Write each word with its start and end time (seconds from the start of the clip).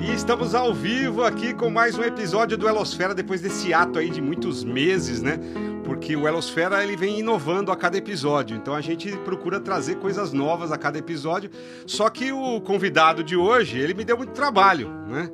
E 0.00 0.14
estamos 0.14 0.54
ao 0.54 0.74
vivo 0.74 1.24
aqui 1.24 1.54
com 1.54 1.70
mais 1.70 1.96
um 1.96 2.02
episódio 2.02 2.58
do 2.58 2.68
Elosfera 2.68 3.14
depois 3.14 3.40
desse 3.40 3.72
ato 3.72 3.98
aí 3.98 4.10
de 4.10 4.20
muitos 4.20 4.62
meses, 4.62 5.22
né? 5.22 5.38
Porque 5.84 6.14
o 6.14 6.28
Elosfera 6.28 6.82
ele 6.82 6.96
vem 6.96 7.20
inovando 7.20 7.72
a 7.72 7.76
cada 7.76 7.96
episódio, 7.96 8.56
então 8.56 8.74
a 8.74 8.80
gente 8.80 9.10
procura 9.18 9.58
trazer 9.58 9.96
coisas 9.96 10.32
novas 10.32 10.70
a 10.70 10.76
cada 10.76 10.98
episódio. 10.98 11.50
Só 11.86 12.10
que 12.10 12.30
o 12.32 12.60
convidado 12.60 13.24
de 13.24 13.36
hoje, 13.36 13.78
ele 13.78 13.94
me 13.94 14.04
deu 14.04 14.16
muito 14.16 14.32
trabalho, 14.32 14.90
né? 15.06 15.30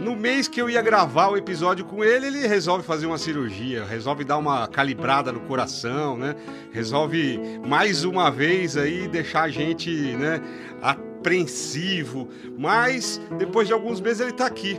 No 0.00 0.14
mês 0.14 0.46
que 0.46 0.62
eu 0.62 0.70
ia 0.70 0.80
gravar 0.80 1.28
o 1.28 1.36
episódio 1.36 1.84
com 1.84 2.04
ele, 2.04 2.28
ele 2.28 2.46
resolve 2.46 2.84
fazer 2.84 3.06
uma 3.06 3.18
cirurgia, 3.18 3.84
resolve 3.84 4.22
dar 4.22 4.38
uma 4.38 4.68
calibrada 4.68 5.32
no 5.32 5.40
coração, 5.40 6.16
né? 6.16 6.36
Resolve 6.70 7.40
mais 7.66 8.04
uma 8.04 8.30
vez 8.30 8.76
aí 8.76 9.08
deixar 9.08 9.42
a 9.42 9.48
gente, 9.48 9.90
né, 9.90 10.40
apreensivo. 11.18 12.28
Mas 12.56 13.20
depois 13.36 13.66
de 13.66 13.74
alguns 13.74 14.00
meses 14.00 14.20
ele 14.20 14.32
tá 14.32 14.46
aqui. 14.46 14.78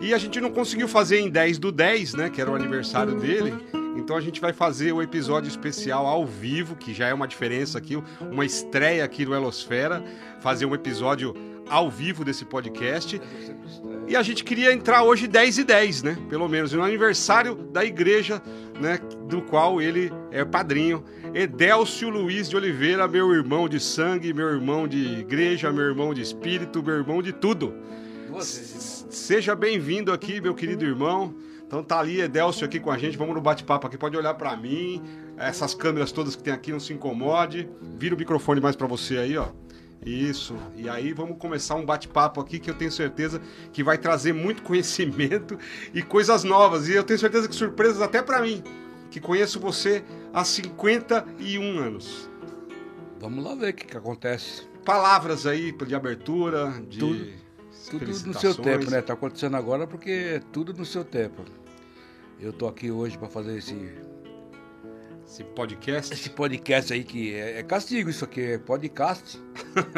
E 0.00 0.14
a 0.14 0.18
gente 0.18 0.40
não 0.40 0.50
conseguiu 0.50 0.88
fazer 0.88 1.20
em 1.20 1.28
10 1.28 1.58
do 1.58 1.70
10, 1.70 2.14
né, 2.14 2.30
que 2.30 2.40
era 2.40 2.50
o 2.50 2.54
aniversário 2.54 3.16
dele. 3.16 3.52
Então 3.96 4.16
a 4.16 4.20
gente 4.20 4.40
vai 4.40 4.52
fazer 4.52 4.92
o 4.92 5.02
episódio 5.02 5.48
especial 5.48 6.06
ao 6.06 6.24
vivo, 6.24 6.74
que 6.74 6.94
já 6.94 7.08
é 7.08 7.14
uma 7.14 7.28
diferença 7.28 7.76
aqui, 7.76 8.02
uma 8.20 8.44
estreia 8.44 9.04
aqui 9.04 9.26
do 9.26 9.34
Elosfera, 9.34 10.02
fazer 10.40 10.64
um 10.64 10.74
episódio 10.74 11.34
ao 11.70 11.88
vivo 11.88 12.24
desse 12.24 12.44
podcast. 12.44 13.20
E 14.06 14.16
a 14.16 14.22
gente 14.22 14.42
queria 14.42 14.72
entrar 14.72 15.04
hoje 15.04 15.28
10 15.28 15.58
e 15.58 15.64
10, 15.64 16.02
né? 16.02 16.18
Pelo 16.28 16.48
menos, 16.48 16.72
no 16.72 16.82
aniversário 16.82 17.54
da 17.54 17.84
igreja, 17.84 18.42
né? 18.80 18.98
Do 19.28 19.40
qual 19.40 19.80
ele 19.80 20.12
é 20.32 20.44
padrinho. 20.44 21.04
Edélcio 21.32 22.10
Luiz 22.10 22.50
de 22.50 22.56
Oliveira, 22.56 23.06
meu 23.06 23.32
irmão 23.32 23.68
de 23.68 23.78
sangue, 23.78 24.34
meu 24.34 24.48
irmão 24.48 24.88
de 24.88 25.20
igreja, 25.20 25.70
meu 25.70 25.84
irmão 25.84 26.12
de 26.12 26.20
espírito, 26.20 26.82
meu 26.82 26.96
irmão 26.96 27.22
de 27.22 27.32
tudo. 27.32 27.72
Seja 28.40 29.54
bem-vindo 29.54 30.12
aqui, 30.12 30.40
meu 30.40 30.54
querido 30.54 30.84
irmão. 30.84 31.34
Então 31.64 31.84
tá 31.84 32.00
ali 32.00 32.20
Edélcio 32.20 32.64
aqui 32.64 32.80
com 32.80 32.90
a 32.90 32.98
gente, 32.98 33.16
vamos 33.16 33.32
no 33.32 33.40
bate-papo 33.40 33.86
aqui, 33.86 33.96
pode 33.96 34.16
olhar 34.16 34.34
para 34.34 34.56
mim, 34.56 35.00
essas 35.36 35.72
câmeras 35.72 36.10
todas 36.10 36.34
que 36.34 36.42
tem 36.42 36.52
aqui, 36.52 36.72
não 36.72 36.80
se 36.80 36.92
incomode. 36.92 37.68
Vira 37.96 38.12
o 38.12 38.18
microfone 38.18 38.60
mais 38.60 38.74
para 38.74 38.88
você 38.88 39.18
aí, 39.18 39.36
ó. 39.36 39.46
Isso. 40.04 40.56
E 40.74 40.88
aí 40.88 41.12
vamos 41.12 41.36
começar 41.38 41.74
um 41.74 41.84
bate-papo 41.84 42.40
aqui 42.40 42.58
que 42.58 42.70
eu 42.70 42.74
tenho 42.74 42.90
certeza 42.90 43.40
que 43.72 43.82
vai 43.82 43.98
trazer 43.98 44.32
muito 44.32 44.62
conhecimento 44.64 45.58
e 45.92 46.02
coisas 46.02 46.42
novas. 46.42 46.88
E 46.88 46.92
eu 46.92 47.04
tenho 47.04 47.18
certeza 47.18 47.48
que 47.48 47.54
surpresas 47.54 48.00
até 48.00 48.22
para 48.22 48.40
mim, 48.40 48.62
que 49.10 49.20
conheço 49.20 49.60
você 49.60 50.02
há 50.32 50.44
51 50.44 51.78
anos. 51.78 52.30
Vamos 53.20 53.44
lá 53.44 53.54
ver 53.54 53.70
o 53.70 53.74
que, 53.74 53.84
que 53.84 53.96
acontece. 53.96 54.66
Palavras 54.84 55.46
aí 55.46 55.72
de 55.72 55.94
abertura, 55.94 56.72
de 56.88 56.98
tudo, 56.98 57.26
tudo 57.90 58.26
no 58.26 58.34
seu 58.34 58.54
tempo, 58.54 58.90
né? 58.90 59.02
Tá 59.02 59.12
acontecendo 59.12 59.56
agora 59.56 59.86
porque 59.86 60.10
é 60.10 60.40
tudo 60.50 60.72
no 60.72 60.86
seu 60.86 61.04
tempo. 61.04 61.44
Eu 62.40 62.54
tô 62.54 62.66
aqui 62.66 62.90
hoje 62.90 63.18
para 63.18 63.28
fazer 63.28 63.58
esse 63.58 63.74
esse 65.30 65.44
podcast. 65.44 66.12
Esse 66.12 66.28
podcast 66.28 66.92
aí 66.92 67.04
que 67.04 67.32
é, 67.32 67.60
é 67.60 67.62
castigo 67.62 68.10
isso 68.10 68.24
aqui, 68.24 68.40
é 68.40 68.58
podcast. 68.58 69.40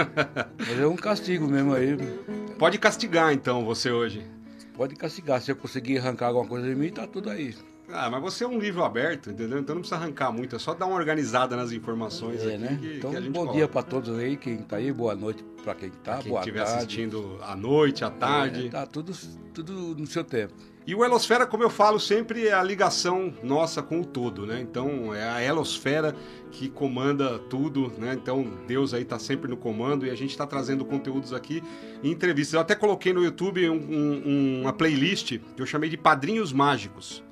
Mas 0.59 0.79
é 0.79 0.87
um 0.87 0.97
castigo 0.97 1.49
mesmo 1.49 1.73
aí. 1.73 1.97
Pode 2.59 2.79
castigar 2.79 3.33
então 3.33 3.65
você 3.65 3.91
hoje. 3.91 4.23
Pode 4.75 4.95
castigar. 4.95 5.41
Se 5.41 5.51
eu 5.51 5.57
conseguir 5.57 5.99
arrancar 5.99 6.27
alguma 6.27 6.47
coisa 6.47 6.69
de 6.69 6.75
mim, 6.75 6.91
tá 6.91 7.07
tudo 7.07 7.31
aí. 7.31 7.55
Ah, 7.95 8.09
mas 8.09 8.23
você 8.23 8.45
é 8.45 8.49
um 8.49 8.59
livro 8.59 8.83
aberto, 8.83 9.31
entendeu? 9.31 9.59
Então 9.59 9.75
não 9.75 9.83
precisa 9.83 10.01
arrancar 10.01 10.33
muito, 10.33 10.57
é 10.57 10.59
só 10.59 10.73
dar 10.73 10.87
uma 10.87 10.97
organizada 10.97 11.55
nas 11.57 11.73
informações 11.73 12.43
é. 12.43 12.57
Né? 12.57 12.79
Que, 12.81 12.97
então, 12.97 13.11
que 13.11 13.21
bom 13.29 13.41
coloca. 13.41 13.57
dia 13.59 13.69
para 13.69 13.83
todos 13.83 14.19
aí, 14.19 14.37
quem 14.39 14.59
tá 14.59 14.77
aí, 14.77 14.91
boa 14.91 15.15
noite 15.15 15.45
para 15.63 15.75
quem 15.75 15.91
tá, 15.91 16.19
quem 16.19 16.31
boa 16.31 16.41
estiver 16.41 16.65
tarde. 16.65 16.77
assistindo 16.79 17.39
à 17.43 17.55
noite, 17.55 18.03
à 18.03 18.11
tarde. 18.11 18.69
É, 18.69 18.71
tá 18.71 18.87
tudo, 18.87 19.13
tudo 19.53 19.95
no 19.95 20.07
seu 20.07 20.25
tempo. 20.25 20.55
E 20.85 20.95
o 20.95 21.05
Elosfera, 21.05 21.47
como 21.47 21.63
eu 21.63 21.71
falo 21.71 22.01
sempre, 22.01 22.49
é 22.49 22.53
a 22.53 22.63
ligação 22.63 23.33
nossa 23.43 23.81
com 23.81 24.01
o 24.01 24.05
todo, 24.05 24.45
né? 24.45 24.61
Então 24.61 25.15
é 25.15 25.29
a 25.29 25.43
Elosfera 25.43 26.15
que 26.51 26.69
comanda 26.69 27.39
tudo, 27.39 27.93
né? 27.99 28.15
Então 28.15 28.53
Deus 28.67 28.93
aí 28.93 29.05
tá 29.05 29.19
sempre 29.19 29.49
no 29.49 29.57
comando 29.57 30.05
e 30.05 30.11
a 30.11 30.15
gente 30.17 30.31
está 30.31 30.45
trazendo 30.45 30.85
conteúdos 30.85 31.33
aqui 31.33 31.63
em 32.03 32.11
entrevistas. 32.11 32.55
Eu 32.55 32.61
até 32.61 32.75
coloquei 32.75 33.13
no 33.13 33.23
YouTube 33.23 33.71
um, 33.71 33.75
um, 33.75 34.61
uma 34.63 34.73
playlist 34.73 35.39
que 35.39 35.63
eu 35.63 35.67
chamei 35.67 35.89
de 35.89 35.97
Padrinhos 35.97 36.53
Mágicos. 36.53 37.23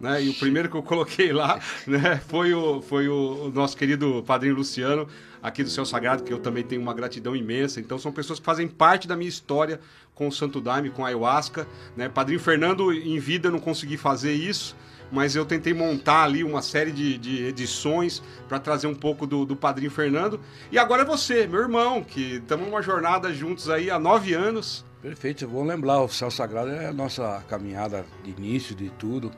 Né? 0.00 0.24
E 0.24 0.28
o 0.30 0.34
primeiro 0.34 0.68
que 0.68 0.76
eu 0.76 0.82
coloquei 0.82 1.32
lá 1.32 1.60
né, 1.86 2.20
foi, 2.28 2.54
o, 2.54 2.82
foi 2.82 3.08
o, 3.08 3.46
o 3.46 3.50
nosso 3.50 3.76
querido 3.76 4.22
padrinho 4.26 4.56
Luciano, 4.56 5.08
aqui 5.42 5.64
do 5.64 5.70
Céu 5.70 5.84
Sagrado, 5.84 6.22
que 6.22 6.32
eu 6.32 6.38
também 6.38 6.62
tenho 6.62 6.80
uma 6.80 6.94
gratidão 6.94 7.34
imensa. 7.34 7.80
Então, 7.80 7.98
são 7.98 8.12
pessoas 8.12 8.38
que 8.38 8.44
fazem 8.44 8.68
parte 8.68 9.08
da 9.08 9.16
minha 9.16 9.28
história 9.28 9.80
com 10.14 10.28
o 10.28 10.32
Santo 10.32 10.60
Daime, 10.60 10.90
com 10.90 11.04
a 11.04 11.08
Ayahuasca. 11.08 11.66
Né? 11.96 12.08
Padrinho 12.08 12.38
Fernando, 12.38 12.92
em 12.92 13.18
vida, 13.18 13.50
não 13.50 13.58
consegui 13.58 13.96
fazer 13.96 14.32
isso, 14.32 14.76
mas 15.10 15.34
eu 15.34 15.44
tentei 15.44 15.74
montar 15.74 16.22
ali 16.24 16.44
uma 16.44 16.62
série 16.62 16.92
de, 16.92 17.18
de 17.18 17.44
edições 17.44 18.22
para 18.48 18.58
trazer 18.58 18.86
um 18.86 18.94
pouco 18.94 19.26
do, 19.26 19.44
do 19.44 19.56
Padrinho 19.56 19.90
Fernando. 19.90 20.40
E 20.70 20.78
agora 20.78 21.02
é 21.02 21.04
você, 21.04 21.46
meu 21.46 21.60
irmão, 21.60 22.04
que 22.04 22.36
estamos 22.36 22.66
numa 22.66 22.80
jornada 22.80 23.32
juntos 23.32 23.68
aí 23.68 23.90
há 23.90 23.98
nove 23.98 24.32
anos. 24.32 24.84
Perfeito, 25.02 25.48
vou 25.48 25.64
lembrar, 25.64 26.00
o 26.00 26.08
Céu 26.08 26.30
Sagrado 26.30 26.70
é 26.70 26.86
a 26.86 26.92
nossa 26.92 27.42
caminhada 27.48 28.06
de 28.22 28.30
início 28.30 28.72
de 28.72 28.88
tudo. 28.90 29.32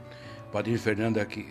O 0.48 0.52
Padrinho 0.52 0.78
Fernando 0.78 1.16
é 1.16 1.24
que, 1.24 1.48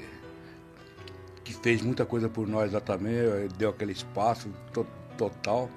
que 1.43 1.53
fez 1.53 1.81
muita 1.81 2.05
coisa 2.05 2.29
por 2.29 2.47
nós 2.47 2.71
lá 2.71 2.79
também, 2.79 3.13
deu 3.57 3.69
aquele 3.69 3.91
espaço 3.91 4.49
to, 4.71 4.85
total. 5.17 5.69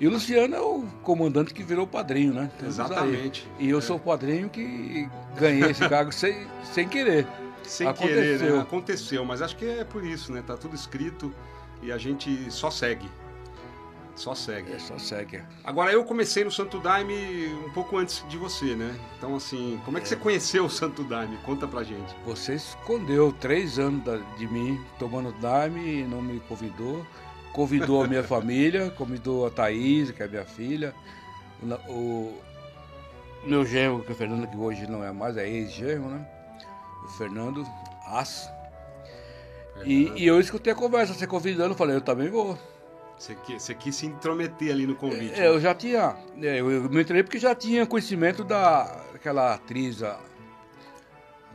E 0.00 0.06
o 0.06 0.10
Luciano 0.10 0.54
é 0.54 0.60
o 0.60 0.82
comandante 1.02 1.54
que 1.54 1.62
virou 1.62 1.86
padrinho, 1.86 2.32
né? 2.34 2.50
Temos 2.58 2.74
Exatamente. 2.74 3.48
Aí. 3.58 3.66
E 3.66 3.70
eu 3.70 3.78
É. 3.78 3.80
sou 3.80 3.96
o 3.96 4.00
padrinho 4.00 4.48
que 4.48 5.08
ganhei 5.38 5.70
esse 5.70 5.88
cargo 5.88 6.10
sem, 6.14 6.46
sem 6.72 6.88
querer. 6.88 7.26
Sem 7.62 7.86
Aconteceu. 7.86 8.38
querer, 8.38 8.52
né? 8.52 8.60
Aconteceu, 8.60 9.24
mas 9.24 9.40
acho 9.40 9.56
que 9.56 9.64
é 9.64 9.84
por 9.84 10.04
isso, 10.04 10.32
né? 10.32 10.42
Tá 10.44 10.56
tudo 10.56 10.74
escrito 10.74 11.32
e 11.80 11.92
a 11.92 11.98
gente 11.98 12.50
só 12.50 12.70
segue. 12.70 13.08
Só 14.14 14.34
segue. 14.34 14.72
É 14.72 14.78
só 14.78 14.98
segue. 14.98 15.42
Agora, 15.64 15.90
eu 15.92 16.04
comecei 16.04 16.44
no 16.44 16.50
Santo 16.50 16.78
Daime 16.78 17.48
um 17.66 17.70
pouco 17.70 17.96
antes 17.96 18.24
de 18.28 18.36
você, 18.36 18.76
né? 18.76 18.94
Então, 19.16 19.34
assim, 19.36 19.80
como 19.84 19.98
é 19.98 20.00
que 20.00 20.08
você 20.08 20.16
conheceu 20.16 20.66
o 20.66 20.70
Santo 20.70 21.02
Daime? 21.02 21.38
Conta 21.38 21.66
pra 21.66 21.82
gente. 21.82 22.14
Você 22.26 22.54
escondeu 22.54 23.32
três 23.32 23.78
anos 23.78 24.02
de 24.36 24.46
mim 24.46 24.80
tomando 24.98 25.32
Daime 25.40 26.00
e 26.00 26.04
não 26.04 26.20
me 26.20 26.40
convidou. 26.40 27.06
Convidou 27.52 28.02
a 28.04 28.06
minha 28.06 28.22
família, 28.24 28.90
convidou 28.90 29.46
a 29.46 29.50
Thaís, 29.50 30.10
que 30.10 30.22
é 30.22 30.28
minha 30.28 30.44
filha, 30.44 30.94
o, 31.88 32.32
meu 33.44 33.64
genro, 33.64 34.02
que 34.02 34.10
é 34.10 34.14
o 34.14 34.16
Fernando, 34.16 34.46
que 34.46 34.56
hoje 34.56 34.86
não 34.88 35.04
é 35.04 35.12
mais, 35.12 35.36
é 35.36 35.48
ex-genro, 35.48 36.08
né? 36.08 36.26
O 37.04 37.08
Fernando 37.08 37.66
As. 38.06 38.48
E, 39.84 40.12
e 40.16 40.26
eu 40.26 40.40
escutei 40.40 40.72
a 40.72 40.76
conversa, 40.76 41.14
você 41.14 41.26
convidando, 41.26 41.72
eu 41.72 41.76
falei, 41.76 41.96
eu 41.96 42.00
também 42.00 42.30
vou. 42.30 42.58
Você, 43.22 43.36
qui- 43.36 43.60
você 43.60 43.72
quis 43.72 43.94
se 43.94 44.04
intrometer 44.04 44.72
ali 44.72 44.84
no 44.84 44.96
convite. 44.96 45.40
É, 45.40 45.46
eu 45.46 45.60
já 45.60 45.72
tinha, 45.72 46.16
é, 46.40 46.58
eu, 46.60 46.68
eu 46.72 46.90
me 46.90 47.02
entrei 47.02 47.22
porque 47.22 47.38
já 47.38 47.54
tinha 47.54 47.86
conhecimento 47.86 48.42
daquela 48.42 49.54
atriz, 49.54 50.02
a 50.02 50.18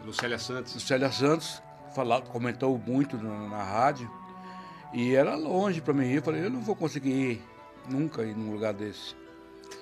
Lucélia 0.05 0.39
Santos. 0.39 0.81
Célia 0.81 1.11
Santos 1.11 1.61
falar, 1.93 2.21
comentou 2.21 2.81
muito 2.87 3.17
na, 3.17 3.49
na 3.49 3.61
rádio 3.61 4.09
e 4.93 5.13
era 5.13 5.35
longe 5.35 5.81
para 5.81 5.93
mim. 5.93 6.09
Eu 6.09 6.21
falei, 6.21 6.45
eu 6.45 6.49
não 6.49 6.61
vou 6.61 6.73
conseguir 6.73 7.09
ir 7.11 7.41
nunca 7.89 8.23
ir 8.23 8.33
num 8.33 8.53
lugar 8.53 8.73
desse. 8.73 9.13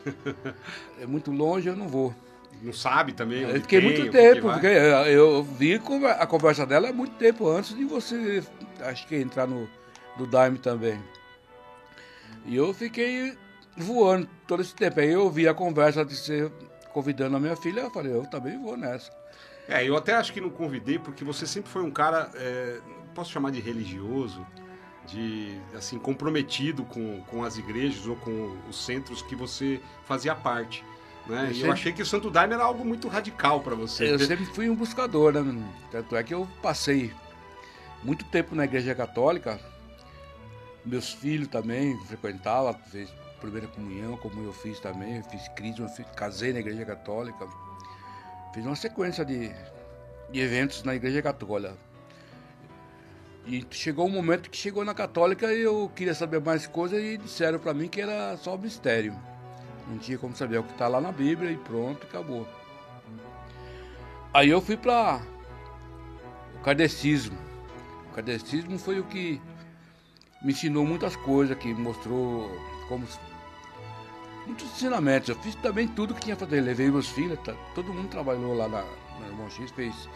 é 1.00 1.06
muito 1.06 1.32
longe, 1.32 1.70
eu 1.70 1.76
não 1.76 1.88
vou. 1.88 2.16
Não 2.64 2.74
sabe 2.74 3.14
também 3.14 3.44
Eu 3.44 3.62
fiquei 3.62 3.80
tem, 3.80 3.88
muito 3.88 4.12
tempo, 4.12 4.52
porque 4.52 4.66
eu 4.66 5.44
vi 5.44 5.80
a 6.18 6.26
conversa 6.26 6.66
dela 6.66 6.90
há 6.90 6.94
muito 6.94 7.14
tempo 7.18 7.48
antes 7.48 7.76
de 7.76 7.86
você, 7.86 8.44
acho 8.80 9.06
que 9.06 9.16
entrar 9.18 9.46
no 9.46 9.70
do 10.18 10.26
Daime 10.26 10.58
também. 10.58 11.00
E 12.46 12.56
eu 12.56 12.74
fiquei 12.74 13.38
voando 13.76 14.28
todo 14.48 14.62
esse 14.62 14.74
tempo. 14.76 15.00
Aí 15.00 15.12
eu 15.12 15.30
vi 15.30 15.48
a 15.48 15.54
conversa 15.54 16.06
de 16.06 16.16
você 16.16 16.52
convidando 16.94 17.36
a 17.36 17.40
minha 17.40 17.56
filha, 17.56 17.82
eu 17.82 17.92
falei, 17.92 18.14
eu 18.14 18.26
também 18.26 18.58
vou 18.62 18.78
nessa. 18.78 19.12
É, 19.68 19.88
eu 19.88 19.96
até 19.98 20.14
acho 20.14 20.32
que 20.32 20.40
não 20.40 20.50
convidei, 20.50 21.00
porque 21.00 21.24
você 21.24 21.46
sempre 21.48 21.70
foi 21.72 21.84
um 21.84 21.92
cara, 21.92 22.30
é, 22.36 22.80
posso 23.16 23.32
chamar 23.32 23.52
de 23.52 23.60
religioso, 23.60 24.46
de 25.08 25.60
assim 25.76 25.98
comprometido 26.00 26.84
com, 26.86 27.22
com 27.24 27.44
as 27.44 27.58
igrejas 27.58 28.06
ou 28.08 28.16
com 28.16 28.56
os 28.70 28.86
centros 28.86 29.22
que 29.24 29.36
você 29.36 29.82
fazia 30.06 30.36
parte. 30.36 30.86
Né? 31.28 31.42
Eu 31.42 31.46
E 31.46 31.50
eu 31.50 31.54
sempre- 31.56 31.72
achei 31.72 31.92
que 31.94 32.02
o 32.04 32.06
Santo 32.06 32.30
Daime 32.30 32.54
era 32.54 32.64
algo 32.64 32.86
muito 32.86 33.08
radical 33.08 33.60
para 33.62 33.74
você. 33.76 34.14
Eu 34.14 34.20
sempre 34.20 34.46
fui 34.46 34.70
um 34.70 34.76
buscador, 34.76 35.34
né? 35.34 35.64
Tanto 35.92 36.16
é 36.16 36.24
que 36.24 36.34
eu 36.34 36.48
passei 36.62 37.12
muito 38.04 38.24
tempo 38.26 38.56
na 38.56 38.64
igreja 38.66 38.94
católica. 38.94 39.60
Meus 40.86 41.14
filhos 41.14 41.48
também 41.48 41.98
frequentavam, 42.06 42.74
fez 42.92 43.12
primeira 43.42 43.68
comunhão, 43.68 44.18
como 44.18 44.44
eu 44.44 44.54
fiz 44.54 44.80
também, 44.80 45.18
eu 45.18 45.24
fiz 45.24 45.48
crisma, 45.50 45.88
casei 46.16 46.54
na 46.54 46.60
igreja 46.60 46.86
católica. 46.86 47.48
Fiz 48.54 48.66
uma 48.66 48.76
sequência 48.76 49.26
de, 49.26 49.52
de 50.32 50.40
eventos 50.40 50.84
na 50.84 50.96
igreja 50.96 51.22
católica. 51.22 51.76
E 53.46 53.66
chegou 53.70 54.08
um 54.08 54.12
momento 54.12 54.50
que 54.50 54.58
chegou 54.58 54.84
na 54.84 54.94
católica 54.94 55.54
e 55.54 55.62
eu 55.62 55.92
queria 55.96 56.16
saber 56.16 56.42
mais 56.42 56.66
coisas 56.66 57.00
e 57.02 57.18
disseram 57.18 57.60
para 57.60 57.74
mim 57.74 57.88
que 57.88 58.02
era 58.02 58.36
só 58.38 58.58
mistério. 58.58 59.16
Não 59.88 60.00
tinha 60.00 60.18
como 60.18 60.36
saber 60.36 60.58
o 60.58 60.64
que 60.64 60.72
está 60.72 60.88
lá 60.88 61.00
na 61.00 61.12
Bíblia 61.12 61.52
e 61.52 61.58
pronto, 61.58 62.08
acabou. 62.08 62.48
Aí 64.34 64.50
eu 64.50 64.60
fui 64.60 64.76
para 64.76 65.22
o 66.56 66.64
kardecismo. 66.64 67.38
O 68.10 68.16
kardecismo 68.16 68.80
foi 68.80 69.00
o 69.00 69.04
que 69.04 69.40
me 70.46 70.52
ensinou 70.52 70.86
muitas 70.86 71.16
coisas, 71.16 71.58
que 71.58 71.74
mostrou 71.74 72.48
como 72.88 73.06
muitos 74.46 74.68
ensinamentos. 74.74 75.28
Eu 75.30 75.36
fiz 75.38 75.56
também 75.56 75.88
tudo 75.88 76.14
que 76.14 76.22
tinha 76.22 76.36
que 76.36 76.46
fazer. 76.46 76.62
Levei 76.62 76.92
meus 76.92 77.10
filhos, 77.10 77.40
tá, 77.40 77.56
todo 77.74 77.92
mundo 77.92 78.10
trabalhou 78.10 78.56
lá 78.56 78.68
na, 78.68 78.84
na 79.20 79.28
Irmão 79.28 79.50
X, 79.50 79.72
fez, 79.72 80.08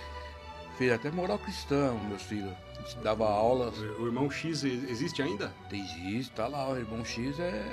fez 0.78 0.92
até 0.92 1.10
moral 1.10 1.40
cristã, 1.40 1.96
meus 2.08 2.22
filhos. 2.22 2.54
A 2.78 3.02
dava 3.02 3.28
aulas. 3.28 3.76
O 3.80 4.06
Irmão 4.06 4.30
X 4.30 4.64
existe 4.64 5.20
ainda? 5.24 5.52
Existe, 5.72 6.32
tá 6.34 6.48
lá. 6.48 6.70
O 6.70 6.78
Irmão 6.78 7.04
X 7.04 7.40
é 7.40 7.66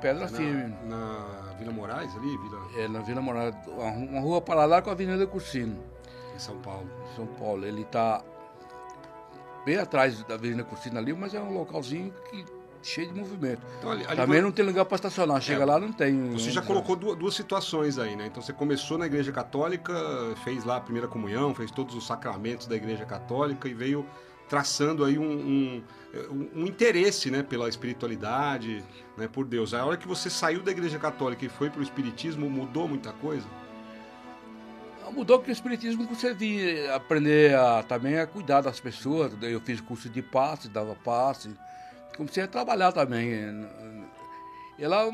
pedra 0.00 0.22
na, 0.22 0.38
firme. 0.38 0.74
Na 0.86 1.54
Vila 1.58 1.72
Moraes 1.72 2.16
ali? 2.16 2.36
Vila... 2.38 2.68
É, 2.78 2.88
na 2.88 3.00
Vila 3.00 3.20
Moraes, 3.20 3.54
uma 3.66 4.20
rua 4.20 4.40
paralela 4.40 4.80
com 4.80 4.88
a 4.88 4.94
Avenida 4.94 5.26
Cursino. 5.26 5.78
Em 6.34 6.38
São 6.38 6.58
Paulo. 6.60 6.88
São 7.14 7.26
Paulo. 7.26 7.66
Ele 7.66 7.84
tá 7.84 8.24
bem 9.68 9.76
atrás 9.76 10.22
da 10.22 10.34
Avenida 10.34 10.64
Cursino 10.64 10.98
ali, 10.98 11.12
mas 11.12 11.34
é 11.34 11.40
um 11.40 11.52
localzinho 11.52 12.10
que 12.30 12.42
cheio 12.82 13.08
de 13.08 13.20
movimento. 13.20 13.60
Então, 13.78 13.90
ali, 13.90 14.02
ali 14.06 14.16
Também 14.16 14.40
não 14.40 14.50
tem 14.50 14.64
lugar 14.64 14.86
para 14.86 14.94
estacionar. 14.94 15.42
Chega 15.42 15.62
é, 15.62 15.66
lá, 15.66 15.78
não 15.78 15.92
tem. 15.92 16.30
Você 16.30 16.50
já 16.50 16.62
colocou 16.62 16.96
duas, 16.96 17.18
duas, 17.18 17.34
situações 17.34 17.98
aí, 17.98 18.16
né? 18.16 18.26
Então 18.28 18.42
você 18.42 18.52
começou 18.52 18.96
na 18.96 19.04
Igreja 19.04 19.30
Católica, 19.30 19.92
fez 20.42 20.64
lá 20.64 20.76
a 20.76 20.80
primeira 20.80 21.06
comunhão, 21.06 21.54
fez 21.54 21.70
todos 21.70 21.94
os 21.94 22.06
sacramentos 22.06 22.66
da 22.66 22.76
Igreja 22.76 23.04
Católica 23.04 23.68
e 23.68 23.74
veio 23.74 24.06
traçando 24.48 25.04
aí 25.04 25.18
um, 25.18 25.30
um, 25.30 25.82
um, 26.56 26.66
interesse 26.66 27.30
né, 27.30 27.42
pela 27.42 27.68
espiritualidade, 27.68 28.82
né, 29.18 29.28
por 29.28 29.44
Deus. 29.44 29.74
A 29.74 29.84
hora 29.84 29.98
que 29.98 30.08
você 30.08 30.30
saiu 30.30 30.62
da 30.62 30.70
Igreja 30.70 30.98
Católica 30.98 31.44
e 31.44 31.50
foi 31.50 31.68
para 31.68 31.80
o 31.80 31.82
Espiritismo, 31.82 32.48
mudou 32.48 32.88
muita 32.88 33.12
coisa? 33.12 33.46
Mudou 35.10 35.38
porque 35.38 35.50
o 35.50 35.52
Espiritismo 35.52 36.04
você 36.04 36.88
aprender 36.94 37.54
a, 37.54 37.82
também 37.82 38.18
a 38.18 38.26
cuidar 38.26 38.60
das 38.60 38.80
pessoas. 38.80 39.32
Eu 39.42 39.60
fiz 39.60 39.80
curso 39.80 40.08
de 40.08 40.22
passe, 40.22 40.68
dava 40.68 40.94
passe. 40.94 41.50
Comecei 42.16 42.42
a 42.42 42.48
trabalhar 42.48 42.92
também. 42.92 43.32
Ela 44.78 45.10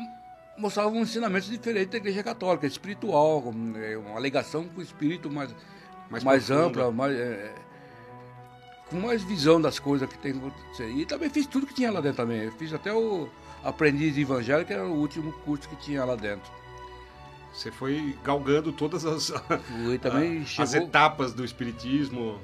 mostrava 0.57 0.89
um 0.89 1.01
ensinamento 1.01 1.49
diferente 1.49 1.89
da 1.89 1.97
Igreja 1.97 2.23
Católica, 2.23 2.65
espiritual, 2.65 3.53
é, 3.75 3.97
uma 3.97 4.19
ligação 4.19 4.67
com 4.67 4.79
o 4.79 4.83
espírito 4.83 5.29
mais, 5.29 5.53
mais, 6.09 6.23
mais 6.23 6.51
ampla, 6.51 6.91
mais, 6.91 7.15
é, 7.15 7.53
com 8.89 8.97
mais 8.97 9.23
visão 9.23 9.59
das 9.59 9.79
coisas 9.79 10.07
que 10.09 10.17
tem 10.17 10.33
que 10.33 10.39
acontecer. 10.39 10.89
E 10.89 11.05
também 11.05 11.29
fiz 11.29 11.45
tudo 11.45 11.67
que 11.67 11.73
tinha 11.73 11.91
lá 11.91 12.01
dentro 12.01 12.17
também. 12.17 12.43
Eu 12.43 12.51
fiz 12.53 12.73
até 12.73 12.93
o 12.93 13.29
aprendiz 13.63 14.15
de 14.15 14.21
evangelho, 14.21 14.65
que 14.65 14.73
era 14.73 14.85
o 14.85 14.93
último 14.93 15.33
curso 15.39 15.67
que 15.67 15.75
tinha 15.77 16.05
lá 16.05 16.15
dentro. 16.15 16.51
Você 17.55 17.71
foi 17.71 18.17
galgando 18.21 18.73
todas 18.73 19.05
as, 19.05 19.29
Fui, 19.29 19.99
a, 20.59 20.61
as 20.61 20.73
etapas 20.73 21.33
do 21.33 21.45
espiritismo. 21.45 22.41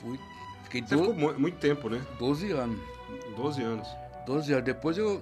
Fui. 0.00 0.18
Fiquei 0.62 0.82
Você 0.82 0.94
do... 0.94 1.12
ficou 1.12 1.38
muito 1.38 1.58
tempo, 1.58 1.88
né? 1.88 2.00
12 2.18 2.52
anos. 2.52 2.80
12 3.36 3.62
anos. 3.62 3.88
12 4.24 4.52
anos. 4.52 4.64
Depois 4.64 4.96
eu 4.96 5.20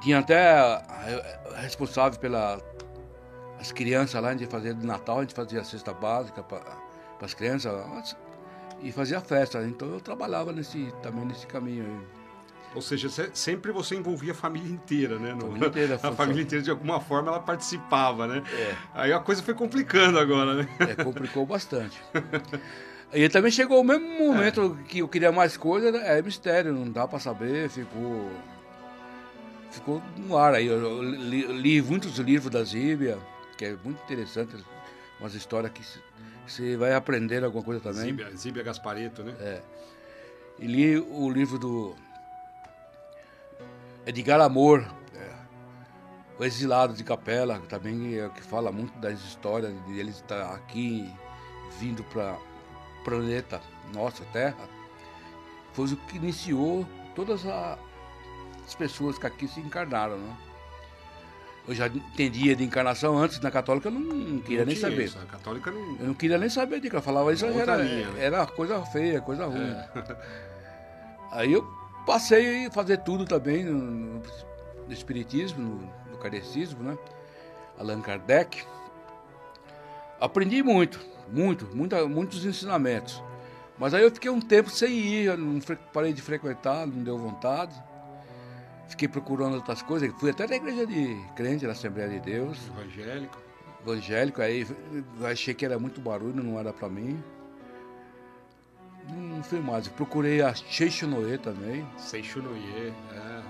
tinha 0.00 0.18
até 0.18 0.82
responsável 1.60 2.18
pela 2.18 2.60
as 3.58 3.72
crianças 3.72 4.20
lá, 4.20 4.28
a 4.28 4.32
gente 4.32 4.46
fazia 4.46 4.74
de 4.74 4.84
Natal, 4.84 5.18
a 5.18 5.20
gente 5.22 5.34
fazia 5.34 5.60
a 5.60 5.64
cesta 5.64 5.94
básica 5.94 6.42
para 6.42 6.62
as 7.20 7.34
crianças 7.34 7.72
e 8.82 8.92
fazia 8.92 9.20
festa. 9.20 9.62
Então 9.64 9.88
eu 9.88 10.00
trabalhava 10.00 10.52
nesse, 10.52 10.92
também 11.02 11.24
nesse 11.24 11.46
caminho 11.46 11.84
aí. 11.84 12.15
Ou 12.76 12.82
seja, 12.82 13.08
sempre 13.32 13.72
você 13.72 13.96
envolvia 13.96 14.32
a 14.32 14.34
família 14.34 14.70
inteira, 14.70 15.18
né? 15.18 15.32
No, 15.32 15.40
família 15.46 15.66
inteira, 15.68 15.94
a 16.02 16.12
família 16.12 16.42
inteira, 16.42 16.62
de 16.62 16.70
alguma 16.70 17.00
forma, 17.00 17.30
ela 17.30 17.40
participava, 17.40 18.26
né? 18.26 18.42
É. 18.52 18.74
Aí 18.92 19.12
a 19.14 19.18
coisa 19.18 19.42
foi 19.42 19.54
complicando 19.54 20.18
agora, 20.18 20.52
né? 20.52 20.68
É, 20.80 21.02
complicou 21.02 21.46
bastante. 21.46 21.98
E 23.14 23.28
também 23.30 23.50
chegou 23.50 23.80
o 23.80 23.84
mesmo 23.84 24.06
momento 24.06 24.76
é. 24.78 24.88
que 24.88 24.98
eu 24.98 25.08
queria 25.08 25.32
mais 25.32 25.56
coisa, 25.56 25.90
né? 25.90 26.18
é 26.18 26.20
mistério, 26.20 26.74
não 26.74 26.90
dá 26.90 27.08
para 27.08 27.18
saber, 27.18 27.70
ficou. 27.70 28.30
Ficou 29.70 30.02
no 30.18 30.36
ar 30.36 30.52
aí. 30.52 30.66
Eu 30.66 31.02
li, 31.02 31.46
li 31.46 31.80
muitos 31.80 32.18
livros 32.18 32.52
da 32.52 32.62
Zíbia, 32.62 33.18
que 33.56 33.64
é 33.64 33.76
muito 33.82 34.02
interessante, 34.02 34.54
umas 35.18 35.34
histórias 35.34 35.72
que 35.72 35.82
você 36.46 36.76
vai 36.76 36.92
aprender 36.92 37.42
alguma 37.42 37.64
coisa 37.64 37.80
também. 37.80 38.04
Zíbia, 38.04 38.30
Zíbia 38.36 38.62
Gaspareto, 38.62 39.22
né? 39.22 39.34
É. 39.40 39.62
E 40.58 40.66
li 40.66 40.98
o 40.98 41.30
livro 41.30 41.58
do 41.58 41.96
Edgar 44.06 44.40
Amor, 44.40 44.86
é, 45.16 45.32
o 46.38 46.44
exilado 46.44 46.94
de 46.94 47.02
Capela, 47.02 47.58
também 47.68 48.18
é 48.18 48.28
que 48.28 48.40
fala 48.40 48.70
muito 48.70 48.96
das 49.00 49.20
histórias 49.20 49.74
de 49.84 49.98
ele 49.98 50.10
estar 50.10 50.54
aqui, 50.54 51.12
vindo 51.80 52.04
para 52.04 52.34
o 53.00 53.04
planeta, 53.04 53.60
nossa 53.92 54.24
Terra. 54.26 54.68
Foi 55.72 55.86
o 55.86 55.96
que 55.96 56.16
iniciou 56.16 56.86
todas 57.16 57.44
as 57.44 58.74
pessoas 58.76 59.18
que 59.18 59.26
aqui 59.26 59.48
se 59.48 59.58
encarnaram, 59.58 60.18
né? 60.18 60.36
eu 61.68 61.74
já 61.74 61.88
entendia 61.88 62.54
de 62.54 62.62
encarnação 62.62 63.18
antes, 63.18 63.40
na 63.40 63.50
católica 63.50 63.88
eu 63.88 63.92
não, 63.92 64.00
não 64.00 64.38
queria 64.40 64.60
não 64.60 64.66
nem 64.66 64.76
saber. 64.76 65.04
Isso, 65.06 65.18
a 65.18 65.26
católica 65.26 65.70
não... 65.70 65.96
Eu 65.98 66.06
não 66.06 66.14
queria 66.14 66.38
nem 66.38 66.48
saber 66.48 66.80
de 66.80 66.88
que 66.88 66.94
eu 66.94 67.02
falava 67.02 67.32
isso, 67.32 67.44
era, 67.44 67.76
linha, 67.76 68.08
né? 68.10 68.24
era 68.24 68.46
coisa 68.46 68.80
feia, 68.86 69.20
coisa 69.20 69.46
ruim. 69.46 69.72
É. 69.72 69.88
Aí 71.32 71.52
eu 71.52 71.66
passei 72.06 72.66
a 72.66 72.70
fazer 72.70 72.98
tudo 72.98 73.24
também 73.24 73.64
no, 73.64 73.74
no, 73.74 74.22
no 74.86 74.92
espiritismo, 74.92 75.60
no, 75.60 76.12
no 76.12 76.18
kardecismo, 76.18 76.82
né? 76.82 76.96
Allan 77.78 78.00
Kardec. 78.00 78.64
Aprendi 80.18 80.62
muito, 80.62 80.98
muito, 81.28 81.66
muita, 81.76 82.06
muitos 82.08 82.46
ensinamentos. 82.46 83.22
Mas 83.78 83.92
aí 83.92 84.02
eu 84.02 84.10
fiquei 84.10 84.30
um 84.30 84.40
tempo 84.40 84.70
sem 84.70 84.90
ir, 84.90 85.36
não 85.36 85.60
parei 85.92 86.14
de 86.14 86.22
frequentar, 86.22 86.86
não 86.86 87.02
deu 87.02 87.18
vontade. 87.18 87.74
Fiquei 88.88 89.08
procurando 89.08 89.56
outras 89.56 89.82
coisas. 89.82 90.10
Fui 90.18 90.30
até 90.30 90.46
na 90.46 90.56
igreja 90.56 90.86
de 90.86 91.14
crente, 91.34 91.66
na 91.66 91.72
Assembleia 91.72 92.08
de 92.08 92.20
Deus. 92.20 92.58
Evangélico. 92.68 93.38
Evangélico, 93.82 94.40
aí 94.40 94.66
achei 95.24 95.52
que 95.52 95.64
era 95.64 95.78
muito 95.78 96.00
barulho, 96.00 96.42
não 96.42 96.58
era 96.58 96.72
para 96.72 96.88
mim. 96.88 97.22
Não 99.08 99.42
fui 99.42 99.60
mais. 99.60 99.88
Procurei 99.88 100.40
a 100.42 100.54
Seixonoye 100.54 101.38
também. 101.38 101.86
Seixonoye, 101.96 102.92
é. 103.12 103.42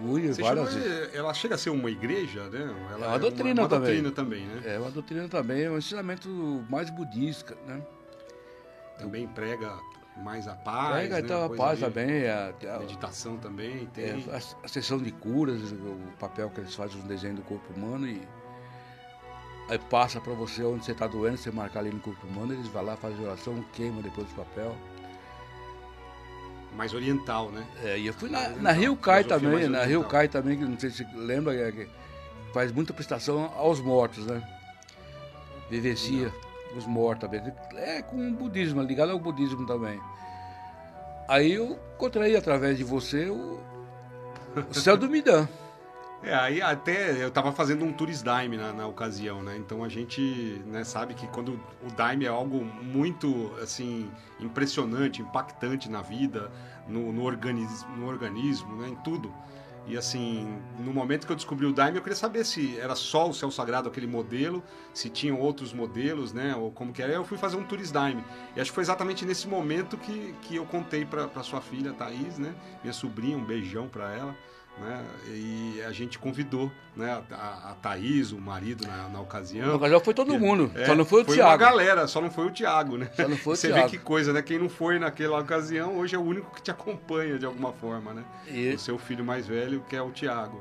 Fui 0.00 0.32
várias 0.32 0.74
vezes. 0.74 1.14
Ela 1.14 1.34
chega 1.34 1.54
a 1.56 1.58
ser 1.58 1.70
uma 1.70 1.90
igreja, 1.90 2.48
né? 2.48 2.74
Ela 2.92 3.06
é 3.06 3.08
uma 3.08 3.18
doutrina 3.18 3.52
uma, 3.52 3.62
uma 3.62 3.68
também. 3.68 4.02
doutrina 4.02 4.10
também, 4.12 4.46
né? 4.46 4.62
É 4.64 4.78
uma 4.78 4.90
doutrina 4.90 5.28
também, 5.28 5.62
é 5.62 5.70
um 5.70 5.76
ensinamento 5.76 6.28
mais 6.70 6.88
budista, 6.88 7.56
né? 7.66 7.82
Também 8.98 9.26
prega 9.28 9.78
mais 10.22 10.48
a 10.48 10.54
paz. 10.54 10.96
Prega 10.96 11.14
né? 11.16 11.20
então 11.20 11.44
a 11.44 11.50
paz 11.50 11.80
também. 11.80 12.26
A, 12.28 12.52
a, 12.74 12.78
meditação 12.78 13.36
também. 13.36 13.86
Tem... 13.86 14.04
É, 14.04 14.24
a, 14.32 14.64
a, 14.64 14.68
sessão 14.68 14.98
de 14.98 15.10
curas, 15.12 15.72
o 15.72 16.12
papel 16.18 16.48
que 16.50 16.60
eles 16.60 16.74
fazem, 16.74 16.98
os 16.98 17.04
desenhos 17.04 17.36
do 17.36 17.42
corpo 17.42 17.72
humano 17.74 18.06
e 18.06 18.20
aí 19.68 19.78
passa 19.78 20.20
para 20.20 20.32
você 20.32 20.64
onde 20.64 20.84
você 20.84 20.92
está 20.92 21.06
doendo, 21.06 21.36
você 21.36 21.50
marcar 21.50 21.80
ali 21.80 21.90
no 21.90 22.00
corpo 22.00 22.26
humano, 22.26 22.52
eles 22.52 22.66
vão 22.68 22.82
lá, 22.82 22.96
fazem 22.96 23.24
oração, 23.24 23.64
queima 23.72 24.02
depois 24.02 24.30
o 24.32 24.34
papel. 24.34 24.76
Mais 26.76 26.94
oriental, 26.94 27.50
né? 27.50 27.66
É, 27.82 27.98
e 27.98 28.06
eu 28.06 28.14
fui 28.14 28.30
na, 28.30 28.48
na 28.50 28.72
Rio 28.72 28.96
Cai 28.96 29.24
também, 29.24 29.68
na 29.68 29.84
Rio 29.84 30.04
Cai 30.04 30.28
também, 30.28 30.56
que 30.56 30.64
não 30.64 30.78
sei 30.78 30.90
se 30.90 31.06
lembra, 31.14 31.54
é, 31.54 31.72
que 31.72 31.88
faz 32.54 32.70
muita 32.72 32.92
prestação 32.92 33.52
aos 33.56 33.80
mortos, 33.80 34.24
né? 34.26 34.42
Vivencia. 35.68 36.26
Não 36.26 36.50
os 36.76 36.86
mortos 36.86 37.28
também. 37.28 37.52
É 37.74 38.02
com 38.02 38.28
o 38.28 38.32
budismo, 38.32 38.82
ligado 38.82 39.12
ao 39.12 39.18
budismo 39.18 39.66
também. 39.66 40.00
Aí 41.28 41.52
eu 41.52 41.78
encontrei 41.94 42.36
através 42.36 42.76
de 42.76 42.84
você 42.84 43.26
o, 43.26 43.60
o 44.68 44.74
céu 44.74 44.96
do 44.96 45.08
Midan. 45.08 45.48
É, 46.22 46.34
aí 46.34 46.60
até 46.60 47.22
eu 47.22 47.28
estava 47.28 47.50
fazendo 47.50 47.82
um 47.82 47.92
tourist 47.92 48.22
daime 48.22 48.58
na, 48.58 48.74
na, 48.74 48.86
ocasião, 48.86 49.42
né? 49.42 49.56
Então 49.56 49.82
a 49.82 49.88
gente 49.88 50.62
né, 50.66 50.84
sabe 50.84 51.14
que 51.14 51.26
quando 51.28 51.52
o 51.82 51.90
daime 51.96 52.26
é 52.26 52.28
algo 52.28 52.62
muito 52.62 53.54
assim 53.62 54.10
impressionante, 54.38 55.22
impactante 55.22 55.88
na 55.88 56.02
vida, 56.02 56.50
no, 56.86 57.10
no, 57.10 57.22
organismo, 57.22 57.96
no 57.96 58.06
organismo, 58.06 58.76
né? 58.76 58.88
Em 58.88 58.96
tudo. 58.96 59.32
E 59.86 59.96
assim, 59.96 60.60
no 60.78 60.92
momento 60.92 61.26
que 61.26 61.32
eu 61.32 61.36
descobri 61.36 61.66
o 61.66 61.72
Daime, 61.72 61.96
eu 61.96 62.02
queria 62.02 62.14
saber 62.14 62.44
se 62.44 62.78
era 62.78 62.94
só 62.94 63.28
o 63.28 63.34
Céu 63.34 63.50
Sagrado 63.50 63.88
aquele 63.88 64.06
modelo, 64.06 64.62
se 64.92 65.08
tinham 65.08 65.40
outros 65.40 65.72
modelos, 65.72 66.32
né? 66.32 66.54
Ou 66.54 66.70
como 66.70 66.92
que 66.92 67.02
era. 67.02 67.12
Eu 67.12 67.24
fui 67.24 67.38
fazer 67.38 67.56
um 67.56 67.64
Tourist 67.64 67.92
Daime. 67.92 68.22
E 68.54 68.60
acho 68.60 68.70
que 68.70 68.74
foi 68.74 68.84
exatamente 68.84 69.24
nesse 69.24 69.48
momento 69.48 69.96
que, 69.96 70.34
que 70.42 70.56
eu 70.56 70.66
contei 70.66 71.04
para 71.04 71.42
sua 71.42 71.60
filha, 71.60 71.92
Thaís, 71.92 72.38
né? 72.38 72.54
Minha 72.82 72.92
sobrinha, 72.92 73.36
um 73.36 73.44
beijão 73.44 73.88
para 73.88 74.12
ela. 74.12 74.36
Né? 74.80 75.04
E 75.28 75.82
a 75.86 75.92
gente 75.92 76.18
convidou, 76.18 76.72
né? 76.96 77.22
A, 77.30 77.70
a 77.70 77.74
Thaís, 77.74 78.32
o 78.32 78.38
marido, 78.38 78.86
na, 78.86 79.08
na 79.08 79.20
ocasião. 79.20 79.68
Na 79.68 79.74
ocasião 79.74 80.00
foi 80.00 80.14
todo 80.14 80.38
mundo, 80.38 80.70
é, 80.74 80.86
só 80.86 80.94
não 80.94 81.04
foi 81.04 81.22
o 81.22 81.24
foi 81.24 81.36
Thiago. 81.36 81.50
Foi 81.50 81.66
uma 81.66 81.70
galera, 81.70 82.06
só 82.06 82.20
não 82.20 82.30
foi 82.30 82.46
o 82.46 82.50
Thiago, 82.50 82.96
né? 82.96 83.10
Só 83.14 83.28
não 83.28 83.36
foi 83.36 83.52
o 83.52 83.56
Você 83.56 83.68
Thiago. 83.68 83.84
vê 83.84 83.90
que 83.90 83.98
coisa, 84.02 84.32
né? 84.32 84.40
Quem 84.42 84.58
não 84.58 84.68
foi 84.68 84.98
naquela 84.98 85.38
ocasião, 85.38 85.96
hoje 85.98 86.16
é 86.16 86.18
o 86.18 86.22
único 86.22 86.54
que 86.54 86.62
te 86.62 86.70
acompanha 86.70 87.38
de 87.38 87.44
alguma 87.44 87.72
forma, 87.72 88.14
né? 88.14 88.24
E... 88.48 88.74
O 88.74 88.78
seu 88.78 88.98
filho 88.98 89.24
mais 89.24 89.46
velho, 89.46 89.84
que 89.88 89.94
é 89.94 90.02
o 90.02 90.10
Thiago. 90.10 90.60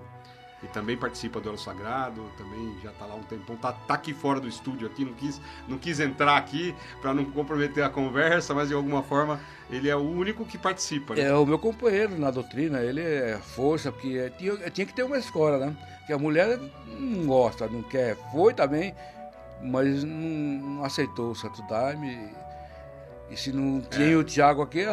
E 0.61 0.67
também 0.67 0.97
participa 0.97 1.39
do 1.39 1.49
Elo 1.49 1.57
Sagrado, 1.57 2.21
também 2.37 2.75
já 2.83 2.91
está 2.91 3.05
lá 3.05 3.15
um 3.15 3.23
tempão, 3.23 3.55
tá, 3.55 3.71
tá 3.71 3.93
aqui 3.93 4.13
fora 4.13 4.41
do 4.41 4.47
estúdio 4.47 4.87
aqui, 4.87 5.05
não 5.05 5.13
quis, 5.13 5.41
não 5.67 5.77
quis 5.77 5.99
entrar 6.01 6.35
aqui 6.35 6.75
para 7.01 7.13
não 7.13 7.23
comprometer 7.23 7.83
a 7.83 7.89
conversa, 7.89 8.53
mas 8.53 8.67
de 8.67 8.73
alguma 8.73 9.01
forma 9.01 9.39
ele 9.69 9.89
é 9.89 9.95
o 9.95 10.01
único 10.01 10.45
que 10.45 10.57
participa. 10.57 11.15
Né? 11.15 11.21
É 11.21 11.33
o 11.33 11.45
meu 11.45 11.57
companheiro 11.57 12.17
na 12.19 12.29
doutrina, 12.29 12.81
ele 12.81 13.01
é 13.01 13.37
força, 13.37 13.91
porque 13.91 14.17
é, 14.17 14.29
tinha, 14.29 14.69
tinha 14.69 14.85
que 14.85 14.93
ter 14.93 15.03
uma 15.03 15.17
escola, 15.17 15.57
né? 15.65 15.77
Que 16.05 16.11
a 16.11 16.17
mulher 16.17 16.59
não 16.87 17.25
gosta, 17.25 17.67
não 17.67 17.81
quer, 17.81 18.17
foi 18.31 18.53
também, 18.53 18.93
mas 19.61 20.03
não, 20.03 20.15
não 20.75 20.83
aceitou 20.83 21.31
o 21.31 21.35
Santo 21.35 21.61
Daime 21.69 22.29
e 23.31 23.38
se 23.38 23.51
não 23.51 23.79
tinha 23.79 24.13
é. 24.13 24.15
o 24.15 24.24
Thiago 24.24 24.63
aqui, 24.63 24.83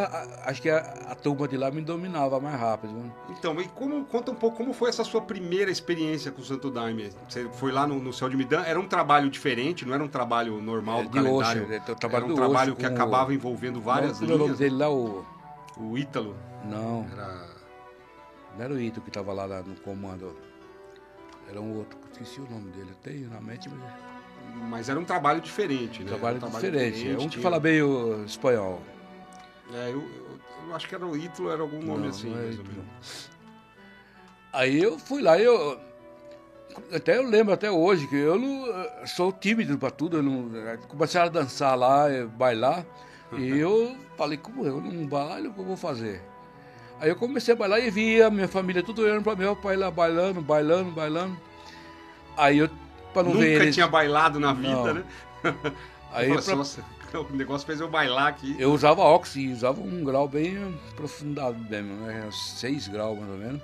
acho 0.45 0.61
que 0.61 0.69
a, 0.69 0.79
a, 1.09 1.15
turma 1.15 1.49
de 1.49 1.57
lá 1.57 1.71
me 1.71 1.81
dominava 1.81 2.39
mais 2.39 2.61
rápido. 2.61 2.93
Né? 2.93 3.11
Então, 3.31 3.59
e 3.61 3.67
como, 3.69 4.05
conta 4.05 4.31
um 4.31 4.35
pouco 4.35 4.59
como 4.59 4.75
foi 4.75 4.91
essa 4.91 5.03
sua 5.05 5.23
primeira 5.23 5.71
experiência 5.71 6.31
com 6.31 6.43
o 6.43 6.45
Santo 6.45 6.71
Daime? 6.71 7.11
Você 7.27 7.49
foi 7.55 7.73
lá 7.73 7.87
no, 7.87 7.99
no 7.99 8.13
Céu 8.13 8.29
de 8.29 8.37
Midan, 8.37 8.63
era 8.63 8.79
um 8.79 8.87
trabalho 8.87 9.31
diferente, 9.31 9.87
não 9.87 9.95
era 9.95 10.05
um 10.05 10.09
trabalho 10.09 10.61
normal 10.61 11.01
é, 11.01 11.03
do 11.05 11.11
calendário? 11.11 11.63
Oxe, 11.63 11.75
é, 11.75 11.81
trabalho 11.95 12.25
era 12.25 12.33
um 12.33 12.37
trabalho 12.37 12.77
que 12.77 12.85
acabava 12.85 13.33
envolvendo 13.33 13.81
várias 13.81 14.21
não, 14.21 14.29
linhas. 14.29 14.41
O 14.41 14.45
nome 14.45 14.59
dele 14.59 14.77
lá, 14.77 14.91
o... 14.91 15.25
O 15.79 15.97
Ítalo? 15.97 16.37
Não. 16.65 17.07
Era... 17.11 17.47
Não 18.57 18.65
era 18.65 18.75
o 18.75 18.81
Ítalo 18.81 19.03
que 19.03 19.11
estava 19.11 19.33
lá, 19.33 19.47
lá 19.47 19.63
no 19.63 19.75
comando. 19.77 20.37
Era 21.49 21.61
um 21.61 21.79
outro, 21.79 21.99
esqueci 22.13 22.41
o 22.41 22.51
nome 22.51 22.71
dele. 22.73 22.91
Eu 22.91 22.97
tenho 22.97 23.31
na 23.31 23.41
mente, 23.41 23.69
mas... 23.71 24.16
Mas 24.69 24.89
era 24.89 24.99
um 24.99 25.05
trabalho 25.05 25.41
diferente, 25.41 26.03
né? 26.03 26.09
Trabalho, 26.09 26.37
um 26.37 26.41
trabalho 26.41 26.65
diferente. 26.65 26.95
diferente. 26.95 27.21
É 27.21 27.25
um 27.25 27.29
que 27.29 27.31
tinha... 27.31 27.43
fala 27.43 27.61
meio 27.61 28.25
espanhol. 28.25 28.83
É, 29.73 29.89
eu, 29.89 30.03
eu, 30.03 30.39
eu, 30.69 30.75
acho 30.75 30.89
que 30.89 30.95
era 30.95 31.07
o 31.07 31.17
Ítalo, 31.17 31.51
era 31.51 31.63
algum 31.63 31.81
nome 31.81 32.03
não, 32.03 32.09
assim, 32.09 32.31
não 32.31 32.39
é. 32.39 32.87
Aí 34.53 34.83
eu 34.83 34.99
fui 34.99 35.23
lá 35.23 35.39
eu. 35.39 35.79
Até 36.93 37.17
eu 37.17 37.23
lembro 37.23 37.55
até 37.55 37.71
hoje 37.71 38.07
que 38.07 38.17
eu 38.17 38.39
não, 38.39 38.67
sou 39.07 39.33
tímido 39.33 39.79
para 39.79 39.91
tudo. 39.91 40.19
Eu 40.19 40.23
não, 40.23 40.51
começaram 40.89 41.27
a 41.27 41.31
dançar 41.31 41.77
lá, 41.77 42.07
bailar. 42.37 42.85
e 43.33 43.49
eu 43.59 43.97
falei, 44.17 44.37
como 44.39 44.65
eu 44.65 44.81
não 44.81 45.07
bailo, 45.07 45.51
o 45.51 45.53
que 45.53 45.61
eu 45.61 45.65
vou 45.65 45.77
fazer? 45.77 46.23
Aí 46.99 47.11
eu 47.11 47.17
comecei 47.17 47.53
a 47.53 47.57
bailar 47.57 47.81
e 47.81 47.91
via 47.91 48.31
minha 48.31 48.49
família 48.49 48.83
tudo 48.83 49.03
olhando 49.03 49.23
para 49.23 49.37
meu 49.37 49.55
pai 49.55 49.77
lá 49.77 49.91
bailando, 49.91 50.41
bailando, 50.41 50.91
bailando. 50.91 51.37
Aí 52.37 52.59
eu 52.59 52.71
pra 53.17 53.23
não 53.23 53.31
Nunca 53.31 53.45
ver 53.45 53.63
eles. 53.63 53.75
tinha 53.75 53.89
bailado 53.89 54.39
na 54.39 54.53
vida, 54.53 54.69
não. 54.69 54.95
né? 54.95 55.05
Aí 56.13 56.31
eu 56.31 56.43
pra... 56.43 56.55
Nossa, 56.55 56.85
o 57.15 57.35
negócio 57.35 57.67
fez 57.67 57.81
eu 57.81 57.89
bailar 57.89 58.27
aqui. 58.27 58.55
Eu 58.59 58.73
usava 58.73 59.01
óxido, 59.01 59.51
e 59.51 59.53
usava 59.55 59.81
um 59.81 60.05
grau 60.05 60.29
bem 60.29 60.59
aprofundado 60.93 61.59
mesmo, 61.59 61.95
né? 62.05 62.29
6 62.31 62.89
graus 62.89 63.19
mais 63.19 63.31
ou 63.31 63.39
menos. 63.39 63.63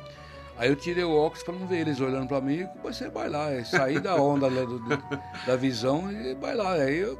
Aí 0.56 0.70
eu 0.70 0.76
tirei 0.76 1.04
o 1.04 1.14
óculos 1.14 1.42
para 1.42 1.54
não 1.54 1.66
ver 1.66 1.80
eles 1.80 2.00
olhando 2.00 2.28
para 2.28 2.40
mim 2.40 2.60
e 2.60 2.66
comecei 2.80 3.08
a 3.08 3.10
bailar. 3.10 3.64
Saí 3.66 4.00
da 4.00 4.16
onda 4.16 4.48
do, 4.48 4.78
do, 4.78 5.02
da 5.46 5.56
visão 5.56 6.10
e 6.10 6.34
bailar. 6.34 6.80
Aí 6.80 6.98
eu 6.98 7.18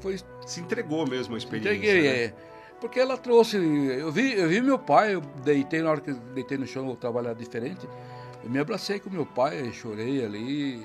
foi... 0.00 0.18
Se 0.46 0.60
entregou 0.60 1.06
mesmo 1.06 1.34
a 1.34 1.38
experiência. 1.38 1.74
Entreguei, 1.74 2.02
né? 2.02 2.08
é. 2.24 2.34
Porque 2.80 2.98
ela 2.98 3.18
trouxe. 3.18 3.58
Eu 3.58 4.10
vi, 4.10 4.32
eu 4.32 4.48
vi 4.48 4.62
meu 4.62 4.78
pai, 4.78 5.14
eu 5.14 5.20
deitei 5.44 5.82
na 5.82 5.90
hora 5.90 6.00
que 6.00 6.10
eu 6.10 6.14
deitei 6.34 6.56
no 6.56 6.66
chão, 6.66 6.88
eu 6.88 6.96
trabalhar 6.96 7.34
diferente. 7.34 7.86
Eu 8.42 8.48
me 8.48 8.58
abracei 8.58 8.98
com 8.98 9.10
meu 9.10 9.26
pai, 9.26 9.70
chorei 9.72 10.24
ali 10.24 10.82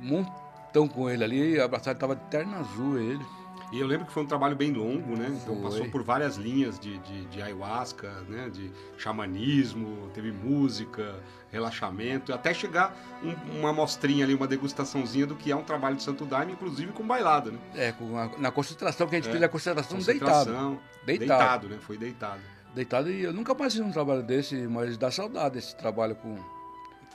montão 0.00 0.88
com 0.88 1.08
ele 1.08 1.24
ali, 1.24 1.60
abraçado, 1.60 1.96
estava 1.96 2.16
de 2.16 2.22
terno 2.24 2.56
azul 2.56 2.98
ele. 2.98 3.24
E 3.72 3.80
eu 3.80 3.86
lembro 3.86 4.06
que 4.06 4.12
foi 4.12 4.22
um 4.22 4.26
trabalho 4.26 4.54
bem 4.54 4.72
longo, 4.72 5.16
né? 5.16 5.26
Então 5.28 5.54
foi. 5.54 5.62
passou 5.64 5.88
por 5.90 6.02
várias 6.02 6.36
linhas 6.36 6.78
de, 6.78 6.98
de, 6.98 7.24
de, 7.26 7.42
ayahuasca, 7.42 8.08
né? 8.28 8.48
De 8.48 8.70
xamanismo, 8.96 10.08
teve 10.14 10.30
música, 10.30 11.16
relaxamento, 11.50 12.32
até 12.32 12.54
chegar 12.54 12.96
um, 13.22 13.58
uma 13.58 13.72
mostrinha 13.72 14.24
ali, 14.24 14.34
uma 14.34 14.46
degustaçãozinha 14.46 15.26
do 15.26 15.34
que 15.34 15.50
é 15.50 15.56
um 15.56 15.64
trabalho 15.64 15.96
de 15.96 16.02
Santo 16.04 16.24
Daime, 16.24 16.52
inclusive 16.52 16.92
com 16.92 17.04
bailada, 17.04 17.50
né? 17.50 17.58
É, 17.74 17.92
com 17.92 18.16
a, 18.16 18.30
na 18.38 18.52
concentração, 18.52 19.08
que 19.08 19.16
a 19.16 19.18
gente 19.18 19.28
é, 19.28 19.32
fez 19.32 19.42
a 19.42 19.48
concentração, 19.48 19.96
concentração 19.96 20.78
deitado. 21.04 21.06
deitado. 21.06 21.18
Deitado, 21.18 21.68
né? 21.68 21.78
Foi 21.80 21.98
deitado. 21.98 22.40
Deitado 22.72 23.10
e 23.10 23.22
eu 23.22 23.32
nunca 23.32 23.52
mais 23.54 23.72
fiz 23.72 23.82
um 23.82 23.90
trabalho 23.90 24.22
desse, 24.22 24.54
mas 24.68 24.96
dá 24.96 25.10
saudade 25.10 25.56
desse 25.56 25.74
trabalho 25.76 26.14
com 26.14 26.38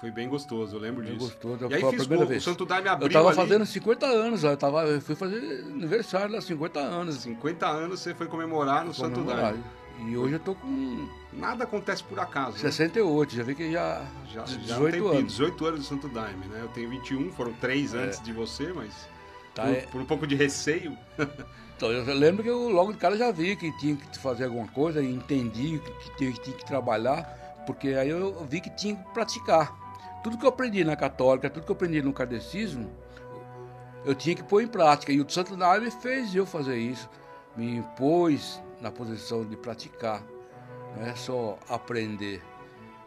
foi 0.02 0.10
bem 0.10 0.28
gostoso, 0.28 0.76
eu 0.76 0.80
lembro 0.80 1.04
bem 1.04 1.14
disso. 1.14 1.28
Gostoso. 1.28 1.68
E 1.70 1.74
aí 1.76 1.82
fiz 1.92 2.08
primeira 2.08 2.26
o, 2.26 2.28
vez. 2.28 2.42
o 2.42 2.50
Santo 2.50 2.66
Daime 2.66 2.90
abriu 2.90 3.08
Eu 3.08 3.14
tava 3.14 3.28
ali. 3.28 3.36
fazendo 3.36 3.66
50 3.68 4.06
anos, 4.08 4.44
eu, 4.44 4.58
tava, 4.58 4.84
eu 4.86 5.00
fui 5.00 5.14
fazer 5.14 5.64
aniversário 5.70 6.34
lá, 6.34 6.42
50 6.42 6.80
anos. 6.80 7.16
50 7.18 7.68
anos 7.68 8.00
você 8.00 8.16
foi 8.16 8.26
comemorar 8.26 8.84
no 8.84 8.96
Santo 8.96 9.24
Daime. 9.24 9.64
E 10.08 10.18
hoje 10.18 10.34
eu 10.34 10.40
tô 10.40 10.56
com... 10.56 11.08
Nada 11.32 11.66
acontece 11.66 12.04
por 12.04 12.20
acaso. 12.20 12.58
68, 12.58 13.30
né? 13.30 13.38
já 13.38 13.44
vi 13.44 13.54
que 13.54 13.72
já... 13.72 14.04
Já, 14.34 14.42
18 14.42 14.68
já 14.68 14.92
tem 14.92 15.08
anos. 15.20 15.34
18 15.34 15.66
anos 15.68 15.80
do 15.82 15.86
Santo 15.86 16.10
Daime, 16.10 16.48
né? 16.48 16.62
Eu 16.64 16.70
tenho 16.70 16.90
21, 16.90 17.32
foram 17.34 17.54
3 17.54 17.94
é. 17.94 17.98
antes 18.00 18.24
de 18.24 18.34
você, 18.34 18.74
mas... 18.74 19.08
Tá, 19.54 19.64
por, 19.64 19.72
é... 19.72 19.82
por 19.82 20.02
um 20.02 20.06
pouco 20.06 20.26
de 20.26 20.36
receio... 20.36 20.98
Então, 21.78 21.92
eu 21.92 22.14
lembro 22.14 22.44
que 22.44 22.50
eu 22.50 22.70
logo 22.70 22.92
de 22.92 23.00
cara 23.00 23.18
já 23.18 23.32
vi 23.32 23.56
que 23.56 23.76
tinha 23.80 23.96
que 23.96 24.20
fazer 24.20 24.44
alguma 24.44 24.68
coisa 24.68 25.02
entendi 25.02 25.82
que 26.16 26.16
tinha 26.16 26.32
que 26.32 26.64
trabalhar, 26.64 27.24
porque 27.66 27.88
aí 27.88 28.08
eu 28.08 28.46
vi 28.48 28.62
que 28.62 28.70
tinha 28.70 28.96
que 28.96 29.04
praticar. 29.12 29.81
Tudo 30.24 30.38
que 30.38 30.46
eu 30.46 30.50
aprendi 30.50 30.84
na 30.84 30.96
católica, 30.96 31.50
tudo 31.50 31.66
que 31.66 31.72
eu 31.72 31.76
aprendi 31.76 32.02
no 32.02 32.14
catecismo, 32.14 32.92
eu 34.06 34.16
tinha 34.16 34.36
que 34.36 34.44
pôr 34.44 34.62
em 34.62 34.68
prática. 34.68 35.12
E 35.12 35.20
o 35.20 35.30
Santo 35.30 35.56
Daime 35.56 35.90
fez 35.92 36.34
eu 36.36 36.46
fazer 36.46 36.78
isso, 36.78 37.10
me 37.56 37.78
impôs 37.78 38.62
na 38.80 38.92
posição 38.92 39.46
de 39.46 39.56
praticar. 39.56 40.24
Não 40.96 41.06
é 41.06 41.16
só 41.16 41.58
aprender, 41.70 42.42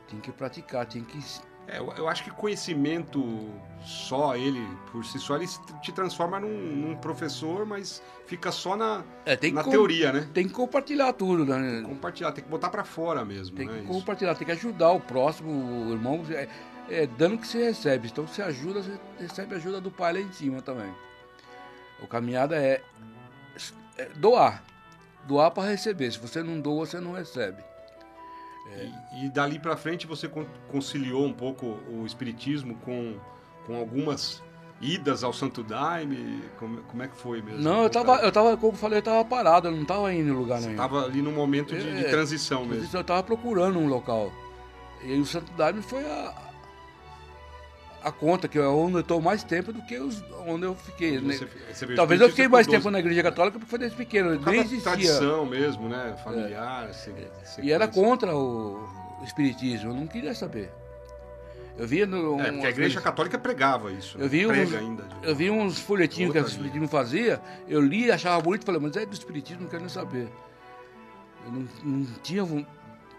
tinha 0.09 0.21
que 0.21 0.33
praticar, 0.33 0.87
tinha 0.87 1.05
que 1.05 1.19
é, 1.67 1.79
eu, 1.79 2.09
acho 2.09 2.23
que 2.23 2.31
conhecimento 2.31 3.51
só 3.81 4.37
ele, 4.37 4.67
por 4.93 5.03
si 5.05 5.19
só, 5.19 5.37
ele 5.37 5.47
te 5.81 5.93
transforma 5.93 6.39
num, 6.39 6.49
num 6.49 6.97
professor, 6.97 7.65
mas 7.65 8.03
fica 8.27 8.53
só 8.53 8.77
na, 8.77 9.03
é, 9.25 9.39
na 9.51 9.65
teoria, 9.65 10.13
né? 10.13 10.29
Tem 10.35 10.47
que 10.47 10.53
compartilhar 10.53 11.15
tudo, 11.15 11.47
né? 11.47 11.83
compartilhar, 11.83 12.33
tem 12.33 12.45
que 12.45 12.51
botar 12.51 12.69
para 12.69 12.85
fora 12.85 13.25
mesmo. 13.25 13.57
Tem 13.57 13.67
né, 13.67 13.81
que 13.81 13.87
compartilhar, 13.87 14.35
tem 14.35 14.45
que 14.45 14.53
ajudar 14.53 14.91
o 14.91 15.01
próximo, 15.01 15.51
o 15.89 15.93
irmão. 15.93 16.23
É, 16.31 16.49
é, 16.89 17.07
dando 17.07 17.39
que 17.39 17.47
você 17.47 17.65
recebe. 17.65 18.09
Então 18.09 18.27
você 18.27 18.43
ajuda, 18.43 18.83
você 18.83 18.99
recebe 19.19 19.55
ajuda 19.55 19.81
do 19.81 19.91
pai 19.91 20.15
lá 20.15 20.21
em 20.21 20.33
cima 20.33 20.61
também. 20.63 20.93
O 22.03 22.07
caminhada 22.07 22.57
é, 22.57 22.83
é 23.97 24.09
doar. 24.17 24.63
Doar 25.27 25.51
para 25.51 25.71
receber. 25.71 26.11
Se 26.13 26.19
você 26.19 26.43
não 26.43 26.61
doa, 26.61 26.85
você 26.85 27.01
não 27.01 27.13
recebe. 27.13 27.63
É. 28.73 28.91
E, 29.15 29.27
e, 29.27 29.29
dali 29.29 29.59
para 29.59 29.77
frente 29.77 30.07
você 30.07 30.31
conciliou 30.69 31.25
um 31.25 31.33
pouco 31.33 31.79
o 31.89 32.05
espiritismo 32.07 32.77
com, 32.77 33.19
com 33.67 33.77
algumas 33.77 34.43
idas 34.81 35.23
ao 35.23 35.33
Santo 35.33 35.63
Daime? 35.63 36.43
Como, 36.59 36.83
como 36.83 37.03
é 37.03 37.09
que 37.09 37.17
foi 37.17 37.43
mesmo? 37.43 37.63
Não, 37.63 37.83
eu 37.83 37.91
tava, 37.91 38.17
eu 38.17 38.33
tava, 38.33 38.57
como 38.57 38.73
eu 38.73 38.77
falei, 38.77 38.99
eu 38.99 39.03
tava 39.03 39.25
parado, 39.25 39.69
eu 39.69 39.73
não 39.73 39.85
tava 39.85 40.13
indo 40.13 40.29
em 40.29 40.33
lugar 40.33 40.61
nenhum. 40.61 40.73
Você 40.73 40.77
tava 40.77 41.05
ali 41.05 41.23
num 41.23 41.33
momento 41.33 41.75
de, 41.75 41.89
é, 41.89 41.95
de 41.95 42.05
transição 42.05 42.65
mesmo. 42.65 42.89
Eu 42.93 43.05
tava 43.05 43.23
procurando 43.23 43.79
um 43.79 43.87
local. 43.87 44.33
E 45.03 45.19
o 45.19 45.27
Santo 45.27 45.53
Daime 45.53 45.83
foi 45.83 46.03
a, 46.05 46.35
a 48.05 48.13
conta, 48.13 48.47
que 48.47 48.59
é 48.59 48.67
onde 48.67 48.97
eu 48.97 49.01
estou 49.01 49.21
mais 49.21 49.43
tempo 49.43 49.73
do 49.73 49.81
que 49.81 49.99
os, 49.99 50.23
onde 50.47 50.67
eu 50.67 50.75
fiquei. 50.75 51.19
Né? 51.19 51.35
Você, 51.35 51.49
você 51.73 51.95
Talvez 51.95 52.21
eu 52.21 52.29
fiquei 52.29 52.47
mais 52.47 52.67
tempo 52.67 52.91
na 52.91 52.99
igreja 52.99 53.23
católica 53.23 53.59
porque 53.59 53.71
foi 53.71 53.79
desde 53.79 53.97
pequeno, 53.97 54.39
nem 54.39 54.61
existia. 54.61 54.83
tradição 54.83 55.47
mesmo, 55.47 55.89
né? 55.89 56.15
Familiar. 56.23 56.91
É. 56.91 57.63
e 57.63 57.73
era 57.73 57.89
contra 57.89 58.37
o 58.37 58.87
espiritismo, 59.25 59.91
eu 59.91 59.95
não 59.95 60.07
queria 60.07 60.35
saber. 60.35 60.71
Eu 61.79 61.89
via 61.89 62.07
no, 62.07 62.39
é, 62.41 62.53
porque 62.53 62.67
a 62.67 62.71
igreja 62.71 63.01
católica 63.01 63.39
pregava 63.39 63.91
isso. 63.91 64.17
Eu 64.19 64.29
vi, 64.29 64.47
uns, 64.47 64.75
ainda, 64.75 65.05
eu 65.23 65.35
vi 65.35 65.51
uns 65.51 65.81
folhetinhos 65.81 66.31
que 66.31 66.39
o 66.39 66.47
espiritismo 66.47 66.87
fazia, 66.87 67.41
eu 67.67 67.81
li, 67.81 68.13
achava 68.13 68.41
bonito 68.41 68.63
e 68.63 68.67
falei, 68.67 68.81
mas 68.81 68.95
é 68.97 69.07
do 69.07 69.15
espiritismo, 69.15 69.63
não 69.63 69.69
quero 69.71 69.83
nem 69.83 69.89
saber. 69.89 70.29
Eu 71.47 71.53
não, 71.53 71.69
não 71.83 72.07
tinha 72.23 72.45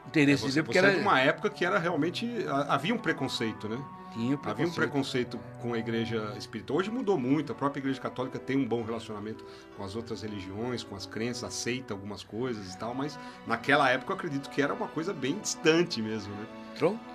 interesse 0.08 0.46
é, 0.46 0.50
você, 0.50 0.64
porque 0.64 0.80
você 0.80 0.86
era 0.86 0.96
de 0.96 1.02
uma 1.02 1.20
época 1.20 1.50
que 1.50 1.66
era 1.66 1.80
realmente 1.80 2.46
havia 2.70 2.94
um 2.94 3.00
preconceito, 3.00 3.68
né? 3.68 3.78
Tinha 4.16 4.38
preconceito. 4.38 4.50
Havia 4.50 4.66
um 4.66 4.74
preconceito 4.74 5.40
com 5.62 5.74
a 5.74 5.78
igreja 5.78 6.34
espírita. 6.38 6.72
Hoje 6.72 6.90
mudou 6.90 7.20
muito. 7.20 7.52
A 7.52 7.56
própria 7.56 7.82
igreja 7.82 8.00
católica 8.00 8.40
tem 8.40 8.56
um 8.56 8.66
bom 8.66 8.82
relacionamento 8.82 9.46
com 9.76 9.84
as 9.84 9.94
outras 9.96 10.22
religiões, 10.22 10.84
com 10.84 10.96
as 10.96 11.06
crenças, 11.06 11.44
aceita 11.44 11.94
algumas 11.94 12.24
coisas 12.24 12.74
e 12.74 12.78
tal, 12.78 12.96
mas 12.96 13.20
naquela 13.46 13.90
época 13.90 14.14
eu 14.14 14.16
acredito 14.16 14.50
que 14.50 14.62
era 14.62 14.74
uma 14.74 14.88
coisa 14.88 15.14
bem 15.14 15.38
distante 15.38 16.02
mesmo, 16.02 16.34
né? 16.34 16.48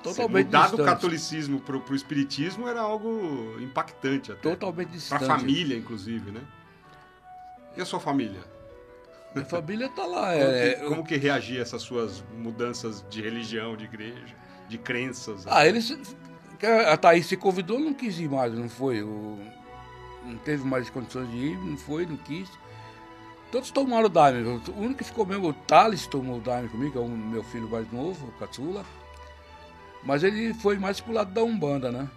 Totalmente 0.03 0.47
Mudar 0.47 0.63
distante. 0.63 0.81
do 0.81 0.85
catolicismo 0.85 1.61
para 1.61 1.77
o 1.77 1.95
espiritismo 1.95 2.69
era 2.69 2.81
algo 2.81 3.57
impactante 3.61 4.33
até. 4.33 4.43
Totalmente 4.43 4.91
distante. 4.91 5.25
Para 5.25 5.35
a 5.35 5.39
família, 5.39 5.77
inclusive, 5.77 6.31
né? 6.31 6.41
E 7.77 7.81
a 7.81 7.85
sua 7.85 8.01
família? 8.01 8.41
Minha 9.35 9.47
família 9.47 9.89
tá 9.89 10.05
lá. 10.05 10.33
Como, 10.33 10.45
é, 10.45 10.75
que, 10.75 10.85
como 10.87 11.05
que 11.05 11.17
reagia 11.17 11.63
essas 11.63 11.83
suas 11.83 12.23
mudanças 12.37 13.05
de 13.09 13.23
religião, 13.23 13.77
de 13.77 13.85
igreja, 13.85 14.35
de 14.69 14.77
crenças? 14.77 15.47
Ah, 15.47 15.67
eles 15.67 15.89
a 16.67 16.97
Thaís 16.97 17.27
se 17.27 17.37
convidou, 17.37 17.79
não 17.79 17.95
quis 17.95 18.19
ir 18.19 18.29
mais, 18.29 18.53
não 18.53 18.69
foi. 18.69 19.03
Não 19.03 20.37
teve 20.45 20.65
mais 20.65 20.91
condições 20.91 21.31
de 21.31 21.37
ir, 21.37 21.59
não 21.59 21.77
foi, 21.77 22.07
não 22.07 22.17
quis. 22.17 22.51
Todos 23.51 23.71
tomaram 23.71 24.07
o 24.07 24.09
Daime. 24.09 24.43
O 24.43 24.79
único 24.79 24.99
que 24.99 25.05
ficou 25.05 25.27
mesmo, 25.27 25.49
o 25.49 25.53
Thales 25.53 26.07
tomou 26.07 26.39
o 26.39 26.41
Daime 26.41 26.69
comigo, 26.69 26.99
é 26.99 27.03
o 27.03 27.09
meu 27.09 27.43
filho 27.43 27.69
mais 27.69 27.91
novo, 27.91 28.29
o 28.29 28.33
Caçula. 28.33 28.85
Mas 30.05 30.23
ele 30.23 30.55
foi 30.55 30.79
mais 30.79 31.01
pro 31.01 31.13
lado 31.13 31.33
da 31.33 31.43
Umbanda, 31.43 31.91
né? 31.91 32.09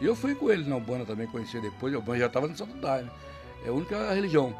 E 0.00 0.06
eu 0.06 0.16
fui 0.16 0.34
com 0.34 0.50
ele 0.50 0.68
na 0.68 0.76
Umbanda 0.76 1.04
também, 1.04 1.26
conheci 1.26 1.60
depois. 1.60 1.94
A 1.94 1.98
Umbanda 1.98 2.18
já 2.20 2.26
estava 2.26 2.48
no 2.48 2.56
Santo 2.56 2.76
Daime. 2.78 3.10
É 3.64 3.68
a 3.68 3.72
única 3.72 4.12
religião 4.14 4.54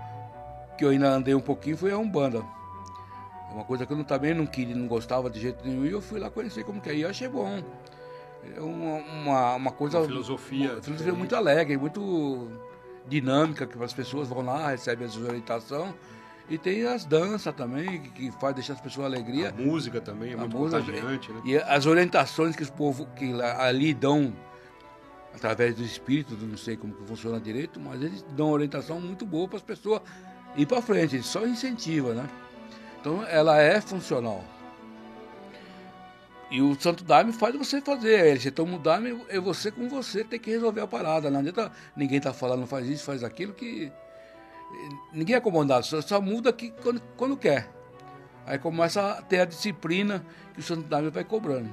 que 0.77 0.85
eu 0.85 0.91
ainda 0.91 1.09
andei 1.09 1.35
um 1.35 1.41
pouquinho 1.41 1.77
foi 1.77 1.91
a 1.91 1.99
Umbanda. 1.99 2.45
É 3.51 3.55
uma 3.55 3.65
coisa 3.65 3.87
que 3.87 3.93
eu 3.93 3.97
não, 3.97 4.05
também 4.05 4.35
não 4.35 4.47
queria, 4.47 4.75
não 4.75 4.87
gostava 4.87 5.31
de 5.31 5.41
jeito 5.41 5.67
nenhum. 5.67 5.87
E 5.87 5.91
eu 5.91 6.03
fui 6.03 6.21
lá 6.21 6.31
conhecer 6.31 6.65
como 6.65 6.81
que 6.81 6.91
é. 6.91 6.95
E 6.95 7.01
eu 7.01 7.09
achei 7.09 7.29
bom. 7.29 7.63
É 8.57 8.61
uma, 8.61 8.95
uma, 8.97 9.55
uma 9.55 9.73
coisa. 9.73 9.99
Uma 9.99 10.07
filosofia. 10.07 10.73
Uma 10.75 10.83
filosofia 10.83 11.13
muito 11.13 11.37
alegre, 11.37 11.77
muito 11.77 12.49
dinâmica, 13.07 13.67
que 13.67 13.83
as 13.83 13.93
pessoas 13.93 14.29
vão 14.29 14.43
lá, 14.45 14.69
recebem 14.71 15.07
a 15.07 15.21
orientação. 15.21 15.95
E 16.49 16.59
tem 16.59 16.85
as 16.85 17.05
danças 17.05 17.55
também, 17.55 18.01
que, 18.01 18.33
faz 18.33 18.55
deixar 18.55 18.73
as 18.73 18.81
pessoas 18.81 19.07
alegria. 19.07 19.51
A 19.51 19.53
música 19.53 20.01
também 20.01 20.33
é 20.33 20.37
muito 20.37 20.57
contagiante, 20.57 21.33
né? 21.33 21.41
E 21.45 21.57
as 21.57 21.87
orientações 21.87 22.57
que 22.57 22.63
os 22.63 22.71
povos 22.71 23.07
que 23.15 23.41
ali 23.41 23.95
dão, 23.95 24.35
através 25.33 25.77
do 25.77 25.85
espírito, 25.85 26.37
não 26.37 26.57
sei 26.57 26.77
como 26.77 26.93
que 26.93 27.05
funciona 27.05 27.39
direito, 27.41 27.79
mas 27.79 28.03
eles 28.03 28.25
dão 28.31 28.51
orientação 28.51 29.01
muito 29.01 29.25
boa 29.25 29.47
para 29.47 29.59
as 29.59 29.63
pessoas 29.63 30.03
ir 30.57 30.67
para 30.67 30.83
frente, 30.83 31.23
só 31.23 31.47
incentiva, 31.47 32.15
né? 32.15 32.29
Então 33.01 33.25
ela 33.25 33.61
é 33.61 33.81
funcional. 33.81 34.45
E 36.51 36.61
o 36.61 36.79
Santo 36.81 37.05
Daime 37.05 37.33
faz 37.33 37.55
você 37.55 37.81
fazer. 37.81 38.41
Você 38.41 38.51
toma 38.51 38.77
o 38.77 38.79
Daime, 38.79 39.25
é 39.29 39.39
você 39.39 39.71
com 39.71 39.89
você 39.89 40.25
tem 40.25 40.39
que 40.39 40.51
resolver 40.51 40.81
a 40.81 40.87
parada. 40.87 41.31
Não 41.31 41.41
adianta 41.41 41.71
ninguém 41.95 42.21
tá 42.21 42.33
falando, 42.33 42.67
faz 42.67 42.89
isso, 42.89 43.05
faz 43.05 43.23
aquilo, 43.23 43.53
que 43.53 43.93
ninguém 45.13 45.37
é 45.37 45.41
comandado, 45.41 45.87
só, 45.87 46.01
só 46.01 46.21
muda 46.21 46.51
aqui 46.51 46.73
quando, 46.83 47.01
quando 47.17 47.37
quer. 47.37 47.71
Aí 48.47 48.59
começa 48.59 49.13
a 49.13 49.23
ter 49.23 49.41
a 49.41 49.45
disciplina 49.45 50.25
que 50.55 50.61
o 50.61 50.63
Santo 50.63 50.83
Daime 50.83 51.11
vai 51.11 51.23
cobrando. 51.23 51.71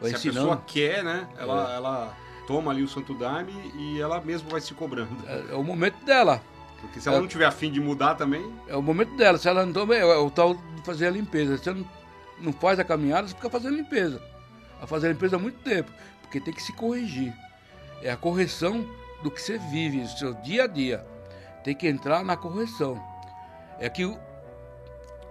Vai 0.00 0.10
se 0.10 0.28
ensinando. 0.28 0.52
a 0.52 0.56
pessoa 0.56 0.64
quer, 0.66 1.02
né? 1.02 1.28
Ela, 1.38 1.72
é. 1.72 1.76
ela 1.76 2.16
toma 2.46 2.70
ali 2.70 2.82
o 2.82 2.88
Santo 2.88 3.14
Daime 3.14 3.52
e 3.76 4.00
ela 4.00 4.20
mesma 4.20 4.50
vai 4.50 4.60
se 4.60 4.74
cobrando. 4.74 5.16
É, 5.26 5.52
é 5.52 5.54
o 5.54 5.62
momento 5.62 6.04
dela. 6.04 6.42
Porque 6.82 7.00
se 7.00 7.08
ela 7.08 7.18
é, 7.18 7.20
não 7.20 7.28
tiver 7.28 7.46
afim 7.46 7.70
de 7.70 7.80
mudar 7.80 8.16
também. 8.16 8.44
É 8.66 8.76
o 8.76 8.82
momento 8.82 9.16
dela. 9.16 9.38
Se 9.38 9.48
ela 9.48 9.64
não 9.64 9.72
toma, 9.72 9.94
é 9.94 10.04
o 10.04 10.30
tal 10.30 10.54
de 10.54 10.82
fazer 10.84 11.06
a 11.06 11.10
limpeza. 11.10 11.56
Se 11.56 11.68
ela 11.68 11.78
não, 11.78 11.86
não 12.42 12.52
faz 12.52 12.78
a 12.78 12.84
caminhada, 12.84 13.28
você 13.28 13.34
fica 13.34 13.48
fazendo 13.48 13.76
limpeza. 13.76 14.20
A 14.80 14.86
fazer 14.86 15.08
limpeza 15.08 15.36
há 15.36 15.38
muito 15.38 15.60
tempo. 15.62 15.92
Porque 16.20 16.40
tem 16.40 16.52
que 16.52 16.62
se 16.62 16.72
corrigir. 16.72 17.32
É 18.02 18.10
a 18.10 18.16
correção 18.16 18.84
do 19.22 19.30
que 19.30 19.40
você 19.40 19.58
vive, 19.58 20.00
do 20.00 20.08
seu 20.08 20.34
dia 20.34 20.64
a 20.64 20.66
dia. 20.66 21.06
Tem 21.62 21.74
que 21.74 21.86
entrar 21.86 22.24
na 22.24 22.36
correção. 22.36 23.00
É 23.78 23.88
que 23.88 24.04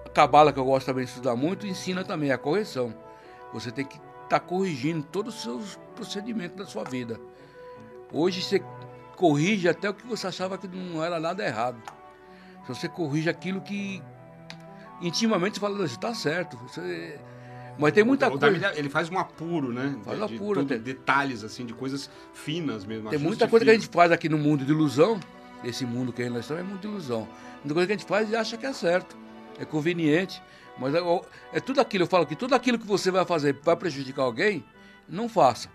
a 0.05 0.09
cabala 0.09 0.53
que 0.53 0.59
eu 0.59 0.65
gosto 0.65 0.85
também 0.85 1.03
de 1.03 1.11
estudar 1.11 1.35
muito 1.35 1.67
ensina 1.67 2.03
também 2.03 2.31
a 2.31 2.37
correção. 2.37 2.93
Você 3.53 3.71
tem 3.71 3.83
que 3.83 3.95
estar 3.95 4.27
tá 4.29 4.39
corrigindo 4.39 5.03
todos 5.03 5.35
os 5.35 5.41
seus 5.41 5.79
procedimentos 5.95 6.57
da 6.57 6.65
sua 6.65 6.85
vida. 6.85 7.19
Hoje 8.13 8.41
você 8.41 8.63
corrige 9.17 9.67
até 9.67 9.89
o 9.89 9.93
que 9.93 10.07
você 10.07 10.27
achava 10.27 10.57
que 10.57 10.67
não 10.67 11.03
era 11.03 11.19
nada 11.19 11.45
errado. 11.45 11.81
Se 12.65 12.69
você 12.69 12.87
corrige 12.87 13.29
aquilo 13.29 13.59
que 13.59 14.01
intimamente 15.01 15.55
você 15.55 15.59
fala, 15.59 15.85
está 15.85 16.13
certo. 16.13 16.57
Você... 16.57 17.19
Mas 17.77 17.93
tem 17.93 18.03
muita 18.03 18.27
o 18.27 18.37
coisa. 18.37 18.73
ele 18.77 18.89
faz 18.89 19.09
um 19.09 19.17
apuro, 19.17 19.73
né? 19.73 19.95
Faz 20.03 20.19
um 20.19 20.23
apuro. 20.23 20.63
De, 20.63 20.77
detalhes, 20.77 21.43
assim, 21.43 21.65
de 21.65 21.73
coisas 21.73 22.09
finas 22.33 22.85
mesmo. 22.85 23.09
Tem 23.09 23.19
muita 23.19 23.47
coisa 23.47 23.65
que 23.65 23.71
a 23.71 23.73
gente 23.73 23.87
faz 23.87 24.11
aqui 24.11 24.29
no 24.29 24.37
mundo 24.37 24.63
de 24.63 24.71
ilusão. 24.71 25.19
Esse 25.63 25.85
mundo 25.85 26.11
que 26.11 26.27
nós 26.29 26.41
estamos 26.41 26.63
é 26.63 26.65
mundo 26.65 26.79
de 26.79 26.87
ilusão. 26.87 27.27
Muita 27.63 27.73
coisa 27.73 27.87
que 27.87 27.93
a 27.93 27.97
gente 27.97 28.07
faz 28.07 28.29
e 28.29 28.35
acha 28.35 28.57
que 28.57 28.65
é 28.65 28.73
certo. 28.73 29.15
É 29.59 29.65
conveniente. 29.65 30.41
Mas 30.77 30.95
é, 30.95 30.99
é 31.53 31.59
tudo 31.59 31.79
aquilo, 31.79 32.03
eu 32.03 32.07
falo 32.07 32.25
que 32.25 32.35
tudo 32.35 32.55
aquilo 32.55 32.79
que 32.79 32.87
você 32.87 33.11
vai 33.11 33.25
fazer 33.25 33.53
para 33.53 33.75
prejudicar 33.75 34.23
alguém, 34.23 34.63
não 35.07 35.29
faça. 35.29 35.69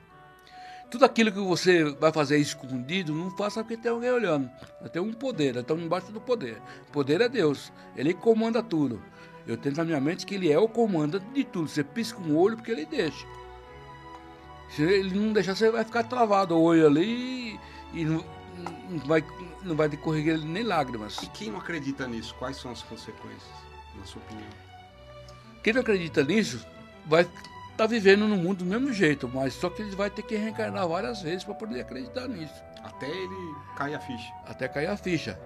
Tudo 0.91 1.05
aquilo 1.05 1.33
que 1.33 1.39
você 1.39 1.85
vai 1.85 2.13
fazer 2.13 2.39
escondido, 2.39 3.13
não 3.13 3.31
faça 3.37 3.63
porque 3.63 3.77
tem 3.77 3.91
alguém 3.91 4.11
olhando. 4.11 4.51
Tem 4.93 5.03
um 5.03 5.13
poder, 5.13 5.57
estamos 5.57 5.85
embaixo 5.85 6.13
do 6.13 6.21
poder. 6.21 6.63
O 6.89 6.93
poder 6.93 7.21
é 7.21 7.29
Deus, 7.29 7.73
Ele 7.97 8.15
comanda 8.15 8.63
tudo. 8.63 9.03
Eu 9.47 9.57
tenho 9.57 9.77
na 9.77 9.85
minha 9.85 10.01
mente 10.01 10.27
que 10.27 10.35
Ele 10.35 10.51
é 10.51 10.59
o 10.59 10.69
comando 10.69 11.21
de 11.21 11.45
tudo. 11.45 11.69
Você 11.69 11.85
pisca 11.85 12.19
um 12.21 12.37
olho 12.37 12.57
porque 12.57 12.71
Ele 12.71 12.85
deixa. 12.85 13.27
Se 14.71 14.83
Ele 14.83 15.19
não 15.19 15.33
deixar, 15.33 15.55
você 15.55 15.71
vai 15.71 15.85
ficar 15.85 16.05
travado 16.05 16.57
o 16.57 16.63
olho 16.63 16.87
ali 16.87 17.59
e 17.93 18.05
não, 18.05 18.25
não 18.91 18.99
vai, 19.07 19.25
não 19.63 19.77
vai 19.77 19.89
decorrer 19.89 20.39
nem 20.39 20.65
lágrimas. 20.65 21.23
E 21.23 21.27
quem 21.29 21.51
não 21.51 21.59
acredita 21.59 22.07
nisso, 22.07 22.35
quais 22.39 22.57
são 22.57 22.73
as 22.73 22.83
consequências, 22.83 23.51
na 23.97 24.05
sua 24.05 24.21
opinião? 24.23 24.49
Quem 25.63 25.73
não 25.73 25.81
acredita 25.81 26.25
nisso 26.25 26.67
vai 27.07 27.29
tá 27.77 27.87
vivendo 27.87 28.27
no 28.27 28.37
mundo 28.37 28.59
do 28.59 28.65
mesmo 28.65 28.93
jeito, 28.93 29.29
mas 29.29 29.53
só 29.53 29.69
que 29.69 29.83
ele 29.83 29.95
vai 29.95 30.09
ter 30.09 30.23
que 30.23 30.35
reencarnar 30.35 30.89
várias 30.89 31.21
vezes 31.21 31.45
para 31.45 31.55
poder 31.55 31.83
acreditar 31.83 32.27
nisso. 32.27 32.55
Até 32.83 33.07
ele 33.07 33.55
cair 33.77 33.95
a 33.95 34.01
ficha. 34.01 34.33
Até 34.47 34.67
cair 34.67 34.87
a 34.87 34.97
ficha. 34.97 35.39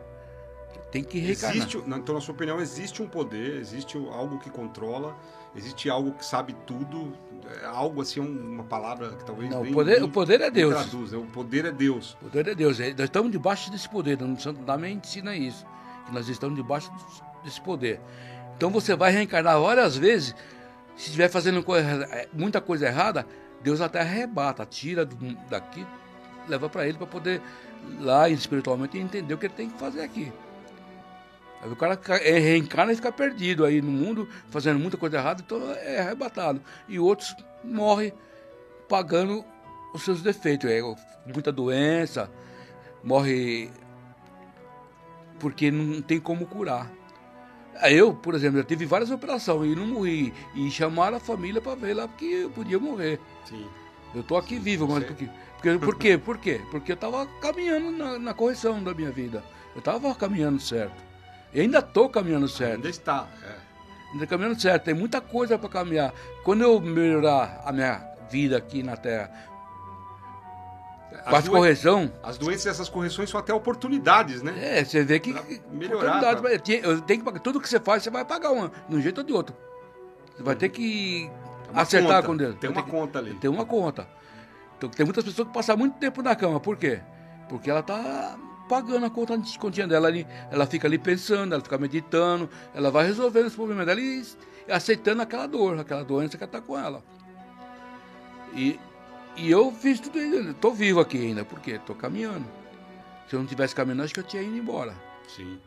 Tem 0.90 1.04
que 1.04 1.18
reencarnar. 1.18 1.56
Existe, 1.56 1.78
então, 1.78 2.14
na 2.14 2.20
sua 2.20 2.34
opinião, 2.34 2.60
existe 2.60 3.02
um 3.02 3.06
poder, 3.06 3.60
existe 3.60 3.96
algo 3.96 4.38
que 4.38 4.50
controla, 4.50 5.16
existe 5.54 5.88
algo 5.88 6.12
que 6.12 6.24
sabe 6.24 6.56
tudo, 6.66 7.12
é 7.62 7.66
algo 7.66 8.02
assim, 8.02 8.20
uma 8.20 8.64
palavra 8.64 9.10
que 9.10 9.24
talvez 9.24 9.50
Não, 9.50 9.62
o, 9.62 9.72
poder, 9.72 10.02
o 10.02 10.08
poder 10.08 10.40
é 10.40 10.50
Deus. 10.50 10.74
Traduz, 10.74 11.12
né? 11.12 11.18
O 11.18 11.26
poder 11.26 11.64
é 11.64 11.72
Deus. 11.72 12.14
O 12.14 12.24
poder 12.24 12.48
é 12.48 12.54
Deus. 12.54 12.78
Nós 12.78 13.00
estamos 13.00 13.30
debaixo 13.30 13.70
desse 13.70 13.88
poder. 13.88 14.18
No 14.18 14.38
Santo 14.40 14.62
Daime 14.62 14.90
ensina 14.90 15.36
isso. 15.36 15.64
Que 16.06 16.12
nós 16.12 16.28
estamos 16.28 16.56
debaixo 16.56 16.90
desse 17.44 17.60
poder. 17.60 18.00
Então 18.56 18.70
você 18.70 18.96
vai 18.96 19.12
reencarnar 19.12 19.60
várias 19.60 19.96
vezes 19.96 20.34
se 21.00 21.06
estiver 21.06 21.30
fazendo 21.30 21.62
coisa, 21.62 22.04
é, 22.12 22.28
muita 22.32 22.60
coisa 22.60 22.86
errada, 22.86 23.26
Deus 23.62 23.80
até 23.80 24.00
arrebata, 24.00 24.66
tira 24.66 25.08
daqui, 25.48 25.86
leva 26.46 26.68
para 26.68 26.86
ele 26.86 26.98
para 26.98 27.06
poder 27.06 27.40
lá 28.00 28.28
espiritualmente 28.28 28.98
entender 28.98 29.32
o 29.32 29.38
que 29.38 29.46
ele 29.46 29.54
tem 29.54 29.70
que 29.70 29.78
fazer 29.78 30.02
aqui. 30.02 30.30
Aí 31.62 31.70
o 31.70 31.76
cara 31.76 32.00
é, 32.22 32.38
reencarna 32.38 32.92
e 32.92 32.96
fica 32.96 33.12
perdido 33.12 33.64
aí 33.64 33.82
no 33.82 33.90
mundo, 33.90 34.28
fazendo 34.48 34.78
muita 34.78 34.96
coisa 34.96 35.18
errada, 35.18 35.42
então 35.44 35.70
é 35.72 36.00
arrebatado. 36.00 36.60
E 36.88 36.98
outros 36.98 37.34
morrem 37.62 38.12
pagando 38.88 39.44
os 39.92 40.02
seus 40.02 40.22
defeitos. 40.22 40.70
É, 40.70 40.80
muita 41.26 41.52
doença, 41.52 42.30
morre 43.04 43.70
porque 45.38 45.70
não 45.70 46.00
tem 46.02 46.20
como 46.20 46.46
curar. 46.46 46.90
Eu, 47.82 48.12
por 48.14 48.34
exemplo, 48.34 48.58
já 48.58 48.64
tive 48.64 48.84
várias 48.84 49.10
operações 49.10 49.72
e 49.72 49.74
não 49.74 49.86
morri. 49.86 50.34
E 50.54 50.70
chamaram 50.70 51.16
a 51.16 51.20
família 51.20 51.60
para 51.60 51.74
ver 51.74 51.94
lá 51.94 52.06
porque 52.06 52.24
eu 52.24 52.50
podia 52.50 52.78
morrer. 52.78 53.18
Sim. 53.44 53.66
Eu 54.14 54.22
tô 54.22 54.36
aqui 54.36 54.56
Sim, 54.56 54.60
vivo, 54.60 54.88
mas 54.88 55.04
porque, 55.04 55.28
porque, 55.56 55.78
por 55.78 55.96
quê? 55.96 56.18
Por 56.18 56.38
quê? 56.38 56.60
Porque 56.70 56.92
eu 56.92 56.96
tava 56.96 57.26
caminhando 57.40 57.90
na, 57.92 58.18
na, 58.18 58.34
correção 58.34 58.82
da 58.82 58.92
minha 58.92 59.10
vida. 59.10 59.42
Eu 59.74 59.80
tava 59.80 60.14
caminhando 60.14 60.60
certo. 60.60 61.09
Ainda 61.54 61.82
tô 61.82 62.08
caminhando 62.08 62.48
certo. 62.48 62.76
Ainda 62.76 62.88
está, 62.88 63.26
é. 63.42 64.12
Ainda 64.12 64.26
caminhando 64.26 64.60
certo. 64.60 64.84
Tem 64.84 64.94
muita 64.94 65.20
coisa 65.20 65.58
para 65.58 65.68
caminhar. 65.68 66.12
Quando 66.44 66.62
eu 66.62 66.80
melhorar 66.80 67.62
a 67.64 67.72
minha 67.72 68.02
vida 68.30 68.56
aqui 68.56 68.82
na 68.82 68.96
Terra, 68.96 69.30
Faz 71.28 71.48
correção. 71.48 72.10
As 72.22 72.38
doenças, 72.38 72.66
essas 72.66 72.88
correções 72.88 73.28
são 73.28 73.38
até 73.38 73.52
oportunidades, 73.52 74.42
né? 74.42 74.78
É, 74.78 74.84
você 74.84 75.04
vê 75.04 75.18
que. 75.18 75.32
Pra 75.32 75.42
melhorar. 75.70 76.36
Pra... 76.40 76.58
Tem 76.58 77.20
que, 77.20 77.40
tudo 77.40 77.60
que 77.60 77.68
você 77.68 77.78
faz, 77.78 78.02
você 78.02 78.10
vai 78.10 78.24
pagar 78.24 78.52
uma, 78.52 78.70
de 78.88 78.96
um 78.96 79.00
jeito 79.00 79.18
ou 79.18 79.24
de 79.24 79.32
outro. 79.32 79.54
Você 80.36 80.42
vai 80.42 80.54
ter 80.54 80.68
que 80.68 81.30
acertar 81.74 82.16
conta. 82.16 82.26
com 82.26 82.36
Deus. 82.36 82.56
Tem 82.56 82.70
uma 82.70 82.82
que, 82.82 82.90
conta 82.90 83.18
ali. 83.18 83.34
Tem 83.34 83.50
uma 83.50 83.66
conta. 83.66 84.08
Então, 84.78 84.88
tem 84.88 85.04
muitas 85.04 85.24
pessoas 85.24 85.48
que 85.48 85.54
passam 85.54 85.76
muito 85.76 85.98
tempo 85.98 86.22
na 86.22 86.34
cama. 86.34 86.58
Por 86.58 86.76
quê? 86.76 87.00
Porque 87.48 87.70
ela 87.70 87.82
tá 87.82 88.36
pagando 88.70 89.04
a 89.04 89.10
conta 89.10 89.36
de 89.36 89.58
continha 89.58 89.88
dela 89.88 90.06
ali. 90.06 90.24
Ela 90.48 90.64
fica 90.64 90.86
ali 90.86 90.96
pensando, 90.96 91.52
ela 91.52 91.62
fica 91.62 91.76
meditando, 91.76 92.48
ela 92.72 92.88
vai 92.88 93.04
resolvendo 93.04 93.46
os 93.46 93.54
problemas 93.56 93.84
dela 93.84 94.00
e 94.00 94.22
aceitando 94.70 95.22
aquela 95.22 95.48
dor, 95.48 95.80
aquela 95.80 96.04
doença 96.04 96.38
que 96.38 96.44
ela 96.44 96.52
tá 96.52 96.60
com 96.60 96.78
ela. 96.78 97.02
E 98.54 98.78
e 99.36 99.50
eu 99.50 99.72
fiz 99.72 99.98
tudo 99.98 100.20
isso. 100.20 100.54
Tô 100.54 100.70
vivo 100.72 101.00
aqui 101.00 101.18
ainda, 101.18 101.44
por 101.44 101.58
quê? 101.60 101.80
Tô 101.84 101.94
caminhando. 101.94 102.44
Se 103.26 103.34
eu 103.34 103.40
não 103.40 103.46
tivesse 103.46 103.74
caminhando, 103.74 104.02
acho 104.02 104.14
que 104.14 104.20
eu 104.20 104.24
tinha 104.24 104.42
ido 104.42 104.56
embora. 104.56 104.94
Sim. 105.28 105.58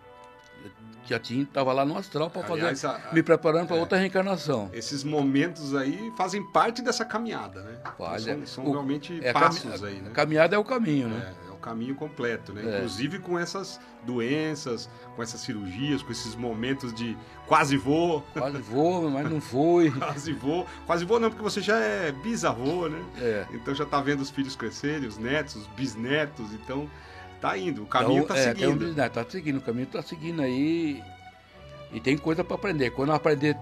Eu 0.64 0.72
já 1.06 1.20
tinha, 1.20 1.46
tava 1.46 1.74
lá 1.74 1.84
no 1.86 1.98
astral 1.98 2.30
para 2.30 2.44
fazer, 2.44 2.88
a, 2.88 3.14
me 3.14 3.22
preparando 3.22 3.68
para 3.68 3.76
é, 3.76 3.80
outra 3.80 3.98
reencarnação. 3.98 4.70
Esses 4.72 5.04
momentos 5.04 5.76
aí 5.76 6.14
fazem 6.16 6.42
parte 6.52 6.82
dessa 6.82 7.04
caminhada, 7.04 7.62
né? 7.64 7.80
Faz, 7.98 8.24
são, 8.24 8.34
é. 8.34 8.46
são 8.46 8.66
o, 8.66 8.72
realmente 8.72 9.20
é 9.22 9.34
passos 9.34 9.84
a, 9.84 9.88
aí, 9.88 10.02
né? 10.02 10.10
A 10.10 10.14
caminhada 10.14 10.56
é 10.56 10.60
o 10.60 10.64
caminho, 10.64 11.10
né? 11.10 11.34
É, 11.46 11.50
é 11.50 11.53
caminho 11.64 11.96
completo, 11.96 12.52
né? 12.54 12.62
É. 12.64 12.76
Inclusive 12.78 13.20
com 13.20 13.40
essas 13.40 13.80
doenças, 14.06 14.90
com 15.16 15.24
essas 15.24 15.42
cirurgias, 15.42 16.04
com 16.04 16.12
esses 16.12 16.36
momentos 16.36 16.94
de 16.94 17.18
quase 17.48 17.78
vou, 17.78 18.22
Quase 18.34 18.58
vou, 18.62 19.10
mas 19.10 19.30
não 19.30 19.40
foi. 19.40 19.90
quase 19.92 20.34
vou. 20.34 20.68
Quase 20.86 21.06
vou 21.06 21.20
não, 21.20 21.30
porque 21.30 21.42
você 21.44 21.62
já 21.62 21.78
é 21.80 22.12
bisavô, 22.12 22.88
né? 22.90 23.02
É. 23.20 23.46
Então 23.54 23.74
já 23.74 23.86
tá 23.86 24.02
vendo 24.02 24.20
os 24.22 24.30
filhos 24.30 24.56
crescerem, 24.56 25.08
os 25.08 25.18
netos, 25.18 25.56
os 25.56 25.68
bisnetos, 25.68 26.54
então 26.54 26.90
tá 27.42 27.58
indo, 27.58 27.84
o 27.84 27.86
caminho 27.86 28.24
Então, 28.24 28.36
tá 28.36 28.42
é, 28.42 28.54
tem 28.54 28.68
um 28.68 28.72
seguindo. 28.72 28.86
bisneto, 28.86 29.16
tá 29.24 29.26
seguindo, 29.30 29.58
o 29.58 29.62
caminho 29.62 29.88
tá 29.88 30.02
seguindo 30.02 30.42
aí. 30.42 31.02
E 31.92 32.00
tem 32.00 32.18
coisa 32.18 32.44
para 32.44 32.56
aprender. 32.56 32.90
Quando 32.92 33.10
eu 33.10 33.16
aprender 33.16 33.56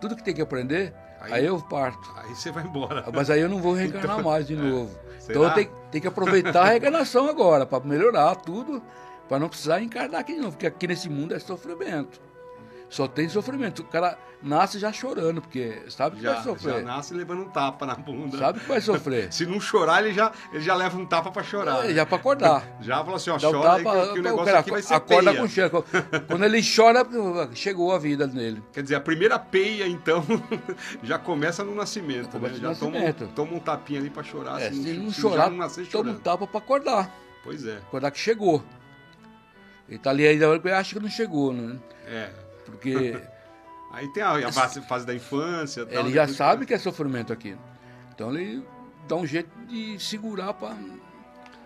tudo 0.00 0.16
que 0.16 0.22
tem 0.24 0.34
que 0.34 0.40
aprender, 0.42 0.92
Aí- 1.20 1.34
aí, 1.34 1.44
eu 1.46 1.60
parto. 1.60 2.10
Aí 2.16 2.34
você 2.34 2.50
vai 2.50 2.64
embora. 2.64 3.04
Mas 3.14 3.28
aí 3.28 3.40
eu 3.42 3.48
não 3.48 3.60
vou 3.60 3.74
reencarnar 3.76 4.18
Então, 4.18 4.30
mais 4.30 4.46
de 4.46 4.56
novo. 4.56 4.98
Será? 5.32 5.44
Então 5.46 5.54
tenho, 5.54 5.70
tenho 5.90 6.02
que 6.02 6.08
aproveitar 6.08 6.62
a 6.62 6.66
reencarnação 6.66 7.28
agora, 7.28 7.66
para 7.66 7.84
melhorar 7.84 8.34
tudo, 8.36 8.82
para 9.28 9.38
não 9.38 9.48
precisar 9.48 9.80
encarnar 9.80 10.20
aqui 10.20 10.34
de 10.34 10.40
novo, 10.40 10.52
porque 10.52 10.66
aqui 10.66 10.86
nesse 10.86 11.08
mundo 11.08 11.34
é 11.34 11.38
sofrimento. 11.38 12.20
Só 12.90 13.06
tem 13.06 13.28
sofrimento. 13.28 13.82
O 13.82 13.84
cara 13.84 14.18
nasce 14.42 14.76
já 14.78 14.92
chorando, 14.92 15.40
porque 15.40 15.84
sabe 15.88 16.16
que 16.16 16.22
já, 16.22 16.34
vai 16.34 16.42
sofrer. 16.42 16.74
já 16.74 16.82
nasce 16.82 17.14
levando 17.14 17.42
um 17.42 17.48
tapa 17.48 17.86
na 17.86 17.94
bunda. 17.94 18.36
Sabe 18.36 18.58
que 18.58 18.66
vai 18.66 18.80
sofrer. 18.80 19.30
Se 19.32 19.46
não 19.46 19.60
chorar, 19.60 20.02
ele 20.04 20.12
já, 20.12 20.32
ele 20.52 20.60
já 20.60 20.74
leva 20.74 20.98
um 20.98 21.06
tapa 21.06 21.30
pra 21.30 21.42
chorar. 21.44 21.88
É, 21.88 21.94
já 21.94 22.04
para 22.04 22.16
acordar. 22.16 22.64
Já 22.82 22.98
falou 22.98 23.14
assim, 23.14 23.30
ó, 23.30 23.38
Dá 23.38 23.48
um 23.48 23.52
chora 23.52 23.74
aí 23.74 23.84
tapa, 23.84 24.06
que, 24.08 24.12
que 24.12 24.18
o 24.18 24.20
o 24.20 24.24
negócio 24.24 24.44
cara 24.46 24.58
aqui 24.58 24.70
vai 24.72 24.82
ser 24.82 24.94
acorda 24.94 25.30
peia. 25.30 25.40
com 25.42 25.48
cheiro. 25.48 25.84
Quando 26.26 26.44
ele 26.44 26.60
chora, 26.62 27.06
chegou 27.54 27.92
a 27.94 27.98
vida 27.98 28.26
nele. 28.26 28.62
Quer 28.72 28.82
dizer, 28.82 28.96
a 28.96 29.00
primeira 29.00 29.38
peia, 29.38 29.86
então, 29.86 30.24
já 31.02 31.16
começa 31.18 31.62
no 31.62 31.74
nascimento, 31.74 32.30
Começa 32.30 32.54
né? 32.54 32.60
no 32.68 32.74
Já 32.74 32.80
toma, 32.80 32.92
nascimento. 32.92 33.28
toma 33.36 33.52
um 33.54 33.60
tapinha 33.60 34.00
ali 34.00 34.10
pra 34.10 34.22
chorar. 34.24 34.60
É, 34.60 34.70
se, 34.72 34.82
se 34.82 34.92
não 34.94 35.12
se 35.12 35.20
chorar, 35.20 35.44
já 35.44 35.50
não 35.50 35.56
nascer 35.58 35.86
toma 35.86 36.10
um 36.10 36.18
tapa 36.18 36.46
para 36.46 36.58
acordar. 36.58 37.14
Pois 37.44 37.64
é, 37.64 37.76
Acordar 37.76 38.10
que 38.10 38.18
chegou. 38.18 38.62
Ele 39.88 39.98
tá 39.98 40.10
ali 40.10 40.26
ainda, 40.26 40.46
acho 40.78 40.94
que 40.94 41.00
não 41.00 41.08
chegou, 41.08 41.52
né? 41.52 41.78
é. 42.08 42.49
Porque 42.70 43.20
Aí 43.90 44.08
tem 44.08 44.22
a, 44.22 44.48
a 44.48 44.52
fase, 44.52 44.80
fase 44.82 45.04
da 45.04 45.14
infância. 45.14 45.84
tal, 45.84 46.04
ele 46.04 46.14
já 46.14 46.28
sabe 46.28 46.64
que 46.64 46.72
é 46.72 46.78
sofrimento 46.78 47.32
aqui. 47.32 47.56
Então 48.14 48.32
ele 48.34 48.64
dá 49.08 49.16
um 49.16 49.26
jeito 49.26 49.50
de 49.66 49.98
segurar 49.98 50.54
para. 50.54 50.76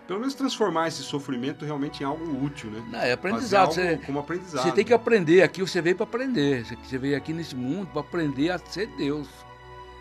Pelo 0.07 0.19
menos 0.19 0.35
transformar 0.35 0.87
esse 0.87 1.01
sofrimento 1.03 1.65
realmente 1.65 2.01
em 2.01 2.05
algo 2.05 2.43
útil, 2.43 2.69
né? 2.69 2.83
Não, 2.91 2.99
é 2.99 3.11
aprendizado. 3.11 3.73
Você, 3.73 3.97
como 4.05 4.19
aprendizado. 4.19 4.63
você 4.63 4.71
tem 4.71 4.85
que 4.85 4.93
aprender 4.93 5.41
aqui, 5.41 5.61
você 5.61 5.81
veio 5.81 5.95
para 5.95 6.05
aprender. 6.05 6.65
Você, 6.65 6.75
você 6.75 6.97
veio 6.97 7.17
aqui 7.17 7.33
nesse 7.33 7.55
mundo 7.55 7.87
para 7.87 8.01
aprender 8.01 8.51
a 8.51 8.57
ser 8.57 8.87
Deus. 8.97 9.27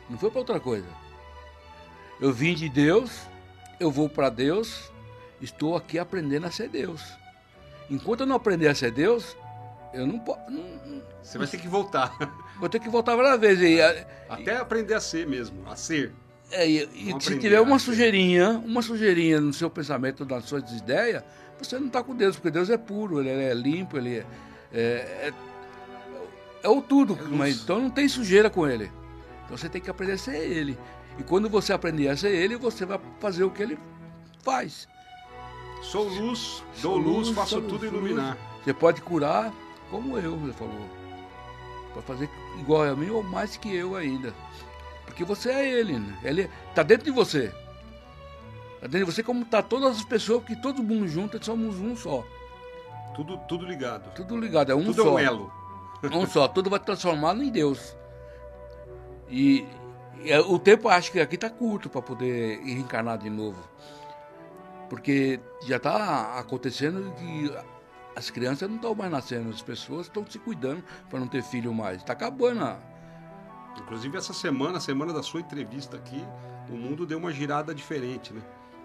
Não 0.09 0.19
foi 0.19 0.31
para 0.31 0.41
outra 0.41 0.61
coisa. 0.61 0.87
Eu 2.21 2.33
vim 2.33 2.55
de 2.55 2.69
Deus, 2.69 3.29
eu 3.81 3.91
vou 3.91 4.09
para 4.09 4.31
Deus, 4.31 4.93
estou 5.41 5.77
aqui 5.77 5.99
aprendendo 5.99 6.47
a 6.47 6.51
ser 6.51 6.69
Deus. 6.69 7.03
Enquanto 7.91 8.21
eu 8.21 8.27
não 8.27 8.37
aprender 8.37 8.69
a 8.69 8.75
ser 8.75 8.91
Deus, 8.91 9.37
eu 9.95 10.07
não 10.07 10.19
posso. 10.19 10.41
Você 11.23 11.39
vai 11.39 11.47
ter 11.47 11.59
que 11.59 11.69
voltar. 11.69 12.17
Vou 12.61 12.69
ter 12.69 12.79
que 12.81 12.89
voltar 12.89 13.17
várias 13.17 13.41
vezes. 13.41 13.63
E, 13.63 13.81
Até 14.29 14.57
aprender 14.57 14.95
a 14.95 15.01
ser 15.01 15.27
mesmo, 15.27 15.67
a 15.67 15.77
ser. 15.77 16.13
É, 16.51 16.69
e, 16.69 17.11
e 17.11 17.21
se 17.21 17.39
tiver 17.39 17.61
uma 17.61 17.79
sujeirinha, 17.79 18.51
uma 18.65 18.83
sujeirinha 18.83 19.41
no 19.41 19.53
seu 19.53 19.71
pensamento, 19.71 20.25
nas 20.25 20.45
suas 20.45 20.71
ideias, 20.73 21.23
você 21.59 21.79
não 21.79 21.87
está 21.87 22.03
com 22.03 22.15
Deus, 22.15 22.37
porque 22.37 22.51
Deus 22.51 22.69
é 22.69 22.77
puro, 22.77 23.21
ele 23.21 23.31
é 23.31 23.55
limpo, 23.55 23.97
ele 23.97 24.19
é. 24.19 24.27
É, 24.73 24.81
é, 25.29 25.33
é 26.65 26.69
o 26.69 26.81
tudo, 26.83 27.15
luz. 27.15 27.31
mas 27.31 27.63
então 27.63 27.81
não 27.81 27.91
tem 27.91 28.09
sujeira 28.09 28.51
com 28.51 28.67
ele. 28.67 28.91
Então 29.45 29.57
você 29.57 29.69
tem 29.69 29.81
que 29.81 29.91
aprender 29.91 30.13
a 30.13 30.19
ser 30.19 30.37
ele. 30.37 30.79
E 31.19 31.23
quando 31.23 31.49
você 31.49 31.73
aprender 31.73 32.09
a 32.09 32.17
ser 32.17 32.35
ele, 32.35 32.57
você 32.57 32.85
vai 32.85 33.01
fazer 33.21 33.45
o 33.45 33.51
que 33.51 33.63
ele 33.63 33.79
faz. 34.43 34.89
Sou 35.83 36.09
luz, 36.09 36.63
dou 36.81 36.93
Sou 36.93 36.97
luz, 36.97 37.29
luz, 37.29 37.37
faço 37.37 37.61
tudo 37.63 37.83
luz. 37.83 37.93
iluminar. 37.93 38.39
Você 38.65 38.73
pode 38.73 39.01
curar 39.03 39.53
como 39.91 40.19
eu, 40.19 40.35
ele 40.35 40.53
falou. 40.53 40.89
Pode 41.93 42.07
fazer 42.07 42.31
igual 42.59 42.83
a 42.83 42.97
mim 42.97 43.11
ou 43.11 43.23
mais 43.23 43.57
que 43.57 43.75
eu 43.75 43.95
ainda. 43.95 44.35
Porque 45.07 45.25
você 45.25 45.51
é 45.51 45.69
ele, 45.69 45.99
né? 45.99 46.19
Ele 46.25 46.51
tá 46.75 46.83
dentro 46.83 47.05
de 47.05 47.11
você. 47.11 47.49
Tá 48.81 48.89
dentro 48.89 49.07
de 49.07 49.13
você 49.13 49.23
como 49.23 49.45
tá 49.45 49.63
todas 49.63 49.99
as 49.99 50.05
pessoas, 50.05 50.41
porque 50.41 50.57
todo 50.57 50.83
mundo 50.83 51.07
junto 51.07 51.43
somos 51.45 51.79
um 51.81 51.97
só. 51.97 52.25
Tudo, 53.15 53.39
tudo 53.49 53.65
ligado. 53.65 54.13
Tudo 54.15 54.37
ligado, 54.37 54.73
é 54.73 54.75
um 54.75 54.85
tudo 54.87 55.03
é 55.03 55.05
só. 55.05 55.15
um 55.15 55.19
elo. 55.19 55.53
Um 56.13 56.27
só, 56.27 56.49
tudo 56.49 56.69
vai 56.69 56.81
transformado 56.81 57.43
em 57.43 57.51
Deus. 57.51 57.97
E, 59.31 59.65
e 60.23 60.31
é- 60.33 60.41
o 60.41 60.59
tempo 60.59 60.89
acho 60.89 61.13
que 61.13 61.21
aqui 61.21 61.39
tá 61.39 61.49
curto 61.49 61.89
para 61.89 62.03
poder 62.03 62.61
reencarnar 62.63 63.19
de 63.19 63.31
novo. 63.31 63.63
Porque 64.91 65.41
já 65.67 65.79
tá 65.79 66.39
acontecendo 66.39 67.13
que 67.15 67.51
as 68.17 68.31
crianças 68.31 68.69
não 68.69 68.77
estão 68.77 68.95
mais 68.95 69.11
nascendo, 69.11 69.51
as 69.51 69.63
pessoas 69.63 70.07
estão 70.07 70.25
se 70.29 70.39
cuidando 70.39 70.83
para 71.11 71.19
não 71.21 71.27
ter 71.29 71.43
filho 71.43 71.73
mais. 71.75 71.99
Está 71.99 72.13
acabando. 72.13 72.63
a- 72.65 72.79
Inclusive, 73.79 74.17
essa 74.17 74.33
semana, 74.33 74.79
a 74.79 74.81
semana 74.81 75.13
da 75.13 75.23
sua 75.23 75.41
entrevista 75.41 75.97
aqui, 75.97 76.25
o 76.69 76.77
mundo 76.77 77.05
deu 77.05 77.19
uma 77.19 77.33
girada 77.33 77.75
diferente, 77.75 78.33
né? 78.33 78.41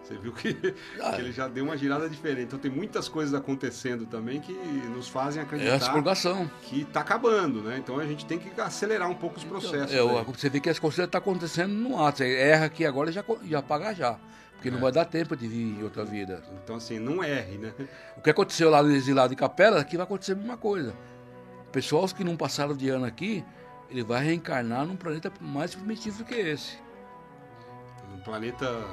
Você 0.10 0.18
viu 0.18 0.34
que, 0.34 0.58
Ah. 1.00 1.12
que 1.14 1.22
ele 1.22 1.32
já 1.32 1.48
deu 1.48 1.64
uma 1.64 1.78
girada 1.78 2.10
diferente. 2.10 2.46
Então, 2.48 2.58
tem 2.58 2.72
muitas 2.72 3.08
coisas 3.08 3.32
acontecendo 3.36 4.08
também 4.08 4.40
que 4.42 4.54
nos 4.54 5.08
fazem 5.08 5.40
É 5.40 5.44
a 5.44 5.46
acreditar 5.46 5.76
expurgação. 5.78 6.50
que 6.64 6.82
está 6.82 7.02
acabando, 7.02 7.62
né? 7.62 7.78
Então, 7.78 8.00
a 8.00 8.06
gente 8.08 8.26
tem 8.26 8.40
que 8.40 8.60
acelerar 8.60 9.08
um 9.08 9.14
pouco 9.16 9.38
os 9.38 9.44
processos. 9.44 9.94
É, 9.94 10.00
aí. 10.00 10.24
você 10.26 10.50
vê 10.50 10.60
que 10.60 10.70
as 10.70 10.80
coisas 10.80 11.06
estão 11.06 11.20
acontecendo 11.20 11.72
no 11.72 12.04
ato. 12.04 12.18
Você 12.18 12.34
erra 12.36 12.66
aqui 12.66 12.84
agora 12.86 13.12
e 13.12 13.14
já, 13.14 13.24
já 13.46 13.62
paga 13.62 13.94
já. 13.94 14.18
Porque 14.56 14.72
não 14.72 14.80
É. 14.80 14.82
vai 14.82 14.92
dar 14.92 15.06
tempo 15.06 15.38
de 15.38 15.48
vir 15.48 15.62
em 15.80 15.84
outra 15.84 16.04
vida. 16.04 16.44
Então, 16.64 16.76
assim, 16.76 16.98
não 16.98 17.24
erre, 17.24 17.58
né? 17.60 17.72
O 18.18 18.22
que 18.22 18.32
aconteceu 18.32 18.70
lá 18.72 18.82
no 18.82 18.92
exilado 18.92 19.30
de 19.30 19.36
Capela, 19.36 19.80
aqui 19.80 19.96
vai 19.96 20.06
acontecer 20.06 20.32
a 20.32 20.36
mesma 20.36 20.58
coisa. 20.58 20.94
Pessoas 21.72 22.12
que 22.12 22.24
não 22.24 22.36
passaram 22.36 22.76
de 22.76 22.90
ano 22.90 23.06
aqui, 23.06 23.46
ele 23.92 24.04
vai 24.04 24.24
reencarnar 24.26 24.86
num 24.88 24.96
planeta 24.96 25.32
mais 25.40 25.76
primitivo 25.76 26.26
que 26.26 26.34
esse. 26.34 26.78
No 28.12 28.18
planeta. 28.24 28.84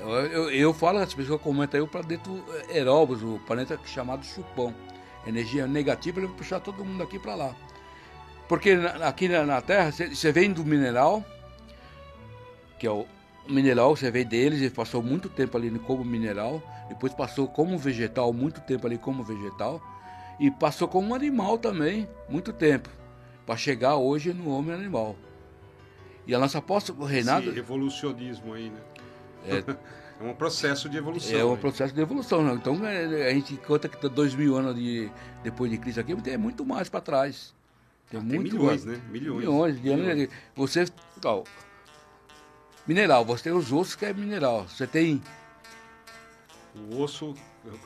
Eu, 0.00 0.08
eu, 0.08 0.50
eu 0.50 0.74
falo, 0.74 0.98
as 0.98 1.12
pessoas 1.12 1.40
comentam 1.40 1.78
aí 1.78 1.84
o 1.84 1.88
planeta 1.88 2.30
Eróbus, 2.70 3.22
o 3.22 3.38
planeta 3.46 3.78
chamado 3.84 4.24
Chupão. 4.24 4.74
Energia 5.26 5.66
negativa, 5.66 6.18
ele 6.18 6.26
vai 6.28 6.36
puxar 6.36 6.60
todo 6.60 6.84
mundo 6.84 7.02
aqui 7.02 7.18
para 7.18 7.34
lá. 7.34 7.54
Porque 8.48 8.74
na- 8.74 9.06
aqui 9.08 9.28
na, 9.28 9.44
na 9.44 9.60
Terra, 9.60 9.92
você- 9.92 10.32
vem 10.32 10.52
do 10.52 10.64
mineral, 10.64 11.22
que 12.78 12.86
é 12.86 12.90
o 12.90 13.06
mineral, 13.46 13.94
você 13.94 14.10
vem 14.10 14.24
deles, 14.24 14.60
ele 14.60 14.70
passou 14.70 15.02
muito 15.02 15.28
tempo 15.28 15.56
ali 15.56 15.70
como 15.80 16.04
mineral, 16.04 16.62
depois 16.88 17.12
passou 17.12 17.46
como 17.46 17.76
vegetal, 17.76 18.32
muito 18.32 18.60
tempo 18.62 18.86
ali 18.86 18.96
como 18.96 19.22
vegetal, 19.22 19.80
e 20.38 20.50
passou 20.50 20.88
como 20.88 21.14
animal 21.14 21.58
também, 21.58 22.08
muito 22.28 22.52
tempo, 22.52 22.88
para 23.44 23.56
chegar 23.56 23.96
hoje 23.96 24.32
no 24.32 24.50
homem 24.50 24.74
animal. 24.74 25.14
E 26.26 26.34
a 26.34 26.38
nossa 26.38 26.58
apóstolo 26.58 27.04
Reinado 27.04 27.46
Esse 27.48 27.54
revolucionismo 27.56 28.54
aí, 28.54 28.70
né? 28.70 28.80
É. 29.46 29.64
É 30.20 30.22
um 30.30 30.34
processo 30.34 30.88
de 30.88 30.98
evolução. 30.98 31.38
é 31.38 31.44
um 31.44 31.52
aí. 31.54 31.58
processo 31.58 31.94
de 31.94 32.00
evolução. 32.00 32.42
Né? 32.44 32.52
Então 32.52 32.86
é, 32.86 33.30
a 33.30 33.32
gente 33.32 33.56
conta 33.56 33.88
que 33.88 33.96
tá 33.96 34.06
dois 34.08 34.34
mil 34.34 34.54
anos 34.56 34.74
de, 34.74 35.10
depois 35.42 35.70
de 35.70 35.78
Cristo 35.78 36.00
aqui, 36.00 36.12
mas 36.14 36.22
tem 36.22 36.36
muito 36.36 36.64
mais 36.64 36.88
para 36.90 37.00
trás. 37.00 37.54
Tem 38.10 38.20
Ah, 38.20 38.22
tem 38.22 38.38
muito 38.38 38.52
milhões, 38.56 38.84
mais. 38.84 38.98
né? 38.98 39.04
Milhões. 39.10 39.38
Milhões 39.38 39.80
de 39.82 39.88
anos. 39.88 40.06
Milhões. 40.06 40.30
Você. 40.54 40.84
ó, 41.24 41.42
mineral, 42.86 43.24
você 43.24 43.44
tem 43.44 43.52
os 43.52 43.72
ossos 43.72 43.94
que 43.96 44.04
é 44.04 44.12
mineral. 44.12 44.66
Você 44.68 44.86
tem. 44.86 45.22
O 46.90 47.00
osso 47.00 47.34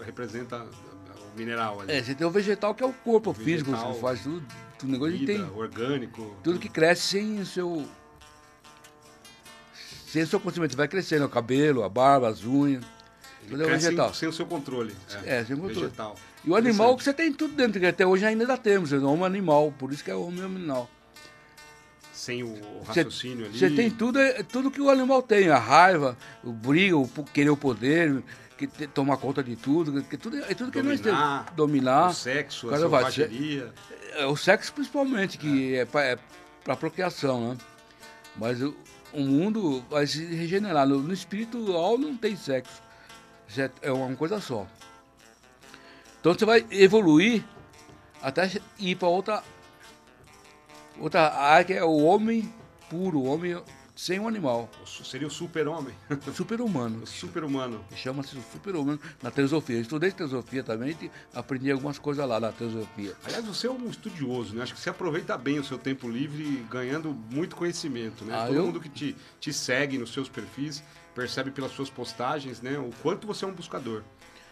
representa 0.05 0.57
o 0.65 1.39
mineral 1.39 1.81
ali. 1.83 1.93
É, 1.93 2.03
você 2.03 2.15
tem 2.15 2.27
o 2.27 2.31
vegetal 2.31 2.75
que 2.75 2.83
é 2.83 2.87
o 2.87 2.93
corpo 2.93 3.31
O 3.31 3.35
físico, 3.35 3.71
vegetal, 3.71 3.95
você 3.95 4.01
faz 4.01 4.23
tudo. 4.23 4.45
tudo 4.79 4.93
negócio, 4.93 5.17
Vida, 5.19 5.33
tem 5.35 5.43
orgânico. 5.57 6.35
tudo 6.43 6.59
que 6.59 6.69
cresce 6.69 7.03
sem 7.03 7.41
o 7.41 7.47
seu. 7.47 7.87
Sem 10.15 10.23
o 10.23 10.27
seu 10.29 10.39
conhecimento. 10.39 10.77
Vai 10.77 10.87
crescendo, 10.87 11.25
o 11.25 11.29
cabelo, 11.29 11.83
a 11.83 11.89
barba, 11.89 12.29
as 12.29 12.45
unhas. 12.45 12.85
Tudo 13.49 13.65
é 13.65 13.67
vegetal. 13.67 14.15
sem 14.15 14.29
o 14.29 14.33
seu 14.33 14.47
controle. 14.47 14.95
É, 15.25 15.45
sem 15.45 15.57
controle. 15.57 15.87
Vegetal. 15.87 16.15
E 16.45 16.51
o 16.51 16.55
animal 16.55 16.97
que 16.97 17.03
você 17.03 17.13
tem 17.13 17.33
tudo 17.33 17.53
dentro, 17.55 17.81
que 17.81 17.87
até 17.87 18.07
hoje 18.07 18.25
ainda 18.25 18.57
temos, 18.57 18.93
é 18.93 18.99
homem 18.99 19.25
animal, 19.25 19.75
por 19.77 19.93
isso 19.93 20.05
que 20.05 20.13
é 20.13 20.15
homem 20.15 20.45
animal. 20.45 20.89
Sem 22.13 22.45
o 22.45 22.57
raciocínio 22.87 23.47
ali. 23.47 23.59
Você 23.59 23.71
tem 23.71 23.91
tudo, 23.91 24.21
é, 24.21 24.45
tudo 24.45 24.71
que 24.71 24.81
o 24.81 24.89
animal 24.89 25.21
tem, 25.21 25.49
a 25.49 25.59
raiva, 25.59 26.17
o 26.45 26.53
briga, 26.53 26.97
o 26.97 27.09
querer 27.33 27.51
o 27.51 27.57
poder, 27.57 28.23
que 28.57 28.69
te- 28.69 28.87
tomar 28.87 29.17
conta 29.17 29.43
de 29.43 29.57
tudo, 29.57 30.01
que 30.05 30.17
tudo 30.17 30.39
é 30.39 30.55
tudo 30.55 30.71
que 30.71 30.81
nós 30.81 31.01
temos. 31.01 31.19
Dominar. 31.57 32.11
O 32.11 32.15
sexo, 32.15 32.69
a 32.69 32.71
vai 32.71 32.79
selvageria. 32.79 33.73
É, 34.13 34.27
o 34.27 34.37
sexo 34.37 34.73
principalmente, 34.73 35.37
que 35.39 35.75
é 35.75 35.85
para 35.85 36.05
é 36.05 36.77
procriação, 36.79 37.51
né? 37.51 37.59
Mas 38.37 38.63
o, 38.63 38.75
o 39.15 39.21
mundo 39.21 39.83
vai 39.89 40.07
se 40.07 40.25
regenerar. 40.25 40.87
No, 40.87 41.01
no 41.01 41.13
espiritual 41.13 41.97
não 41.97 42.17
tem 42.17 42.37
sexo. 42.37 42.83
É 43.81 43.93
uma 43.93 44.15
coisa 44.17 44.41
só. 44.41 44.67
Então 46.21 46.35
você 46.35 46.45
vai 46.45 46.67
evoluir 46.71 47.45
até 48.21 48.51
ir 48.79 48.97
para 48.97 49.09
outra 49.09 49.45
outra 50.99 51.33
área 51.35 51.65
que 51.65 51.73
é 51.73 51.85
o 51.85 51.97
homem 51.99 52.53
puro, 52.89 53.19
o 53.19 53.27
homem 53.27 53.61
sem 54.05 54.21
um 54.21 54.29
animal. 54.29 54.69
Seria 54.85 55.27
o 55.27 55.31
super-homem? 55.31 55.95
Super-humano. 56.37 57.07
Super-humano. 57.07 57.83
Chama-se 57.97 58.37
super-humano 58.53 59.01
na 59.23 59.31
teosofia. 59.31 59.77
Eu 59.77 59.81
estudei 59.81 60.11
teosofia 60.13 60.63
também 60.63 60.95
e 61.01 61.11
aprendi 61.35 61.71
algumas 61.71 61.99
coisas 61.99 62.29
lá 62.29 62.39
na 62.39 62.53
teosofia. 62.53 63.15
Aliás, 63.25 63.47
você 63.47 63.67
é 63.67 63.71
um 63.71 63.89
estudioso, 63.89 64.55
né? 64.55 64.63
Acho 64.63 64.75
que 64.75 64.81
você 64.81 64.91
aproveita 64.91 65.39
bem 65.39 65.59
o 65.59 65.65
seu 65.65 65.79
tempo 65.79 66.07
livre 66.07 66.67
ganhando 66.71 67.15
muito 67.31 67.57
conhecimento, 67.57 68.27
né? 68.27 68.35
Ah, 68.37 68.47
Todo 68.47 68.57
eu- 68.57 68.67
mundo 68.67 68.79
que 68.79 68.91
te, 68.91 69.17
te 69.41 69.55
segue 69.55 69.97
nos 69.97 70.13
seus 70.13 70.29
perfis 70.29 70.83
percebe 71.15 71.53
pelas 71.53 71.71
suas 71.71 71.89
postagens, 71.89 72.61
né? 72.61 72.77
O 72.77 72.91
quanto 73.01 73.25
você 73.27 73.45
é 73.45 73.49
um 73.49 73.53
buscador. 73.53 74.03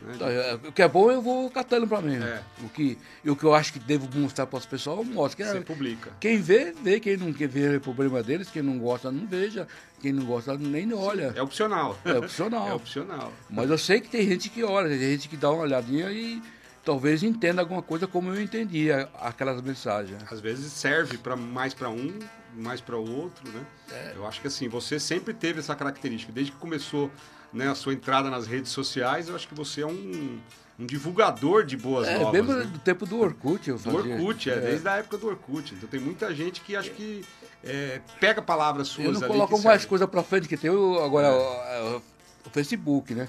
Né? 0.06 0.58
O 0.66 0.72
que 0.72 0.82
é 0.82 0.88
bom 0.88 1.10
eu 1.10 1.20
vou 1.22 1.50
catando 1.50 1.86
para 1.86 2.00
mim. 2.00 2.16
É. 2.16 2.42
O, 2.62 2.68
que, 2.68 2.98
o 3.26 3.36
que 3.36 3.44
eu 3.44 3.54
acho 3.54 3.72
que 3.72 3.78
devo 3.78 4.08
mostrar 4.18 4.46
para 4.46 4.58
os 4.58 4.66
pessoal, 4.66 4.98
eu 4.98 5.04
mostro. 5.04 5.36
Que 5.36 5.42
é- 5.42 5.52
Você 5.52 5.60
publica. 5.60 6.10
Quem 6.20 6.40
vê, 6.40 6.72
vê. 6.82 7.00
Quem 7.00 7.16
não 7.16 7.32
quer 7.32 7.48
ver 7.48 7.74
é 7.74 7.76
o 7.76 7.80
problema 7.80 8.22
deles. 8.22 8.48
Quem 8.50 8.62
não 8.62 8.78
gosta, 8.78 9.10
não 9.10 9.26
veja. 9.26 9.66
Quem 10.00 10.12
não 10.12 10.24
gosta, 10.24 10.56
nem 10.56 10.92
olha. 10.92 11.32
É 11.36 11.42
opcional. 11.42 11.98
É 12.04 12.12
opcional. 12.18 12.68
É 12.70 12.74
opcional. 12.74 13.32
Mas 13.48 13.70
eu 13.70 13.78
sei 13.78 14.00
que 14.00 14.08
tem 14.08 14.26
gente 14.28 14.48
que 14.50 14.62
olha, 14.64 14.88
tem 14.88 14.98
gente 14.98 15.28
que 15.28 15.36
dá 15.36 15.50
uma 15.50 15.62
olhadinha 15.62 16.10
e 16.10 16.42
talvez 16.84 17.22
entenda 17.22 17.62
alguma 17.62 17.82
coisa 17.82 18.06
como 18.06 18.30
eu 18.34 18.40
entendia 18.42 19.08
aquelas 19.20 19.60
mensagens. 19.62 20.20
Às 20.30 20.40
vezes 20.40 20.72
serve 20.72 21.16
para 21.18 21.36
mais 21.36 21.72
para 21.72 21.88
um, 21.88 22.18
mais 22.56 22.80
para 22.80 22.96
o 22.96 23.08
outro, 23.18 23.48
né? 23.52 23.64
É. 23.92 24.12
Eu 24.16 24.26
acho 24.26 24.40
que 24.40 24.48
assim, 24.48 24.68
você 24.68 24.98
sempre 24.98 25.32
teve 25.32 25.60
essa 25.60 25.74
característica. 25.76 26.32
Desde 26.32 26.50
que 26.52 26.58
começou 26.58 27.08
né, 27.52 27.68
a 27.68 27.74
sua 27.74 27.92
entrada 27.92 28.30
nas 28.30 28.46
redes 28.46 28.70
sociais, 28.72 29.28
eu 29.28 29.34
acho 29.36 29.46
que 29.48 29.54
você 29.54 29.82
é 29.82 29.86
um, 29.86 30.38
um 30.78 30.86
divulgador 30.86 31.64
de 31.64 31.76
boas 31.76 32.08
É, 32.08 32.18
novas. 32.18 32.32
mesmo 32.32 32.52
né? 32.58 32.64
do 32.64 32.78
tempo 32.78 33.04
do 33.06 33.20
Orkut 33.20 33.68
eu 33.68 33.76
Do 33.76 33.82
fazia. 33.82 34.14
Orkut, 34.16 34.50
é, 34.50 34.56
desde 34.60 34.88
a 34.88 34.96
época 34.96 35.18
do 35.18 35.26
Orkut. 35.28 35.74
Então 35.74 35.88
tem 35.88 36.00
muita 36.00 36.34
gente 36.34 36.60
que 36.62 36.74
acho 36.76 36.90
que 36.92 37.24
é, 37.62 38.00
pega 38.18 38.40
palavras 38.42 38.88
suas 38.88 39.06
Eu 39.06 39.12
não 39.12 39.18
ali. 39.20 39.28
coloco 39.28 39.56
que 39.58 39.64
mais 39.64 39.84
coisa 39.84 40.08
pra 40.08 40.22
frente, 40.22 40.48
que 40.48 40.56
tem 40.56 40.70
agora 40.70 41.30
o, 41.32 41.96
o- 41.96 42.02
o 42.46 42.50
Facebook, 42.50 43.14
né? 43.14 43.28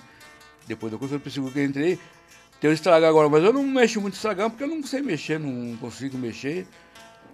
Depois 0.65 0.91
da 0.91 0.97
coisa 0.97 1.17
do 1.17 1.21
Facebook 1.23 1.53
que 1.53 1.59
eu 1.59 1.65
entrei, 1.65 1.99
tem 2.61 2.69
o 2.69 2.73
Instagram 2.73 3.09
agora, 3.09 3.27
mas 3.29 3.43
eu 3.43 3.51
não 3.51 3.63
mexo 3.63 3.99
muito 3.99 4.13
no 4.13 4.17
Instagram 4.17 4.49
porque 4.49 4.63
eu 4.63 4.67
não 4.69 4.81
sei 4.83 5.01
mexer, 5.01 5.37
não 5.39 5.75
consigo 5.77 6.17
mexer. 6.17 6.65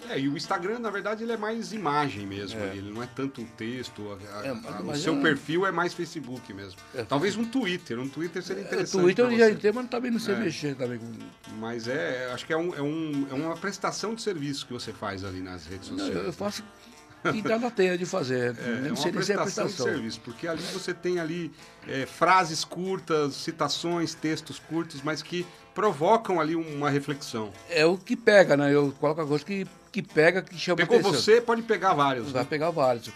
É, 0.10 0.20
e 0.20 0.30
o 0.30 0.38
Instagram, 0.38 0.80
na 0.80 0.90
verdade, 0.90 1.24
ele 1.24 1.32
é 1.32 1.38
mais 1.38 1.74
imagem 1.74 2.26
mesmo. 2.26 2.60
É. 2.60 2.76
Ele 2.76 2.92
não 2.92 3.02
é 3.04 3.08
tanto 3.08 3.44
texto. 3.58 4.18
a- 4.34 4.46
É, 4.46 4.50
a- 4.50 4.82
o 4.82 4.96
seu 4.96 5.18
é- 5.18 5.22
perfil 5.22 5.66
é 5.66 5.72
mais 5.72 5.94
Facebook 5.94 6.54
mesmo. 6.54 6.80
É. 6.96 7.04
Talvez 7.04 7.36
um 7.36 7.46
Twitter. 7.46 8.00
Um 8.00 8.08
Twitter 8.08 8.42
seria 8.44 8.64
O 8.64 8.66
interessante. 8.68 9.02
Twitter 9.02 9.26
pra 9.26 9.34
eu 9.34 9.40
já 9.40 9.50
entrei, 9.52 9.72
mas 9.72 9.88
também 9.88 10.12
não 10.12 10.20
sei 10.20 10.36
É. 10.36 10.40
mexer 10.40 10.76
também. 10.76 11.00
com- 11.00 11.12
Mas 11.60 11.88
é, 11.88 12.30
acho 12.34 12.46
que 12.46 12.54
é, 12.54 12.58
um, 12.58 12.74
é, 12.74 12.82
um, 12.82 13.28
é 13.30 13.34
uma 13.34 13.56
prestação 13.58 14.16
de 14.16 14.22
serviço 14.22 14.66
que 14.66 14.74
você 14.74 14.94
faz 14.94 15.24
ali 15.26 15.42
nas 15.42 15.66
redes 15.66 15.90
Não, 15.90 15.98
sociais. 15.98 16.18
eu, 16.20 16.26
eu 16.28 16.34
faço 16.34 16.64
o 17.26 17.34
que 17.34 17.42
dá 17.42 17.60
na 17.60 17.70
teia 17.70 17.98
de 17.98 18.06
fazer. 18.06 18.56
É, 18.58 18.70
é 18.70 18.76
não 18.90 18.96
uma 18.96 19.08
é 19.08 19.12
prestação, 19.12 19.44
prestação. 19.44 19.68
de 19.68 19.74
serviço, 19.94 20.22
porque 20.22 20.48
ali 20.48 20.64
você 20.74 20.94
tem 20.94 21.20
ali 21.20 21.52
é, 21.88 22.06
frases 22.06 22.64
curtas, 22.64 23.34
citações, 23.36 24.14
textos 24.14 24.58
curtos, 24.60 25.02
mas 25.04 25.22
que 25.22 25.46
provocam 25.76 26.40
ali 26.40 26.56
uma 26.56 26.90
reflexão. 26.90 27.52
É 27.70 27.86
o 27.86 27.98
que 27.98 28.16
pega, 28.16 28.56
né? 28.58 28.74
Eu 28.74 28.92
coloco 29.00 29.22
a 29.22 29.26
coisa 29.28 29.44
que, 29.46 29.66
que 29.91 30.02
pega, 30.02 30.41
que 30.41 30.58
chama 30.58 30.78
Pegou 30.78 30.97
atenção. 30.99 31.13
você, 31.13 31.41
pode 31.41 31.62
pegar 31.63 31.93
vários. 31.93 32.32
Vai 32.32 32.43
né? 32.43 32.47
pegar 32.49 32.69
vários. 32.71 33.10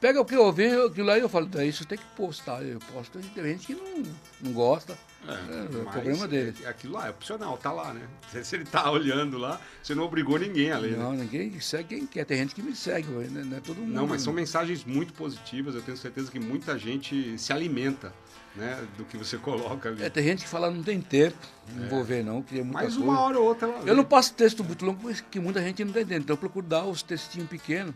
Pega 0.00 0.20
o 0.20 0.24
que 0.24 0.36
eu 0.36 0.52
vi, 0.52 0.66
aquilo 0.66 1.06
lá 1.08 1.18
eu 1.18 1.28
falo, 1.28 1.46
"Daí 1.46 1.68
isso 1.68 1.84
tem 1.84 1.98
que 1.98 2.04
postar. 2.16 2.62
Eu 2.62 2.78
posto, 2.92 3.18
tem 3.18 3.44
gente 3.44 3.66
que 3.66 3.74
não, 3.74 4.02
não 4.40 4.52
gosta. 4.52 4.96
É, 5.26 5.32
o 5.32 5.84
mas 5.84 5.92
problema 5.94 6.28
dele. 6.28 6.54
é- 6.62 6.68
Aquilo 6.68 6.94
lá 6.94 7.08
é 7.08 7.10
opcional, 7.10 7.58
tá 7.58 7.72
lá, 7.72 7.92
né? 7.92 8.02
Se- 8.44 8.54
ele 8.54 8.64
tá 8.64 8.88
olhando 8.88 9.36
lá, 9.36 9.60
você 9.82 9.96
não 9.96 10.04
obrigou 10.04 10.38
ninguém 10.38 10.70
a 10.70 10.78
ler. 10.78 10.92
né? 10.92 10.98
Não, 10.98 11.12
ninguém 11.12 11.58
segue 11.60 11.96
quem 11.96 12.06
quer. 12.06 12.24
Tem 12.24 12.38
gente 12.38 12.54
que 12.54 12.62
me 12.62 12.76
segue, 12.76 13.08
mas 13.10 13.32
não 13.32 13.56
é 13.56 13.60
todo 13.60 13.78
mundo. 13.78 13.92
Não, 13.92 14.06
mas 14.06 14.22
são 14.22 14.32
mensagens 14.32 14.84
muito 14.84 15.12
positivas. 15.14 15.74
Eu 15.74 15.82
tenho 15.82 15.96
certeza 15.96 16.30
que 16.30 16.38
muita 16.38 16.78
gente 16.78 17.36
se 17.36 17.52
alimenta 17.52 18.12
né, 18.56 18.86
do 18.96 19.04
que 19.04 19.16
você 19.16 19.36
coloca 19.36 19.88
ali. 19.88 20.02
É, 20.02 20.10
tem 20.10 20.24
gente 20.24 20.44
que 20.44 20.48
fala 20.48 20.70
não 20.70 20.82
tem 20.82 21.00
tempo, 21.00 21.36
não 21.74 21.88
vou 21.88 22.04
ver 22.04 22.24
não, 22.24 22.42
queria 22.42 22.64
muita 22.64 22.80
Mais 22.82 22.94
coisa. 22.94 23.10
uma 23.10 23.20
hora 23.20 23.38
ou 23.38 23.46
outra 23.46 23.68
Eu 23.86 23.94
não 23.94 24.04
passo 24.04 24.34
texto 24.34 24.64
muito 24.64 24.84
longo 24.84 25.00
porque 25.00 25.40
muita 25.40 25.62
gente 25.62 25.84
não 25.84 25.92
tem 25.92 26.04
tempo, 26.04 26.22
então 26.22 26.34
eu 26.34 26.38
procuro 26.38 26.66
dar 26.66 26.84
os 26.84 27.02
textinhos 27.02 27.48
pequenos. 27.48 27.94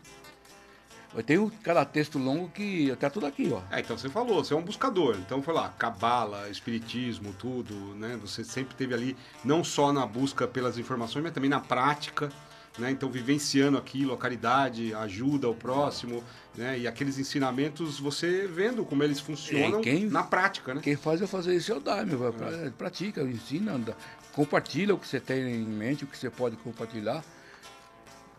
Eu 1.14 1.22
tenho 1.22 1.52
cada 1.62 1.84
texto 1.84 2.18
longo 2.18 2.48
que 2.48 2.90
até 2.90 3.10
tudo 3.10 3.26
aqui, 3.26 3.50
ó. 3.52 3.60
É, 3.70 3.80
então 3.80 3.98
você 3.98 4.08
falou, 4.08 4.42
você 4.42 4.54
é 4.54 4.56
um 4.56 4.62
buscador. 4.62 5.16
Então 5.18 5.42
foi 5.42 5.52
lá, 5.52 5.68
cabala, 5.68 6.48
espiritismo, 6.48 7.34
tudo, 7.38 7.74
né? 7.96 8.18
Você 8.22 8.42
sempre 8.42 8.74
teve 8.74 8.94
ali, 8.94 9.16
não 9.44 9.62
só 9.62 9.92
na 9.92 10.06
busca 10.06 10.46
pelas 10.46 10.78
informações, 10.78 11.22
mas 11.22 11.32
também 11.32 11.50
na 11.50 11.60
prática, 11.60 12.30
né? 12.78 12.90
Então 12.90 13.10
vivenciando 13.10 13.76
aquilo, 13.76 14.14
a 14.14 14.16
caridade, 14.16 14.94
a 14.94 15.00
ajuda 15.00 15.46
ao 15.46 15.54
próximo, 15.54 16.24
né? 16.56 16.78
E 16.78 16.86
aqueles 16.86 17.18
ensinamentos, 17.18 17.98
você 17.98 18.46
vendo 18.46 18.84
como 18.84 19.02
eles 19.02 19.20
funcionam 19.20 19.80
É, 19.80 19.82
quem- 19.82 20.06
na 20.10 20.22
prática, 20.22 20.74
né? 20.74 20.80
Quem 20.82 20.96
faz 20.96 21.20
eu 21.20 21.28
fazer 21.28 21.54
isso 21.56 21.72
é 21.72 21.76
o 21.76 21.80
Daime, 21.80 22.16
pra- 22.16 22.70
pratica, 22.76 23.22
ensina, 23.22 23.72
anda, 23.72 23.96
compartilha 24.32 24.94
o 24.94 24.98
que 24.98 25.06
você 25.08 25.18
tem 25.20 25.42
em 25.42 25.64
mente, 25.64 26.04
o 26.04 26.06
que 26.06 26.16
você 26.16 26.28
pode 26.30 26.56
compartilhar. 26.56 27.24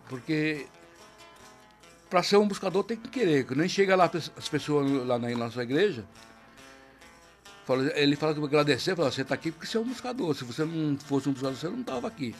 Porque 0.07 0.67
para 2.09 2.21
ser 2.21 2.37
um 2.37 2.47
buscador 2.47 2.83
tem 2.83 2.97
que 2.97 3.09
querer, 3.09 3.45
que 3.45 3.55
nem 3.55 3.67
chega 3.67 3.95
lá 3.95 4.09
as 4.37 4.47
pessoas 4.49 4.89
lá 5.07 5.17
na, 5.17 5.49
sua 5.49 5.63
igreja, 5.63 6.05
ele 7.95 8.15
fala 8.15 8.35
que 8.35 8.43
agradecer, 8.43 8.95
fala, 8.95 9.09
você 9.11 9.21
está 9.21 9.33
aqui 9.33 9.51
porque 9.51 9.65
você 9.65 9.77
é 9.77 9.79
um 9.79 9.85
buscador, 9.85 10.35
se 10.35 10.43
você 10.43 10.63
não 10.65 10.97
fosse 10.99 11.27
um 11.29 11.31
buscador, 11.31 11.57
você 11.57 11.69
não 11.69 11.79
estava 11.81 12.07
aqui. 12.07 12.35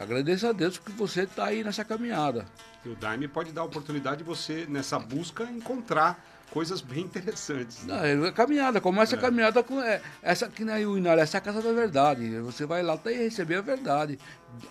Agradeça 0.00 0.48
a 0.48 0.52
Deus 0.52 0.78
que 0.78 0.90
você 0.92 1.24
está 1.24 1.44
aí 1.44 1.62
nessa 1.62 1.84
caminhada. 1.84 2.46
E 2.82 2.88
o 2.88 2.96
Daime 2.96 3.28
pode 3.28 3.52
dar 3.52 3.60
a 3.60 3.64
oportunidade 3.64 4.18
de 4.18 4.24
você, 4.24 4.64
nessa 4.66 4.98
busca, 4.98 5.44
encontrar 5.44 6.24
coisas 6.50 6.80
bem 6.80 7.04
interessantes. 7.04 7.84
né? 7.84 8.14
Não, 8.14 8.24
é 8.24 8.32
caminhada, 8.32 8.80
começa 8.80 9.14
a 9.14 9.18
caminhada 9.18 9.62
com. 9.62 9.78
É, 9.78 10.00
essa 10.22 10.48
que 10.48 10.64
nem 10.64 10.86
o 10.86 10.96
Inar, 10.96 11.18
essa 11.18 11.36
é 11.36 11.38
a 11.38 11.42
casa 11.42 11.60
da 11.60 11.70
verdade. 11.74 12.40
Você 12.40 12.64
vai 12.64 12.82
lá 12.82 12.98
e 13.04 13.12
receber 13.12 13.56
a 13.56 13.60
verdade, 13.60 14.18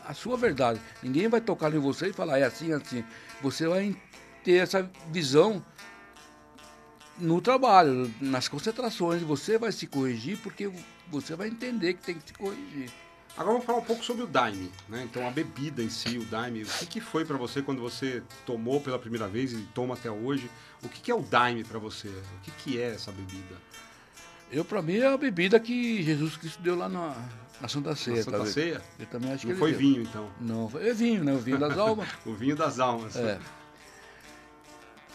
a 0.04 0.16
sua 0.16 0.36
verdade. 0.36 0.82
Ninguém 1.04 1.28
vai 1.28 1.42
tocar 1.42 1.72
em 1.76 1.78
você 1.78 2.08
e 2.08 2.14
falar, 2.14 2.40
é 2.40 2.46
assim, 2.46 2.74
assim. 2.74 3.06
Você 3.40 3.68
vai 3.68 3.96
ter 4.44 4.56
essa 4.56 4.90
visão 5.12 5.64
no 7.20 7.40
trabalho, 7.40 8.12
nas 8.20 8.48
concentrações. 8.48 9.22
Você 9.22 9.60
vai 9.60 9.72
se 9.72 9.86
corrigir 9.86 10.40
porque 10.40 10.72
você 11.08 11.36
vai 11.36 11.50
entender 11.50 11.94
que 11.94 12.02
tem 12.02 12.16
que 12.16 12.30
se 12.30 12.34
corrigir. 12.34 12.90
Agora 13.38 13.54
vamos 13.54 13.66
falar 13.66 13.78
um 13.80 13.84
pouco 13.86 14.04
sobre 14.04 14.24
o 14.24 14.28
Daime, 14.28 14.70
né? 14.90 15.04
Então 15.10 15.26
a 15.26 15.32
bebida 15.32 15.82
em 15.82 15.90
si, 15.90 16.18
o 16.18 16.26
Daime, 16.26 16.64
o 16.64 16.66
que, 16.66 16.86
que 16.86 17.00
foi 17.02 17.24
para 17.24 17.38
você 17.38 17.62
quando 17.62 17.80
você 17.82 18.22
tomou 18.46 18.82
pela 18.82 19.00
primeira 19.00 19.28
vez 19.30 19.54
e 19.54 19.62
toma 19.74 19.94
até 19.94 20.12
hoje? 20.12 20.52
O 20.84 20.90
que, 20.90 21.00
que 21.00 21.10
é 21.12 21.16
o 21.16 21.22
Daime 21.22 21.64
para 21.64 21.80
você? 21.80 22.10
O 22.10 22.42
que, 22.44 22.52
que 22.52 22.82
é 22.82 22.94
essa 22.96 23.12
bebida? 23.12 23.56
Eu, 24.52 24.66
pra 24.66 24.82
mim, 24.82 24.98
é 24.98 25.08
a 25.08 25.16
bebida 25.18 25.58
que 25.60 26.04
Jesus 26.04 26.36
Cristo 26.36 26.62
deu 26.62 26.76
lá 26.76 26.90
na, 26.90 27.16
na 27.62 27.68
Santa 27.70 27.96
Ceia. 27.96 28.18
Na 28.18 28.24
Santa 28.24 28.40
tá? 28.40 28.46
Ceia? 28.48 28.82
Eu 29.00 29.06
também 29.06 29.32
acho 29.32 29.42
que 29.42 29.46
Não 29.48 29.52
ele 29.54 29.60
foi 29.60 29.70
deu. 29.72 29.80
vinho, 29.80 30.02
então. 30.02 30.30
Não, 30.42 30.68
foi- 30.68 30.90
é 30.90 30.94
vinho, 30.94 31.24
né? 31.24 31.34
O 31.34 31.40
vinho 31.40 31.60
das 31.60 31.78
almas. 31.78 32.10
O 32.26 32.34
vinho 32.34 32.56
das 32.58 32.80
almas. 32.80 33.16
É. 33.16 33.40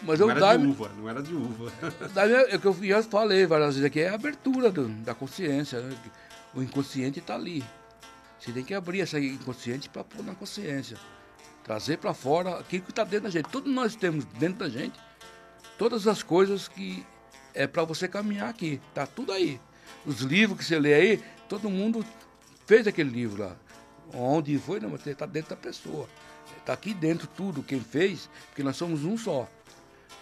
Mas 0.01 0.19
Não 0.19 0.27
eu 0.27 0.31
era 0.31 0.39
Daime, 0.39 0.63
de 0.65 0.69
uva, 0.71 0.91
não 0.97 1.09
era 1.09 1.21
de 1.21 1.33
uva. 1.35 1.71
Daí 2.13 2.31
é 2.33 2.55
o 2.55 2.59
que 2.59 2.65
eu 2.67 2.77
já 2.81 3.03
falei 3.03 3.45
várias 3.45 3.75
vezes 3.75 3.85
aqui, 3.85 3.99
é 3.99 4.09
a 4.09 4.15
abertura 4.15 4.71
do- 4.71 4.87
da 4.87 5.13
consciência. 5.13 5.79
né? 5.81 5.95
O 6.55 6.61
inconsciente 6.63 7.19
está 7.19 7.35
ali. 7.35 7.63
Você 8.45 8.51
tem 8.51 8.63
que 8.63 8.75
abrir 8.75 9.01
essa 9.01 9.19
inconsciente 9.19 9.89
para 9.89 10.03
pôr 10.03 10.23
na 10.23 10.35
consciência. 10.35 10.97
Trazer 11.63 11.97
para 11.97 12.13
fora 12.13 12.59
aquilo 12.59 12.83
que 12.83 12.91
está 12.91 13.03
dentro 13.03 13.23
da 13.23 13.29
gente. 13.31 13.49
Todos 13.49 13.73
nós 13.73 13.95
temos 13.95 14.23
dentro 14.25 14.59
da 14.59 14.69
gente 14.69 14.99
todas 15.79 16.05
as 16.07 16.21
coisas 16.21 16.67
que 16.67 17.03
é 17.55 17.65
para 17.65 17.83
você 17.83 18.07
caminhar 18.07 18.47
aqui. 18.47 18.79
Tá 18.93 19.07
tudo 19.07 19.31
aí. 19.31 19.59
Os 20.05 20.21
livros 20.21 20.59
que 20.59 20.63
você 20.63 20.77
lê 20.77 20.93
aí, 20.93 21.23
todo 21.49 21.71
mundo 21.71 22.05
fez 22.67 22.85
aquele 22.85 23.09
livro 23.09 23.41
lá. 23.41 23.55
Onde 24.13 24.59
foi, 24.59 24.79
não, 24.79 24.91
mas 24.91 25.05
está 25.07 25.25
dentro 25.25 25.49
da 25.49 25.55
pessoa. 25.55 26.07
Está 26.57 26.73
aqui 26.73 26.93
dentro 26.93 27.27
tudo, 27.27 27.63
quem 27.63 27.79
fez, 27.79 28.29
porque 28.49 28.61
nós 28.61 28.75
somos 28.75 29.03
um 29.03 29.17
só 29.17 29.49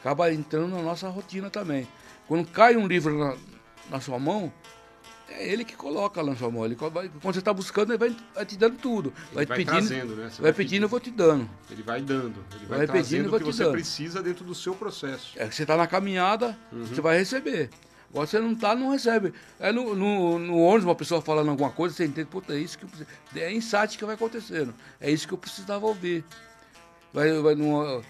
acaba 0.03 0.33
entrando 0.33 0.75
na 0.75 0.81
nossa 0.81 1.07
rotina 1.07 1.49
também. 1.49 1.87
Quando 2.27 2.45
cai 2.51 2.75
um 2.75 2.85
livro 2.85 3.17
na, 3.17 3.37
na 3.89 4.01
sua 4.01 4.19
mão, 4.19 4.51
é 5.29 5.47
ele 5.47 5.63
que 5.65 5.75
coloca 5.75 6.21
lá. 6.21 6.35
Ele, 6.65 6.75
co- 6.75 6.89
vai- 6.89 7.09
quando 7.21 7.33
você 7.33 7.39
está 7.39 7.53
buscando, 7.53 7.91
ele 7.91 7.97
vai, 7.97 8.15
vai 8.35 8.45
te 8.45 8.57
dando 8.57 8.77
tudo. 8.77 9.13
Ele 9.31 9.35
vai 9.35 9.45
pedindo, 9.45 9.69
trazendo, 9.71 10.15
né? 10.15 10.29
Você 10.29 10.41
vai 10.41 10.51
vai 10.51 10.53
pedindo, 10.53 10.83
eu 10.83 10.89
vou 10.89 10.99
te 10.99 11.11
dando. 11.11 11.49
Ele 11.71 11.83
vai 11.83 12.01
dando, 12.01 12.43
ele 12.55 12.65
vai, 12.65 12.77
Vai 12.79 12.87
pedindo, 12.87 12.91
trazendo 12.91 13.23
eu 13.25 13.29
vou 13.31 13.39
te 13.39 13.45
você 13.45 13.63
dando. 13.63 13.71
precisa 13.73 14.21
dentro 14.21 14.43
do 14.45 14.53
seu 14.55 14.75
processo. 14.75 15.33
É 15.35 15.47
que 15.47 15.55
você 15.55 15.63
está 15.63 15.75
na 15.77 15.87
caminhada, 15.87 16.57
Uhum. 16.71 16.85
você 16.85 17.01
vai 17.01 17.17
receber. 17.17 17.69
Agora 18.09 18.27
você 18.27 18.39
não 18.39 18.51
está, 18.51 18.75
não 18.75 18.91
recebe. 18.91 19.33
É 19.59 19.71
no, 19.71 19.95
no, 19.95 20.37
no 20.37 20.57
ônibus, 20.59 20.85
uma 20.85 20.93
pessoa 20.95 21.19
falando 21.19 21.49
alguma 21.49 21.71
coisa, 21.71 21.95
você 21.95 22.05
entende, 22.05 22.27
puta, 22.27 22.53
é 22.53 22.59
isso 22.59 22.77
que 22.77 22.85
eu 22.85 22.89
preciso. 22.89 23.09
É 23.35 23.51
insight 23.51 23.97
que 23.97 24.05
vai 24.05 24.13
acontecendo. 24.13 24.71
É 25.01 25.09
isso 25.09 25.27
que 25.27 25.33
eu 25.33 25.37
precisava 25.37 25.83
ouvir. 25.85 26.23
Vai, 27.11 27.31
vai 27.41 27.55
numa, 27.55 28.03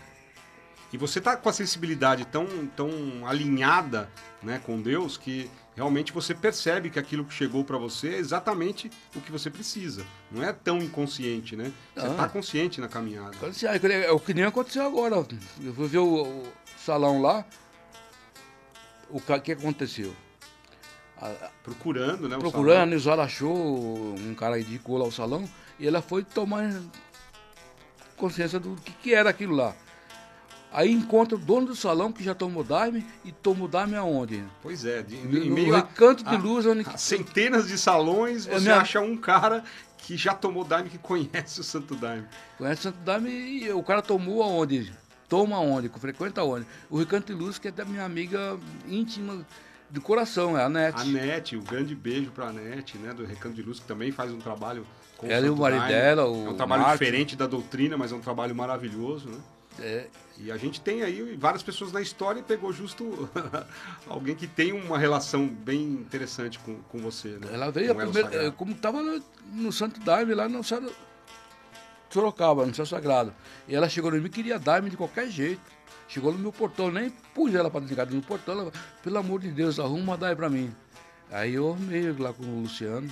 E 0.91 0.97
você 0.97 1.21
tá 1.21 1.37
com 1.37 1.47
a 1.47 1.53
sensibilidade 1.53 2.25
tão, 2.25 2.45
tão 2.75 2.89
alinhada 3.25 4.09
né, 4.41 4.61
com 4.65 4.81
Deus 4.81 5.15
que 5.17 5.49
realmente 5.75 6.11
você 6.11 6.33
percebe 6.33 6.89
que 6.89 6.99
aquilo 6.99 7.25
que 7.25 7.33
chegou 7.33 7.63
para 7.63 7.77
você 7.77 8.09
é 8.09 8.17
exatamente 8.17 8.91
o 9.15 9.21
que 9.21 9.31
você 9.31 9.49
precisa. 9.49 10.05
Não 10.31 10.43
é 10.43 10.53
tão 10.53 10.77
inconsciente, 10.79 11.55
né? 11.55 11.71
Você 11.95 12.07
está 12.07 12.27
consciente 12.29 12.79
na 12.79 12.87
caminhada. 12.87 13.35
É 14.03 14.11
o 14.11 14.19
que 14.19 14.33
nem 14.33 14.43
aconteceu 14.43 14.85
agora. 14.85 15.25
Eu 15.61 15.73
fui 15.73 15.87
ver 15.87 15.99
o, 15.99 16.23
o 16.23 16.43
salão 16.77 17.21
lá. 17.21 17.45
O 19.09 19.19
que 19.19 19.51
aconteceu? 19.51 20.13
procurando, 21.63 22.27
né? 22.27 22.37
Procurando, 22.37 22.91
o 22.91 22.95
Isara 22.95 23.23
achou, 23.23 24.15
um 24.15 24.35
cara 24.35 24.59
indicou 24.59 24.97
lá 24.97 25.05
o 25.05 25.11
salão, 25.11 25.47
e 25.79 25.87
ela 25.87 26.01
foi 26.01 26.23
tomar 26.23 26.69
consciência 28.17 28.59
do 28.59 28.75
que, 28.75 28.91
que 28.91 29.13
era 29.13 29.29
aquilo 29.29 29.55
lá. 29.55 29.75
Aí 30.73 30.91
encontra 30.91 31.35
o 31.35 31.39
dono 31.39 31.67
do 31.67 31.75
salão 31.75 32.11
que 32.11 32.23
já 32.23 32.33
tomou 32.33 32.63
Daime 32.63 33.05
e 33.23 33.31
tomou 33.31 33.67
Daime 33.67 33.95
aonde? 33.95 34.43
Pois 34.61 34.83
é, 34.83 35.03
de, 35.03 35.15
em 35.15 35.51
meio 35.51 35.75
a, 35.75 35.83
canto 35.83 36.23
de 36.23 36.35
luz. 36.35 36.65
onde... 36.65 36.83
centenas 36.99 37.67
de 37.67 37.77
salões, 37.77 38.47
você 38.47 38.59
minha... 38.59 38.77
acha 38.77 38.99
um 38.99 39.15
cara 39.15 39.63
que 39.99 40.17
já 40.17 40.33
tomou 40.33 40.63
Daime, 40.63 40.89
que 40.89 40.97
conhece 40.97 41.61
o 41.61 41.63
Santo 41.63 41.95
Daime. 41.95 42.25
Conhece 42.57 42.79
o 42.79 42.83
Santo 42.83 42.97
Daime 43.05 43.29
e 43.29 43.71
o 43.71 43.83
cara 43.83 44.01
tomou 44.01 44.41
aonde? 44.41 44.91
Toma 45.29 45.55
aonde? 45.57 45.89
Frequenta 45.89 46.41
aonde? 46.41 46.65
O 46.89 46.97
Recanto 46.97 47.27
de 47.27 47.39
Luz, 47.39 47.59
que 47.59 47.67
é 47.67 47.71
da 47.71 47.85
minha 47.85 48.03
amiga 48.03 48.57
íntima 48.87 49.45
de 49.91 49.99
coração, 49.99 50.57
é 50.57 50.63
a 50.63 50.69
NET. 50.69 50.99
A 50.99 51.05
NET, 51.05 51.55
o 51.55 51.59
um 51.59 51.63
grande 51.63 51.93
beijo 51.93 52.31
para 52.31 52.47
a 52.47 52.51
NET, 52.51 52.97
né, 52.97 53.13
do 53.13 53.23
Recanto 53.25 53.55
de 53.55 53.61
Luz, 53.61 53.79
que 53.79 53.85
também 53.85 54.11
faz 54.11 54.31
um 54.31 54.39
trabalho 54.39 54.87
com 55.17 55.27
Ela 55.27 55.43
o 55.43 55.47
e 55.47 55.49
o 55.51 55.55
marido 55.55 55.87
dela, 55.87 56.27
o 56.27 56.47
É 56.47 56.49
um 56.49 56.55
trabalho 56.55 56.81
Marcos. 56.81 56.99
diferente 56.99 57.35
da 57.35 57.45
doutrina, 57.45 57.95
mas 57.95 58.11
é 58.11 58.15
um 58.15 58.19
trabalho 58.19 58.55
maravilhoso, 58.55 59.29
né? 59.29 59.37
É. 59.79 60.07
E 60.37 60.51
a 60.51 60.57
gente 60.57 60.81
tem 60.81 61.03
aí 61.03 61.35
várias 61.37 61.61
pessoas 61.61 61.91
na 61.91 62.01
história 62.01 62.39
e 62.39 62.43
pegou 62.43 62.73
justo 62.73 63.29
alguém 64.07 64.35
que 64.35 64.47
tem 64.47 64.71
uma 64.73 64.97
relação 64.97 65.47
bem 65.47 65.83
interessante 65.83 66.59
com, 66.59 66.75
com 66.83 66.97
você, 66.99 67.29
né? 67.29 67.49
Ela 67.53 67.71
veio 67.71 67.91
a 67.91 67.95
primeira, 67.95 68.51
como 68.51 68.71
estava 68.71 69.01
no, 69.01 69.23
no, 69.51 69.71
Santo 69.71 69.99
Daime, 69.99 70.33
lá 70.33 70.49
no 70.49 70.61
Sorocaba, 72.09 72.65
no 72.65 72.73
Céu 72.73 72.85
Sagrado. 72.85 73.33
E 73.67 73.75
ela 73.75 73.87
chegou 73.87 74.13
em 74.15 74.19
mim 74.19 74.27
e 74.27 74.29
queria 74.29 74.57
Daime 74.57 74.89
de 74.89 74.97
qualquer 74.97 75.29
jeito. 75.29 75.61
Chegou 76.07 76.31
no 76.31 76.39
meu 76.39 76.51
portão, 76.51 76.91
nem 76.91 77.09
pus 77.33 77.53
ela 77.55 77.69
para 77.69 77.81
desligar 77.81 78.09
no 78.09 78.21
portão. 78.21 78.59
Ela, 78.59 78.71
pelo 79.01 79.17
amor 79.17 79.39
de 79.39 79.49
Deus, 79.49 79.79
arruma 79.79 80.03
uma 80.03 80.17
daí 80.17 80.35
para 80.35 80.49
mim. 80.49 80.73
Aí 81.31 81.53
eu 81.55 81.69
arrumei 81.69 82.11
lá 82.11 82.33
com 82.33 82.43
o 82.43 82.61
Luciano 82.61 83.11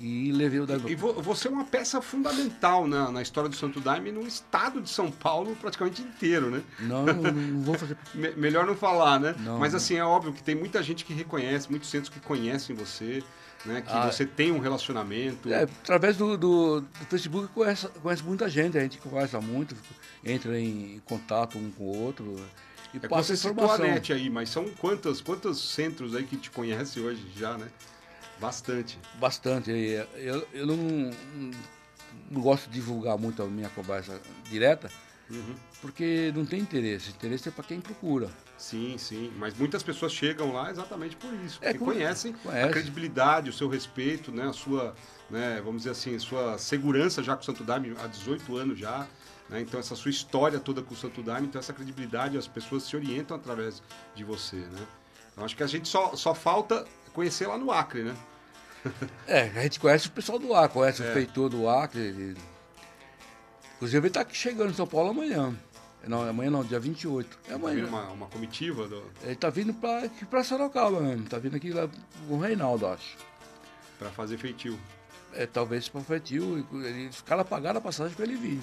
e 0.00 0.30
levei 0.32 0.60
o 0.60 0.66
Daime. 0.66 0.90
E, 0.90 0.94
você 0.94 1.48
é 1.48 1.50
uma 1.50 1.64
peça 1.64 2.00
fundamental 2.00 2.86
na, 2.86 3.10
na 3.10 3.22
história 3.22 3.50
do 3.50 3.56
Santo 3.56 3.80
Daime 3.80 4.12
no 4.12 4.26
estado 4.26 4.80
de 4.80 4.88
São 4.88 5.10
Paulo 5.10 5.56
praticamente 5.56 6.02
inteiro, 6.02 6.50
né? 6.50 6.62
Não, 6.80 7.04
não, 7.04 7.22
não 7.32 7.62
vou 7.62 7.74
fazer. 7.74 7.96
melhor 8.36 8.66
não 8.66 8.76
falar, 8.76 9.18
né? 9.18 9.34
Não, 9.40 9.58
Mas 9.58 9.74
assim, 9.74 9.96
é 9.96 10.04
óbvio 10.04 10.32
que 10.32 10.42
tem 10.42 10.54
muita 10.54 10.82
gente 10.82 11.04
que 11.04 11.12
reconhece, 11.12 11.68
muitos 11.70 11.90
centros 11.90 12.08
que 12.08 12.20
conhecem 12.20 12.74
você. 12.76 13.22
Né, 13.66 13.82
que 13.82 13.92
ah, 13.92 14.08
você 14.08 14.24
tem 14.24 14.52
um 14.52 14.60
relacionamento. 14.60 15.52
É, 15.52 15.64
através 15.64 16.16
do, 16.16 16.36
do, 16.36 16.80
do 16.80 17.04
Facebook 17.10 17.48
conhece, 17.48 17.88
conhece 18.00 18.22
muita 18.22 18.48
gente, 18.48 18.78
a 18.78 18.80
gente 18.80 18.98
conversa 18.98 19.40
muito, 19.40 19.74
entra 20.24 20.58
em 20.60 21.02
contato 21.04 21.58
um 21.58 21.68
com 21.72 21.82
o 21.82 22.04
outro. 22.04 22.36
E 22.94 22.98
é 22.98 23.08
passa 23.08 23.34
você 23.36 23.48
informação. 23.48 23.76
citou 23.76 23.90
a 23.90 23.94
net 23.94 24.12
aí, 24.12 24.30
mas 24.30 24.48
são 24.48 24.68
quantos, 24.78 25.20
quantos 25.20 25.74
centros 25.74 26.14
aí 26.14 26.22
que 26.22 26.36
te 26.36 26.50
conhecem 26.52 27.02
hoje 27.02 27.26
já, 27.36 27.58
né? 27.58 27.66
Bastante. 28.40 28.98
Bastante. 29.14 29.70
Eu, 29.70 30.46
eu 30.52 30.66
não, 30.66 31.10
não 32.30 32.40
gosto 32.40 32.66
de 32.66 32.74
divulgar 32.74 33.18
muito 33.18 33.42
a 33.42 33.46
minha 33.46 33.68
conversa 33.70 34.20
direta, 34.48 34.90
uhum. 35.30 35.54
porque 35.80 36.32
não 36.34 36.46
tem 36.46 36.60
interesse. 36.60 37.10
Interesse 37.10 37.48
é 37.48 37.52
para 37.52 37.64
quem 37.64 37.80
procura. 37.80 38.28
Sim, 38.56 38.96
sim. 38.98 39.32
Mas 39.36 39.54
muitas 39.54 39.82
pessoas 39.82 40.12
chegam 40.12 40.52
lá 40.52 40.70
exatamente 40.70 41.16
por 41.16 41.32
isso. 41.34 41.58
É, 41.62 41.72
porque 41.72 41.90
é, 41.90 41.94
conhecem 41.94 42.32
conhece. 42.32 42.68
a 42.68 42.72
credibilidade, 42.72 43.50
o 43.50 43.52
seu 43.52 43.68
respeito, 43.68 44.32
né? 44.32 44.48
A 44.48 44.52
sua, 44.52 44.94
né, 45.30 45.60
vamos 45.64 45.82
dizer 45.82 45.90
assim, 45.90 46.16
a 46.16 46.20
sua 46.20 46.58
segurança 46.58 47.22
já 47.22 47.36
com 47.36 47.42
o 47.42 47.44
Santo 47.44 47.62
Daime 47.64 47.94
há 48.02 48.06
18 48.06 48.56
anos 48.56 48.78
já. 48.78 49.06
Né? 49.48 49.60
Então, 49.62 49.80
essa 49.80 49.94
sua 49.94 50.10
história 50.10 50.58
toda 50.60 50.82
com 50.82 50.92
o 50.92 50.96
Santo 50.96 51.22
Daime, 51.22 51.46
então 51.46 51.58
essa 51.58 51.72
credibilidade, 51.72 52.36
as 52.36 52.46
pessoas 52.46 52.82
se 52.82 52.94
orientam 52.94 53.36
através 53.36 53.82
de 54.14 54.22
você, 54.22 54.56
né? 54.56 54.86
Então, 55.32 55.44
acho 55.44 55.56
que 55.56 55.62
a 55.62 55.66
gente 55.66 55.88
só, 55.88 56.14
só 56.16 56.34
falta 56.34 56.84
conhecer 57.12 57.46
lá 57.46 57.58
no 57.58 57.70
Acre, 57.70 58.02
né? 58.02 58.16
é, 59.26 59.42
a 59.42 59.62
gente 59.62 59.80
conhece 59.80 60.08
o 60.08 60.10
pessoal 60.10 60.38
do 60.38 60.54
Acre, 60.54 60.74
conhece 60.74 61.02
é. 61.02 61.10
o 61.10 61.12
feitor 61.12 61.48
do 61.48 61.68
Acre. 61.68 62.36
Inclusive, 63.76 63.98
ele 63.98 64.08
está 64.08 64.20
aqui 64.20 64.36
chegando 64.36 64.70
em 64.70 64.74
São 64.74 64.86
Paulo 64.86 65.10
amanhã. 65.10 65.54
Não, 66.06 66.28
amanhã 66.28 66.50
não, 66.50 66.64
dia 66.64 66.80
28. 66.80 67.38
É 67.48 67.54
amanhã. 67.54 67.84
Tá 67.84 67.88
uma, 67.88 68.08
uma 68.08 68.26
comitiva? 68.26 68.86
Do... 68.86 69.02
Ele 69.22 69.32
está 69.32 69.50
vindo 69.50 69.74
para 69.74 70.08
para 70.30 70.44
Sorocaba 70.44 71.00
mesmo. 71.00 71.24
Está 71.24 71.38
vindo 71.38 71.56
aqui 71.56 71.70
lá 71.70 71.88
com 72.26 72.34
o 72.34 72.40
Reinaldo, 72.40 72.86
acho. 72.86 73.16
Para 73.98 74.10
fazer 74.10 74.38
feitio. 74.38 74.78
É, 75.34 75.46
talvez 75.46 75.88
para 75.88 76.00
feitio. 76.00 76.66
Os 77.10 77.20
caras 77.22 77.46
pagaram 77.46 77.78
a 77.78 77.80
passagem 77.82 78.14
para 78.14 78.24
ele 78.24 78.36
vir. 78.36 78.60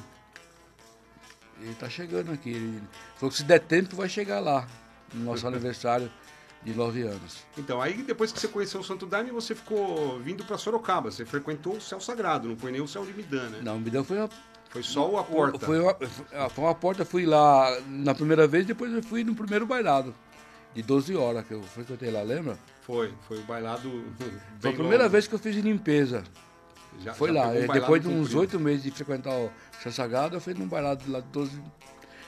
Ele 1.61 1.71
está 1.71 1.89
chegando 1.89 2.31
aqui. 2.31 2.49
Ele 2.49 2.81
falou 3.15 3.31
que 3.31 3.37
se 3.37 3.43
der 3.43 3.59
tempo 3.59 3.95
vai 3.95 4.09
chegar 4.09 4.39
lá, 4.39 4.67
no 5.13 5.23
nosso 5.25 5.45
aniversário 5.47 6.11
de 6.65 6.73
nove 6.73 7.03
anos. 7.03 7.45
Então, 7.57 7.79
aí 7.79 8.01
depois 8.01 8.31
que 8.31 8.39
você 8.39 8.47
conheceu 8.47 8.81
o 8.81 8.83
Santo 8.83 9.05
Daime, 9.05 9.29
você 9.29 9.53
ficou 9.53 10.19
vindo 10.19 10.43
para 10.43 10.57
Sorocaba. 10.57 11.11
Você 11.11 11.23
frequentou 11.23 11.77
o 11.77 11.81
Céu 11.81 12.01
Sagrado, 12.01 12.49
não 12.49 12.57
foi 12.57 12.71
nem 12.71 12.81
o 12.81 12.87
Céu 12.87 13.05
de 13.05 13.13
Midã, 13.13 13.47
né? 13.49 13.59
Não, 13.63 13.79
Midã 13.79 14.03
foi 14.03 14.19
a... 14.19 14.27
Foi 14.71 14.83
só 14.83 15.15
a 15.17 15.23
porta. 15.23 15.59
Foi 15.59 15.79
uma, 15.79 15.95
foi 16.49 16.63
uma 16.65 16.75
porta, 16.75 17.05
fui 17.05 17.25
lá 17.25 17.79
na 17.87 18.13
primeira 18.13 18.45
vez, 18.45 18.65
depois 18.65 18.91
eu 18.91 19.01
fui 19.01 19.23
no 19.23 19.33
primeiro 19.33 19.65
bailado. 19.65 20.13
De 20.73 20.81
12 20.81 21.15
horas 21.15 21.47
que 21.47 21.53
eu 21.53 21.63
frequentei 21.63 22.11
lá, 22.11 22.21
lembra? 22.21 22.57
Foi, 22.81 23.13
foi 23.25 23.37
o 23.37 23.43
bailado. 23.43 23.89
Foi 24.59 24.71
a 24.71 24.73
primeira 24.73 25.03
longo. 25.03 25.11
vez 25.11 25.27
que 25.27 25.35
eu 25.35 25.39
fiz 25.39 25.55
limpeza. 25.55 26.23
Já, 26.99 27.13
foi 27.13 27.31
já 27.31 27.41
lá. 27.41 27.47
Um 27.49 27.67
depois 27.67 28.01
de 28.01 28.07
uns 28.09 28.33
oito 28.33 28.59
meses 28.59 28.83
de 28.83 28.91
frequentar 28.91 29.33
o 29.33 29.51
Chá 29.81 29.91
Sagrado, 29.91 30.35
eu 30.35 30.41
fui 30.41 30.53
num 30.53 30.67
bailado 30.67 31.09
lá 31.09 31.19
de 31.21 31.27
12. 31.27 31.61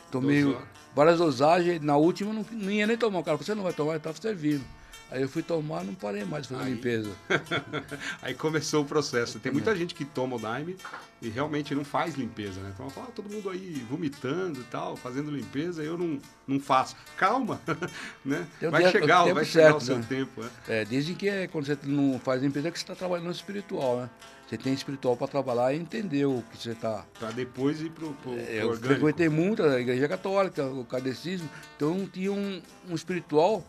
Tomei 0.10 0.44
12 0.44 0.58
várias 0.98 1.20
dosagens. 1.20 1.80
Na 1.82 1.96
última 1.96 2.34
não, 2.34 2.46
não 2.52 2.72
ia 2.72 2.88
nem 2.88 2.98
tomar. 2.98 3.20
O 3.20 3.24
cara, 3.24 3.38
você 3.38 3.54
não 3.54 3.64
vai 3.64 3.72
tomar, 3.72 3.94
eu 3.94 3.98
estava 3.98 4.20
servindo. 4.20 4.66
Aí 5.10 5.22
eu 5.22 5.30
fui 5.30 5.42
tomar, 5.42 5.86
não 5.86 5.94
parei 5.94 6.26
mais 6.26 6.44
de 6.44 6.50
fazer 6.50 6.66
aí, 6.66 6.74
limpeza. 6.74 7.12
aí 8.22 8.34
começou 8.34 8.84
o 8.84 8.86
processo. 8.86 9.40
Tem 9.40 9.54
muita 9.54 9.74
gente 9.74 9.96
que 9.96 10.04
toma 10.04 10.36
o 10.36 10.40
Daime 10.40 10.76
e 11.22 11.30
realmente 11.30 11.74
não 11.74 11.86
faz 11.86 12.16
limpeza, 12.16 12.60
né? 12.60 12.72
Então 12.74 12.90
fala, 12.90 13.08
ah, 13.08 13.12
todo 13.16 13.30
mundo 13.30 13.50
aí 13.50 13.86
vomitando 13.90 14.60
e 14.60 14.64
tal, 14.66 14.98
fazendo 14.98 15.32
limpeza, 15.32 15.82
eu 15.82 15.98
não, 15.98 16.20
não 16.46 16.60
faço. 16.60 16.98
Calma, 17.16 17.62
né? 18.26 18.46
Vai 18.70 18.82
dia, 18.82 18.92
chegar, 18.92 19.34
vai 19.34 19.46
certo, 19.46 19.48
chegar 19.48 19.76
o 19.78 19.82
seu 19.82 19.98
né? 19.98 20.06
tempo. 20.10 20.44
É. 20.68 20.82
é. 20.82 20.84
dizem 20.86 21.16
que 21.16 21.30
é, 21.30 21.48
quando 21.48 21.68
você 21.68 21.78
não 21.86 22.20
faz 22.20 22.42
limpeza 22.42 22.68
é 22.68 22.72
que 22.72 22.78
você 22.78 22.84
está 22.84 22.96
trabalhando 22.96 23.28
no 23.28 23.32
espiritual, 23.32 24.02
né? 24.02 24.10
Você 24.48 24.58
tem 24.58 24.74
espiritual 24.74 25.18
para 25.18 25.28
trabalhar 25.28 25.74
e 25.74 25.78
entender 25.78 26.26
o 26.26 26.42
que 26.50 26.58
você 26.58 26.72
está. 26.72 27.06
Para 27.20 27.32
depois 27.32 27.82
ir 27.82 27.92
para 27.92 28.06
o 28.06 28.16
é, 28.30 28.64
Eu 28.64 28.78
frequentei 28.78 29.28
muito 29.28 29.62
a 29.62 29.80
igreja 29.80 30.08
católica, 30.08 30.66
o 30.66 30.86
catecismo, 30.86 31.50
então 31.76 32.08
tinha 32.08 32.32
um, 32.32 32.62
um 32.90 32.96
espiritual 32.96 33.62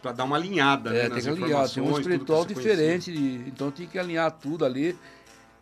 para 0.00 0.12
dar 0.12 0.24
uma 0.24 0.36
alinhada, 0.36 0.90
é, 0.90 1.08
né, 1.08 1.14
tem 1.14 1.22
que 1.22 1.28
alinhar, 1.28 1.68
tem 1.68 1.82
um 1.82 1.98
espiritual 1.98 2.46
diferente, 2.46 3.12
então 3.46 3.70
tem 3.70 3.86
que 3.86 3.98
alinhar 3.98 4.30
tudo 4.30 4.64
ali 4.64 4.96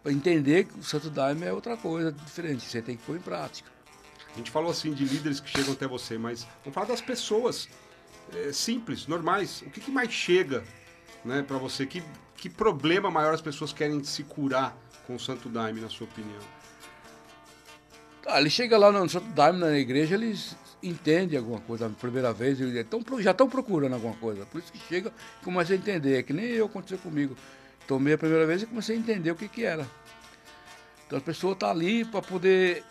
para 0.03 0.13
entender 0.13 0.65
que 0.65 0.79
o 0.79 0.83
Santo 0.83 1.11
Daime 1.11 1.47
é 1.47 1.53
outra 1.53 1.77
coisa 1.77 2.13
diferente, 2.13 2.65
você 2.65 2.81
tem 2.81 2.97
que 2.97 3.03
pôr 3.03 3.17
em 3.17 3.21
prática. 3.21 3.69
A 4.33 4.37
gente 4.37 4.51
falou 4.51 4.71
assim 4.71 4.93
de 4.93 5.05
líderes 5.05 5.41
que 5.41 5.51
chegam 5.51 5.73
até 5.73 5.87
você, 5.87 6.17
mas 6.17 6.47
vamos 6.63 6.75
falar 6.75 6.87
das 6.87 7.01
pessoas 7.01 7.69
é, 8.35 8.53
simples, 8.53 9.07
normais. 9.07 9.63
O 9.63 9.71
que, 9.71 9.81
que 9.81 9.91
mais 9.91 10.13
chega 10.13 10.63
né, 11.25 11.43
para 11.43 11.59
você? 11.59 11.87
Que, 11.87 12.03
que 12.39 12.49
problema 12.49 13.11
maior 13.11 13.35
as 13.35 13.41
pessoas 13.41 13.73
querem 13.73 14.03
se 14.05 14.23
curar 14.23 14.77
com 15.07 15.17
o 15.17 15.21
Santo 15.21 15.49
Daime, 15.49 15.81
na 15.81 15.89
sua 15.89 16.07
opinião? 16.07 16.41
Ah, 18.27 18.41
ele 18.41 18.49
chega 18.49 18.79
lá 18.79 18.93
no 18.93 19.09
Santo 19.09 19.27
Daime, 19.29 19.59
na 19.59 19.77
igreja, 19.77 20.15
eles 20.15 20.57
entende 20.83 21.37
alguma 21.37 21.61
coisa 21.61 21.87
a 21.87 21.91
primeira 21.91 22.33
vez, 22.33 22.59
tão, 22.89 23.03
já 23.21 23.33
estão 23.33 23.49
procurando 23.49 23.95
alguma 23.95 24.15
coisa. 24.15 24.47
Por 24.47 24.61
isso 24.61 24.73
que 24.73 24.79
chega 24.79 25.13
e 25.41 25.45
começa 25.45 25.73
a 25.73 25.77
entender. 25.77 26.19
É 26.19 26.23
que 26.23 26.33
nem 26.33 26.47
eu 26.47 26.67
aconteceu 26.67 26.99
comigo. 26.99 27.37
Tomei 27.87 28.15
a 28.15 28.19
primeira 28.19 28.47
vez 28.47 28.63
e 28.63 28.67
comecei 28.67 28.97
a 28.97 28.99
entender 28.99 29.31
o 29.31 29.35
que, 29.35 29.49
que 29.49 29.65
era. 29.65 29.87
Então 31.07 31.19
a 31.19 31.23
pessoa 31.23 31.55
está 31.55 31.71
ali 31.71 32.05
para 32.05 32.23
poder 32.23 32.85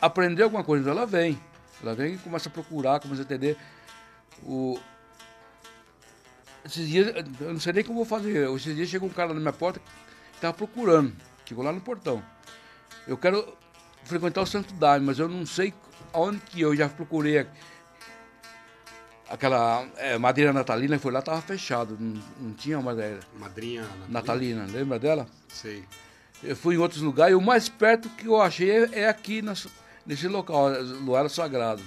aprender 0.00 0.42
alguma 0.42 0.64
coisa. 0.64 0.82
Então 0.82 0.92
ela 0.92 1.06
vem. 1.06 1.38
Ela 1.82 1.94
vem 1.94 2.14
e 2.14 2.18
começa 2.18 2.48
a 2.48 2.52
procurar, 2.52 2.98
começa 2.98 3.22
a 3.22 3.24
entender. 3.24 3.56
O... 4.42 4.78
Esses 6.64 6.88
dias, 6.88 7.14
eu 7.40 7.52
não 7.52 7.60
sei 7.60 7.72
nem 7.72 7.84
como 7.84 7.96
vou 7.96 8.04
fazer. 8.04 8.48
Esses 8.50 8.74
dias 8.74 8.88
chegou 8.88 9.08
um 9.08 9.12
cara 9.12 9.34
na 9.34 9.40
minha 9.40 9.52
porta 9.52 9.80
que 9.80 10.36
estava 10.36 10.54
procurando. 10.54 11.12
Chegou 11.44 11.64
lá 11.64 11.72
no 11.72 11.80
portão. 11.80 12.22
Eu 13.06 13.16
quero 13.16 13.56
frequentar 14.04 14.42
o 14.42 14.46
Santo 14.46 14.72
Daime, 14.74 15.06
mas 15.06 15.18
eu 15.18 15.28
não 15.28 15.44
sei 15.44 15.74
onde 16.12 16.38
que 16.38 16.60
eu 16.60 16.74
já 16.74 16.88
procurei 16.88 17.46
aquela 19.28 19.86
é, 19.96 20.18
madeira 20.18 20.52
natalina, 20.52 20.98
foi 20.98 21.10
lá, 21.10 21.20
estava 21.20 21.40
fechado, 21.40 21.96
não, 21.98 22.22
não 22.38 22.52
tinha 22.52 22.80
madeira. 22.80 23.20
Madrinha 23.38 23.82
natalina. 23.82 24.08
natalina, 24.08 24.66
lembra 24.66 24.98
dela? 24.98 25.26
Sei. 25.48 25.84
Eu 26.42 26.54
fui 26.54 26.74
em 26.74 26.78
outros 26.78 27.00
lugares 27.00 27.32
e 27.32 27.34
o 27.34 27.40
mais 27.40 27.68
perto 27.68 28.10
que 28.10 28.26
eu 28.26 28.40
achei 28.40 28.70
é, 28.70 29.00
é 29.00 29.08
aqui 29.08 29.40
nas, 29.40 29.66
nesse 30.04 30.28
local, 30.28 30.68
Luar 31.00 31.28
Sagrado. 31.30 31.82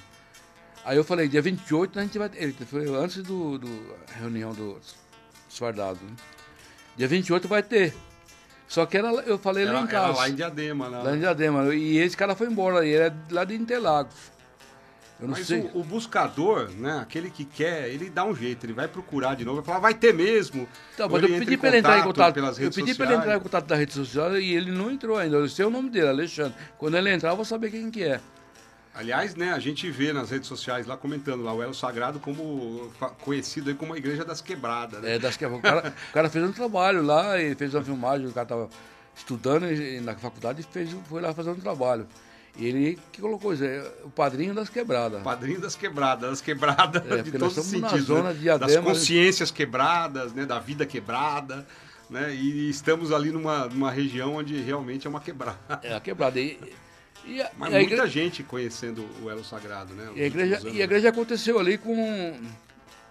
Aí 0.85 0.95
eu 0.97 1.03
falei, 1.03 1.27
dia 1.27 1.41
28 1.41 1.99
a 1.99 2.01
gente 2.03 2.17
vai. 2.19 2.29
Ele 2.35 2.53
foi 2.53 2.87
antes 2.95 3.23
do, 3.23 3.57
do 3.57 3.95
reunião 4.19 4.53
do 4.53 4.79
os 5.49 5.57
fardados. 5.57 6.01
Né? 6.01 6.09
Dia 6.95 7.07
28 7.07 7.47
vai 7.47 7.63
ter. 7.63 7.93
Só 8.67 8.85
que 8.85 8.97
era, 8.97 9.07
eu 9.07 9.37
falei 9.37 9.63
Era, 9.63 9.73
lá 9.73 9.79
em 9.79 9.83
era 9.83 9.91
casa. 9.91 10.17
lá 10.19 10.29
em 10.29 10.35
Diadema, 10.35 10.89
né? 10.89 11.01
Lá 11.03 11.15
em 11.15 11.19
Diadema. 11.19 11.75
E 11.75 11.97
esse 11.97 12.15
cara 12.15 12.35
foi 12.35 12.47
embora, 12.47 12.85
ele 12.85 12.97
é 12.97 13.13
lá 13.31 13.43
de 13.43 13.55
Interlagos. 13.55 14.13
Eu 15.19 15.27
não 15.29 15.35
Mas 15.35 15.47
sei. 15.47 15.61
o, 15.73 15.79
o 15.79 15.83
buscador, 15.83 16.69
né, 16.71 16.99
aquele 16.99 17.29
que 17.29 17.45
quer, 17.45 17.87
ele 17.87 18.09
dá 18.09 18.25
um 18.25 18.35
jeito, 18.35 18.65
ele 18.65 18.73
vai 18.73 18.85
procurar 18.85 19.35
de 19.35 19.45
novo, 19.45 19.57
vai 19.61 19.65
falar, 19.65 19.79
vai 19.79 19.93
ter 19.93 20.13
mesmo. 20.13 20.67
Ou 20.99 21.09
mas 21.09 21.23
eu 21.23 21.29
pedi 21.39 21.55
pra 21.55 21.69
ele 21.69 21.77
entrar 21.77 21.99
em 21.99 22.03
contato. 22.03 22.33
pelas 22.33 22.57
Eu 22.57 22.63
redes 22.63 22.75
pedi 22.75 22.93
pra 22.93 23.05
ele 23.05 23.15
entrar 23.15 23.37
em 23.37 23.39
contato 23.39 23.65
da 23.65 23.75
rede 23.77 23.93
social 23.93 24.37
e 24.37 24.53
ele 24.53 24.71
não 24.71 24.91
entrou 24.91 25.17
ainda. 25.17 25.37
Eu 25.37 25.47
sei 25.47 25.63
o 25.63 25.69
nome 25.69 25.89
dele, 25.89 26.09
Alexandre. 26.09 26.53
Quando 26.77 26.97
ele 26.97 27.09
entrar, 27.09 27.29
eu 27.29 27.35
vou 27.37 27.45
saber 27.45 27.71
quem 27.71 27.89
que 27.89 28.03
é. 28.03 28.19
Aliás, 28.95 29.35
né, 29.35 29.51
a 29.51 29.59
gente 29.59 29.91
vê 29.91 30.13
nas 30.13 30.29
redes 30.29 30.47
sociais 30.47 30.87
lá 30.87 30.95
comentando 30.95 31.43
lá 31.43 31.53
o 31.53 31.61
Elo 31.61 31.73
Sagrado 31.73 32.17
como 32.19 32.89
conhecido 33.21 33.69
aí 33.69 33.75
como 33.75 33.93
a 33.93 33.97
Igreja 33.97 34.23
das 34.23 34.39
Quebradas, 34.39 35.01
né? 35.01 35.15
É, 35.15 35.19
das 35.19 35.35
que... 35.35 35.45
o, 35.45 35.59
cara, 35.59 35.93
o 36.09 36.13
cara 36.13 36.29
fez 36.29 36.45
um 36.45 36.51
trabalho 36.53 37.03
lá, 37.03 37.37
ele 37.39 37.55
fez 37.55 37.73
uma 37.73 37.83
filmagem, 37.83 38.27
o 38.27 38.31
cara 38.31 38.45
tava 38.47 38.69
estudando 39.13 39.65
e- 39.69 39.99
na 39.99 40.15
faculdade 40.15 40.61
e 40.61 40.63
fez, 40.63 40.95
foi 41.09 41.21
lá 41.21 41.33
fazer 41.33 41.49
um 41.49 41.55
trabalho. 41.55 42.07
E 42.57 42.65
ele 42.67 42.99
que 43.11 43.19
colocou 43.19 43.53
isso, 43.53 43.65
é 43.65 43.85
o 44.05 44.09
padrinho 44.09 44.53
das 44.53 44.69
quebradas. 44.69 45.21
Padrinho 45.21 45.59
das 45.59 45.75
quebradas, 45.75 46.29
das 46.29 46.41
quebradas 46.41 47.03
É, 47.11 47.21
de 47.21 47.31
todos 47.33 47.57
os 47.57 47.71
na 47.73 47.89
sentidos, 47.89 48.07
zona 48.07 48.31
né? 48.31 48.39
de 48.39 48.57
das 48.57 48.77
consciências 48.77 49.51
quebradas, 49.51 50.31
né, 50.31 50.45
da 50.45 50.57
vida 50.57 50.85
quebrada, 50.85 51.67
né? 52.09 52.33
E 52.33 52.69
estamos 52.69 53.11
ali 53.11 53.29
numa, 53.29 53.65
numa 53.65 53.91
região 53.91 54.35
onde 54.35 54.55
realmente 54.61 55.05
é 55.05 55.09
uma 55.09 55.19
quebrada. 55.19 55.57
É, 55.83 55.93
a 55.95 55.99
quebrada. 55.99 56.39
E, 56.39 56.57
e 57.27 57.41
a, 57.41 57.51
Mas 57.57 57.73
a 57.73 57.79
muita 57.79 58.07
gente 58.07 58.43
conhecendo 58.43 59.05
o 59.21 59.29
Elo 59.29 59.43
Sagrado, 59.43 59.93
né? 59.93 60.09
e 60.15 60.21
a 60.21 60.25
igreja, 60.27 60.61
e 60.69 60.81
a 60.81 60.83
igreja 60.85 61.09
aconteceu 61.09 61.59
ali 61.59 61.77
com 61.77 62.39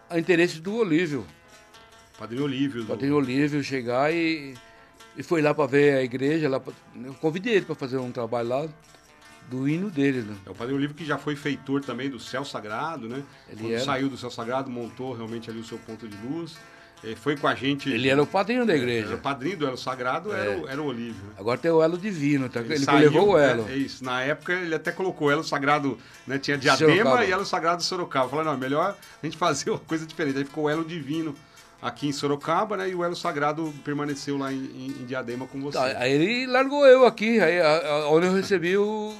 a 0.08 0.18
interesse 0.18 0.60
do 0.60 0.74
Olívio. 0.76 1.26
Padrinho 2.18 2.44
Olívio. 2.44 2.82
Do- 2.82 2.88
padrinho 2.88 3.16
Olívio 3.16 3.62
chegar 3.62 4.12
e, 4.14 4.54
e 5.16 5.22
foi 5.22 5.42
lá 5.42 5.52
para 5.52 5.66
ver 5.66 5.96
a 5.98 6.02
igreja. 6.02 6.48
Lá 6.48 6.60
pra, 6.60 6.72
eu 7.04 7.14
convidei 7.14 7.54
ele 7.54 7.64
para 7.64 7.74
fazer 7.74 7.96
um 7.98 8.12
trabalho 8.12 8.48
lá 8.48 8.68
do 9.50 9.68
hino 9.68 9.90
dele. 9.90 10.22
Né? 10.22 10.36
É 10.46 10.50
o 10.50 10.54
Padre 10.54 10.74
Olívio 10.74 10.94
que 10.94 11.04
já 11.04 11.18
foi 11.18 11.34
feitor 11.36 11.82
também 11.82 12.08
do 12.08 12.18
Céu 12.20 12.44
Sagrado, 12.44 13.08
né? 13.08 13.22
Ele 13.48 13.60
Quando 13.60 13.72
era. 13.72 13.84
saiu 13.84 14.08
do 14.08 14.16
Céu 14.16 14.30
Sagrado, 14.30 14.70
montou 14.70 15.12
realmente 15.12 15.50
ali 15.50 15.58
o 15.58 15.64
seu 15.64 15.78
ponto 15.78 16.06
de 16.08 16.16
luz. 16.26 16.56
Foi 17.16 17.36
com 17.36 17.46
a 17.46 17.54
gente. 17.54 17.90
Ele 17.90 18.08
era 18.08 18.22
o 18.22 18.26
padrinho 18.26 18.64
da 18.64 18.72
Era 18.72 18.82
igreja. 18.82 19.14
o 19.14 19.18
padrinho 19.18 19.56
do 19.58 19.66
Elo 19.66 19.76
Sagrado, 19.76 20.32
era, 20.32 20.50
o, 20.58 20.68
era 20.68 20.80
o 20.82 20.86
Olívio. 20.86 21.22
Né? 21.24 21.34
Agora 21.38 21.58
tem 21.58 21.70
o 21.70 21.82
elo 21.82 21.98
divino, 21.98 22.48
tá? 22.48 22.60
ele, 22.60 22.78
saiu, 22.78 23.10
levou 23.10 23.34
o 23.34 23.36
né? 23.38 23.50
elo. 23.50 23.66
É 23.68 23.76
isso. 23.76 24.04
Na 24.04 24.22
época 24.22 24.52
ele 24.52 24.74
até 24.74 24.90
colocou 24.92 25.30
Elo 25.30 25.44
Sagrado, 25.44 25.98
né? 26.26 26.38
Tinha 26.38 26.56
Diadema 26.56 26.92
Sorocaba. 26.94 27.24
e 27.24 27.30
Elo 27.32 27.44
Sagrado 27.44 27.82
Sorocaba. 27.82 28.28
Falou, 28.28 28.44
não, 28.44 28.56
melhor 28.56 28.96
a 29.22 29.26
gente 29.26 29.36
fazer 29.36 29.70
uma 29.70 29.78
coisa 29.78 30.06
diferente. 30.06 30.38
Aí 30.38 30.44
ficou 30.44 30.64
o 30.64 30.68
Elo 30.70 30.84
Divino 30.84 31.34
aqui 31.82 32.08
em 32.08 32.12
Sorocaba, 32.12 32.76
né? 32.78 32.88
E 32.88 32.94
o 32.94 33.04
Elo 33.04 33.14
Sagrado 33.16 33.72
permaneceu 33.84 34.38
lá 34.38 34.52
em, 34.52 34.56
em- 34.56 34.96
em 35.02 35.04
Diadema 35.04 35.46
com 35.46 35.60
você. 35.60 35.76
Tá, 35.76 35.84
aí 35.98 36.12
ele 36.12 36.46
largou 36.46 36.86
eu 36.86 37.04
aqui, 37.04 37.38
aí, 37.40 37.60
a- 37.60 37.86
a- 37.88 38.08
onde 38.10 38.26
eu 38.26 38.32
recebi 38.32 38.76
o 38.78 39.14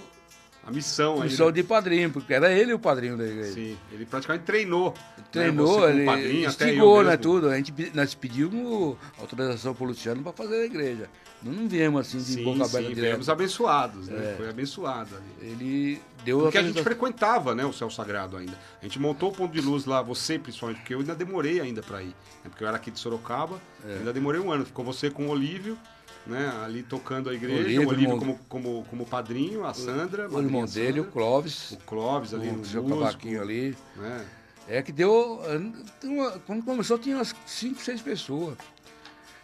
A 0.67 0.71
missão 0.71 1.17
aí. 1.17 1.29
missão 1.29 1.47
né? 1.47 1.53
de 1.53 1.63
padrinho, 1.63 2.11
porque 2.11 2.33
era 2.33 2.51
ele 2.53 2.73
o 2.73 2.79
padrinho 2.79 3.17
da 3.19 3.25
igreja. 3.27 3.53
Sim, 3.53 3.77
ele 3.93 4.07
praticamente 4.07 4.45
treinou. 4.45 4.95
né, 5.17 5.25
Treinou, 5.31 5.75
como 5.75 5.87
ele 5.89 6.05
padrinho, 6.07 6.49
instigou, 6.49 7.03
né, 7.05 7.17
tudo. 7.17 7.49
A 7.51 7.57
gente, 7.57 7.73
nós 7.93 8.15
pedimos 8.15 8.97
autorização 9.19 9.75
pro 9.75 9.85
Luciano 9.85 10.23
para 10.23 10.33
fazer 10.33 10.63
a 10.63 10.65
igreja. 10.65 11.09
Não, 11.43 11.53
não 11.53 11.69
viemos 11.69 12.01
assim 12.01 12.17
de 12.17 12.25
Sim, 12.25 12.45
boca 12.45 12.65
aberta 12.65 12.89
sim, 12.89 12.95
viemos 12.95 13.29
abençoados, 13.29 14.09
né? 14.09 14.33
É. 14.33 14.37
Foi 14.37 14.49
abençoado 14.49 15.11
ali. 15.17 15.51
Ele 15.51 16.01
deu 16.25 16.39
Porque 16.41 16.57
a 16.57 16.63
gente 16.63 16.83
frequentava, 16.83 17.55
né, 17.55 17.67
o 17.67 17.73
Céu 17.73 17.91
Sagrado 17.91 18.39
ainda. 18.39 18.59
A 18.81 18.85
gente 18.85 18.99
montou 18.99 19.29
o 19.31 19.33
ponto 19.33 19.53
de 19.53 19.61
luz 19.61 19.85
lá, 19.85 20.01
você 20.01 20.39
principalmente, 20.39 20.79
porque 20.79 20.95
eu 20.95 21.01
ainda 21.01 21.15
demorei 21.15 21.61
ainda 21.61 21.83
para 21.83 22.03
ir. 22.03 22.07
né, 22.07 22.15
Porque 22.45 22.65
eu 22.65 22.69
era 22.69 22.79
aqui 22.79 22.91
de 22.91 22.99
Sorocaba, 22.99 23.61
É. 23.87 23.99
ainda 23.99 24.13
demorei 24.13 24.41
um 24.41 24.51
ano. 24.51 24.65
Ficou 24.65 24.83
você 24.85 25.11
com 25.11 25.27
o 25.27 25.29
Olívio, 25.31 25.77
né, 26.27 26.53
ali 26.65 26.83
tocando 26.83 27.29
a 27.31 27.35
igreja, 27.35 27.61
Olívio, 27.63 27.87
o 27.87 27.91
Olívio 27.91 28.19
como, 28.19 28.39
como, 28.49 28.87
como 28.91 29.07
padrinho, 29.07 29.65
a 29.67 29.75
Sandra, 29.75 30.29
O 30.31 30.41
irmão 30.41 30.65
dele, 30.65 31.01
o 31.01 31.05
Clóvis, 31.05 31.73
o 31.73 31.77
Clóvis 31.79 32.33
ali 32.35 32.49
o 32.49 32.53
no 32.55 32.65
seu 32.65 32.83
músico, 32.83 33.01
cavaquinho 33.01 33.43
ali. 33.43 33.77
né? 33.97 34.25
É 34.67 34.81
que 34.81 34.91
deu. 34.93 35.41
uma- 36.03 36.31
quando 36.47 36.65
começou 36.65 36.99
tinha 36.99 37.17
umas 37.17 37.35
5, 37.47 37.81
6 37.83 38.01
pessoas. 38.01 38.57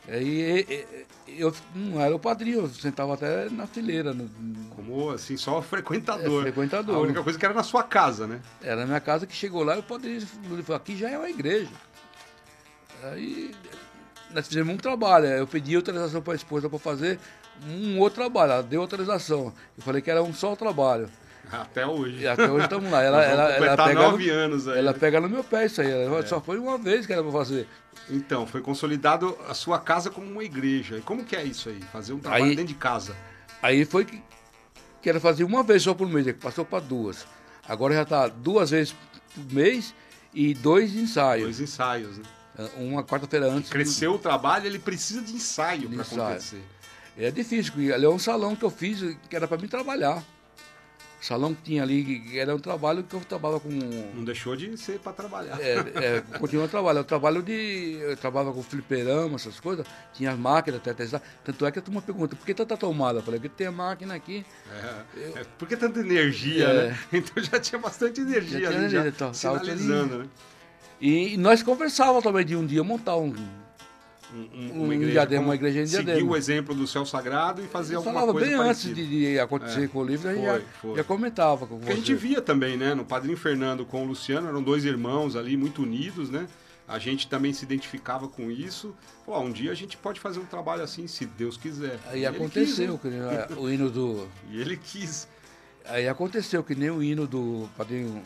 E- 0.08 0.66
e- 0.66 1.06
eu 1.40 1.54
não 1.74 2.00
era 2.00 2.16
o 2.16 2.18
padrinho, 2.18 2.60
eu 2.60 2.68
sentava 2.70 3.12
até 3.14 3.50
na 3.50 3.66
fileira. 3.66 4.14
no- 4.14 4.28
Como 4.74 5.10
assim, 5.10 5.36
só 5.36 5.60
frequentador. 5.60 6.40
É, 6.40 6.42
frequentador. 6.44 6.96
A 6.96 7.00
única 7.00 7.22
coisa 7.22 7.38
que 7.38 7.44
era 7.44 7.52
na 7.54 7.62
sua 7.62 7.82
casa, 7.82 8.26
né? 8.26 8.40
Era 8.62 8.80
na 8.80 8.86
minha 8.86 9.00
casa 9.00 9.26
que 9.26 9.36
chegou 9.36 9.62
lá 9.62 9.76
e 9.76 9.80
o 9.80 9.82
padrinho 9.82 10.26
falou, 10.64 10.74
aqui 10.74 10.96
já 10.96 11.10
é 11.10 11.18
uma 11.18 11.28
igreja. 11.28 11.70
Aí 13.02 13.54
nós 14.34 14.46
fizemos 14.48 14.74
um 14.74 14.76
trabalho, 14.76 15.26
eu 15.26 15.46
pedi 15.46 15.74
autorização 15.74 16.22
para 16.22 16.32
a 16.32 16.36
esposa 16.36 16.68
para 16.68 16.78
fazer 16.78 17.18
um 17.68 17.98
outro 17.98 18.20
trabalho, 18.20 18.52
ela 18.52 18.62
deu 18.62 18.80
autorização. 18.80 19.52
Eu 19.76 19.82
falei 19.82 20.00
que 20.00 20.10
era 20.10 20.22
um 20.22 20.32
só 20.32 20.56
trabalho. 20.56 21.08
Até 21.50 21.86
hoje. 21.86 22.20
E 22.20 22.28
até 22.28 22.48
hoje 22.48 22.64
estamos 22.64 22.90
lá. 22.90 23.02
Ela, 23.02 23.24
ela, 23.24 23.50
ela, 23.50 23.76
pega 23.76 24.00
nove 24.00 24.26
no, 24.26 24.32
anos 24.32 24.68
aí. 24.68 24.78
ela 24.78 24.94
pega 24.94 25.20
no 25.20 25.28
meu 25.28 25.42
pé 25.42 25.66
isso 25.66 25.80
aí. 25.80 25.90
Ela, 25.90 26.24
Só 26.24 26.40
foi 26.40 26.58
uma 26.58 26.78
vez 26.78 27.06
que 27.06 27.12
era 27.12 27.22
para 27.22 27.32
fazer. 27.32 27.66
Então, 28.08 28.46
foi 28.46 28.60
consolidado 28.60 29.36
a 29.48 29.54
sua 29.54 29.78
casa 29.78 30.10
como 30.10 30.30
uma 30.30 30.44
igreja. 30.44 30.98
E 30.98 31.00
como 31.00 31.24
que 31.24 31.34
é 31.34 31.44
isso 31.44 31.68
aí? 31.68 31.80
Fazer 31.92 32.12
um 32.12 32.18
trabalho 32.20 32.44
Aí- 32.44 32.50
dentro 32.50 32.72
de 32.72 32.74
casa. 32.74 33.16
Aí 33.62 33.84
foi 33.84 34.04
que, 34.04 34.22
que 35.02 35.08
era 35.10 35.18
fazer 35.20 35.44
uma 35.44 35.62
vez 35.62 35.82
só 35.82 35.92
por 35.92 36.08
mês, 36.08 36.24
que 36.24 36.32
passou 36.34 36.64
para 36.64 36.80
duas. 36.80 37.26
Agora 37.68 37.94
já 37.94 38.02
está 38.02 38.28
duas 38.28 38.70
vezes 38.70 38.94
por 39.34 39.52
mês 39.52 39.94
e 40.32 40.54
dois 40.54 40.94
ensaios. 40.94 41.44
Dois 41.44 41.60
ensaios, 41.60 42.18
né? 42.18 42.24
Uma 42.76 43.02
quarta-feira 43.04 43.46
antes. 43.46 43.70
do- 43.70 43.72
Cresceu 43.72 44.14
o 44.14 44.18
trabalho, 44.18 44.66
ele 44.66 44.78
precisa 44.78 45.20
de 45.22 45.32
ensaio 45.32 45.88
para 45.88 46.02
acontecer. 46.02 46.62
É 47.16 47.30
difícil, 47.30 47.72
porque 47.72 47.92
ali 47.92 48.04
é 48.04 48.08
um 48.08 48.18
salão 48.18 48.54
que 48.56 48.64
eu 48.64 48.70
fiz 48.70 49.16
que 49.28 49.36
era 49.36 49.46
para 49.48 49.56
mim 49.58 49.68
trabalhar. 49.68 50.22
O 51.20 51.24
salão 51.24 51.52
que 51.54 51.60
tinha 51.62 51.82
ali, 51.82 52.02
que 52.02 52.38
era 52.38 52.54
um 52.56 52.58
trabalho 52.58 53.02
que 53.04 53.14
eu 53.14 53.20
trabalhava 53.20 53.60
com. 53.60 53.68
Não 53.68 54.24
deixou 54.24 54.56
de 54.56 54.74
ser 54.78 54.98
para 55.00 55.12
trabalhar. 55.12 55.60
É, 55.60 55.74
é, 56.16 56.38
continua 56.38 56.66
trabalho. 56.66 57.00
Eu 57.00 57.04
trabalho 57.04 57.42
de. 57.42 57.98
Eu 58.00 58.16
trabalhava 58.16 58.54
com 58.54 58.62
fliperama, 58.62 59.34
essas 59.36 59.60
coisas. 59.60 59.84
Tinha 60.14 60.32
as 60.32 60.38
máquinas 60.38 60.80
até 60.80 60.94
testar. 60.94 61.20
Tanto 61.44 61.66
é 61.66 61.70
que 61.70 61.78
a 61.78 61.82
turma 61.82 62.00
pergunta, 62.00 62.34
por 62.34 62.46
que 62.46 62.54
tanta 62.54 62.74
tomada? 62.74 63.18
Eu 63.18 63.22
falei, 63.22 63.38
porque 63.38 63.54
tem 63.54 63.66
a 63.66 63.72
máquina 63.72 64.14
aqui. 64.14 64.46
É, 65.14 65.40
é, 65.40 65.44
por 65.58 65.68
que 65.68 65.76
tanta 65.76 66.00
energia, 66.00 66.64
É. 66.64 66.88
né? 66.88 66.98
Então 67.12 67.42
já 67.44 67.60
tinha 67.60 67.78
bastante 67.78 68.22
energia 68.22 68.60
Já 68.60 68.68
ali, 68.68 68.76
já 68.88 69.00
energia, 69.00 69.12
tá- 69.12 69.18
tava 69.26 69.34
sinalizando, 69.34 70.18
né? 70.20 70.26
E, 71.00 71.36
nós 71.36 71.62
conversávamos 71.62 72.22
também 72.22 72.44
de 72.44 72.54
um 72.56 72.66
dia 72.66 72.82
montar 72.84 73.16
um. 73.16 73.34
Um, 74.32 74.84
Um 74.84 74.98
diadema, 75.00 75.38
como 75.40 75.48
uma 75.48 75.54
igreja 75.56 75.80
em 75.80 75.86
Seguir 75.86 76.04
diadema. 76.04 76.30
o 76.30 76.36
exemplo 76.36 76.72
do 76.72 76.86
céu 76.86 77.04
sagrado 77.04 77.60
e 77.62 77.66
fazer 77.66 77.94
Eu 77.94 77.98
alguma 77.98 78.24
coisa 78.32 78.46
bem 78.46 78.54
antes 78.54 78.84
parecida. 78.84 78.94
de, 78.94 79.08
de 79.32 79.38
acontecer 79.40 79.84
É. 79.84 79.88
com 79.88 79.98
o 79.98 80.04
livro, 80.04 80.28
a 80.28 80.32
gente 80.34 80.44
Foi, 80.46 80.60
já, 80.60 80.66
foi. 80.80 80.96
já 80.98 81.04
comentava 81.04 81.66
com 81.66 81.78
Porque 81.78 81.90
a 81.92 81.96
você. 81.96 82.00
gente 82.00 82.14
via 82.14 82.40
também, 82.40 82.76
né? 82.76 82.94
No 82.94 83.04
Padrinho 83.04 83.36
Fernando 83.36 83.84
com 83.84 84.04
o 84.04 84.06
Luciano, 84.06 84.46
eram 84.46 84.62
dois 84.62 84.84
irmãos 84.84 85.34
ali, 85.34 85.56
muito 85.56 85.82
unidos, 85.82 86.30
né? 86.30 86.46
A 86.86 86.96
gente 87.00 87.26
também 87.28 87.52
se 87.52 87.64
identificava 87.64 88.28
com 88.28 88.50
isso. 88.52 88.94
Pô, 89.26 89.36
um 89.40 89.50
dia 89.50 89.72
a 89.72 89.74
gente 89.74 89.96
pode 89.96 90.20
fazer 90.20 90.38
um 90.38 90.44
trabalho 90.44 90.82
assim, 90.84 91.08
se 91.08 91.24
Deus 91.26 91.56
quiser. 91.56 91.98
Aí 92.06 92.20
E 92.20 92.26
aconteceu, 92.26 92.98
quis, 92.98 93.10
né? 93.10 93.46
o 93.56 93.68
hino 93.68 93.90
do. 93.90 94.28
E 94.50 94.60
ele 94.60 94.76
quis. 94.76 95.26
Aí 95.86 96.08
aconteceu 96.08 96.62
que 96.62 96.76
nem 96.76 96.90
o 96.90 97.02
hino 97.02 97.26
do 97.26 97.68
padrinho. 97.76 98.22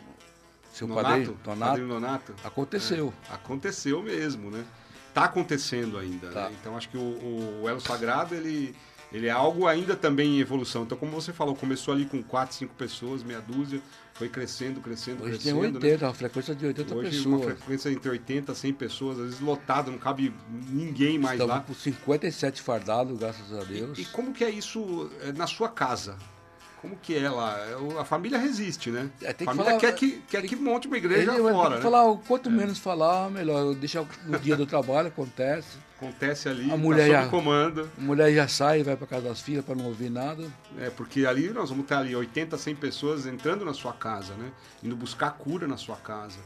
Seu 0.75 0.87
Nonato, 0.87 1.07
padrinho, 1.07 1.37
Donato. 1.43 1.59
Padrinho 1.69 1.87
Nonato. 1.87 2.35
Aconteceu. 2.43 3.13
É, 3.29 3.33
aconteceu 3.35 4.03
mesmo, 4.03 4.51
né? 4.51 4.63
Tá 5.13 5.23
acontecendo 5.23 5.97
ainda, 5.97 6.27
Tá. 6.29 6.49
né? 6.49 6.55
Então 6.59 6.75
acho 6.75 6.89
que 6.89 6.97
o, 6.97 7.61
o 7.61 7.69
Elo 7.69 7.79
Sagrado, 7.79 8.35
ele, 8.35 8.75
ele 9.13 9.27
é 9.27 9.31
algo 9.31 9.65
ainda 9.67 9.95
também 9.95 10.35
em 10.37 10.39
evolução. 10.41 10.83
Então, 10.83 10.97
como 10.97 11.13
você 11.13 11.31
falou, 11.31 11.55
começou 11.55 11.93
ali 11.93 12.05
com 12.05 12.21
4, 12.21 12.53
5 12.57 12.73
pessoas, 12.75 13.23
meia 13.23 13.39
dúzia, 13.39 13.81
foi 14.15 14.27
crescendo, 14.27 14.81
crescendo, 14.81 15.23
Hoje 15.23 15.39
tem 15.39 15.53
crescendo. 15.53 15.75
80, 15.77 15.97
né? 16.03 16.07
uma 16.07 16.13
frequência 16.13 16.53
de 16.55 16.65
80 16.65 16.95
Hoje 16.95 17.25
uma 17.25 17.37
pessoas. 17.37 17.57
frequência 17.57 17.89
entre 17.91 18.09
80 18.09 18.51
a 18.51 18.55
100 18.55 18.73
pessoas, 18.73 19.17
às 19.19 19.25
vezes 19.25 19.39
lotado, 19.39 19.89
não 19.91 19.97
cabe 19.97 20.33
ninguém 20.69 21.17
mais 21.17 21.39
Estamos 21.39 21.55
lá. 21.55 21.61
com 21.61 21.73
57 21.73 22.61
fardados, 22.61 23.17
graças 23.17 23.53
a 23.53 23.63
Deus. 23.63 23.97
E, 23.97 24.01
e 24.01 24.05
como 24.05 24.33
que 24.33 24.43
é 24.43 24.49
isso 24.49 25.09
é, 25.21 25.31
na 25.31 25.47
sua 25.47 25.69
casa? 25.69 26.17
Como 26.85 26.97
que 26.97 27.15
é 27.17 27.27
lá? 27.29 27.57
É, 27.67 27.75
o- 27.77 27.97
A 27.99 28.05
família 28.05 28.37
resiste, 28.37 28.91
né? 28.91 29.09
É, 29.21 29.33
tem 29.33 29.37
que 29.37 29.43
a 29.43 29.47
família 29.47 29.65
falar- 29.71 29.79
quer, 29.79 29.91
que, 29.95 30.21
quer 30.29 30.41
tem 30.41 30.49
que 30.51 30.55
monte 30.55 30.87
uma 30.87 30.97
igreja 30.97 31.31
Ele 31.33 31.41
fora, 31.51 31.69
né? 31.71 31.75
que 31.77 31.81
falar, 31.81 32.05
o 32.05 32.17
quanto 32.19 32.51
menos 32.51 32.77
falar, 32.77 33.31
melhor. 33.31 33.73
Deixar 33.73 34.05
no 34.27 34.37
dia 34.37 34.55
do 34.55 34.67
trabalho, 34.67 35.07
acontece. 35.07 35.77
Acontece 35.97 36.47
ali, 36.47 36.65
A 36.67 36.69
tá 36.69 36.77
mulher 36.77 37.07
sob 37.07 37.23
já- 37.23 37.27
comando. 37.29 37.89
A 37.97 38.01
mulher 38.01 38.31
já 38.33 38.47
sai, 38.47 38.83
vai 38.83 38.95
para 38.95 39.07
casa 39.07 39.29
das 39.29 39.41
filhas 39.41 39.65
para 39.65 39.73
não 39.73 39.85
ouvir 39.85 40.11
nada. 40.11 40.45
É, 40.77 40.89
porque 40.91 41.25
ali 41.25 41.49
nós 41.49 41.69
vamos 41.71 41.87
ter 41.87 41.95
ali 41.95 42.15
80, 42.15 42.55
100 42.57 42.75
pessoas 42.75 43.25
entrando 43.25 43.65
na 43.65 43.73
sua 43.73 43.93
casa, 43.93 44.35
né? 44.35 44.51
Indo 44.83 44.95
buscar 44.95 45.31
cura 45.31 45.67
na 45.67 45.77
sua 45.77 45.95
casa. 45.95 46.37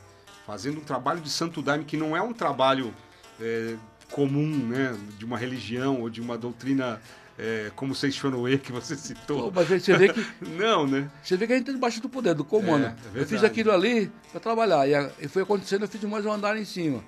Fazendo 0.48 0.78
um 0.80 0.84
trabalho 0.84 1.20
de 1.20 1.30
santo 1.30 1.62
daime 1.62 1.84
que 1.84 1.98
não 1.98 2.16
é 2.16 2.22
um 2.22 2.32
trabalho 2.32 2.94
é, 3.42 3.76
comum, 4.12 4.48
né? 4.68 4.96
De 5.18 5.26
uma 5.26 5.38
religião 5.38 6.00
ou 6.02 6.10
de 6.10 6.22
uma 6.22 6.38
doutrina 6.38 7.02
é, 7.40 7.72
como 7.74 7.96
Seixonoe 7.96 8.60
que 8.60 8.72
você 8.72 8.96
citou. 8.98 9.50
mas 9.56 9.68
você 9.70 9.98
vê 9.98 10.12
que 10.12 10.26
Não, 10.46 10.86
né? 10.86 11.10
Você 11.24 11.38
vê 11.38 11.48
que 11.48 11.54
a 11.54 11.56
gente 11.56 11.64
está 11.64 11.74
debaixo 11.74 12.02
do 12.02 12.10
poder, 12.10 12.36
do 12.36 12.44
comando. 12.44 12.86
É, 12.86 12.96
é 13.16 13.22
eu 13.22 13.26
fiz 13.26 13.44
aquilo 13.44 13.72
ali 13.72 14.12
para 14.32 14.42
trabalhar. 14.42 14.86
E, 14.88 15.26
e 15.26 15.28
foi 15.30 15.44
acontecendo, 15.44 15.84
eu 15.84 15.88
fiz 15.88 16.04
mais 16.04 16.26
um 16.26 16.34
andar 16.34 16.58
em 16.58 16.66
cima. 16.66 17.02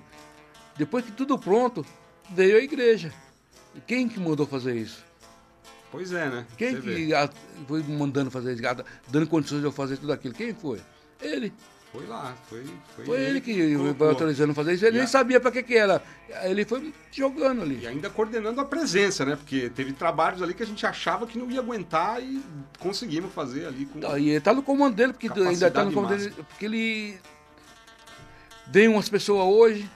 Depois 0.76 1.04
que 1.04 1.12
tudo 1.12 1.38
pronto, 1.38 1.84
veio 2.30 2.56
a 2.56 2.60
igreja. 2.60 3.12
Quem 3.86 4.08
que 4.08 4.18
mandou 4.18 4.46
fazer 4.46 4.74
isso? 4.74 5.04
Pois 5.90 6.10
é, 6.12 6.30
né? 6.30 6.46
Quem 6.56 6.74
Você 6.76 6.80
que 6.80 7.14
a- 7.14 7.28
foi 7.68 7.82
mandando 7.82 8.30
fazer 8.30 8.54
isso, 8.54 8.62
dando 9.08 9.26
condições 9.26 9.60
de 9.60 9.66
eu 9.66 9.72
fazer 9.72 9.98
tudo 9.98 10.12
aquilo? 10.12 10.32
Quem 10.32 10.54
foi? 10.54 10.80
Ele. 11.20 11.52
Foi 11.92 12.06
lá, 12.06 12.34
foi... 12.48 12.64
Foi, 12.96 13.04
Foi 13.04 13.20
ele 13.20 13.38
que 13.40 13.76
foi 13.98 14.08
autorizando 14.08 14.54
fazer 14.54 14.72
isso. 14.72 14.84
Ele 14.86 14.92
E 14.96 14.98
nem 15.00 15.04
a- 15.04 15.06
sabia 15.06 15.38
pra 15.38 15.50
que 15.52 15.62
que 15.62 15.76
era. 15.76 16.02
Ele 16.44 16.64
foi 16.64 16.92
jogando 17.10 17.58
E 17.60 17.62
ali. 17.62 17.86
ainda 17.86 18.08
coordenando 18.08 18.58
a 18.62 18.64
presença, 18.64 19.26
né? 19.26 19.36
Porque 19.36 19.68
teve 19.68 19.92
trabalhos 19.92 20.40
ali 20.40 20.54
que 20.54 20.62
a 20.62 20.66
gente 20.66 20.86
achava 20.86 21.26
que 21.26 21.38
não 21.38 21.50
ia 21.50 21.60
aguentar 21.60 22.22
e 22.22 22.42
conseguimos 22.78 23.30
fazer 23.34 23.66
ali 23.66 23.84
com... 23.84 23.98
E 24.16 24.30
ele 24.30 24.40
tá 24.40 24.54
no 24.54 24.62
comando 24.62 24.94
dele, 24.96 25.12
porque 25.12 25.28
ainda 25.38 25.70
tá 25.70 25.84
no 25.84 25.92
comando 25.92 26.16
dele, 26.16 26.30
porque 26.48 26.64
ele 26.64 27.18
vem 28.68 28.88
umas 28.88 29.08
pessoas 29.10 29.44
hoje, 29.44 29.90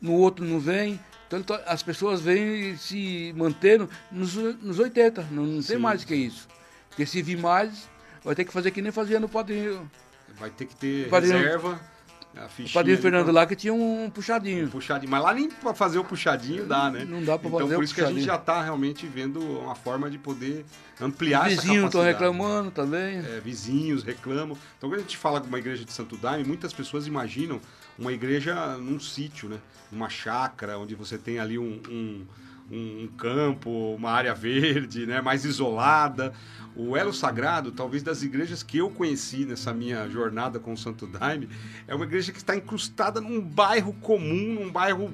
no 0.00 0.12
outro 0.12 0.44
não 0.44 0.60
vem. 0.60 1.00
Então 1.26 1.42
tá- 1.42 1.60
as 1.66 1.82
pessoas 1.82 2.20
vêm 2.20 2.76
se 2.76 3.34
mantendo 3.36 3.90
nos, 4.12 4.34
nos 4.34 4.78
80, 4.78 5.26
não, 5.32 5.42
não 5.44 5.62
tem 5.62 5.76
mais 5.76 6.04
que 6.04 6.14
isso. 6.14 6.46
Porque 6.88 7.04
se 7.04 7.20
vir 7.20 7.36
mais, 7.36 7.88
vai 8.24 8.34
ter 8.36 8.44
que 8.44 8.52
fazer 8.52 8.70
que 8.70 8.80
nem 8.80 8.92
fazia 8.92 9.18
no 9.18 9.28
padrinho. 9.28 9.90
Vai 10.38 10.50
ter 10.50 10.66
que 10.66 10.76
ter 10.76 11.08
Padrinho- 11.08 11.38
reserva, 11.38 11.80
a 12.36 12.44
O 12.44 12.70
padrinho 12.72 12.98
Fernando 12.98 13.24
pra- 13.24 13.32
lá 13.32 13.46
que 13.46 13.56
tinha 13.56 13.72
um 13.72 14.10
puxadinho. 14.10 14.68
puxadinho. 14.68 15.10
Mas 15.10 15.22
lá 15.22 15.32
nem 15.32 15.48
pra 15.50 15.72
fazer 15.72 15.98
o 15.98 16.04
puxadinho 16.04 16.66
dá, 16.66 16.90
né? 16.90 17.04
Não 17.06 17.22
dá 17.24 17.38
pra 17.38 17.48
então, 17.48 17.60
fazer 17.60 17.74
por 17.74 17.80
o 17.80 17.84
isso 17.84 17.94
que 17.94 18.02
a 18.02 18.08
gente 18.12 18.20
já 18.24 18.36
tá 18.36 18.62
realmente 18.62 19.06
vendo 19.06 19.40
uma 19.40 19.74
forma 19.74 20.10
de 20.10 20.18
poder 20.18 20.66
ampliar 21.00 21.46
essa 21.50 21.62
Vizinhos 21.62 21.86
estão 21.86 22.02
capacidade. 22.02 22.12
reclamando 22.34 22.70
também. 22.70 23.18
É, 23.20 23.40
vizinhos 23.42 24.02
reclamam. 24.02 24.56
Então, 24.76 24.90
quando 24.90 24.98
a 24.98 25.02
gente 25.02 25.16
fala 25.16 25.40
de 25.40 25.48
uma 25.48 25.58
igreja 25.58 25.82
de 25.84 25.92
Santo 25.92 26.16
Daime, 26.18 26.44
muitas 26.44 26.74
pessoas 26.74 27.06
imaginam 27.06 27.58
uma 27.98 28.12
igreja 28.12 28.76
num 28.76 29.00
sítio, 29.00 29.48
né? 29.48 29.56
Numa 29.90 30.10
chácara, 30.10 30.76
onde 30.78 30.94
você 30.94 31.16
tem 31.16 31.38
ali 31.38 31.58
um, 31.58 31.80
um, 31.88 32.26
um- 32.70 33.08
campo, 33.16 33.94
uma 33.94 34.10
área 34.10 34.34
verde, 34.34 35.06
né? 35.06 35.20
Mais 35.20 35.44
isolada. 35.44 36.32
O 36.78 36.94
Elo 36.94 37.12
Sagrado, 37.12 37.72
talvez 37.72 38.02
das 38.02 38.22
igrejas 38.22 38.62
que 38.62 38.76
eu 38.76 38.90
conheci 38.90 39.46
nessa 39.46 39.72
minha 39.72 40.06
jornada 40.10 40.58
com 40.60 40.74
o 40.74 40.76
Santo 40.76 41.06
Daime, 41.06 41.48
é 41.88 41.94
uma 41.94 42.04
igreja 42.04 42.32
que 42.32 42.38
está 42.38 42.54
incrustada 42.54 43.18
num 43.18 43.40
bairro 43.40 43.94
comum, 43.94 44.52
num 44.60 44.70
bairro 44.70 45.10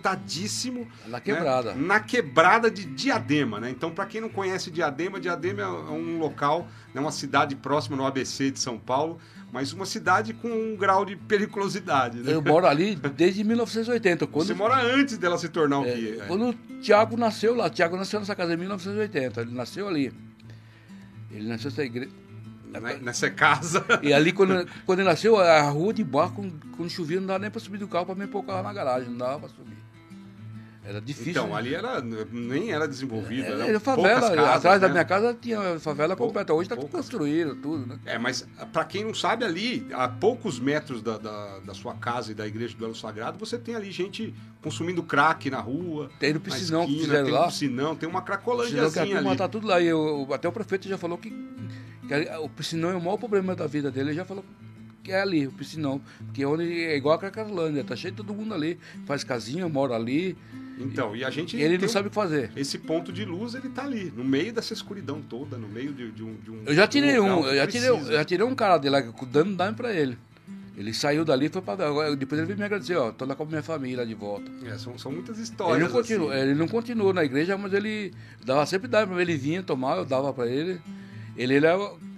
movimentadíssimo. 0.00 0.86
Na 1.06 1.20
quebrada. 1.20 1.74
né? 1.74 1.86
Na 1.86 2.00
quebrada 2.00 2.70
de 2.70 2.84
Diadema, 2.84 3.60
né? 3.60 3.70
Então, 3.70 3.90
para 3.90 4.06
quem 4.06 4.20
não 4.20 4.28
conhece 4.28 4.70
Diadema, 4.70 5.20
Diadema 5.20 5.62
é 5.62 5.66
um 5.68 6.18
local, 6.18 6.68
né, 6.94 7.00
uma 7.00 7.12
cidade 7.12 7.54
próxima 7.54 7.96
no 7.96 8.04
ABC 8.06 8.50
de 8.50 8.58
São 8.58 8.78
Paulo, 8.78 9.18
mas 9.52 9.72
uma 9.72 9.86
cidade 9.86 10.34
com 10.34 10.48
um 10.48 10.76
grau 10.76 11.04
de 11.04 11.16
periculosidade, 11.16 12.18
né? 12.18 12.32
Eu 12.32 12.42
moro 12.42 12.66
ali 12.66 12.96
desde 12.96 13.42
1980. 13.44 14.26
Quando, 14.26 14.46
Você 14.46 14.54
mora 14.54 14.82
antes 14.82 15.16
dela 15.18 15.38
se 15.38 15.48
tornar 15.48 15.80
o 15.80 15.84
que 15.84 16.18
é. 16.20 16.24
Quando 16.26 16.50
o 16.50 16.54
Tiago 16.80 17.16
nasceu 17.16 17.54
lá, 17.54 17.66
o 17.66 17.70
Tiago 17.70 17.96
nasceu 17.96 18.20
nessa 18.20 18.34
casa 18.34 18.54
em 18.54 18.56
1980, 18.56 19.40
ele 19.40 19.54
nasceu 19.54 19.88
ali. 19.88 20.12
Ele 21.30 21.48
nasceu 21.48 21.70
nessa 21.70 21.84
igreja. 21.84 22.10
Nessa 23.00 23.30
casa. 23.30 23.84
E 24.02 24.12
ali, 24.12 24.32
quando, 24.32 24.68
quando 24.84 24.98
ele 24.98 25.08
nasceu, 25.08 25.38
a 25.38 25.62
rua 25.70 25.94
de 25.94 26.04
barco, 26.04 26.44
quando, 26.76 26.90
chovia, 26.90 27.18
não 27.20 27.26
dava 27.26 27.38
nem 27.38 27.50
pra 27.50 27.60
subir 27.60 27.78
do 27.78 27.88
carro 27.88 28.06
pra 28.06 28.14
me 28.14 28.26
pôr 28.26 28.40
o 28.40 28.42
carro 28.42 28.62
na 28.62 28.72
garagem, 28.72 29.08
não 29.08 29.16
dava 29.16 29.40
pra 29.40 29.48
subir. 29.48 29.76
Era 30.88 31.00
difícil. 31.00 31.32
Então, 31.32 31.48
né? 31.48 31.54
ali 31.56 31.74
era, 31.74 32.00
nem 32.00 32.70
era 32.70 32.86
desenvolvido. 32.86 33.44
É, 33.46 33.70
era 33.70 33.80
poucas 33.80 33.82
favela, 33.82 34.20
casas, 34.20 34.56
atrás 34.56 34.80
da 34.80 34.86
né? 34.86 34.92
minha 34.92 35.04
casa 35.04 35.34
tinha 35.40 35.80
favela 35.80 36.14
Pou- 36.16 36.28
completa. 36.28 36.54
Hoje 36.54 36.68
tá 36.68 36.76
poucas. 36.76 36.92
construído 36.92 37.56
tudo, 37.56 37.86
né? 37.86 37.98
É, 38.06 38.16
mas 38.18 38.46
para 38.72 38.84
quem 38.84 39.04
não 39.04 39.12
sabe, 39.12 39.44
ali, 39.44 39.84
a 39.92 40.06
poucos 40.08 40.60
metros 40.60 41.02
da, 41.02 41.18
da, 41.18 41.58
da 41.58 41.74
sua 41.74 41.94
casa 41.94 42.30
e 42.30 42.34
da 42.34 42.46
igreja 42.46 42.76
do 42.76 42.84
Elo 42.84 42.94
Sagrado, 42.94 43.36
você 43.38 43.58
tem 43.58 43.74
ali 43.74 43.90
gente 43.90 44.32
consumindo 44.62 45.02
crack 45.02 45.50
na 45.50 45.60
rua. 45.60 46.08
Tem 46.20 46.32
no 46.32 46.38
piscinão 46.40 46.86
que 46.86 46.92
esquina, 46.92 47.04
fizeram 47.08 47.24
tem 47.24 47.34
lá. 47.34 47.42
um 47.42 47.48
piscinão, 47.48 47.96
tem 47.96 48.08
uma 48.08 48.20
Senão 48.20 48.24
que 48.24 48.32
a 48.32 48.36
cracolândiazinha 48.36 49.06
turma 49.16 49.30
ali. 49.30 49.38
tá 49.38 49.48
tudo 49.48 49.66
lá. 49.66 49.80
E 49.80 49.86
eu- 49.86 50.28
até 50.32 50.48
o 50.48 50.52
prefeito 50.52 50.88
já 50.88 50.96
falou 50.96 51.18
que, 51.18 51.30
que 51.30 52.14
o 52.40 52.48
piscinão 52.48 52.90
é 52.90 52.94
o 52.94 53.00
maior 53.00 53.16
problema 53.16 53.56
da 53.56 53.66
vida 53.66 53.90
dele. 53.90 54.10
Ele 54.10 54.16
já 54.16 54.24
falou 54.24 54.44
que 55.02 55.10
é 55.12 55.20
ali, 55.20 55.46
o 55.46 55.52
piscinão. 55.52 56.00
Porque 56.26 56.42
é, 56.42 56.46
onde, 56.46 56.64
é 56.84 56.96
igual 56.96 57.14
a 57.14 57.18
Cracolândia, 57.18 57.82
tá 57.84 57.94
cheio 57.94 58.12
de 58.12 58.16
todo 58.16 58.34
mundo 58.34 58.52
ali. 58.54 58.78
Faz 59.04 59.22
casinha, 59.24 59.68
mora 59.68 59.94
ali. 59.94 60.36
Então, 60.78 61.16
e 61.16 61.24
a 61.24 61.30
gente 61.30 61.56
E 61.56 61.62
ele 61.62 61.78
não 61.78 61.86
um- 61.86 61.88
sabe 61.88 62.08
o 62.08 62.10
que 62.10 62.14
fazer. 62.14 62.50
esse 62.56 62.78
ponto 62.78 63.10
de 63.12 63.24
luz, 63.24 63.54
ele 63.54 63.68
tá 63.70 63.82
ali, 63.84 64.12
no 64.14 64.22
meio 64.24 64.52
dessa 64.52 64.72
escuridão 64.74 65.22
toda, 65.22 65.56
no 65.56 65.66
meio 65.68 65.92
de, 65.92 66.10
de 66.12 66.22
um, 66.22 66.34
de 66.34 66.50
um 66.50 66.62
Eu 66.66 66.74
já 66.74 66.86
tirei 66.86 67.18
um, 67.18 67.42
que 67.42 67.48
eu 67.48 67.56
já 67.56 67.66
tirei, 67.66 67.88
eu 67.88 68.04
já 68.12 68.24
tirei 68.24 68.44
um 68.46 68.54
cara 68.54 68.76
de 68.78 68.88
lá, 68.88 69.00
dando 69.30 69.56
dame 69.56 69.74
pra 69.76 69.92
ele. 69.92 70.18
Ele 70.76 70.92
saiu 70.92 71.24
dali 71.24 71.46
e 71.46 71.48
foi 71.48 71.62
pra. 71.62 71.74
Depois 72.14 72.38
ele 72.38 72.46
veio 72.48 72.58
me 72.58 72.64
agradecer, 72.66 72.96
ó, 72.96 73.10
tô 73.10 73.24
lá 73.24 73.34
com 73.34 73.44
a 73.44 73.46
minha 73.46 73.62
família 73.62 74.04
de 74.04 74.12
volta. 74.14 74.50
É, 74.66 74.76
são, 74.76 74.98
são 74.98 75.10
muitas 75.10 75.36
Ele 75.36 75.44
histórias. 75.44 75.80
não, 75.82 75.88
continuou, 75.90 76.30
assim. 76.30 76.40
ele 76.42 76.54
não 76.54 76.68
continuou 76.68 77.14
na 77.14 77.24
igreja, 77.24 77.56
mas 77.56 77.72
ele 77.72 78.12
dava 78.44 78.66
sempre 78.66 78.86
dava 78.86 79.06
pra 79.10 79.22
ele, 79.22 79.32
ele 79.32 79.38
vinha 79.40 79.62
tomar, 79.62 79.96
eu 79.96 80.04
dava 80.04 80.30
pra 80.34 80.46
ele. 80.46 80.78
Ele, 81.36 81.54
ele 81.54 81.66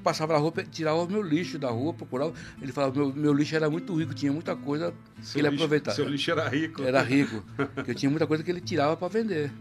passava 0.03 0.33
na 0.33 0.39
rua, 0.39 0.53
tirava 0.71 0.99
o 1.03 1.09
meu 1.11 1.21
lixo 1.23 1.59
da 1.59 1.69
rua, 1.71 1.93
procurava. 1.93 2.33
Ele 2.63 2.73
falava 2.73 2.95
meu, 2.97 3.13
meu 3.13 3.33
lixo 3.33 3.55
era 3.57 3.69
muito 3.69 3.95
rico, 3.95 4.15
tinha 4.15 4.33
muita 4.33 4.55
coisa 4.55 4.95
que 5.17 5.27
Seu 5.27 5.41
ele 5.41 5.49
lixo- 5.51 5.65
aproveitava. 5.65 5.97
Seu 5.97 6.09
lixo 6.09 6.31
era 6.31 6.49
rico. 6.49 6.83
Era 6.83 7.03
rico, 7.03 7.43
que 7.85 7.91
eu 7.91 7.95
tinha 7.95 8.09
muita 8.11 8.27
coisa 8.27 8.43
que 8.45 8.51
ele 8.51 8.61
tirava 8.61 8.97
para 8.97 9.09
vender. 9.09 9.53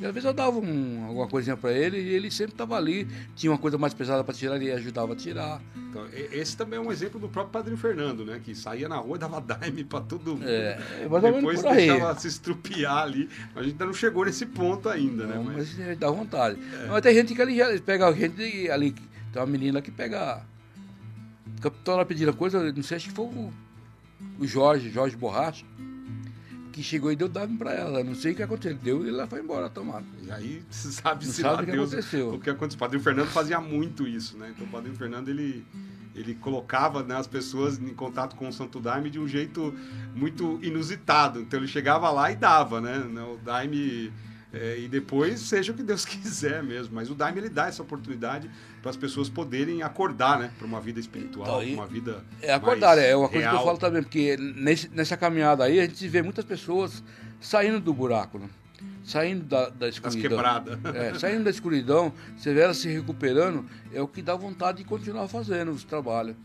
E 0.00 0.04
às 0.04 0.12
vezes 0.12 0.26
eu 0.26 0.32
dava 0.32 0.58
um- 0.58 1.04
alguma 1.06 1.28
coisinha 1.28 1.56
para 1.56 1.72
ele 1.72 1.98
e 2.00 2.08
ele 2.14 2.28
sempre 2.30 2.52
estava 2.52 2.76
ali. 2.76 3.06
Tinha 3.36 3.52
uma 3.52 3.58
coisa 3.58 3.78
mais 3.78 3.94
pesada 3.94 4.24
para 4.24 4.34
tirar, 4.34 4.56
ele 4.56 4.72
ajudava 4.72 5.12
a 5.12 5.16
tirar. 5.16 5.62
Então, 5.76 6.04
esse 6.12 6.56
também 6.56 6.78
é 6.78 6.82
um 6.82 6.90
exemplo 6.90 7.20
do 7.20 7.28
próprio 7.28 7.52
Padrinho 7.52 7.76
Fernando, 7.76 8.24
né? 8.24 8.40
Que 8.44 8.54
saía 8.56 8.88
na 8.88 8.96
rua 8.96 9.16
e 9.16 9.20
dava 9.20 9.40
daime 9.40 9.84
pra 9.84 10.00
todo 10.00 10.32
mundo. 10.32 10.48
É, 10.48 10.78
é 11.00 11.08
Depois 11.32 11.62
deixava 11.62 12.18
se 12.18 12.26
estrupiar 12.26 13.04
ali. 13.04 13.28
A 13.54 13.62
gente 13.62 13.72
ainda 13.72 13.86
não 13.86 13.94
chegou 13.94 14.24
nesse 14.24 14.46
ponto 14.46 14.88
ainda, 14.88 15.26
né? 15.26 15.36
Não, 15.36 15.44
Mas, 15.44 15.78
mas 15.78 15.96
dá 15.98 16.10
vontade. 16.10 16.58
Mas 16.88 17.00
tem 17.00 17.14
gente 17.14 17.32
que 17.34 17.40
ali 17.40 17.56
já 17.56 17.78
pega 17.80 18.12
gente 18.12 18.68
ali. 18.70 18.90
Tem 19.32 19.40
uma 19.40 19.46
menina 19.46 19.80
que 19.80 19.92
pega. 19.92 20.42
Captou 21.60 21.94
ela 21.94 22.04
pedindo 22.04 22.34
coisa, 22.34 22.72
não 22.72 22.82
sei, 22.82 22.96
acho 22.96 23.08
que 23.08 23.14
foi 23.14 23.26
o, 23.26 23.52
o 24.38 24.46
Jorge, 24.46 24.90
Jorge 24.90 25.16
Borracha, 25.16 25.64
que 26.74 26.82
chegou 26.82 27.12
e 27.12 27.16
deu 27.16 27.28
dame 27.28 27.56
pra 27.56 27.72
ela. 27.72 28.02
Não 28.02 28.14
sei 28.16 28.32
o 28.32 28.34
que 28.34 28.42
aconteceu. 28.42 28.76
Deu 28.76 29.06
e 29.06 29.08
ela 29.08 29.26
foi 29.28 29.40
embora 29.40 29.70
tomar. 29.70 30.02
E 30.22 30.30
aí 30.30 30.62
sabe-se 30.68 31.40
Não 31.40 31.50
lá 31.50 31.56
sabe 31.56 31.62
o 31.62 31.66
que 31.66 31.72
Deus 31.72 31.92
aconteceu. 31.92 32.34
o 32.34 32.40
que 32.40 32.50
aconteceu. 32.50 32.76
O 32.76 32.80
Padrinho 32.80 33.02
Fernando 33.02 33.28
fazia 33.28 33.60
muito 33.60 34.06
isso, 34.06 34.36
né? 34.36 34.52
Então 34.54 34.66
o 34.66 34.70
Padrinho 34.70 34.96
Fernando, 34.96 35.28
ele, 35.28 35.64
ele 36.14 36.34
colocava 36.34 37.02
né, 37.04 37.16
as 37.16 37.28
pessoas 37.28 37.78
em 37.78 37.94
contato 37.94 38.34
com 38.34 38.48
o 38.48 38.52
Santo 38.52 38.80
Daime 38.80 39.08
de 39.08 39.20
um 39.20 39.28
jeito 39.28 39.72
muito 40.14 40.58
inusitado. 40.62 41.40
Então 41.40 41.60
ele 41.60 41.68
chegava 41.68 42.10
lá 42.10 42.32
e 42.32 42.36
dava, 42.36 42.80
né? 42.80 42.98
O 43.22 43.38
Daime... 43.38 44.12
é, 44.54 44.78
e 44.78 44.88
depois 44.88 45.40
seja 45.40 45.72
o 45.72 45.74
que 45.74 45.82
Deus 45.82 46.04
quiser 46.06 46.62
mesmo. 46.62 46.94
Mas 46.94 47.10
o 47.10 47.14
Daime, 47.14 47.40
ele 47.40 47.48
dá 47.48 47.66
essa 47.68 47.82
oportunidade 47.82 48.48
para 48.80 48.90
as 48.90 48.96
pessoas 48.96 49.28
poderem 49.28 49.82
acordar, 49.82 50.38
né? 50.38 50.50
Para 50.58 50.66
uma 50.66 50.80
vida 50.80 51.00
espiritual, 51.00 51.62
Então, 51.62 51.74
uma 51.74 51.86
vida 51.86 52.24
É 52.40 52.52
acordar, 52.52 52.96
é 52.98 53.14
uma 53.16 53.28
coisa 53.28 53.42
que 53.42 53.48
eu 53.48 53.52
real. 53.52 53.64
falo 53.64 53.78
também, 53.78 54.02
porque 54.02 54.36
nesse- 54.36 54.88
nessa 54.90 55.16
caminhada 55.16 55.64
aí 55.64 55.80
a 55.80 55.82
gente 55.84 56.06
vê 56.08 56.22
muitas 56.22 56.44
pessoas 56.44 57.02
saindo 57.40 57.80
do 57.80 57.92
buraco, 57.92 58.38
né? 58.38 58.48
saindo 59.04 59.44
da, 59.44 59.68
da 59.68 59.86
escuridão. 59.88 60.38
É, 60.94 61.18
saindo 61.18 61.44
da 61.44 61.50
escuridão, 61.50 62.10
você 62.36 62.54
vê 62.54 62.60
ela 62.60 62.72
se 62.72 62.88
recuperando, 62.88 63.66
é 63.92 64.00
o 64.00 64.08
que 64.08 64.22
dá 64.22 64.34
vontade 64.34 64.78
de 64.78 64.84
continuar 64.84 65.28
fazendo 65.28 65.70
os 65.72 65.84
trabalhos. 65.84 66.36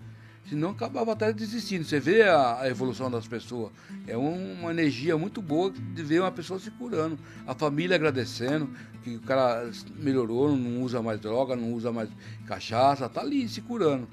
Senão 0.50 0.72
acabava 0.72 1.12
até 1.14 1.32
desistindo. 1.32 1.84
Você 1.86 2.00
vê 2.00 2.24
a, 2.24 2.62
a 2.62 2.70
evolução 2.70 3.10
das 3.10 3.28
pessoas. 3.28 3.72
É 4.08 4.18
um- 4.18 4.54
uma 4.62 4.72
energia 4.72 5.16
muito 5.16 5.42
boa 5.44 5.70
de 5.72 6.02
ver 6.02 6.22
uma 6.22 6.32
pessoa 6.32 6.60
se 6.60 6.72
curando. 6.72 7.20
A 7.46 7.54
família 7.54 7.96
agradecendo, 7.96 8.68
que 9.04 9.16
o 9.16 9.20
cara 9.22 9.70
melhorou, 9.98 10.56
não 10.58 10.82
usa 10.82 11.02
mais 11.04 11.20
droga, 11.20 11.56
não 11.56 11.72
usa 11.74 11.92
mais 11.92 12.10
cachaça, 12.48 13.08
tá 13.08 13.22
ali 13.22 13.48
se 13.48 13.62
curando. 13.62 14.08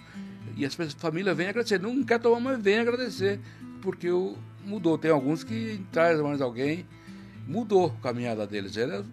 E 0.56 0.64
as 0.66 0.74
família 0.74 1.34
vem 1.34 1.48
agradecer. 1.48 1.80
Não 1.80 2.04
quer 2.04 2.20
tomar, 2.20 2.40
mas 2.40 2.60
vem 2.62 2.78
agradecer. 2.78 3.40
Porque 3.80 4.10
o, 4.10 4.36
mudou. 4.64 4.98
Tem 4.98 5.10
alguns 5.10 5.42
que 5.42 5.80
traz 5.90 6.20
mais 6.20 6.42
alguém, 6.42 6.86
mudou 7.48 7.94
a 7.98 8.02
caminhada 8.02 8.46
deles. 8.46 8.76
Era, 8.76 9.06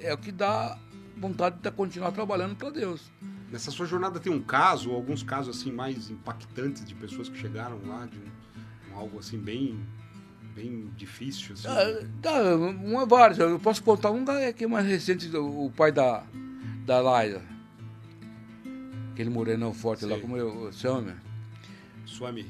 é 0.00 0.12
o 0.12 0.18
que 0.18 0.32
dá 0.32 0.76
vontade 1.16 1.56
de 1.62 1.70
continuar 1.70 2.10
trabalhando 2.10 2.56
para 2.56 2.70
Deus. 2.70 3.12
Nessa 3.54 3.70
sua 3.70 3.86
jornada 3.86 4.18
tem 4.18 4.32
um 4.32 4.42
caso, 4.42 4.90
ou 4.90 4.96
alguns 4.96 5.22
casos 5.22 5.56
assim 5.56 5.70
mais 5.70 6.10
impactantes 6.10 6.84
de 6.84 6.92
pessoas 6.92 7.28
que 7.28 7.38
chegaram 7.38 7.78
lá 7.86 8.04
de 8.04 8.18
um, 8.18 8.92
um 8.92 8.98
algo 8.98 9.20
assim 9.20 9.38
bem 9.38 9.78
bem 10.56 10.90
difícil 10.96 11.54
assim. 11.54 11.68
Ah, 11.68 12.04
tá, 12.20 12.56
uma 12.56 13.06
várias. 13.06 13.38
Eu 13.38 13.60
posso 13.60 13.80
contar 13.84 14.10
um 14.10 14.24
que 14.56 14.64
é 14.64 14.66
mais 14.66 14.84
recente, 14.84 15.30
o 15.36 15.70
pai 15.70 15.92
da, 15.92 16.24
da 16.84 17.00
Laila. 17.00 17.42
Aquele 19.12 19.30
morenão 19.30 19.72
forte 19.72 20.04
lá, 20.04 20.14
Sei. 20.14 20.20
como 20.20 20.36
eu 20.36 20.72
chamo. 20.72 21.12
Swami. 22.06 22.46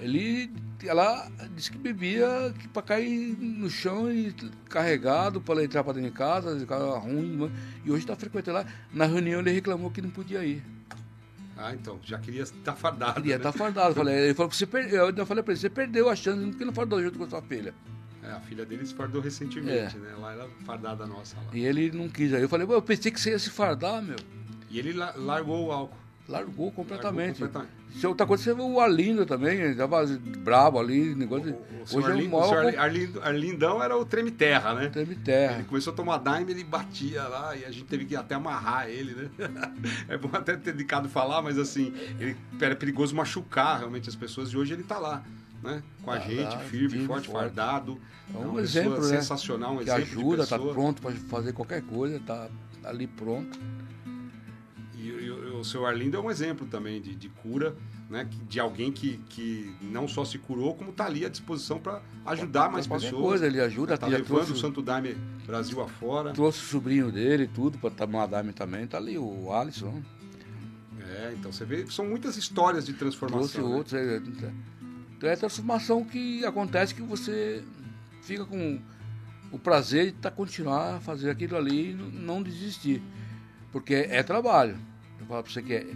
Ele, 0.00 0.50
ela 0.84 1.30
disse 1.54 1.70
que 1.70 1.78
bebia 1.78 2.54
para 2.72 2.82
cair 2.82 3.36
no 3.38 3.70
chão 3.70 4.10
e 4.10 4.34
carregado 4.68 5.40
para 5.40 5.62
entrar 5.62 5.84
para 5.84 5.94
dentro 5.94 6.10
de 6.10 6.16
casa, 6.16 6.58
ficava 6.58 6.98
ruim. 6.98 7.36
mano. 7.36 7.52
E 7.84 7.90
hoje 7.90 8.00
está 8.00 8.16
frequentando 8.16 8.58
lá. 8.58 8.66
Na 8.92 9.06
reunião 9.06 9.40
ele 9.40 9.50
reclamou 9.50 9.90
que 9.90 10.02
não 10.02 10.10
podia 10.10 10.44
ir. 10.44 10.62
Ah, 11.56 11.72
então, 11.72 12.00
já 12.02 12.18
queria 12.18 12.42
estar 12.42 12.74
fardado. 12.74 13.14
Queria 13.14 13.38
né? 13.38 13.40
estar 13.40 13.52
fardado. 13.52 13.94
Falei, 13.94 14.16
ele 14.16 14.34
falou 14.34 14.50
que 14.50 14.56
você 14.56 14.66
perdeu. 14.66 15.10
Eu 15.10 15.26
falei 15.26 15.42
para 15.42 15.52
ele, 15.52 15.60
você 15.60 15.70
perdeu 15.70 16.08
a 16.08 16.16
chance 16.16 16.44
porque 16.46 16.64
não 16.64 16.72
fardou 16.72 17.00
junto 17.02 17.18
com 17.18 17.24
a 17.24 17.30
sua 17.30 17.42
filha. 17.42 17.72
É, 18.22 18.30
a 18.30 18.40
filha 18.40 18.64
dele 18.64 18.86
se 18.86 18.94
fardou 18.94 19.20
recentemente, 19.20 19.96
é. 19.96 20.00
né? 20.00 20.14
Lá 20.18 20.32
era 20.32 20.48
fardada 20.64 21.06
nossa. 21.06 21.36
Lá. 21.36 21.44
E 21.52 21.64
ele 21.64 21.90
não 21.92 22.08
quis. 22.08 22.32
Aí 22.32 22.42
eu 22.42 22.48
falei, 22.48 22.66
eu 22.68 22.82
pensei 22.82 23.12
que 23.12 23.20
você 23.20 23.30
ia 23.30 23.38
se 23.38 23.50
fardar, 23.50 24.02
meu. 24.02 24.16
E 24.70 24.78
ele 24.78 24.92
largou 24.94 25.66
o 25.66 25.72
álcool. 25.72 25.96
Largou 26.28 26.72
completamente. 26.72 27.40
Largou 27.40 27.60
completamente. 27.60 27.83
Se 27.94 28.06
outra 28.08 28.26
coisa, 28.26 28.42
você 28.42 28.52
o 28.52 28.80
Arlindo 28.80 29.24
também, 29.24 29.56
ele 29.60 29.74
tava 29.76 30.04
brabo 30.38 30.80
ali, 30.80 31.14
negócio 31.14 31.44
de. 31.44 31.52
O, 31.52 31.94
o 31.94 31.98
Hoje 31.98 32.10
Arlindo, 32.10 32.34
é 32.34 32.38
o 32.38 32.40
maior... 32.40 32.78
Arlindo, 32.78 33.22
Arlindão 33.22 33.82
era 33.82 33.96
o 33.96 34.04
treme 34.04 34.32
terra, 34.32 34.74
né? 34.74 34.88
Treme 34.88 35.14
terra. 35.14 35.54
Ele 35.54 35.64
começou 35.64 35.92
a 35.92 35.96
tomar 35.96 36.18
daime, 36.18 36.50
ele 36.50 36.64
batia 36.64 37.22
lá 37.22 37.54
e 37.54 37.64
a 37.64 37.70
gente 37.70 37.84
teve 37.84 38.04
que 38.04 38.16
até 38.16 38.34
amarrar 38.34 38.88
ele, 38.88 39.14
né? 39.14 39.30
é 40.08 40.18
bom 40.18 40.28
até 40.32 40.56
ter 40.56 40.72
dedicado 40.72 41.08
falar, 41.08 41.40
mas 41.40 41.56
assim, 41.56 41.94
ele 42.18 42.36
era 42.60 42.74
perigoso 42.74 43.14
machucar 43.14 43.78
realmente 43.78 44.08
as 44.08 44.16
pessoas 44.16 44.50
e 44.50 44.56
hoje 44.56 44.74
ele 44.74 44.82
tá 44.82 44.98
lá. 44.98 45.22
Né? 45.62 45.82
Com 46.02 46.10
a 46.10 46.18
tá 46.18 46.26
gente, 46.26 46.58
firme, 46.64 46.90
firme, 46.90 47.06
forte, 47.06 47.28
forte, 47.28 47.44
fardado. 47.44 48.00
É 48.34 48.38
um 48.38 48.58
exemplo, 48.58 48.98
né? 48.98 49.04
sensacional, 49.04 49.74
um 49.74 49.76
que 49.78 49.84
exemplo. 49.84 50.02
ajuda, 50.02 50.46
tá 50.46 50.58
pronto 50.58 51.00
para 51.00 51.12
fazer 51.12 51.52
qualquer 51.52 51.82
coisa, 51.82 52.20
tá 52.26 52.48
ali 52.82 53.06
pronto 53.06 53.58
o 55.64 55.66
seu 55.66 55.86
Arlindo 55.86 56.16
é 56.16 56.20
um 56.20 56.30
exemplo 56.30 56.66
também 56.66 57.00
de, 57.00 57.14
de 57.14 57.28
cura, 57.28 57.74
né? 58.10 58.28
De 58.48 58.60
alguém 58.60 58.92
que, 58.92 59.16
que 59.30 59.74
não 59.80 60.06
só 60.06 60.24
se 60.24 60.38
curou, 60.38 60.74
como 60.74 60.90
está 60.90 61.06
ali 61.06 61.24
à 61.24 61.28
disposição 61.28 61.80
para 61.80 62.02
ajudar 62.26 62.70
mais 62.70 62.86
pessoas. 62.86 63.12
coisa, 63.12 63.46
ele 63.46 63.60
ajuda. 63.60 63.94
Está 63.94 64.06
levando 64.06 64.26
trouxe, 64.26 64.52
o 64.52 64.56
Santo 64.56 64.82
Daime 64.82 65.16
Brasil 65.46 65.80
afora. 65.80 66.32
Trouxe 66.32 66.60
o 66.60 66.66
sobrinho 66.66 67.10
dele 67.10 67.48
tudo 67.52 67.78
para 67.78 67.90
tomar 67.90 68.26
Daime 68.26 68.52
também. 68.52 68.84
Está 68.84 68.98
ali 68.98 69.16
o 69.18 69.50
Alisson. 69.52 70.02
É, 71.00 71.34
então 71.38 71.50
você 71.50 71.64
vê, 71.64 71.86
são 71.86 72.06
muitas 72.06 72.36
histórias 72.36 72.84
de 72.84 72.92
transformação. 72.92 73.48
Trouxe 73.48 73.58
né? 73.58 73.76
outros. 73.76 73.94
É, 73.94 74.22
então 75.16 75.30
é 75.30 75.36
transformação 75.36 76.04
que 76.04 76.44
acontece 76.44 76.94
que 76.94 77.02
você 77.02 77.64
fica 78.22 78.44
com 78.44 78.78
o 79.50 79.58
prazer 79.58 80.06
de 80.06 80.12
tá, 80.12 80.30
continuar 80.30 80.96
a 80.96 81.00
fazer 81.00 81.30
aquilo 81.30 81.56
ali 81.56 81.92
e 81.92 81.94
não 81.94 82.42
desistir. 82.42 83.02
Porque 83.72 83.94
é 83.94 84.22
trabalho. 84.22 84.76
Eu 85.24 85.28
falo 85.28 85.42
para 85.42 85.52
você 85.52 85.62
que 85.62 85.72
é, 85.72 85.86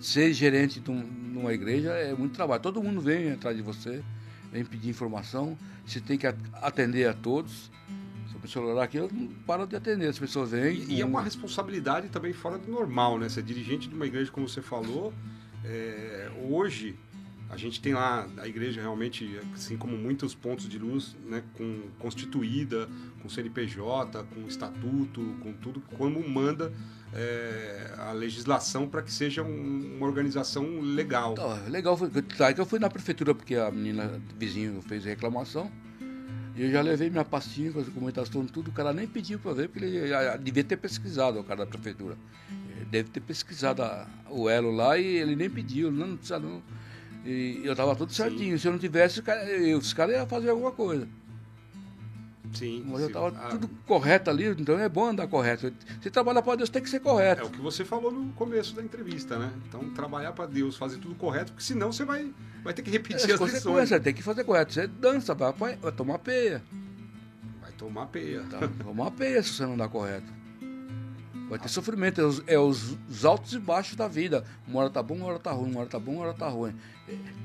ser 0.00 0.32
gerente 0.32 0.80
de, 0.80 0.90
um, 0.90 1.04
uma 1.34 1.52
igreja 1.52 1.90
é 1.90 2.14
muito 2.14 2.34
trabalho. 2.34 2.62
Todo 2.62 2.82
mundo 2.82 3.00
vem 3.00 3.32
atrás 3.32 3.56
de 3.56 3.62
você, 3.62 4.02
vem 4.52 4.64
pedir 4.64 4.88
informação, 4.88 5.58
você 5.84 6.00
tem 6.00 6.16
que 6.16 6.26
atender 6.26 7.08
a 7.08 7.12
todos. 7.14 7.70
O 8.42 8.48
celular 8.48 8.84
aqui, 8.84 8.96
eu 8.96 9.10
não 9.12 9.26
paro 9.44 9.66
de 9.66 9.76
atender, 9.76 10.08
as 10.08 10.18
pessoas 10.18 10.52
vêm. 10.52 10.74
E, 10.74 10.94
e 10.94 11.00
é 11.02 11.04
uma 11.04 11.20
responsabilidade 11.20 12.08
também 12.08 12.32
fora 12.32 12.56
do 12.56 12.72
normal, 12.72 13.18
né? 13.18 13.28
Ser 13.28 13.42
dirigente 13.42 13.86
de 13.86 13.94
uma 13.94 14.06
igreja, 14.06 14.30
como 14.30 14.48
você 14.48 14.62
falou, 14.62 15.12
é, 15.62 16.30
hoje 16.48 16.96
a 17.50 17.56
gente 17.56 17.80
tem 17.80 17.94
lá 17.94 18.28
a 18.38 18.46
igreja 18.46 18.80
realmente, 18.80 19.38
assim 19.52 19.76
como 19.76 19.96
muitos 19.96 20.34
pontos 20.34 20.68
de 20.68 20.78
luz, 20.78 21.16
né, 21.26 21.42
com, 21.54 21.82
constituída, 21.98 22.88
com 23.20 23.28
CNPJ, 23.28 24.22
com 24.24 24.46
estatuto, 24.46 25.36
com 25.42 25.52
tudo, 25.54 25.80
como 25.98 26.26
manda 26.26 26.72
é, 27.12 27.92
a 27.98 28.12
legislação 28.12 28.88
para 28.88 29.02
que 29.02 29.12
seja 29.12 29.42
um, 29.42 29.96
uma 29.96 30.06
organização 30.06 30.80
legal. 30.80 31.32
Então, 31.32 31.68
legal, 31.68 31.96
foi, 31.96 32.08
tá, 32.08 32.52
que 32.52 32.60
eu 32.60 32.66
fui 32.66 32.78
na 32.78 32.88
prefeitura 32.88 33.34
porque 33.34 33.56
a 33.56 33.68
menina 33.70 34.20
vizinho 34.38 34.80
fez 34.82 35.04
reclamação. 35.04 35.70
E 36.54 36.62
eu 36.62 36.70
já 36.70 36.80
levei 36.82 37.10
minha 37.10 37.24
pastinha 37.24 37.72
com 37.72 37.80
as 37.80 37.86
documentações, 37.86 38.50
tudo. 38.50 38.68
O 38.68 38.72
cara 38.72 38.92
nem 38.92 39.08
pediu 39.08 39.38
para 39.38 39.52
ver, 39.54 39.68
porque 39.68 39.84
ele 39.84 40.38
devia 40.38 40.62
ter 40.62 40.76
pesquisado, 40.76 41.40
o 41.40 41.44
cara 41.44 41.64
da 41.64 41.66
prefeitura. 41.66 42.16
Ele 42.76 42.84
deve 42.86 43.08
ter 43.08 43.20
pesquisado 43.20 43.82
a, 43.82 44.06
o 44.28 44.48
elo 44.48 44.70
lá 44.70 44.96
e 44.98 45.04
ele 45.04 45.34
nem 45.34 45.50
pediu, 45.50 45.90
não, 45.90 46.08
não 46.08 46.16
precisa 46.16 46.38
não. 46.38 46.62
E 47.24 47.60
eu 47.64 47.72
estava 47.72 47.94
tudo 47.94 48.12
certinho. 48.12 48.56
Sim. 48.56 48.58
Se 48.58 48.68
eu 48.68 48.72
não 48.72 48.78
tivesse, 48.78 49.22
os 49.78 49.92
caras 49.92 50.14
iam 50.14 50.26
fazer 50.26 50.50
alguma 50.50 50.72
coisa. 50.72 51.06
Sim. 52.52 52.84
Mas 52.86 53.02
eu 53.02 53.06
estava 53.08 53.28
ah, 53.28 53.48
tudo 53.50 53.68
correto 53.86 54.28
ali, 54.28 54.46
então 54.46 54.78
é 54.78 54.88
bom 54.88 55.06
andar 55.06 55.28
correto. 55.28 55.72
Se 56.02 56.10
trabalhar 56.10 56.42
para 56.42 56.56
Deus, 56.56 56.68
tem 56.68 56.82
que 56.82 56.90
ser 56.90 57.00
correto. 57.00 57.42
É 57.42 57.44
o 57.44 57.50
que 57.50 57.60
você 57.60 57.84
falou 57.84 58.10
no 58.10 58.32
começo 58.32 58.74
da 58.74 58.82
entrevista, 58.82 59.38
né? 59.38 59.52
Então, 59.68 59.88
trabalhar 59.90 60.32
para 60.32 60.46
Deus, 60.46 60.76
fazer 60.76 60.98
tudo 60.98 61.14
correto, 61.14 61.52
porque 61.52 61.64
senão 61.64 61.92
você 61.92 62.04
vai, 62.04 62.32
vai 62.64 62.74
ter 62.74 62.82
que 62.82 62.90
repetir 62.90 63.30
é, 63.30 63.34
as 63.34 63.40
lições. 63.40 63.88
Você 63.88 64.00
tem 64.00 64.12
que 64.12 64.22
fazer 64.22 64.42
correto. 64.44 64.72
Você 64.72 64.86
dança, 64.86 65.34
vai, 65.34 65.76
vai 65.76 65.92
tomar 65.92 66.18
peia. 66.18 66.62
Vai 67.60 67.72
tomar 67.72 68.06
peia. 68.06 68.42
Então, 68.46 68.68
tomar 68.84 69.10
peia 69.12 69.42
se 69.42 69.50
você 69.50 69.66
não 69.66 69.76
dá 69.76 69.88
correto. 69.88 70.39
Vai 71.50 71.58
ter 71.58 71.68
sofrimento, 71.68 72.20
é, 72.20 72.24
os, 72.24 72.42
é 72.46 72.58
os, 72.60 72.96
os, 73.08 73.24
altos 73.24 73.54
e 73.54 73.58
baixos 73.58 73.96
da 73.96 74.06
vida. 74.06 74.44
Uma 74.68 74.82
hora 74.82 74.90
tá 74.90 75.02
bom, 75.02 75.16
uma 75.16 75.26
hora 75.26 75.38
tá 75.40 75.50
ruim, 75.50 75.72
uma 75.72 75.80
hora 75.80 75.88
tá 75.88 75.98
bom, 75.98 76.12
uma 76.12 76.26
hora 76.26 76.32
tá 76.32 76.48
ruim. 76.48 76.72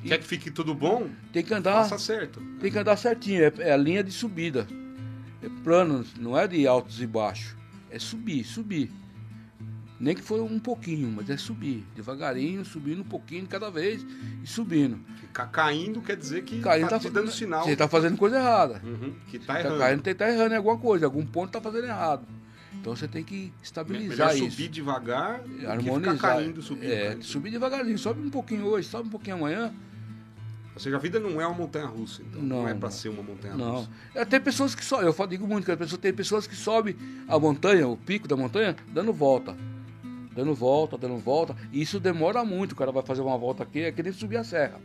E 0.03 0.09
Quer 0.09 0.19
que 0.19 0.25
fique 0.25 0.51
tudo 0.51 0.75
bom? 0.75 1.09
Tem 1.33 1.43
que 1.43 1.51
andar. 1.51 1.89
Faça 1.89 1.97
certo. 1.97 2.39
Tem 2.61 2.71
que 2.71 2.77
andar 2.77 2.97
certinho, 2.97 3.43
é, 3.43 3.51
é 3.57 3.71
a 3.71 3.77
linha 3.77 4.03
de 4.03 4.11
subida. 4.11 4.67
É 5.41 5.49
plano, 5.63 6.05
não 6.19 6.37
é 6.37 6.47
de 6.47 6.67
altos 6.67 7.01
e 7.01 7.07
baixos. 7.07 7.55
É 7.89 7.97
subir, 7.97 8.43
subir. 8.43 8.91
Nem 9.99 10.13
que 10.13 10.21
for 10.21 10.39
um 10.39 10.59
pouquinho, 10.59 11.09
mas 11.09 11.27
é 11.31 11.37
subir. 11.37 11.83
Devagarinho, 11.95 12.63
subindo 12.63 13.01
um 13.01 13.05
pouquinho 13.05 13.47
cada 13.47 13.71
vez 13.71 14.05
e 14.43 14.45
subindo. 14.45 14.99
Ficar 15.19 15.47
caindo 15.47 15.99
quer 15.99 16.15
dizer 16.15 16.43
que 16.43 16.59
caindo 16.59 16.89
tá, 16.89 16.99
tá 16.99 16.99
te 16.99 17.09
dando 17.09 17.31
sinal. 17.31 17.63
Você 17.63 17.71
está 17.71 17.87
fazendo 17.87 18.17
coisa 18.17 18.37
errada. 18.37 18.79
Uhum, 18.83 19.15
que 19.31 19.37
está 19.37 19.53
tá 19.53 19.59
errando. 19.61 19.77
Tá 19.79 19.83
caindo, 19.83 20.01
tem 20.03 20.13
tá 20.13 20.29
errando 20.29 20.53
em 20.53 20.57
alguma 20.57 20.77
coisa, 20.77 21.07
algum 21.07 21.25
ponto 21.25 21.47
está 21.47 21.59
fazendo 21.59 21.87
errado. 21.87 22.27
Então 22.85 22.95
você 22.95 23.07
tem 23.07 23.23
que 23.23 23.51
estabilizar 23.63 24.27
Melhor 24.27 24.35
isso. 24.35 24.51
subir 24.51 24.69
devagar, 24.69 25.41
harmonizar. 25.65 26.13
ficar 26.13 26.35
caindo, 26.35 26.61
subindo. 26.61 26.91
É, 26.91 27.07
caindo. 27.07 27.23
subir 27.23 27.49
devagarinho, 27.49 27.97
sobe 27.97 28.21
um 28.21 28.29
pouquinho 28.29 28.63
hoje, 28.67 28.87
sobe 28.87 29.07
um 29.07 29.11
pouquinho 29.11 29.37
amanhã. 29.37 29.73
Ou 30.71 30.79
seja, 30.79 30.95
a 30.95 30.99
vida 30.99 31.19
não 31.19 31.41
é 31.41 31.47
uma 31.47 31.57
montanha 31.57 31.87
russa, 31.87 32.21
então 32.21 32.43
não, 32.43 32.61
não 32.61 32.69
é 32.69 32.75
para 32.75 32.91
ser 32.91 33.09
uma 33.09 33.23
montanha 33.23 33.55
não. 33.55 33.77
russa. 33.77 33.89
É, 34.13 34.23
tem 34.23 34.39
pessoas 34.39 34.75
que 34.75 34.85
sobem, 34.85 35.07
eu 35.07 35.27
digo 35.27 35.47
muito 35.47 35.65
que 35.65 35.71
a 35.71 35.77
pessoa, 35.77 35.99
tem 35.99 36.13
pessoas 36.13 36.45
que 36.45 36.55
sobem 36.55 36.95
a 37.27 37.39
montanha, 37.39 37.87
o 37.87 37.97
pico 37.97 38.27
da 38.27 38.37
montanha, 38.37 38.75
dando 38.93 39.11
volta. 39.11 39.57
Dando 40.35 40.53
volta, 40.53 40.95
dando 40.95 41.17
volta. 41.17 41.55
E 41.71 41.81
isso 41.81 41.99
demora 41.99 42.45
muito. 42.45 42.73
O 42.73 42.75
cara 42.75 42.91
vai 42.91 43.01
fazer 43.01 43.21
uma 43.21 43.37
volta 43.37 43.63
aqui, 43.63 43.79
é 43.79 43.91
que 43.91 44.03
nem 44.03 44.13
subir 44.13 44.37
a 44.37 44.43
serra 44.43 44.79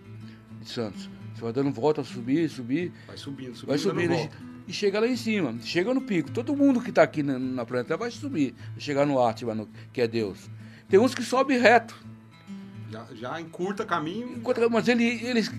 de 0.58 0.70
Santos. 0.70 1.10
Você 1.34 1.42
vai 1.42 1.52
dando 1.52 1.70
volta, 1.70 2.02
subir, 2.02 2.48
subir. 2.48 2.94
Vai 3.06 3.18
subindo, 3.18 3.54
subindo. 3.54 3.66
Vai 3.66 3.76
subindo 3.76 4.30
e 4.70 4.72
chega 4.72 5.00
lá 5.00 5.06
em 5.08 5.16
cima. 5.16 5.54
Chega 5.62 5.92
no 5.92 6.00
pico. 6.00 6.30
Todo 6.30 6.56
mundo 6.56 6.80
que 6.80 6.90
está 6.90 7.02
aqui 7.02 7.24
na, 7.24 7.38
na 7.38 7.66
planeta 7.66 7.96
vai 7.96 8.10
subir. 8.10 8.54
Vai 8.70 8.80
chegar 8.80 9.04
no 9.04 9.20
Átila, 9.20 9.52
no, 9.52 9.68
que 9.92 10.00
é 10.00 10.06
Deus. 10.06 10.48
Tem 10.88 10.98
uns 10.98 11.12
que 11.12 11.24
sobem 11.24 11.58
reto. 11.58 11.94
Já, 12.88 13.06
já 13.12 13.40
encurta 13.40 13.84
caminho. 13.84 14.36
Encurta, 14.36 14.68
mas 14.68 14.86
ele, 14.86 15.04
eles 15.04 15.52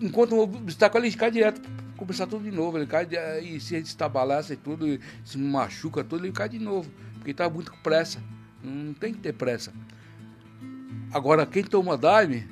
enquanto 0.00 0.34
um 0.34 0.40
obstáculo, 0.40 1.04
ele 1.04 1.14
cai 1.14 1.30
direto, 1.30 1.60
começar 1.98 2.26
tudo 2.26 2.44
de 2.44 2.50
novo. 2.50 2.78
Ele 2.78 2.86
cai 2.86 3.06
e 3.42 3.60
se 3.60 3.76
estabalança 3.76 4.54
e 4.54 4.56
tudo, 4.56 4.88
e 4.88 5.00
se 5.22 5.36
machuca 5.36 6.02
tudo, 6.02 6.24
ele 6.24 6.32
cai 6.32 6.48
de 6.48 6.58
novo. 6.58 6.90
Porque 7.14 7.32
está 7.32 7.48
muito 7.50 7.70
com 7.70 7.78
pressa. 7.78 8.22
Não 8.64 8.94
tem 8.94 9.12
que 9.12 9.20
ter 9.20 9.34
pressa. 9.34 9.70
Agora, 11.12 11.44
quem 11.44 11.62
toma 11.62 11.96
Daime, 11.98 12.48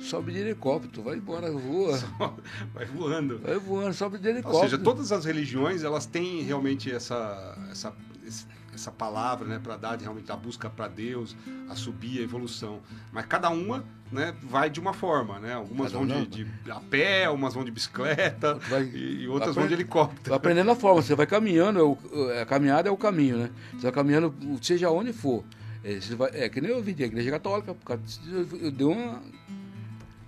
sobe 0.00 0.32
de 0.32 0.38
helicóptero, 0.38 1.02
vai 1.02 1.16
embora, 1.16 1.50
voa. 1.50 1.98
Vai 2.74 2.86
voando. 2.86 3.38
Vai 3.38 3.58
voando, 3.58 3.94
sobe 3.94 4.18
de 4.18 4.28
helicóptero. 4.28 4.64
Ou 4.64 4.70
seja, 4.70 4.78
todas 4.78 5.12
as 5.12 5.24
religiões, 5.24 5.82
elas 5.82 6.06
têm 6.06 6.42
realmente 6.42 6.92
essa, 6.92 7.56
essa, 7.70 7.92
essa 8.74 8.90
palavra, 8.92 9.46
né, 9.46 9.60
para 9.62 9.76
dar 9.76 9.98
realmente 9.98 10.30
a 10.30 10.36
busca 10.36 10.68
para 10.68 10.88
Deus, 10.88 11.36
a 11.68 11.74
subir, 11.74 12.20
a 12.20 12.22
evolução. 12.22 12.80
Mas 13.12 13.26
cada 13.26 13.50
uma, 13.50 13.84
né, 14.12 14.34
vai 14.42 14.70
de 14.70 14.78
uma 14.78 14.92
forma, 14.92 15.38
né? 15.38 15.54
Algumas 15.54 15.92
cada 15.92 16.04
vão 16.04 16.24
de, 16.24 16.44
de, 16.44 16.70
a 16.70 16.80
pé, 16.80 17.24
algumas 17.24 17.54
vão 17.54 17.64
de 17.64 17.70
bicicleta 17.70 18.54
vai, 18.54 18.84
e 18.84 19.26
outras 19.28 19.54
vão 19.54 19.66
de 19.66 19.74
helicóptero. 19.74 20.30
Vai 20.30 20.36
aprendendo 20.36 20.70
a 20.70 20.76
forma, 20.76 21.02
você 21.02 21.14
vai 21.14 21.26
caminhando, 21.26 21.98
é 22.32 22.42
a 22.42 22.46
caminhada 22.46 22.88
é 22.88 22.92
o 22.92 22.96
caminho, 22.96 23.38
né? 23.38 23.50
Você 23.72 23.82
vai 23.82 23.92
caminhando, 23.92 24.34
seja 24.62 24.90
onde 24.90 25.12
for. 25.12 25.42
É, 25.82 25.98
vai, 26.16 26.30
é 26.32 26.48
que 26.48 26.60
nem 26.60 26.70
eu 26.70 26.82
vi 26.82 26.96
a 27.02 27.06
igreja 27.06 27.30
católica, 27.30 27.76
eu 28.60 28.70
dei 28.70 28.86
uma 28.86 29.22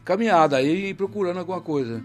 caminhada 0.08 0.56
aí 0.56 0.94
procurando 0.94 1.38
alguma 1.38 1.60
coisa. 1.60 2.02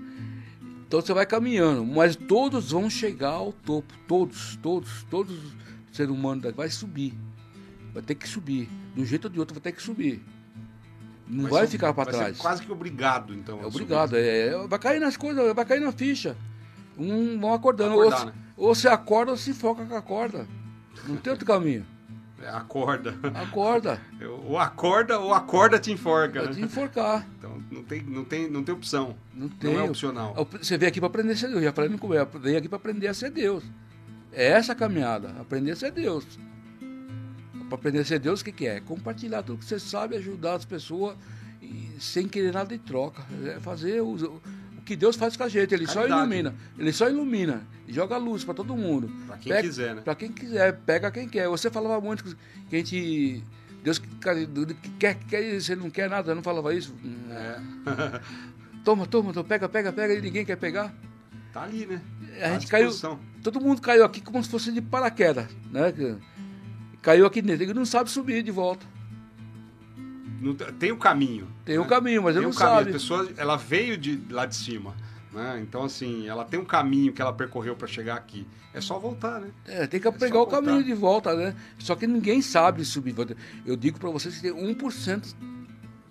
Então 0.86 1.00
você 1.00 1.14
vai 1.14 1.26
caminhando, 1.26 1.86
mas 1.86 2.18
todos 2.18 2.72
vão 2.72 2.90
chegar 2.90 3.30
ao 3.30 3.54
topo, 3.54 3.94
todos, 4.06 4.58
todos, 4.62 5.06
todos 5.10 5.34
os 5.34 5.54
seres 5.94 6.12
humanos 6.12 6.54
vai 6.54 6.70
subir. 6.70 7.14
Vai 7.94 8.04
ter 8.04 8.16
que 8.16 8.28
subir. 8.28 8.68
De 8.94 9.02
um 9.02 9.06
jeito 9.06 9.26
ou 9.26 9.30
de 9.32 9.40
outro 9.40 9.56
vai 9.56 9.62
ter 9.62 9.72
que 9.72 9.82
subir. 9.82 10.22
Não 11.26 11.44
vai, 11.44 11.62
vai 11.62 11.68
ficar 11.68 11.94
para 11.94 12.12
trás. 12.12 12.38
quase 12.38 12.62
que 12.62 12.72
obrigado, 12.72 13.34
então. 13.34 13.62
É 13.62 13.66
obrigado. 13.66 14.18
É, 14.18 14.48
é, 14.48 14.68
vai 14.68 14.78
cair 14.78 15.00
nas 15.00 15.16
coisas, 15.16 15.56
vai 15.56 15.64
cair 15.64 15.80
na 15.80 15.94
ficha. 15.94 16.36
Um, 16.98 17.40
vão 17.40 17.54
acordando. 17.54 17.94
Acordar, 17.94 18.20
ou, 18.20 18.26
né? 18.26 18.34
ou 18.58 18.76
você 18.76 18.90
acorda 18.90 19.32
ou 19.32 19.38
se 19.38 19.54
foca 19.54 19.86
com 19.86 19.96
a 19.96 20.02
corda. 20.02 20.46
Não 21.08 21.16
tem 21.16 21.32
outro 21.32 21.46
caminho. 21.46 21.86
É, 22.44 22.50
acorda. 22.50 23.16
Acorda. 23.34 24.02
ou 24.46 24.60
acorda 24.60 25.18
ou 25.20 25.34
acorda 25.34 25.80
te 25.80 25.92
enforca. 25.92 26.44
Vai 26.44 26.54
te 26.54 26.62
enforcar. 26.62 27.26
Então 27.38 27.64
não 27.72 27.84
tem, 27.84 28.02
não 28.04 28.26
tem, 28.26 28.50
não 28.50 28.64
tem 28.64 28.76
opção. 28.76 29.16
Não 29.34 29.48
tem. 29.48 29.74
Não 29.74 29.80
é 29.80 29.84
opcional. 29.84 30.48
Você 30.52 30.78
veio 30.78 30.90
aqui 30.90 31.00
para 31.00 31.08
aprender 31.08 31.34
a 31.34 31.38
ser 31.38 31.48
Deus. 31.48 31.64
Já 31.64 31.72
falei 31.72 31.90
no 31.90 31.98
começo. 31.98 32.28
Veio 32.40 32.58
aqui 32.58 32.68
para 32.68 32.78
aprender 32.78 33.08
a 33.08 33.14
ser 33.14 33.32
Deus. 33.32 33.64
É 34.32 34.52
essa 34.52 34.74
a 34.74 34.76
caminhada. 34.76 35.30
Aprender 35.40 35.72
a 35.72 35.76
ser 35.76 35.92
Deus. 35.92 36.26
Para 37.70 37.76
aprender 37.76 38.00
a 38.00 38.06
ser 38.06 38.20
Deus, 38.20 38.42
o 38.42 38.46
que, 38.46 38.52
que 38.52 38.68
é? 38.68 38.82
Compartilhar 38.82 39.42
tudo 39.44 39.60
que 39.60 39.66
você 39.66 39.80
sabe, 39.80 40.18
ajudar 40.18 40.56
as 40.56 40.66
pessoas 40.66 41.16
sem 41.98 42.28
querer 42.28 42.54
nada 42.54 42.70
de 42.70 42.84
troca. 42.84 43.24
É 43.46 43.60
fazer 43.60 44.02
o, 44.02 44.16
o 44.16 44.42
que 44.86 44.96
Deus 44.96 45.16
faz 45.16 45.36
com 45.38 45.44
a 45.44 45.50
gente, 45.50 45.74
ele 45.74 45.88
só 45.88 45.96
Caridade. 46.02 46.22
ilumina. 46.22 46.56
Ele 46.78 46.92
só 46.94 47.10
ilumina. 47.10 47.62
E 47.88 47.94
joga 47.94 48.18
luz 48.18 48.44
para 48.44 48.54
todo 48.54 48.76
mundo. 48.76 49.10
Pra 49.28 49.38
quem 49.38 49.52
Pega- 49.52 49.68
quiser, 49.68 49.96
né? 49.96 50.02
Pra 50.02 50.16
quem 50.16 50.32
quiser, 50.32 50.74
pega 50.86 51.12
quem 51.12 51.28
quer. 51.28 51.48
Você 51.50 51.70
falava 51.70 52.00
muito 52.02 52.24
que 52.70 52.76
a 52.76 52.80
gente. 52.80 53.44
Deus 53.84 54.00
que 54.00 54.08
que 54.08 54.90
quer, 54.98 55.16
que 55.16 55.26
quer, 55.26 55.60
você 55.62 55.76
não 55.76 55.90
quer 55.90 56.10
nada, 56.10 56.34
não 56.34 56.42
falava 56.42 56.74
isso. 56.74 56.94
É. 57.30 57.60
Toma, 58.84 59.06
toma, 59.08 59.32
toma, 59.32 59.46
pega, 59.46 59.70
pega, 59.70 59.94
pega, 59.94 60.14
e 60.14 60.22
ninguém 60.22 60.44
quer 60.46 60.58
pegar. 60.58 60.94
tá 61.54 61.64
ali, 61.64 61.86
né? 61.86 62.02
A 62.38 62.40
Tá 62.42 62.54
gente 62.54 62.68
caiu. 62.68 62.92
Todo 63.42 63.62
mundo 63.62 63.82
caiu 63.82 64.04
aqui 64.04 64.20
como 64.20 64.44
se 64.44 64.50
fosse 64.50 64.72
de 64.74 64.82
paraquedas, 64.82 65.48
né? 65.72 65.94
Caiu 67.02 67.26
aqui 67.26 67.42
dentro, 67.42 67.64
ele 67.64 67.74
não 67.74 67.86
sabe 67.86 68.10
subir 68.12 68.44
de 68.44 68.52
volta. 68.52 68.86
Não 70.44 70.54
tem- 70.56 70.92
o 70.92 70.98
caminho. 70.98 71.48
Tem 71.66 71.76
né? 71.78 71.82
um 71.82 71.88
caminho, 71.88 72.22
mas 72.24 72.34
tem 72.36 72.44
ele 72.44 72.52
não 72.52 72.58
caminho. 72.58 72.78
sabe. 72.78 72.90
A 72.90 72.94
pessoa, 72.94 73.30
ela 73.38 73.56
veio 73.56 73.98
de 73.98 74.20
lá 74.30 74.46
de 74.46 74.56
cima. 74.56 74.94
Né? 75.32 75.60
Então, 75.68 75.84
assim, 75.84 76.28
ela 76.28 76.46
tem 76.46 76.60
um 76.60 76.66
caminho 76.66 77.12
que 77.12 77.22
ela 77.22 77.34
percorreu 77.34 77.76
para 77.76 77.88
chegar 77.88 78.16
aqui. 78.16 78.46
É 78.74 78.80
só 78.82 79.00
voltar, 79.00 79.40
né? 79.42 79.50
É, 79.66 79.88
tem 79.88 80.00
que 80.00 80.06
só 80.06 80.12
pegar 80.12 80.36
o 80.36 80.46
voltar. 80.46 80.62
caminho 80.62 80.84
de 80.84 80.94
volta, 80.94 81.34
né? 81.36 81.56
Só 81.80 81.96
que 81.96 82.06
ninguém 82.06 82.42
sabe 82.42 82.84
subir. 82.86 83.16
Eu 83.66 83.76
digo 83.76 84.00
pra 84.00 84.10
vocês 84.12 84.36
que 84.36 84.42
tem 84.42 84.52
1% 84.52 85.36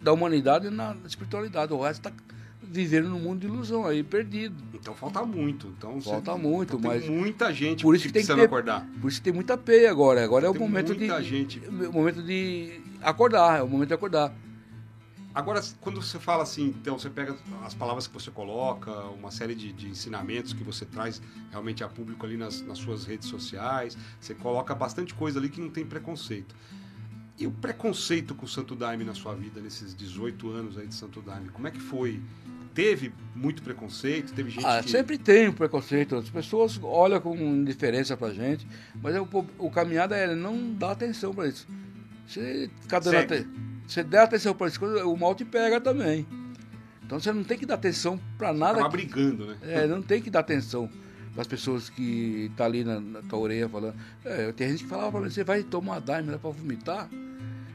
da 0.01 0.13
humanidade 0.13 0.71
na 0.71 0.97
espiritualidade. 1.07 1.73
O 1.73 1.81
resto 1.83 2.03
tá 2.03 2.13
vivendo 2.63 3.09
num 3.11 3.19
mundo 3.21 3.41
de 3.41 3.47
ilusão 3.47 3.85
aí, 3.87 4.03
perdido. 4.03 4.57
Então 4.75 4.95
falta 4.95 5.25
muito. 5.25 5.73
Então, 5.79 6.01
você- 6.01 6.11
Falta 6.11 6.37
muito, 6.37 6.77
então 6.77 6.91
mas- 6.91 7.03
Tem 7.03 7.11
muita 7.11 7.53
gente 7.53 7.83
Por 7.83 7.95
isso 7.95 8.07
que 8.07 8.13
tem 8.13 8.23
que 8.23 8.27
precisando 8.27 8.39
ter- 8.41 8.47
acordar. 8.47 8.87
Por 9.01 9.09
isso 9.09 9.19
que 9.19 9.25
tem 9.25 9.33
muita 9.33 9.57
peia 9.59 9.91
agora. 9.91 10.25
Agora 10.25 10.47
é 10.47 10.51
o 10.51 10.55
momento 10.55 10.93
de. 10.95 11.01
muita 11.01 11.23
gente. 11.23 11.61
O 11.69 11.93
momento 11.93 12.23
de 12.23 12.81
acordar, 13.03 13.59
é 13.59 13.63
o 13.63 13.69
momento 13.69 13.89
de 13.89 13.95
acordar. 13.95 14.33
Agora, 15.35 15.63
quando 15.81 16.03
você 16.03 16.19
fala 16.19 16.43
assim, 16.43 16.67
então 16.79 16.99
você 16.99 17.09
pega 17.09 17.35
as 17.65 17.73
palavras 17.73 18.07
que 18.07 18.13
você 18.13 18.31
coloca, 18.31 18.91
uma 19.09 19.31
série 19.31 19.55
de, 19.55 19.73
de 19.73 19.89
ensinamentos 19.89 20.53
que 20.53 20.63
você 20.63 20.85
traz 20.85 21.23
realmente 21.51 21.83
a 21.83 21.89
público 21.89 22.27
ali 22.27 22.37
nas, 22.37 22.61
nas 22.61 22.77
suas 22.77 23.07
redes 23.07 23.29
sociais, 23.29 23.97
você 24.21 24.35
coloca 24.35 24.75
bastante 24.75 25.15
coisa 25.15 25.39
ali 25.39 25.49
que 25.49 25.59
não 25.61 25.71
tem 25.71 25.87
preconceito. 25.87 26.55
E 27.39 27.47
o 27.47 27.51
preconceito 27.51 28.35
com 28.35 28.45
o 28.45 28.49
Santo 28.49 28.77
Daime 28.77 29.05
na 29.05 29.15
sua 29.15 29.35
vida, 29.35 29.59
nesses 29.59 29.95
18 29.95 30.51
anos 30.51 30.77
aí 30.77 30.87
de 30.87 30.95
Santo 30.95 31.23
Daime, 31.23 31.49
como 31.49 31.67
é 31.67 31.71
que 31.71 31.81
foi? 31.81 32.21
Teve 32.75 33.13
muito 33.35 33.63
preconceito? 33.63 34.35
Teve 34.35 34.51
gente 34.51 34.67
Ah, 34.67 34.83
que... 34.83 34.91
sempre 34.91 35.17
tem 35.17 35.49
um 35.49 35.53
preconceito. 35.53 36.15
As 36.17 36.29
pessoas 36.29 36.79
olham 36.83 37.21
com 37.21 37.35
indiferença 37.35 38.17
pra 38.19 38.33
gente, 38.35 38.67
mas 39.03 39.15
é 39.15 39.21
o, 39.21 39.29
o 39.59 39.71
caminhada 39.71 40.15
é 40.15 40.35
não 40.35 40.75
dar 40.75 40.91
atenção 40.93 41.35
pra 41.35 41.49
isso. 41.49 41.67
Segue. 43.11 43.25
aten- 43.33 43.47
você 43.87 44.03
der 44.03 44.21
atenção 44.21 44.55
pra 44.55 44.69
isso, 44.69 44.85
o 44.85 45.17
mal 45.17 45.35
te 45.35 45.45
pega 45.45 45.81
também. 45.81 46.27
Então 47.05 47.19
você 47.21 47.33
não 47.33 47.45
tem 47.45 47.59
que 47.59 47.67
dar 47.67 47.75
atenção 47.75 48.19
pra 48.39 48.53
nada. 48.53 48.83
Que- 48.85 48.89
brigando, 48.89 49.47
né? 49.47 49.57
É, 49.63 49.87
não 49.87 50.01
tem 50.01 50.23
que 50.23 50.31
dar 50.31 50.41
atenção 50.41 50.89
para 51.33 51.43
as 51.43 51.47
pessoas 51.49 51.91
que 51.91 52.51
tá 52.57 52.65
ali 52.65 52.85
na, 52.85 53.01
na 53.01 53.23
tua 53.23 53.39
orelha 53.39 53.69
falando. 53.69 53.95
É, 54.25 54.51
tem 54.53 54.71
gente 54.71 54.85
que 54.85 54.89
falava 54.89 55.11
para 55.13 55.21
mim, 55.23 55.31
você 55.31 55.45
vai 55.45 55.63
tomar 55.63 56.01
daime 56.01 56.31
né, 56.31 56.39
para 56.41 56.51
vomitar? 56.51 57.09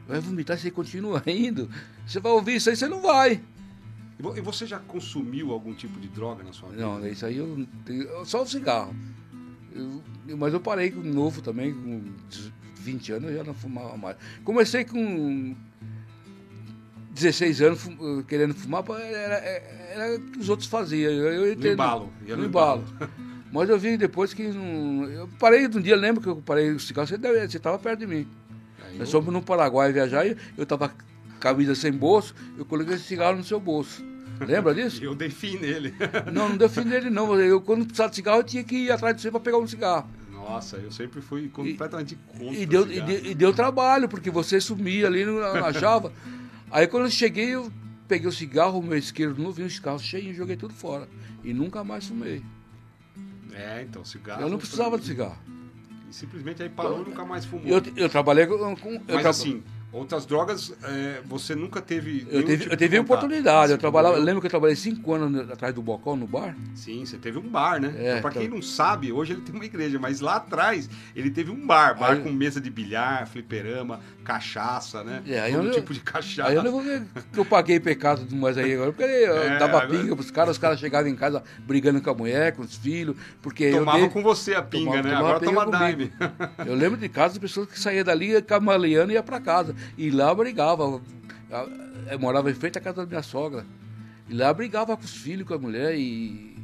Vai 0.08 0.18
vomitar 0.20 0.56
e 0.56 0.60
você 0.60 0.70
continua 0.70 1.22
indo. 1.26 1.68
Você 2.06 2.18
vai 2.18 2.32
ouvir 2.32 2.56
isso 2.56 2.70
aí, 2.70 2.76
você 2.76 2.88
não 2.88 3.00
vai. 3.00 3.40
E 4.18 4.22
vo- 4.22 4.34
você 4.42 4.66
já 4.66 4.78
consumiu 4.80 5.52
algum 5.52 5.72
tipo 5.74 6.00
de 6.00 6.08
droga 6.08 6.42
na 6.42 6.52
sua 6.52 6.70
vida? 6.70 6.82
Não, 6.82 7.06
isso 7.06 7.24
aí 7.24 7.36
eu, 7.36 7.66
só 8.24 8.42
o 8.42 8.46
cigarro. 8.46 8.92
Eu- 9.72 10.02
mas 10.36 10.52
eu 10.52 10.60
parei 10.60 10.90
com 10.90 11.00
novo 11.00 11.40
também, 11.42 11.72
com 11.72 12.02
20 12.80 13.12
anos 13.12 13.30
eu 13.30 13.36
já 13.38 13.44
não 13.44 13.54
fumava 13.54 13.96
mais. 13.96 14.16
Comecei 14.44 14.84
com 14.84 15.54
16 17.14 17.60
anos 17.62 17.80
fum- 17.80 18.22
querendo 18.22 18.54
fumar, 18.54 18.84
era, 19.00 19.34
era, 19.34 20.16
o 20.16 20.20
que 20.20 20.38
os 20.38 20.48
outros 20.48 20.68
faziam. 20.68 21.10
Eu, 21.10 21.46
eu 21.46 21.56
No 21.56 21.66
embalo. 21.66 22.12
ia 22.26 22.36
no 22.36 22.44
embalo. 22.44 22.84
Mas 23.50 23.68
eu 23.70 23.78
vi 23.78 23.96
depois 23.96 24.34
que 24.34 24.46
não. 24.48 25.04
Eu 25.08 25.28
parei 25.38 25.66
um 25.66 25.80
dia, 25.80 25.96
lembro 25.96 26.22
que 26.22 26.28
eu 26.28 26.36
parei 26.36 26.70
o 26.70 26.78
cigarro, 26.78 27.06
você 27.08 27.14
estava 27.56 27.78
perto 27.78 28.00
de 28.00 28.06
mim. 28.06 28.28
Aí 28.84 28.92
eu- 28.92 28.98
Nós 29.00 29.10
fomos 29.10 29.32
no 29.32 29.42
Paraguai 29.42 29.90
viajar 29.92 30.26
e 30.26 30.36
eu 30.56 30.62
estava 30.64 30.92
camisa 31.40 31.74
sem 31.74 31.90
bolso, 31.92 32.34
eu 32.58 32.64
coloquei 32.64 32.94
esse 32.94 33.04
cigarro 33.04 33.36
no 33.38 33.44
seu 33.44 33.58
bolso. 33.58 34.04
Lembra 34.46 34.72
disso? 34.74 35.02
Eu 35.02 35.14
dei 35.14 35.30
fim 35.30 35.56
nele. 35.58 35.94
Não, 36.32 36.50
não 36.50 36.56
deu 36.58 36.68
fim 36.68 36.84
nele 36.84 37.08
não. 37.10 37.34
Eu 37.40 37.60
quando 37.60 37.84
precisava 37.86 38.10
de 38.10 38.16
cigarro, 38.16 38.40
eu 38.40 38.44
tinha 38.44 38.62
que 38.62 38.76
ir 38.76 38.92
atrás 38.92 39.16
de 39.16 39.22
você 39.22 39.30
para 39.30 39.40
pegar 39.40 39.58
um 39.58 39.66
cigarro. 39.66 40.08
Nossa, 40.48 40.76
eu 40.78 40.90
sempre 40.90 41.20
fui 41.20 41.48
completamente 41.48 42.16
contra 42.26 42.54
E 42.54 42.64
deu, 42.64 42.90
e, 42.90 43.00
deu, 43.00 43.26
e 43.26 43.34
deu 43.34 43.52
trabalho, 43.52 44.08
porque 44.08 44.30
você 44.30 44.60
sumia 44.60 45.06
ali, 45.06 45.24
não 45.24 45.40
achava. 45.64 46.12
Aí 46.70 46.86
quando 46.86 47.04
eu 47.04 47.10
cheguei, 47.10 47.54
eu 47.54 47.70
peguei 48.06 48.26
o 48.26 48.32
cigarro, 48.32 48.78
o 48.78 48.82
meu 48.82 48.96
isqueiro 48.96 49.38
novinho, 49.38 49.66
o 49.66 49.70
cigarro 49.70 49.98
cheio, 49.98 50.30
e 50.30 50.34
joguei 50.34 50.56
tudo 50.56 50.72
fora. 50.72 51.06
E 51.44 51.52
nunca 51.52 51.84
mais 51.84 52.06
fumei. 52.06 52.42
É, 53.52 53.82
então, 53.82 54.04
cigarro. 54.04 54.40
Eu 54.42 54.48
não 54.48 54.56
precisava 54.58 54.98
de 54.98 55.04
cigarro. 55.04 55.38
E 56.08 56.14
simplesmente 56.14 56.62
aí 56.62 56.68
parou 56.68 57.02
e 57.02 57.04
nunca 57.10 57.24
mais 57.24 57.44
fumou. 57.44 57.66
Eu, 57.66 57.82
eu 57.96 58.08
trabalhei 58.08 58.46
com. 58.46 58.74
com- 58.76 58.94
eu 58.94 59.02
Mas 59.14 59.26
assim, 59.26 59.62
outras 59.92 60.26
drogas, 60.26 60.72
é, 60.84 61.20
você 61.24 61.54
nunca 61.54 61.80
teve. 61.80 62.26
Eu 62.30 62.42
tive, 62.44 62.58
tipo 62.58 62.72
eu 62.72 62.76
contato. 62.78 63.00
oportunidade, 63.00 63.72
eu 63.72 63.78
trabalhava, 63.78 64.16
lembra 64.16 64.40
que 64.40 64.46
eu 64.46 64.50
trabalhei 64.50 64.76
cinco 64.76 65.14
anos 65.14 65.30
no- 65.30 65.52
atrás 65.52 65.74
do 65.74 65.80
Bocão, 65.82 66.14
no 66.16 66.26
bar? 66.26 66.54
Sim, 66.74 67.04
você 67.04 67.16
teve 67.16 67.38
um 67.38 67.48
bar, 67.48 67.80
né? 67.80 67.94
É, 67.96 68.10
então, 68.10 68.22
pra 68.22 68.30
quem 68.30 68.44
então- 68.44 68.56
não 68.56 68.62
sabe, 68.62 69.10
hoje 69.12 69.32
ele 69.32 69.40
tem 69.40 69.54
uma 69.54 69.64
igreja, 69.64 69.98
mas 69.98 70.20
lá 70.20 70.36
atrás 70.36 70.88
ele 71.16 71.30
teve 71.30 71.50
um 71.50 71.66
bar, 71.66 71.98
bar 71.98 72.12
Aí- 72.12 72.22
com 72.22 72.30
mesa 72.30 72.60
de 72.60 72.70
bilhar, 72.70 73.26
fliperama, 73.28 74.00
cachaça, 74.32 75.02
né? 75.02 75.22
É, 75.26 75.40
aí 75.40 75.52
Todo 75.54 75.68
eu- 75.68 75.72
tipo 75.72 75.94
de 75.94 76.00
cachaça. 76.00 76.50
Aí 76.50 76.54
eu 76.56 76.62
não 76.62 76.70
vou 76.70 76.82
ver 76.82 77.02
que 77.32 77.38
eu 77.40 77.44
paguei 77.46 77.80
pecado 77.80 78.24
demais 78.26 78.58
aí 78.58 78.74
agora, 78.74 78.92
porque 78.92 79.02
eu 79.04 79.36
É, 79.42 79.58
dava 79.58 79.78
agora- 79.82 79.88
pinga 79.88 80.14
pros 80.14 80.30
caras, 80.30 80.50
os 80.52 80.58
caras 80.58 80.78
chegavam 80.78 81.08
em 81.10 81.16
casa 81.16 81.42
brigando 81.60 82.00
com 82.02 82.10
a 82.10 82.14
mulher, 82.14 82.52
com 82.54 82.60
os 82.62 82.76
filhos, 82.76 83.16
porque 83.40 83.70
Tomava 83.70 83.98
eu 83.98 84.02
dei, 84.02 84.10
com 84.10 84.22
você 84.22 84.54
a 84.54 84.62
pinga, 84.62 84.84
Tomava- 84.84 85.02
né? 85.02 85.10
tomava 85.14 85.28
Agora 85.36 85.44
toma 85.44 85.64
pinga 85.64 85.78
daime. 85.78 86.12
Eu 86.66 86.74
lembro 86.74 86.98
de 86.98 87.08
casos 87.08 87.34
de 87.34 87.40
pessoas 87.40 87.68
que 87.68 87.80
saíam 87.80 88.04
dali 88.04 88.40
camaleando 88.42 89.12
e 89.12 89.14
ia 89.14 89.22
pra 89.22 89.40
casa. 89.40 89.74
E 89.96 90.10
lá 90.10 90.34
brigava. 90.34 91.00
Eu 92.10 92.18
morava 92.18 92.50
em 92.50 92.54
frente 92.54 92.76
à 92.76 92.80
casa 92.82 92.98
da 92.98 93.06
minha 93.06 93.22
sogra. 93.22 93.64
E 94.28 94.34
lá 94.34 94.52
brigava 94.52 94.94
com 94.96 95.04
os 95.04 95.14
filhos, 95.16 95.46
com 95.48 95.54
a 95.54 95.58
mulher 95.58 95.94
e. 95.96 96.57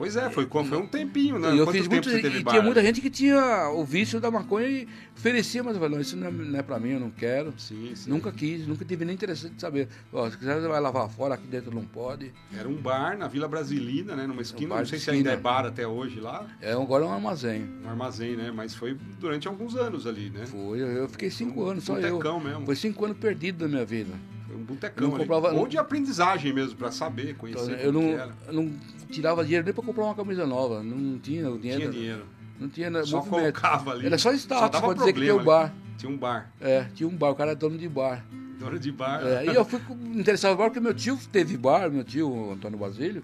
Pois 0.00 0.16
é, 0.16 0.30
foi, 0.30 0.46
foi 0.46 0.78
um 0.78 0.86
tempinho, 0.86 1.38
né? 1.38 1.54
e 1.54 1.58
eu 1.58 1.66
Quanto 1.66 1.76
fiz 1.76 1.86
muito. 1.86 2.08
você 2.08 2.22
teve 2.22 2.38
E 2.38 2.42
bar? 2.42 2.52
tinha 2.52 2.62
muita 2.62 2.80
gente 2.80 3.02
que 3.02 3.10
tinha 3.10 3.68
o 3.68 3.84
vício 3.84 4.18
da 4.18 4.30
maconha 4.30 4.66
e 4.66 4.88
oferecia, 5.14 5.62
mas 5.62 5.74
eu 5.74 5.78
falei, 5.78 5.94
não, 5.94 6.00
isso 6.00 6.16
não 6.16 6.26
é, 6.26 6.30
não 6.30 6.58
é 6.58 6.62
pra 6.62 6.80
mim, 6.80 6.92
eu 6.92 7.00
não 7.00 7.10
quero. 7.10 7.52
Sim, 7.58 7.92
sim. 7.94 8.08
Nunca 8.08 8.32
quis, 8.32 8.66
nunca 8.66 8.82
tive 8.82 9.04
nem 9.04 9.14
interesse 9.14 9.50
de 9.50 9.60
saber. 9.60 9.88
Ó, 10.10 10.30
se 10.30 10.38
quiser, 10.38 10.58
você 10.58 10.68
vai 10.68 10.80
lavar 10.80 11.06
fora, 11.10 11.34
aqui 11.34 11.46
dentro 11.46 11.70
não 11.74 11.84
pode. 11.84 12.32
Era 12.58 12.66
um 12.66 12.76
bar 12.76 13.18
na 13.18 13.28
Vila 13.28 13.46
Brasilina, 13.46 14.16
né? 14.16 14.26
Numa 14.26 14.40
esquina. 14.40 14.70
bar 14.70 14.78
Não 14.78 14.86
sei 14.86 14.98
se 14.98 15.10
ainda 15.10 15.32
é 15.32 15.36
bar 15.36 15.66
até 15.66 15.86
hoje 15.86 16.18
lá. 16.18 16.46
É, 16.62 16.72
agora 16.72 17.04
é 17.04 17.06
um 17.06 17.12
armazém. 17.12 17.68
Um 17.84 17.90
armazém, 17.90 18.36
né? 18.36 18.50
Mas 18.50 18.74
foi 18.74 18.96
durante 19.18 19.48
alguns 19.48 19.76
anos 19.76 20.06
ali, 20.06 20.30
né? 20.30 20.46
Foi, 20.46 20.80
eu, 20.80 21.10
fiquei 21.10 21.30
cinco 21.30 21.62
anos, 21.62 21.84
só 21.84 21.98
eu. 21.98 22.18
mesmo. 22.40 22.64
Foi 22.64 22.74
cinco 22.74 23.04
anos 23.04 23.18
perdido 23.18 23.58
da 23.58 23.68
minha 23.68 23.84
vida. 23.84 24.14
Foi 24.50 24.56
um 24.60 24.64
botecão 24.64 25.08
Não 25.08 25.16
comprava- 25.16 25.52
Ou 25.52 25.68
de 25.68 25.78
aprendizagem 25.78 26.52
mesmo, 26.52 26.74
pra 26.76 26.90
saber, 26.90 27.36
conhecer 27.36 27.78
eu, 27.84 27.92
não, 27.92 28.02
era. 28.02 28.30
eu 28.48 28.52
não 28.52 28.72
tirava 29.08 29.44
dinheiro 29.44 29.64
nem 29.64 29.72
pra 29.72 29.82
comprar 29.84 30.04
uma 30.06 30.14
camisa 30.14 30.44
nova. 30.44 30.82
Não 30.82 31.18
tinha 31.20 31.46
o 31.48 31.52
Não 31.52 31.58
dinheiro. 31.58 31.80
tinha 31.82 31.92
dinheiro. 31.92 32.26
Não 32.58 32.68
tinha 32.68 32.90
Só 33.04 33.18
movimento. 33.18 33.30
colocava 33.30 33.92
ali. 33.92 34.06
Era 34.06 34.18
só 34.18 34.32
status 34.32 34.70
dava 34.70 34.86
pra 34.88 34.94
dizer 34.98 35.12
que 35.12 35.20
tinha 35.20 35.34
ali. 35.34 35.44
bar. 35.44 35.72
Tinha 35.96 36.10
um 36.10 36.16
bar. 36.16 36.50
É, 36.60 36.84
tinha 36.94 37.08
um 37.08 37.16
bar, 37.16 37.30
o 37.30 37.34
cara 37.36 37.52
é 37.52 37.54
dono 37.54 37.78
de 37.78 37.88
bar. 37.88 38.24
Dono 38.58 38.78
de 38.78 38.90
bar. 38.90 39.22
É, 39.24 39.44
e 39.46 39.54
eu 39.54 39.64
fui 39.64 39.80
interessado 40.14 40.50
no 40.52 40.56
bar 40.58 40.64
porque 40.64 40.80
meu 40.80 40.92
tio 40.94 41.16
teve 41.30 41.56
bar, 41.56 41.88
meu 41.90 42.02
tio, 42.04 42.50
Antônio 42.52 42.76
Basílio, 42.78 43.22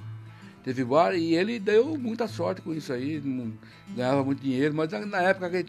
teve 0.63 0.85
bar 0.85 1.15
e 1.15 1.35
ele 1.35 1.59
deu 1.59 1.99
muita 1.99 2.27
sorte 2.29 2.63
com 2.63 2.73
isso 2.73 2.93
aí, 2.93 3.21
não- 3.23 3.53
ganhava 3.95 4.23
muito 4.25 4.41
dinheiro, 4.41 4.75
mas 4.75 4.91
na, 4.93 5.05
na 5.05 5.19
época 5.23 5.51
que 5.51 5.65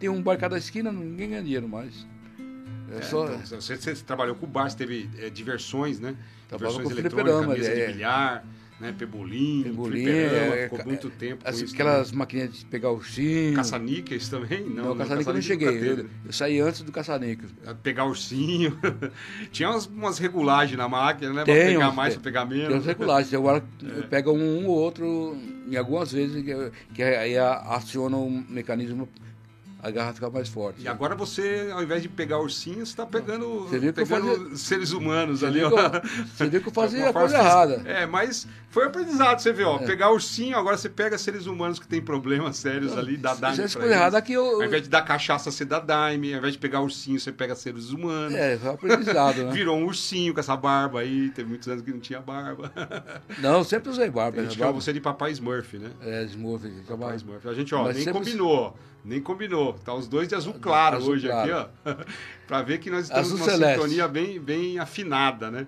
tem 0.00 0.08
um 0.08 0.20
bar 0.22 0.36
cada 0.38 0.56
esquina, 0.58 0.90
ninguém 0.90 1.30
ganha 1.30 1.42
dinheiro 1.42 1.68
mais. 1.68 2.06
É, 2.92 2.98
É, 2.98 3.02
só, 3.02 3.24
então, 3.26 3.60
você, 3.60 3.76
você 3.76 3.94
trabalhou 3.96 4.34
com 4.34 4.46
bar, 4.46 4.68
você 4.70 4.76
teve 4.76 5.08
é, 5.18 5.30
diversões, 5.30 5.98
né? 5.98 6.14
Trabalhava 6.48 6.82
diversões 6.82 7.10
com 7.12 7.18
eletrônicas, 7.18 7.58
mesa 7.58 7.70
é. 7.70 7.86
de 7.86 7.92
bilhar, 7.94 8.44
né? 8.80 8.94
Pebolim, 8.98 9.62
Pebolim, 9.62 10.06
é, 10.06 10.62
ficou 10.64 10.78
é, 10.80 10.84
muito 10.84 11.08
tempo 11.08 11.44
com 11.44 11.48
as- 11.48 11.60
isso. 11.60 11.72
aquelas 11.72 12.12
maquininhas 12.12 12.52
de 12.58 12.64
pegar 12.66 12.90
ursinho. 12.90 13.28
também. 13.44 13.54
Caça-níqueis 13.54 14.28
também? 14.28 14.60
Não, 14.64 14.74
Não, 14.74 14.88
no 14.90 14.96
caça-níquel 14.96 15.30
eu 15.30 15.34
não 15.34 15.42
cheguei. 15.42 15.68
Eu, 15.68 16.06
eu 16.26 16.32
saí 16.32 16.60
antes 16.60 16.82
do 16.82 16.92
caça-níquel. 16.92 17.48
Pegar 17.82 18.04
ursinho. 18.04 18.76
Tinha 19.50 19.70
umas, 19.70 19.86
umas 19.86 20.18
regulagens 20.18 20.76
na 20.76 20.88
máquina, 20.88 21.32
né? 21.32 21.44
Tem 21.44 21.54
pra 21.54 21.64
pegar 21.72 21.88
uns- 21.90 21.94
mais, 21.94 22.14
tem. 22.14 22.22
pra 22.22 22.30
pegar 22.32 22.46
Tem 22.46 22.62
os 22.64 22.68
menos. 22.68 22.86
regulagens. 22.86 23.32
Agora 23.34 23.64
É. 23.82 24.02
pega 24.02 24.30
um 24.30 24.66
ou 24.66 24.76
outro, 24.76 25.36
em 25.66 25.76
algumas 25.76 26.12
vezes, 26.12 26.44
que, 26.44 26.72
que 26.94 27.02
aí 27.02 27.38
aciona 27.38 28.16
um 28.16 28.44
mecanismo 28.48 29.08
a 29.82 29.90
garra 29.90 30.14
fica 30.14 30.30
mais 30.30 30.48
forte. 30.48 30.80
E 30.82 30.86
agora 30.88 31.16
você, 31.16 31.68
ao 31.74 31.82
invés 31.82 32.00
de 32.02 32.08
pegar 32.08 32.38
ursinhos, 32.38 32.90
está 32.90 33.04
pegando, 33.04 33.66
pegando 33.92 34.06
fazia- 34.06 34.56
seres 34.56 34.92
humanos 34.92 35.40
Você 35.40 35.46
ali. 35.46 35.58
viu 35.58 35.68
ó. 35.74 35.90
você 36.36 36.46
viu 36.48 36.60
que 36.62 36.68
eu 36.68 36.72
fazia 36.72 37.08
a 37.10 37.12
coisa 37.12 37.36
errada. 37.36 37.82
É, 37.84 38.06
mas 38.06 38.46
foi 38.70 38.84
aprendizado, 38.86 39.40
você 39.40 39.52
vê, 39.52 39.64
ó. 39.64 39.78
Pegar 39.78 40.10
ursinho, 40.12 40.56
agora 40.56 40.76
você 40.76 40.88
pega 40.88 41.18
seres 41.18 41.46
humanos 41.46 41.80
que 41.80 41.86
têm 41.88 42.00
problemas 42.00 42.56
sérios 42.58 42.96
ali, 42.96 43.16
dá 43.16 43.34
daime 43.34 43.54
Isso 43.64 43.78
é 43.80 43.84
eles. 44.06 44.20
que 44.24 44.32
eu. 44.32 44.44
Ao 44.44 44.62
invés 44.64 44.82
de 44.84 44.88
dar 44.88 45.02
cachaça, 45.02 45.50
você 45.50 45.64
dá 45.64 45.80
daime. 45.80 46.32
Ao 46.32 46.38
invés 46.38 46.52
de 46.52 46.60
pegar 46.60 46.80
ursinho, 46.80 47.18
você 47.18 47.32
pega 47.32 47.54
seres 47.56 47.90
humanos. 47.90 48.34
É, 48.34 48.56
foi 48.56 48.70
aprendizado, 48.70 49.42
né? 49.44 49.50
Virou 49.52 49.76
um 49.76 49.84
ursinho 49.86 50.32
com 50.32 50.38
essa 50.40 50.56
barba 50.56 51.00
aí. 51.00 51.30
Teve 51.30 51.48
muitos 51.48 51.66
anos 51.66 51.82
que 51.82 51.90
não 51.90 51.98
tinha 52.00 52.20
barba. 52.20 52.70
Não, 53.40 53.64
sempre 53.64 53.90
usei 53.90 54.08
barba. 54.10 54.38
A 54.38 54.42
né? 54.42 54.48
gente 54.48 54.54
chama 54.58 54.66
barba. 54.66 54.80
você 54.80 54.92
de 54.92 55.00
Papai 55.00 55.32
Smurf, 55.32 55.76
né? 55.78 55.90
É, 56.02 56.22
Smurf. 56.24 56.64
Papai. 56.86 57.16
Smurf. 57.16 57.48
A 57.48 57.54
gente, 57.54 57.74
ó, 57.74 57.82
Mas 57.84 57.96
nem 57.96 58.04
sempre- 58.04 58.20
combinou. 58.20 58.76
Nem 59.04 59.20
combinou. 59.20 59.72
Tá 59.74 59.94
os 59.94 60.06
dois 60.06 60.28
de 60.28 60.34
azul 60.34 60.54
claro 60.54 60.96
Azul 60.96 61.14
hoje 61.14 61.28
claro. 61.28 61.52
aqui, 61.52 61.70
ó. 61.84 61.94
pra 62.46 62.62
ver 62.62 62.78
que 62.78 62.90
nós 62.90 63.04
estamos 63.04 63.26
Azul 63.26 63.38
numa 63.38 63.50
celeste. 63.50 63.74
sintonia 63.74 64.08
bem, 64.08 64.40
bem 64.40 64.78
afinada, 64.78 65.50
né? 65.50 65.66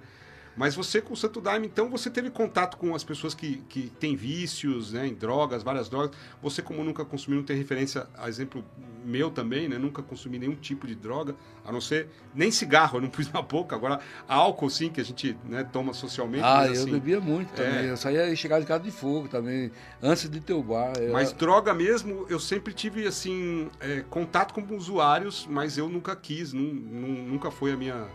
Mas 0.57 0.74
você 0.74 1.01
com 1.01 1.14
o 1.14 1.16
Santo 1.16 1.41
Daime, 1.41 1.66
então, 1.66 1.91
você 1.91 2.09
teve 2.09 2.30
contato 2.30 2.76
com 2.76 2.95
as 2.95 3.03
pessoas 3.03 3.35
que, 3.35 3.57
que 3.68 3.91
têm 3.99 4.14
vícios, 4.14 4.93
né, 4.93 5.07
em 5.07 5.14
drogas, 5.14 5.64
várias 5.64 5.89
drogas. 5.89 6.12
Você, 6.41 6.62
como 6.62 6.85
nunca 6.85 7.05
consumiu, 7.05 7.41
não 7.41 7.47
tem 7.47 7.57
referência, 7.57 8.07
a 8.16 8.28
exemplo 8.28 8.64
meu 9.05 9.30
também, 9.30 9.68
né? 9.68 9.76
Nunca 9.78 10.02
consumi 10.02 10.38
nenhum 10.38 10.55
tipo 10.55 10.86
de 10.86 10.94
droga, 10.94 11.34
a 11.64 11.70
não 11.70 11.80
ser 11.80 12.09
nem 12.34 12.50
cigarro, 12.50 12.96
eu 12.98 13.02
não 13.02 13.09
pus 13.11 13.30
na 13.32 13.42
boca. 13.42 13.76
Agora, 13.76 14.00
álcool, 14.26 14.70
sim, 14.70 14.88
que 14.90 15.00
a 15.00 15.05
gente 15.05 15.36
né, 15.44 15.62
toma 15.64 15.92
socialmente. 15.92 16.44
Ah, 16.44 16.57
mas, 16.66 16.76
eu 16.78 16.82
assim, 16.84 16.92
bebia 16.92 17.20
muito 17.20 17.52
também. 17.52 17.86
é. 17.86 17.90
Eu 17.90 17.96
saía 17.96 18.28
e 18.28 18.36
chegava 18.36 18.61
de 18.61 18.66
casa 18.66 18.82
de 18.82 18.90
fogo 18.90 19.28
também, 19.28 19.70
antes 20.02 20.28
de 20.28 20.40
ter 20.40 20.52
o 20.55 20.62
bar. 20.62 20.92
Eu- 20.98 21.12
Mas 21.12 21.32
droga 21.32 21.72
mesmo, 21.74 22.26
eu 22.28 22.40
sempre 22.40 22.72
tive 22.72 23.07
assim 23.07 23.68
é, 23.80 24.02
contato 24.09 24.52
com 24.55 24.62
usuários, 24.74 25.46
mas 25.48 25.76
eu 25.78 25.88
nunca 25.88 26.16
quis, 26.16 26.52
nu- 26.52 26.62
nu- 26.74 27.22
nunca 27.28 27.50
foi 27.50 27.72
a 27.72 27.76
minha, 27.76 28.07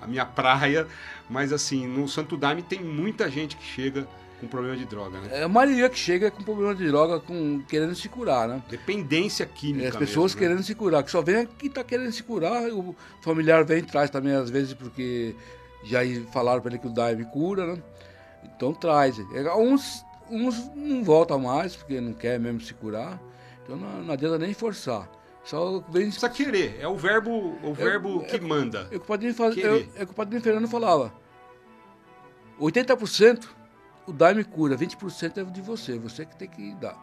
a 0.00 0.06
minha 0.06 0.24
praia. 0.24 0.86
Mas 1.28 1.52
assim, 1.52 1.86
no 1.86 2.08
Santo 2.08 2.36
Daime 2.36 2.62
tem 2.62 2.80
muita 2.82 3.30
gente 3.30 3.56
que 3.56 3.64
chega 3.64 4.06
com 4.40 4.46
problema 4.46 4.76
de 4.76 4.84
droga, 4.84 5.20
né? 5.20 5.28
É 5.32 5.42
a 5.44 5.48
maioria 5.48 5.88
que 5.88 5.98
chega 5.98 6.30
com 6.30 6.42
problema 6.42 6.74
de 6.74 6.86
droga, 6.86 7.20
com, 7.20 7.62
querendo 7.62 7.94
se 7.94 8.08
curar, 8.08 8.48
né? 8.48 8.62
Dependência 8.68 9.46
química. 9.46 9.86
É, 9.86 9.88
As 9.88 9.96
pessoas 9.96 10.34
mesmo, 10.34 10.40
né? 10.40 10.46
querendo 10.48 10.66
se 10.66 10.74
curar, 10.74 11.02
que 11.02 11.10
só 11.10 11.22
vem 11.22 11.36
aqui 11.36 11.68
tá 11.70 11.82
querendo 11.82 12.12
se 12.12 12.22
curar, 12.22 12.70
o 12.70 12.94
familiar 13.22 13.64
vem 13.64 13.82
traz 13.82 14.10
também, 14.10 14.34
às 14.34 14.50
vezes, 14.50 14.74
porque 14.74 15.34
já 15.84 16.00
falaram 16.32 16.60
para 16.60 16.72
ele 16.72 16.78
que 16.78 16.86
o 16.86 16.92
Daime 16.92 17.24
cura, 17.24 17.74
né? 17.74 17.82
Então 18.44 18.72
traz. 18.72 19.18
É, 19.18 19.54
Uns, 19.54 20.04
uns 20.30 20.70
não 20.74 21.02
voltam 21.02 21.38
mais, 21.38 21.74
porque 21.74 22.00
não 22.00 22.12
quer 22.12 22.38
mesmo 22.38 22.60
se 22.60 22.74
curar, 22.74 23.20
então 23.64 23.76
não, 23.76 24.02
não 24.02 24.12
adianta 24.12 24.38
nem 24.38 24.52
forçar. 24.52 25.08
Só 25.44 25.78
vem. 25.88 26.06
Precisa 26.06 26.28
querer, 26.28 26.76
é 26.80 26.88
o 26.88 26.96
verbo, 26.96 27.56
o 27.62 27.72
verbo 27.72 28.24
que 28.24 28.40
manda. 28.40 28.80
É 28.80 28.86
o 28.86 28.88
que 28.90 28.96
o 28.96 29.00
Padrinho, 29.00 29.34
faz, 29.34 29.56
é, 29.56 29.86
é 29.96 30.02
o 30.02 30.06
que 30.06 30.12
o 30.12 30.14
Padrinho 30.14 30.42
Fernando 30.42 30.68
falava. 30.68 31.12
80% 32.60 33.55
o 34.06 34.12
Daime 34.12 34.44
cura, 34.44 34.76
20% 34.76 35.38
é 35.38 35.44
de 35.44 35.60
você, 35.60 35.98
você 35.98 36.24
que 36.24 36.36
tem 36.36 36.48
que 36.48 36.74
dar. 36.76 36.96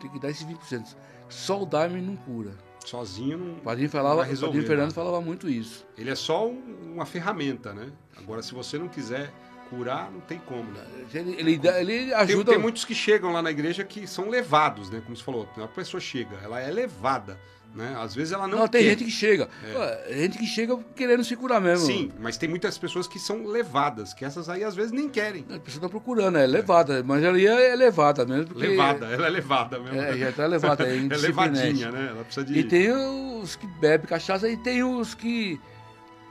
Tem 0.00 0.10
que 0.10 0.18
dar 0.18 0.30
esses 0.30 0.44
20%. 0.46 0.96
Só 1.28 1.62
o 1.62 1.66
Daime 1.66 2.00
não 2.00 2.16
cura. 2.16 2.52
Sozinho 2.84 3.38
não. 3.38 3.52
O 3.54 3.60
Padrinho, 3.60 3.88
falava, 3.88 4.24
resolver, 4.24 4.46
Padrinho 4.58 4.66
Fernando 4.66 4.88
né? 4.88 4.94
falava 4.94 5.20
muito 5.20 5.48
isso. 5.48 5.86
Ele 5.96 6.10
é 6.10 6.14
só 6.16 6.48
um- 6.48 6.92
uma 6.94 7.06
ferramenta, 7.06 7.72
né? 7.72 7.90
Agora, 8.16 8.42
se 8.42 8.52
você 8.52 8.76
não 8.76 8.88
quiser 8.88 9.32
curar, 9.70 10.10
não 10.10 10.20
tem 10.20 10.38
como, 10.40 10.70
né? 10.72 10.84
Ele, 11.14 11.34
ele, 11.38 11.58
dá- 11.58 11.80
ele 11.80 12.06
Tem, 12.06 12.14
ajuda. 12.14 12.50
tem 12.52 12.60
muitos 12.60 12.84
que 12.84 12.94
chegam 12.94 13.32
lá 13.32 13.40
na 13.40 13.50
igreja 13.52 13.84
que 13.84 14.06
são 14.06 14.28
levados, 14.28 14.90
né? 14.90 15.00
Como 15.04 15.16
você 15.16 15.22
falou, 15.22 15.48
a 15.56 15.68
pessoa 15.68 16.00
chega, 16.00 16.36
ela 16.42 16.60
é 16.60 16.70
levada, 16.70 17.38
né? 17.74 17.96
Às 17.98 18.14
vezes 18.14 18.32
ela 18.32 18.46
não, 18.46 18.58
Não, 18.58 18.68
tem 18.68 18.82
quer. 18.82 18.90
gente 18.90 19.04
que 19.04 19.10
chega. 19.10 19.48
É. 19.64 19.72
Pô, 19.72 20.14
gente 20.14 20.38
que 20.38 20.46
chega 20.46 20.76
querendo 20.94 21.24
se 21.24 21.34
curar 21.36 21.60
mesmo. 21.60 21.86
Sim, 21.86 22.10
mas 22.20 22.36
tem 22.36 22.48
muitas 22.48 22.76
pessoas 22.78 23.06
que 23.08 23.18
são 23.18 23.46
levadas, 23.46 24.12
que 24.14 24.24
essas 24.24 24.48
aí 24.48 24.62
às 24.64 24.74
vezes 24.74 24.92
nem 24.92 25.08
querem. 25.08 25.44
A 25.54 25.58
pessoa 25.58 25.82
tá 25.82 25.88
procurando, 25.88 26.38
é 26.38 26.46
levada. 26.46 27.02
Mas 27.02 27.24
ali 27.24 27.46
é 27.46 27.74
levada 27.74 28.24
mesmo. 28.26 28.46
Porque 28.46 28.66
Levada, 28.66 29.06
ela 29.06 29.26
é 29.26 29.30
levada 29.30 29.78
mesmo. 29.78 30.00
É, 30.00 30.16
já 30.18 30.32
tá 30.32 30.46
levada. 30.46 30.82
É, 30.92 30.96
É 30.96 31.16
levadinha, 31.16 31.90
né? 31.90 32.08
Ela 32.10 32.24
precisa 32.24 32.44
de. 32.46 32.58
E 32.58 32.64
tem 32.64 32.90
os 32.92 33.56
que 33.56 33.66
bebem 33.66 34.06
cachaça 34.06 34.48
e 34.48 34.56
tem 34.56 34.82
os 34.82 35.14
que 35.14 35.60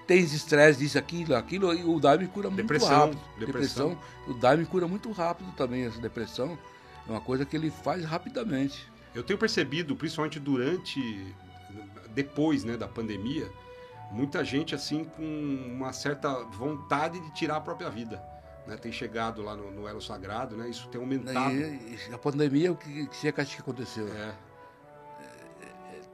tem 0.08 0.20
estresse, 0.20 0.80
disso, 0.80 0.98
aquilo, 0.98 1.36
aquilo, 1.36 1.74
e 1.74 1.84
o 1.84 1.98
Daime 2.00 2.28
cura 2.28 2.50
muito 2.50 2.62
Depressão, 2.64 2.90
rápido. 2.90 3.20
depressão. 3.40 3.98
O 4.28 4.34
Daime 4.34 4.66
cura 4.66 4.88
muito 4.88 5.10
rápido 5.12 5.52
também, 5.56 5.86
essa 5.86 6.00
depressão. 6.02 6.58
É 7.08 7.12
uma 7.12 7.22
coisa 7.22 7.46
que 7.46 7.56
ele 7.56 7.72
faz 7.72 8.04
rapidamente. 8.04 8.91
Eu 9.14 9.24
tenho 9.24 9.38
percebido, 9.38 9.96
principalmente 9.96 10.40
durante, 10.40 11.36
depois 12.14 12.64
né, 12.64 12.78
da 12.78 12.88
pandemia, 12.88 13.52
muita 14.12 14.44
gente 14.44 14.74
assim 14.76 15.04
com 15.04 15.24
uma 15.24 15.94
certa 15.94 16.44
vontade 16.46 17.20
de 17.20 17.34
tirar 17.34 17.58
a 17.58 17.62
própria 17.62 17.90
vida. 17.90 18.24
Né? 18.68 18.78
Tem 18.78 18.92
chegado 18.92 19.42
lá 19.42 19.56
no, 19.56 19.72
no 19.72 19.88
Elo 19.88 20.02
Sagrado, 20.02 20.56
né? 20.56 20.70
Isso 20.70 20.88
tem 20.90 21.02
aumentado. 21.02 21.54
E, 21.54 22.14
a 22.14 22.18
pandemia, 22.18 22.72
o 22.72 22.76
que, 22.76 23.08
que 23.08 23.16
você 23.16 23.34
acha 23.36 23.56
que 23.56 23.62
aconteceu? 23.62 24.08
É, 24.08 24.34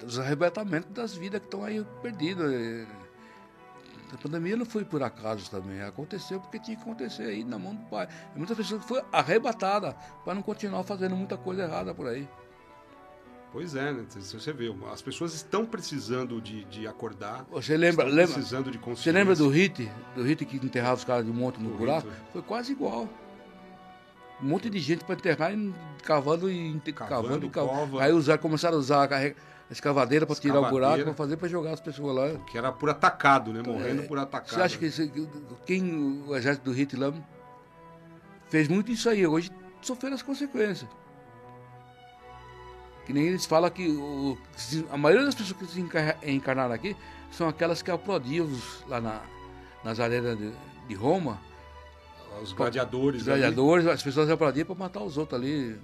Os 0.05 0.17
arrebentamentos 0.17 0.89
das 0.91 1.13
vidas 1.13 1.39
que 1.41 1.47
estão 1.47 1.63
aí 1.63 1.85
perdidas. 2.01 2.51
É, 2.51 2.85
A 4.13 4.17
pandemia 4.17 4.55
não 4.55 4.65
foi 4.65 4.85
por 4.85 5.03
acaso 5.03 5.51
também, 5.51 5.81
aconteceu 5.81 6.39
porque 6.39 6.57
tinha 6.59 6.77
que 6.77 6.83
acontecer 6.83 7.23
aí 7.23 7.43
na 7.43 7.59
mão 7.59 7.75
do 7.75 7.85
pai. 7.87 8.07
Muitas 8.35 8.55
pessoas 8.55 8.83
foi 8.85 9.03
arrebatada 9.11 9.93
para 10.23 10.33
não 10.33 10.41
continuar 10.41 10.83
fazendo 10.83 11.15
muita 11.15 11.37
coisa 11.37 11.63
errada 11.63 11.93
por 11.93 12.07
aí. 12.07 12.27
Pois 13.51 13.75
é, 13.75 13.91
né? 13.91 14.05
Você 14.09 14.53
vê, 14.53 14.73
as 14.91 15.01
pessoas 15.01 15.33
estão 15.33 15.65
precisando 15.65 16.39
de, 16.41 16.63
de 16.65 16.87
acordar. 16.87 17.45
Você 17.51 17.75
lembra, 17.77 18.05
lembra, 18.05 18.33
precisando 18.35 18.69
de 18.71 18.77
você 18.77 19.11
lembra 19.11 19.35
do 19.35 19.47
Hit? 19.49 19.89
Do 20.15 20.23
Hit 20.23 20.45
que 20.45 20.57
enterrava 20.57 20.95
os 20.95 21.03
caras 21.03 21.25
de 21.25 21.31
um 21.31 21.33
monte 21.33 21.59
no 21.59 21.69
Do 21.71 21.77
buraco? 21.77 22.07
Hit. 22.07 22.17
Foi 22.33 22.41
quase 22.41 22.71
igual. 22.71 23.07
Um 24.41 24.47
monte 24.49 24.69
de 24.69 24.77
gente 24.79 25.03
para 25.03 25.15
enterrar, 25.15 25.51
cavando 26.03 26.49
e 26.51 26.79
Cavando 26.93 27.49
cavando 27.49 27.49
cova. 27.49 28.03
Aí 28.03 28.11
usar, 28.13 28.37
começaram 28.37 28.77
a 28.77 28.79
usar 28.79 29.03
a 29.03 29.07
carre- 29.07 29.35
a 29.69 29.73
escavadeira 29.73 30.25
para 30.27 30.35
tirar 30.35 30.59
o 30.61 30.69
buraco, 30.69 31.03
para 31.03 31.13
fazer 31.15 31.37
para 31.37 31.47
jogar 31.47 31.71
as 31.73 31.81
pessoas 31.81 32.15
lá. 32.15 32.39
Que 32.45 32.57
era 32.57 32.71
por 32.71 32.89
atacado, 32.89 33.51
né? 33.51 33.63
Morrendo 33.65 34.03
por 34.03 34.19
atacado. 34.19 34.51
Você 34.53 34.61
acha 34.61 34.77
que 34.77 34.85
esse- 34.85 35.11
quem 35.65 36.23
o 36.27 36.35
exército 36.35 36.65
do 36.65 36.71
Hitler 36.71 37.11
fez 38.47 38.67
muito 38.67 38.91
isso 38.91 39.09
aí? 39.09 39.25
Hoje 39.25 39.49
sofreu 39.81 40.13
as 40.13 40.21
consequências. 40.21 40.87
Que 43.07 43.13
nem 43.13 43.23
eles 43.27 43.45
falam 43.45 43.69
que 43.69 43.87
o- 43.87 44.37
a 44.91 44.97
maioria 44.97 45.25
das 45.25 45.33
pessoas 45.33 45.57
que 45.57 45.65
se 45.65 45.79
encar- 45.79 46.17
encarnaram 46.27 46.73
aqui 46.75 46.93
são 47.31 47.47
aquelas 47.47 47.81
que 47.81 47.89
aplaudiam 47.89 48.45
os- 48.45 48.83
lá 48.85 48.99
na, 48.99 49.21
nas 49.81 49.97
arenas 49.99 50.37
de, 50.37 50.51
de 50.89 50.93
Roma. 50.93 51.39
Os 52.43 52.51
gladiadores. 52.51 53.21
Os 53.21 53.29
ali. 53.29 53.39
gladiadores, 53.39 53.87
as 53.87 54.03
pessoas 54.03 54.29
aplaudiam 54.29 54.65
para 54.65 54.75
matar 54.75 55.01
os 55.01 55.17
outros 55.17 55.39
ali. 55.41 55.79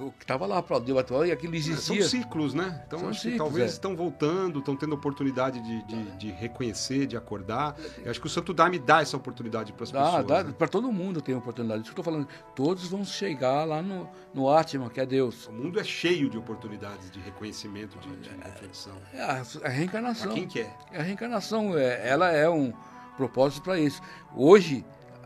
O 0.00 0.12
que 0.12 0.24
estava 0.24 0.46
lá 0.46 0.58
aplaudiu, 0.58 0.98
aplaudiu, 0.98 1.28
e 1.28 1.32
aquilo 1.32 1.54
É, 1.54 1.60
São 1.60 1.94
existia. 1.96 2.02
ciclos, 2.04 2.54
né? 2.54 2.82
Então 2.86 3.00
São 3.00 3.08
acho 3.08 3.22
que 3.22 3.30
ciclos, 3.30 3.38
talvez 3.38 3.70
é. 3.70 3.72
estão 3.74 3.96
voltando, 3.96 4.58
estão 4.60 4.76
tendo 4.76 4.94
oportunidade 4.94 5.60
de, 5.60 5.82
de, 5.84 6.10
de 6.16 6.30
reconhecer, 6.30 7.06
de 7.06 7.16
acordar. 7.16 7.76
Eu 8.02 8.10
acho 8.10 8.20
que 8.20 8.26
o 8.26 8.30
Santo 8.30 8.52
Daime 8.54 8.78
dá 8.78 9.02
essa 9.02 9.16
oportunidade 9.16 9.72
para 9.72 9.84
as 9.84 9.90
pessoas. 9.90 10.26
dá, 10.26 10.44
né? 10.44 10.54
para 10.56 10.68
todo 10.68 10.90
mundo 10.92 11.20
tem 11.20 11.34
oportunidade. 11.34 11.82
Isso 11.82 11.92
que 11.92 11.98
eu 11.98 12.02
estou 12.02 12.12
falando. 12.12 12.28
Todos 12.54 12.88
vão 12.88 13.04
chegar 13.04 13.64
lá 13.64 13.82
no, 13.82 14.08
no 14.32 14.48
Atma, 14.50 14.88
que 14.90 15.00
é 15.00 15.06
Deus. 15.06 15.46
O 15.46 15.52
mundo 15.52 15.78
é 15.78 15.84
cheio 15.84 16.30
de 16.30 16.38
oportunidades 16.38 17.10
de 17.10 17.20
reconhecimento, 17.20 17.98
de, 17.98 18.16
de 18.16 18.30
reflexão. 18.42 18.96
É 19.12 19.22
a, 19.22 19.42
a 19.64 19.68
reencarnação. 19.68 20.26
Para 20.26 20.34
quem 20.34 20.46
quer. 20.48 20.76
É 20.92 21.00
a 21.00 21.02
reencarnação, 21.02 21.76
é, 21.76 22.08
ela 22.08 22.30
é 22.30 22.48
um 22.48 22.72
propósito 23.16 23.62
para 23.62 23.78
isso. 23.78 24.00
Hoje, 24.34 24.84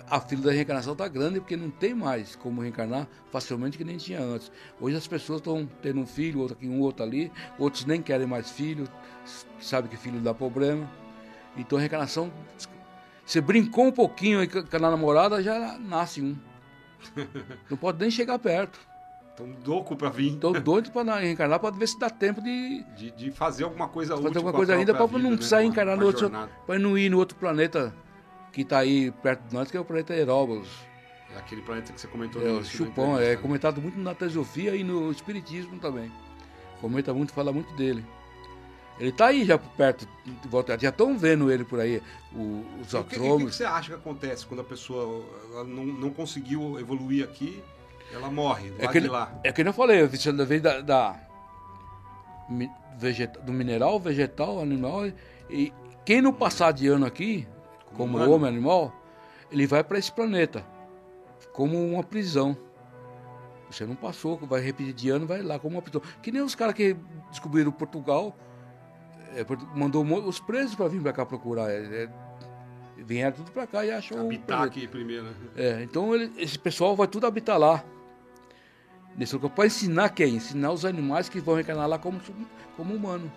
a 0.08 0.20
fila 0.20 0.42
da 0.42 0.52
reencarnação 0.52 0.92
está 0.92 1.08
grande 1.08 1.40
porque 1.40 1.56
não 1.56 1.70
tem 1.70 1.94
mais 1.94 2.36
como 2.36 2.60
reencarnar 2.60 3.06
facilmente 3.30 3.78
que 3.78 3.84
nem 3.84 3.96
tinha 3.96 4.20
antes. 4.20 4.50
Hoje 4.80 4.96
as 4.96 5.06
pessoas 5.06 5.40
estão 5.40 5.68
tendo 5.82 6.00
um 6.00 6.06
filho, 6.06 6.40
outro 6.40 6.56
aqui, 6.56 6.68
um 6.68 6.80
outro 6.80 7.04
ali, 7.04 7.32
outros 7.58 7.84
nem 7.84 8.02
querem 8.02 8.26
mais 8.26 8.50
filho, 8.50 8.86
sabe 9.58 9.88
que 9.88 9.96
filho 9.96 10.20
dá 10.20 10.34
problema. 10.34 10.88
Então 11.56 11.78
a 11.78 11.80
reencarnação, 11.80 12.32
você 13.24 13.40
brincou 13.40 13.86
um 13.86 13.92
pouquinho 13.92 14.40
aí 14.40 14.48
com 14.48 14.76
a 14.76 14.78
namorada, 14.78 15.42
já 15.42 15.78
nasce 15.78 16.20
um. 16.20 16.36
Não 17.70 17.76
pode 17.76 17.98
nem 17.98 18.10
chegar 18.10 18.38
perto. 18.38 18.78
Estão 19.30 19.48
louco 19.66 19.96
para 19.96 20.10
vir, 20.10 20.34
Estou 20.34 20.52
doido 20.60 20.92
para 20.92 21.16
reencarnar 21.16 21.58
para 21.58 21.74
ver 21.74 21.88
se 21.88 21.98
dá 21.98 22.08
tempo 22.08 22.40
de 22.40 22.84
de, 22.96 23.10
de 23.10 23.30
fazer 23.32 23.64
alguma 23.64 23.88
coisa 23.88 24.14
fazer 24.14 24.28
útil 24.28 24.38
alguma 24.38 24.52
com 24.52 24.56
a 24.56 24.60
coisa 24.60 24.74
ainda 24.76 24.94
para 24.94 25.18
não 25.18 25.30
né? 25.30 25.36
precisar 25.36 25.62
com 25.64 25.96
no 25.96 26.06
outro, 26.06 26.30
para 26.64 26.78
não 26.78 26.96
ir 26.96 27.08
no 27.08 27.18
outro 27.18 27.36
planeta 27.36 27.92
que 28.54 28.62
está 28.62 28.78
aí 28.78 29.10
perto 29.22 29.48
de 29.48 29.54
nós, 29.54 29.70
que 29.70 29.76
é 29.76 29.80
o 29.80 29.84
planeta 29.84 30.14
Eróbulos. 30.14 30.68
É 31.34 31.38
aquele 31.38 31.60
planeta 31.62 31.92
que 31.92 32.00
você 32.00 32.06
comentou 32.06 32.40
É, 32.40 32.44
no 32.44 32.50
o 32.52 32.56
início 32.58 32.78
Chupão, 32.78 33.18
é 33.18 33.30
né? 33.30 33.36
comentado 33.36 33.82
muito 33.82 33.98
na 33.98 34.14
teosofia 34.14 34.76
e 34.76 34.84
no 34.84 35.10
espiritismo 35.10 35.78
também. 35.80 36.10
Comenta 36.80 37.12
muito, 37.12 37.32
fala 37.32 37.52
muito 37.52 37.74
dele. 37.74 38.04
Ele 39.00 39.08
está 39.08 39.26
aí 39.26 39.44
já 39.44 39.58
perto, 39.58 40.06
volta, 40.48 40.78
já 40.78 40.90
estão 40.90 41.18
vendo 41.18 41.50
ele 41.50 41.64
por 41.64 41.80
aí, 41.80 42.00
o- 42.32 42.64
os 42.80 42.92
E 42.92 42.96
o 42.96 43.02
que, 43.02 43.08
que 43.10 43.14
astrônomos. 43.16 43.56
você 43.56 43.64
acha 43.64 43.88
que 43.88 43.94
acontece 43.96 44.46
quando 44.46 44.60
a 44.60 44.64
pessoa 44.64 45.24
não, 45.66 45.84
não 45.84 46.10
conseguiu 46.10 46.78
evoluir 46.78 47.24
aqui, 47.24 47.60
ela 48.12 48.30
morre 48.30 48.72
É 48.78 48.86
que, 48.86 49.00
de 49.00 49.08
lá? 49.08 49.36
é 49.42 49.50
que 49.50 49.62
eu 49.62 49.72
falei, 49.72 50.06
Vicente, 50.06 50.36
da 50.36 50.44
vez 50.44 50.62
da, 50.62 50.80
da, 50.80 51.16
do 53.42 53.52
mineral, 53.52 53.98
vegetal, 53.98 54.60
animal. 54.60 55.10
E 55.50 55.72
quem 56.04 56.22
não 56.22 56.32
passar 56.32 56.72
de 56.72 56.86
ano 56.86 57.04
aqui, 57.06 57.48
como 57.94 58.16
Humano. 58.16 58.32
homem 58.32 58.48
animal, 58.48 58.92
ele 59.50 59.66
vai 59.66 59.82
para 59.82 59.98
esse 59.98 60.12
planeta 60.12 60.64
como 61.52 61.82
uma 61.82 62.02
prisão. 62.02 62.56
Você 63.70 63.86
não 63.86 63.94
passou, 63.94 64.36
vai 64.38 64.60
repetir 64.60 64.92
de 64.92 65.10
ano, 65.10 65.26
vai 65.26 65.42
lá 65.42 65.58
como 65.58 65.76
uma 65.76 65.82
prisão. 65.82 66.02
Que 66.22 66.30
nem 66.30 66.42
os 66.42 66.54
caras 66.54 66.74
que 66.74 66.96
descobriram 67.30 67.72
Portugal, 67.72 68.36
é, 69.34 69.44
mandou 69.74 70.04
os 70.26 70.38
presos 70.38 70.74
para 70.74 70.88
vir 70.88 71.00
para 71.00 71.12
cá 71.12 71.26
procurar. 71.26 71.70
É, 71.70 72.04
é, 72.04 72.08
vieram 72.98 73.36
tudo 73.36 73.50
para 73.50 73.66
cá 73.66 73.84
e 73.84 73.90
achou. 73.90 74.20
Habitar 74.20 74.62
aqui 74.62 74.86
primeiro, 74.86 75.24
né? 75.24 75.34
É, 75.56 75.82
então 75.82 76.14
ele, 76.14 76.32
esse 76.36 76.58
pessoal 76.58 76.94
vai 76.94 77.06
tudo 77.06 77.26
habitar 77.26 77.58
lá. 77.58 77.84
Nesse 79.16 79.34
lugar, 79.34 79.50
para 79.50 79.66
ensinar 79.66 80.08
quem? 80.08 80.36
Ensinar 80.36 80.72
os 80.72 80.84
animais 80.84 81.28
que 81.28 81.40
vão 81.40 81.54
reencarnar 81.54 81.88
lá 81.88 81.98
como, 81.98 82.20
como 82.76 82.94
humano. 82.94 83.30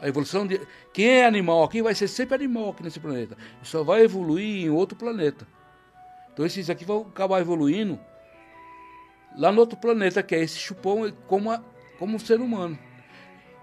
A 0.00 0.08
evolução 0.08 0.46
de. 0.46 0.60
Quem 0.92 1.06
é 1.06 1.26
animal 1.26 1.62
aqui 1.62 1.82
vai 1.82 1.94
ser 1.94 2.08
sempre 2.08 2.34
animal 2.34 2.70
aqui 2.70 2.82
nesse 2.82 2.98
planeta. 2.98 3.36
Só 3.62 3.84
vai 3.84 4.02
evoluir 4.02 4.64
em 4.64 4.70
outro 4.70 4.96
planeta. 4.96 5.46
Então 6.32 6.46
esses 6.46 6.70
aqui 6.70 6.84
vão 6.84 7.02
acabar 7.02 7.40
evoluindo 7.40 7.98
lá 9.36 9.52
no 9.52 9.60
outro 9.60 9.78
planeta, 9.78 10.22
que 10.22 10.34
é 10.34 10.40
esse 10.40 10.58
chupão, 10.58 11.12
como, 11.26 11.50
a, 11.50 11.62
como 11.98 12.16
um 12.16 12.18
ser 12.18 12.40
humano. 12.40 12.78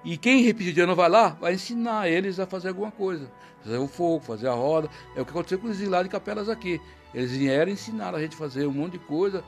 E 0.03 0.15
quem 0.17 0.43
repetir 0.43 0.73
de 0.73 0.81
ano 0.81 0.95
vai 0.95 1.09
lá, 1.09 1.29
vai 1.29 1.53
ensinar 1.53 2.07
eles 2.07 2.39
a 2.39 2.45
fazer 2.45 2.69
alguma 2.69 2.91
coisa. 2.91 3.29
Fazer 3.63 3.77
o 3.77 3.87
fogo, 3.87 4.23
fazer 4.23 4.47
a 4.47 4.53
roda. 4.53 4.89
É 5.15 5.21
o 5.21 5.25
que 5.25 5.31
aconteceu 5.31 5.59
com 5.59 5.67
os 5.67 5.81
lá 5.81 6.03
de 6.03 6.09
capelas 6.09 6.47
aqui. 6.47 6.79
Eles 7.13 7.31
vieram 7.31 7.71
ensinar 7.71 8.13
a 8.13 8.19
gente 8.19 8.35
a 8.35 8.37
fazer 8.37 8.67
um 8.67 8.71
monte 8.71 8.93
de 8.93 8.99
coisa. 8.99 9.43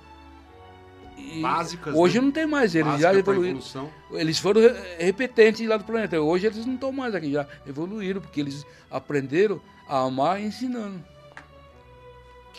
E 1.20 1.42
Básicas. 1.42 1.96
Hoje 1.96 2.20
né? 2.20 2.26
não 2.26 2.32
tem 2.32 2.46
mais, 2.46 2.74
eles 2.74 3.00
já 3.00 3.14
evoluíram. 3.14 3.60
Eles 4.12 4.40
foram 4.40 4.62
repetentes 4.98 5.68
lá 5.68 5.78
do 5.78 5.84
planeta. 5.84 6.20
Hoje 6.20 6.48
eles 6.48 6.66
não 6.66 6.76
estão 6.76 6.92
mais 6.92 7.14
aqui, 7.14 7.32
já 7.32 7.46
evoluíram, 7.68 8.22
porque 8.22 8.40
eles 8.40 8.66
aprenderam 8.90 9.62
a 9.88 10.02
amar 10.02 10.42
ensinando. 10.42 11.04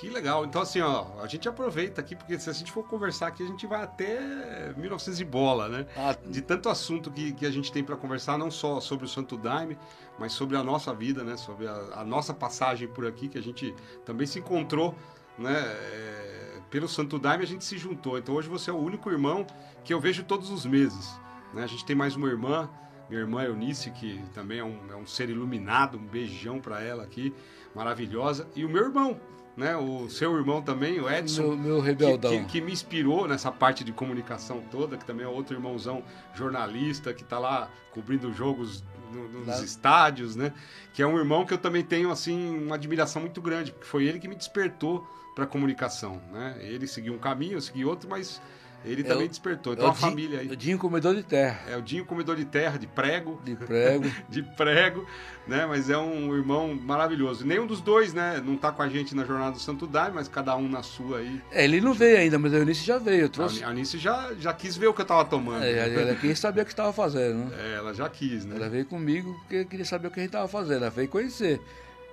Que 0.00 0.08
legal. 0.08 0.46
Então, 0.46 0.62
assim, 0.62 0.80
ó, 0.80 1.04
a 1.22 1.26
gente 1.26 1.46
aproveita 1.46 2.00
aqui, 2.00 2.16
porque 2.16 2.38
se 2.38 2.48
a 2.48 2.54
gente 2.54 2.72
for 2.72 2.82
conversar 2.82 3.26
aqui, 3.26 3.42
a 3.42 3.46
gente 3.46 3.66
vai 3.66 3.82
até 3.82 4.72
1900 4.74 5.20
e 5.20 5.24
bola, 5.26 5.68
né? 5.68 5.86
Ah, 5.94 6.16
de 6.26 6.40
tanto 6.40 6.70
assunto 6.70 7.10
que, 7.10 7.32
que 7.32 7.44
a 7.44 7.50
gente 7.50 7.70
tem 7.70 7.84
para 7.84 7.96
conversar, 7.96 8.38
não 8.38 8.50
só 8.50 8.80
sobre 8.80 9.04
o 9.04 9.08
Santo 9.08 9.36
Daime, 9.36 9.76
mas 10.18 10.32
sobre 10.32 10.56
a 10.56 10.64
nossa 10.64 10.94
vida, 10.94 11.22
né? 11.22 11.36
Sobre 11.36 11.68
a, 11.68 11.74
a 11.96 12.04
nossa 12.04 12.32
passagem 12.32 12.88
por 12.88 13.06
aqui, 13.06 13.28
que 13.28 13.36
a 13.36 13.42
gente 13.42 13.74
também 14.02 14.26
se 14.26 14.38
encontrou, 14.38 14.94
né? 15.38 15.52
É, 15.54 16.29
pelo 16.70 16.88
Santo 16.88 17.18
Daime, 17.18 17.42
a 17.42 17.46
gente 17.46 17.64
se 17.64 17.76
juntou. 17.76 18.16
Então, 18.16 18.34
hoje 18.34 18.48
você 18.48 18.70
é 18.70 18.72
o 18.72 18.78
único 18.78 19.10
irmão 19.10 19.46
que 19.84 19.92
eu 19.92 20.00
vejo 20.00 20.22
todos 20.22 20.50
os 20.50 20.64
meses. 20.64 21.18
Né? 21.52 21.64
A 21.64 21.66
gente 21.66 21.84
tem 21.84 21.96
mais 21.96 22.14
uma 22.14 22.28
irmã, 22.28 22.70
minha 23.08 23.20
irmã 23.20 23.42
Eunice, 23.42 23.90
que 23.90 24.22
também 24.32 24.60
é 24.60 24.64
um, 24.64 24.78
é 24.90 24.96
um 24.96 25.06
ser 25.06 25.28
iluminado, 25.28 25.98
um 25.98 26.06
beijão 26.06 26.60
para 26.60 26.80
ela 26.80 27.02
aqui, 27.02 27.34
maravilhosa. 27.74 28.48
E 28.54 28.64
o 28.64 28.68
meu 28.68 28.84
irmão, 28.84 29.20
né? 29.56 29.76
O 29.76 30.08
seu 30.08 30.36
irmão 30.36 30.62
também, 30.62 31.00
o 31.00 31.10
Edson. 31.10 31.48
Meu, 31.48 31.56
meu 31.56 31.80
rebeldão. 31.80 32.30
Que, 32.30 32.38
que, 32.38 32.44
que, 32.46 32.60
me 32.60 32.72
inspirou 32.72 33.26
nessa 33.26 33.50
parte 33.50 33.82
de 33.82 33.92
comunicação 33.92 34.62
toda, 34.70 34.96
que 34.96 35.04
também 35.04 35.26
é 35.26 35.28
outro 35.28 35.56
irmãozão 35.56 36.04
jornalista 36.34 37.12
que 37.12 37.22
está 37.22 37.38
lá 37.38 37.68
cobrindo 37.90 38.32
jogos 38.32 38.84
no, 39.12 39.28
nos 39.28 39.44
claro. 39.44 39.64
estádios, 39.64 40.36
né? 40.36 40.52
Que 40.94 41.02
é 41.02 41.06
um 41.06 41.18
irmão 41.18 41.44
que 41.44 41.52
eu 41.52 41.58
também 41.58 41.82
tenho, 41.82 42.10
assim, 42.10 42.58
uma 42.58 42.76
admiração 42.76 43.20
muito 43.20 43.42
grande, 43.42 43.72
porque 43.72 43.86
foi 43.86 44.04
ele 44.04 44.20
que 44.20 44.28
me 44.28 44.36
despertou 44.36 45.06
para 45.40 45.46
comunicação, 45.46 46.20
né? 46.30 46.56
Ele 46.60 46.86
seguiu 46.86 47.14
um 47.14 47.18
caminho, 47.18 47.54
eu 47.54 47.60
segui 47.62 47.82
outro, 47.82 48.10
mas 48.10 48.42
ele 48.84 49.00
é 49.00 49.04
também 49.04 49.26
despertou. 49.26 49.72
Então 49.72 49.86
é 49.86 49.90
a 49.90 49.94
família 49.94 50.40
aí. 50.40 50.48
O 50.48 50.56
Dinho 50.56 50.78
comedor 50.78 51.14
de 51.14 51.22
terra. 51.22 51.62
É 51.66 51.76
o 51.78 51.82
Dinho 51.82 52.04
comedor 52.04 52.36
de 52.36 52.44
terra, 52.44 52.76
de 52.76 52.86
prego. 52.86 53.40
De 53.42 53.56
prego. 53.56 54.04
de 54.28 54.42
prego, 54.42 55.06
né? 55.48 55.64
Mas 55.64 55.88
é 55.88 55.96
um 55.96 56.36
irmão 56.36 56.74
maravilhoso. 56.74 57.46
Nenhum 57.46 57.66
dos 57.66 57.80
dois, 57.80 58.12
né? 58.12 58.42
Não 58.44 58.54
tá 58.54 58.70
com 58.70 58.82
a 58.82 58.88
gente 58.90 59.16
na 59.16 59.24
jornada 59.24 59.52
do 59.52 59.58
Santo 59.58 59.86
Daime, 59.86 60.16
mas 60.16 60.28
cada 60.28 60.54
um 60.56 60.68
na 60.68 60.82
sua 60.82 61.20
aí. 61.20 61.40
É, 61.50 61.64
ele 61.64 61.80
não 61.80 61.94
veio 61.94 62.18
ainda, 62.18 62.38
mas 62.38 62.52
a 62.52 62.58
Eunice 62.58 62.84
já 62.84 62.98
veio. 62.98 63.22
Eu 63.22 63.28
trouxe... 63.30 63.64
A 63.64 63.68
Eunice 63.68 63.96
já, 63.96 64.34
já 64.38 64.52
quis 64.52 64.76
ver 64.76 64.88
o 64.88 64.94
que 64.94 65.00
eu 65.00 65.06
tava 65.06 65.24
tomando. 65.24 65.64
É, 65.64 65.88
ela 65.88 66.14
quis 66.16 66.38
saber 66.38 66.60
o 66.60 66.64
que 66.66 66.72
estava 66.72 66.92
fazendo, 66.92 67.46
né? 67.46 67.56
É, 67.58 67.76
ela 67.76 67.94
já 67.94 68.10
quis, 68.10 68.44
né? 68.44 68.56
Ela 68.56 68.68
veio 68.68 68.84
comigo 68.84 69.34
porque 69.40 69.64
queria 69.64 69.86
saber 69.86 70.08
o 70.08 70.10
que 70.10 70.20
a 70.20 70.22
gente 70.22 70.32
tava 70.32 70.48
fazendo. 70.48 70.82
Ela 70.82 70.90
veio 70.90 71.08
conhecer. 71.08 71.58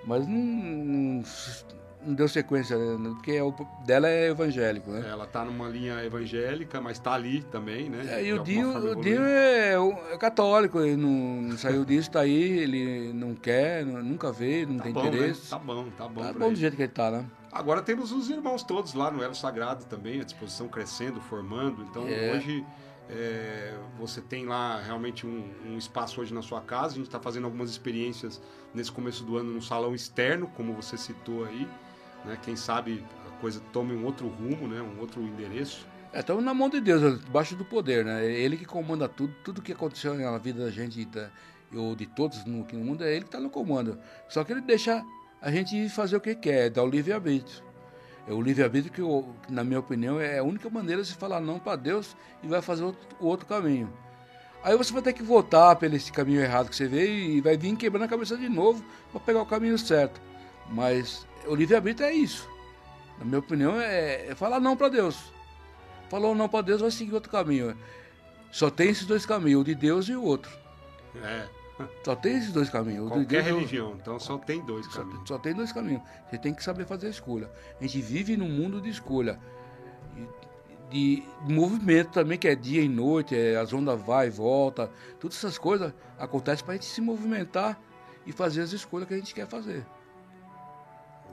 Mas 0.05 0.25
não, 0.25 0.37
não 0.37 1.23
não 2.07 2.15
deu 2.15 2.27
sequência, 2.27 2.77
né? 2.77 3.09
porque 3.09 3.33
é 3.33 3.43
o 3.43 3.53
dela 3.85 4.07
é 4.07 4.29
evangélico, 4.29 4.89
né? 4.89 5.05
Ela 5.07 5.27
tá 5.27 5.43
numa 5.43 5.67
linha 5.67 6.03
evangélica, 6.03 6.79
mas 6.79 6.97
tá 6.97 7.13
ali 7.13 7.43
também, 7.43 7.89
né? 7.89 8.05
É, 8.07 8.23
e 8.23 8.33
o 8.33 8.41
Dinho, 8.41 8.91
o 8.91 9.01
Dinho 9.01 9.23
é, 9.23 9.73
é, 9.73 10.17
católico, 10.17 10.79
ele 10.79 10.95
não, 10.95 11.57
saiu 11.57 11.83
disso, 11.83 12.09
tá 12.09 12.21
aí, 12.21 12.59
ele 12.59 13.11
não 13.13 13.35
quer, 13.35 13.85
nunca 13.85 14.31
vê, 14.31 14.65
não 14.65 14.77
tá 14.77 14.83
tem 14.83 14.93
bom, 14.93 15.03
né? 15.03 15.07
interesse. 15.09 15.41
Né? 15.41 15.47
Tá 15.49 15.59
bom, 15.59 15.89
tá 15.89 16.07
bom. 16.07 16.21
Tá 16.21 16.33
bom 16.33 16.49
do 16.53 16.55
jeito 16.55 16.75
que 16.75 16.83
ele 16.83 16.91
tá, 16.91 17.11
né? 17.11 17.25
Agora 17.51 17.81
temos 17.81 18.11
os 18.11 18.29
irmãos 18.29 18.63
todos 18.63 18.93
lá 18.93 19.11
no 19.11 19.21
Elo 19.21 19.35
Sagrado 19.35 19.85
também, 19.85 20.21
à 20.21 20.23
disposição 20.23 20.67
crescendo, 20.67 21.19
formando. 21.19 21.83
Então 21.83 22.07
é. 22.07 22.33
hoje 22.33 22.65
é, 23.09 23.73
você 23.97 24.21
tem 24.21 24.45
lá 24.45 24.79
realmente 24.81 25.25
um, 25.25 25.49
um, 25.65 25.77
espaço 25.77 26.21
hoje 26.21 26.33
na 26.33 26.41
sua 26.41 26.61
casa. 26.61 26.93
A 26.93 26.95
gente 26.97 27.07
está 27.07 27.19
fazendo 27.19 27.45
algumas 27.45 27.69
experiências 27.69 28.41
nesse 28.73 28.91
começo 28.91 29.23
do 29.23 29.37
ano 29.37 29.51
no 29.51 29.61
salão 29.61 29.95
externo, 29.95 30.47
como 30.55 30.73
você 30.73 30.97
citou 30.97 31.45
aí. 31.45 31.67
Né? 32.27 32.37
Quem 32.41 32.55
sabe 32.55 33.03
a 33.27 33.41
coisa 33.41 33.59
tome 33.71 33.93
um 33.93 34.05
outro 34.05 34.27
rumo, 34.27 34.67
né? 34.67 34.81
um 34.81 34.99
outro 34.99 35.21
endereço. 35.21 35.87
É, 36.13 36.19
estamos 36.19 36.43
na 36.43 36.53
mão 36.53 36.69
de 36.69 36.79
Deus, 36.79 37.23
debaixo 37.23 37.55
do 37.55 37.65
poder, 37.65 38.05
né? 38.05 38.25
É 38.25 38.31
ele 38.31 38.55
que 38.55 38.65
comanda 38.65 39.09
tudo, 39.09 39.33
tudo 39.43 39.61
que 39.61 39.73
aconteceu 39.73 40.13
na 40.13 40.37
vida 40.37 40.63
da 40.63 40.71
gente 40.71 41.03
da, 41.05 41.29
ou 41.75 41.95
de 41.95 42.05
todos 42.05 42.45
no, 42.45 42.65
no 42.65 42.79
mundo, 42.79 43.03
é 43.03 43.11
ele 43.11 43.21
que 43.21 43.27
está 43.27 43.39
no 43.39 43.49
comando. 43.49 43.99
Só 44.29 44.43
que 44.43 44.53
ele 44.53 44.61
deixa 44.61 45.03
a 45.41 45.51
gente 45.51 45.89
fazer 45.89 46.15
o 46.15 46.21
que 46.21 46.33
quer, 46.35 46.69
dar 46.69 46.83
o 46.83 46.89
livre-arbítrio. 46.89 47.63
É 48.27 48.33
o 48.33 48.41
livre-arbítrio 48.41 48.93
que, 48.93 49.01
eu, 49.01 49.35
na 49.49 49.63
minha 49.63 49.79
opinião, 49.79 50.19
é 50.19 50.39
a 50.39 50.43
única 50.43 50.69
maneira 50.69 51.01
de 51.01 51.07
se 51.07 51.13
falar 51.15 51.39
não 51.39 51.59
para 51.59 51.75
Deus 51.75 52.15
e 52.43 52.47
vai 52.47 52.61
fazer 52.61 52.83
outro, 52.83 53.07
o 53.19 53.27
outro 53.27 53.45
caminho. 53.45 53.91
Aí 54.63 54.75
você 54.75 54.91
vai 54.91 55.01
ter 55.01 55.13
que 55.13 55.23
voltar 55.23 55.75
pelo 55.75 55.95
esse 55.95 56.11
caminho 56.11 56.41
errado 56.41 56.69
que 56.69 56.75
você 56.75 56.87
veio 56.87 57.09
e 57.09 57.41
vai 57.41 57.55
vir 57.55 57.75
quebrando 57.75 58.03
a 58.03 58.07
cabeça 58.07 58.35
de 58.35 58.49
novo 58.49 58.83
para 59.11 59.21
pegar 59.21 59.41
o 59.41 59.45
caminho 59.45 59.77
certo. 59.77 60.19
Mas 60.69 61.25
o 61.47 61.55
livre-arbítrio 61.55 62.07
é 62.07 62.13
isso. 62.13 62.49
Na 63.19 63.25
minha 63.25 63.39
opinião, 63.39 63.79
é, 63.79 64.27
é 64.27 64.35
falar 64.35 64.59
não 64.59 64.77
para 64.77 64.89
Deus. 64.89 65.33
Falou 66.09 66.33
não 66.35 66.47
para 66.47 66.61
Deus, 66.61 66.81
vai 66.81 66.91
seguir 66.91 67.13
outro 67.13 67.31
caminho. 67.31 67.75
Só 68.51 68.69
tem 68.69 68.89
esses 68.89 69.05
dois 69.05 69.25
caminhos, 69.25 69.61
o 69.61 69.63
de 69.65 69.75
Deus 69.75 70.07
e 70.07 70.15
o 70.15 70.23
outro. 70.23 70.51
É. 71.21 71.47
Só 72.03 72.15
tem 72.15 72.37
esses 72.37 72.51
dois 72.51 72.69
caminhos. 72.69 73.09
Qualquer 73.09 73.43
de 73.43 73.51
religião, 73.51 73.95
então 74.01 74.19
só 74.19 74.37
tem 74.37 74.63
dois 74.65 74.87
caminhos. 74.87 75.19
Só, 75.27 75.35
só, 75.35 75.37
tem 75.37 75.53
dois 75.53 75.71
caminhos. 75.71 76.01
Você 76.29 76.37
tem 76.37 76.53
que 76.53 76.63
saber 76.63 76.85
fazer 76.85 77.07
a 77.07 77.09
escolha. 77.09 77.51
A 77.79 77.83
gente 77.83 78.01
vive 78.01 78.35
num 78.35 78.49
mundo 78.49 78.81
de 78.81 78.89
escolha. 78.89 79.39
De, 80.15 80.27
de 80.89 81.23
movimento 81.53 82.11
também, 82.11 82.37
que 82.37 82.47
é 82.47 82.55
dia 82.55 82.81
e 82.81 82.89
noite, 82.89 83.35
é, 83.35 83.57
as 83.57 83.71
ondas 83.73 84.01
vai 84.01 84.27
e 84.27 84.29
volta. 84.31 84.89
Todas 85.19 85.37
essas 85.37 85.57
coisas 85.57 85.93
acontecem 86.17 86.65
para 86.65 86.73
a 86.73 86.77
gente 86.77 86.87
se 86.87 87.01
movimentar 87.01 87.79
e 88.25 88.31
fazer 88.31 88.61
as 88.61 88.71
escolhas 88.71 89.07
que 89.07 89.13
a 89.13 89.17
gente 89.17 89.35
quer 89.35 89.47
fazer. 89.47 89.85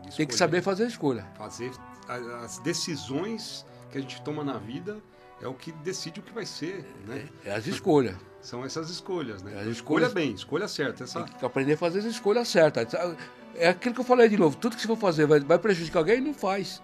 Escolher, 0.08 0.16
Tem 0.16 0.26
que 0.26 0.36
saber 0.36 0.62
fazer 0.62 0.84
a 0.84 0.88
escolha. 0.88 1.26
Fazer 1.36 1.72
as 2.08 2.58
decisões 2.58 3.64
que 3.90 3.98
a 3.98 4.00
gente 4.00 4.20
toma 4.22 4.44
na 4.44 4.58
vida 4.58 4.98
é 5.40 5.48
o 5.48 5.54
que 5.54 5.72
decide 5.72 6.20
o 6.20 6.22
que 6.22 6.32
vai 6.32 6.46
ser, 6.46 6.86
né? 7.06 7.28
É, 7.44 7.50
é 7.50 7.54
as 7.54 7.66
escolhas. 7.66 8.16
São 8.40 8.64
essas 8.64 8.90
escolhas, 8.90 9.42
né? 9.42 9.52
É 9.54 9.60
as 9.60 9.66
escolhas, 9.68 10.08
escolha 10.08 10.08
bem, 10.08 10.34
escolha 10.34 10.68
certa. 10.68 11.04
Essa... 11.04 11.22
Tem 11.22 11.38
que 11.38 11.44
aprender 11.44 11.74
a 11.74 11.76
fazer 11.76 12.00
as 12.00 12.04
escolhas 12.04 12.48
certas. 12.48 12.94
É 13.54 13.68
aquilo 13.68 13.94
que 13.94 14.00
eu 14.00 14.04
falei 14.04 14.28
de 14.28 14.36
novo. 14.36 14.56
Tudo 14.56 14.76
que 14.76 14.82
você 14.82 14.88
for 14.88 14.96
fazer 14.96 15.26
vai, 15.26 15.40
vai 15.40 15.58
prejudicar 15.58 16.00
alguém, 16.00 16.20
não 16.20 16.34
faz. 16.34 16.82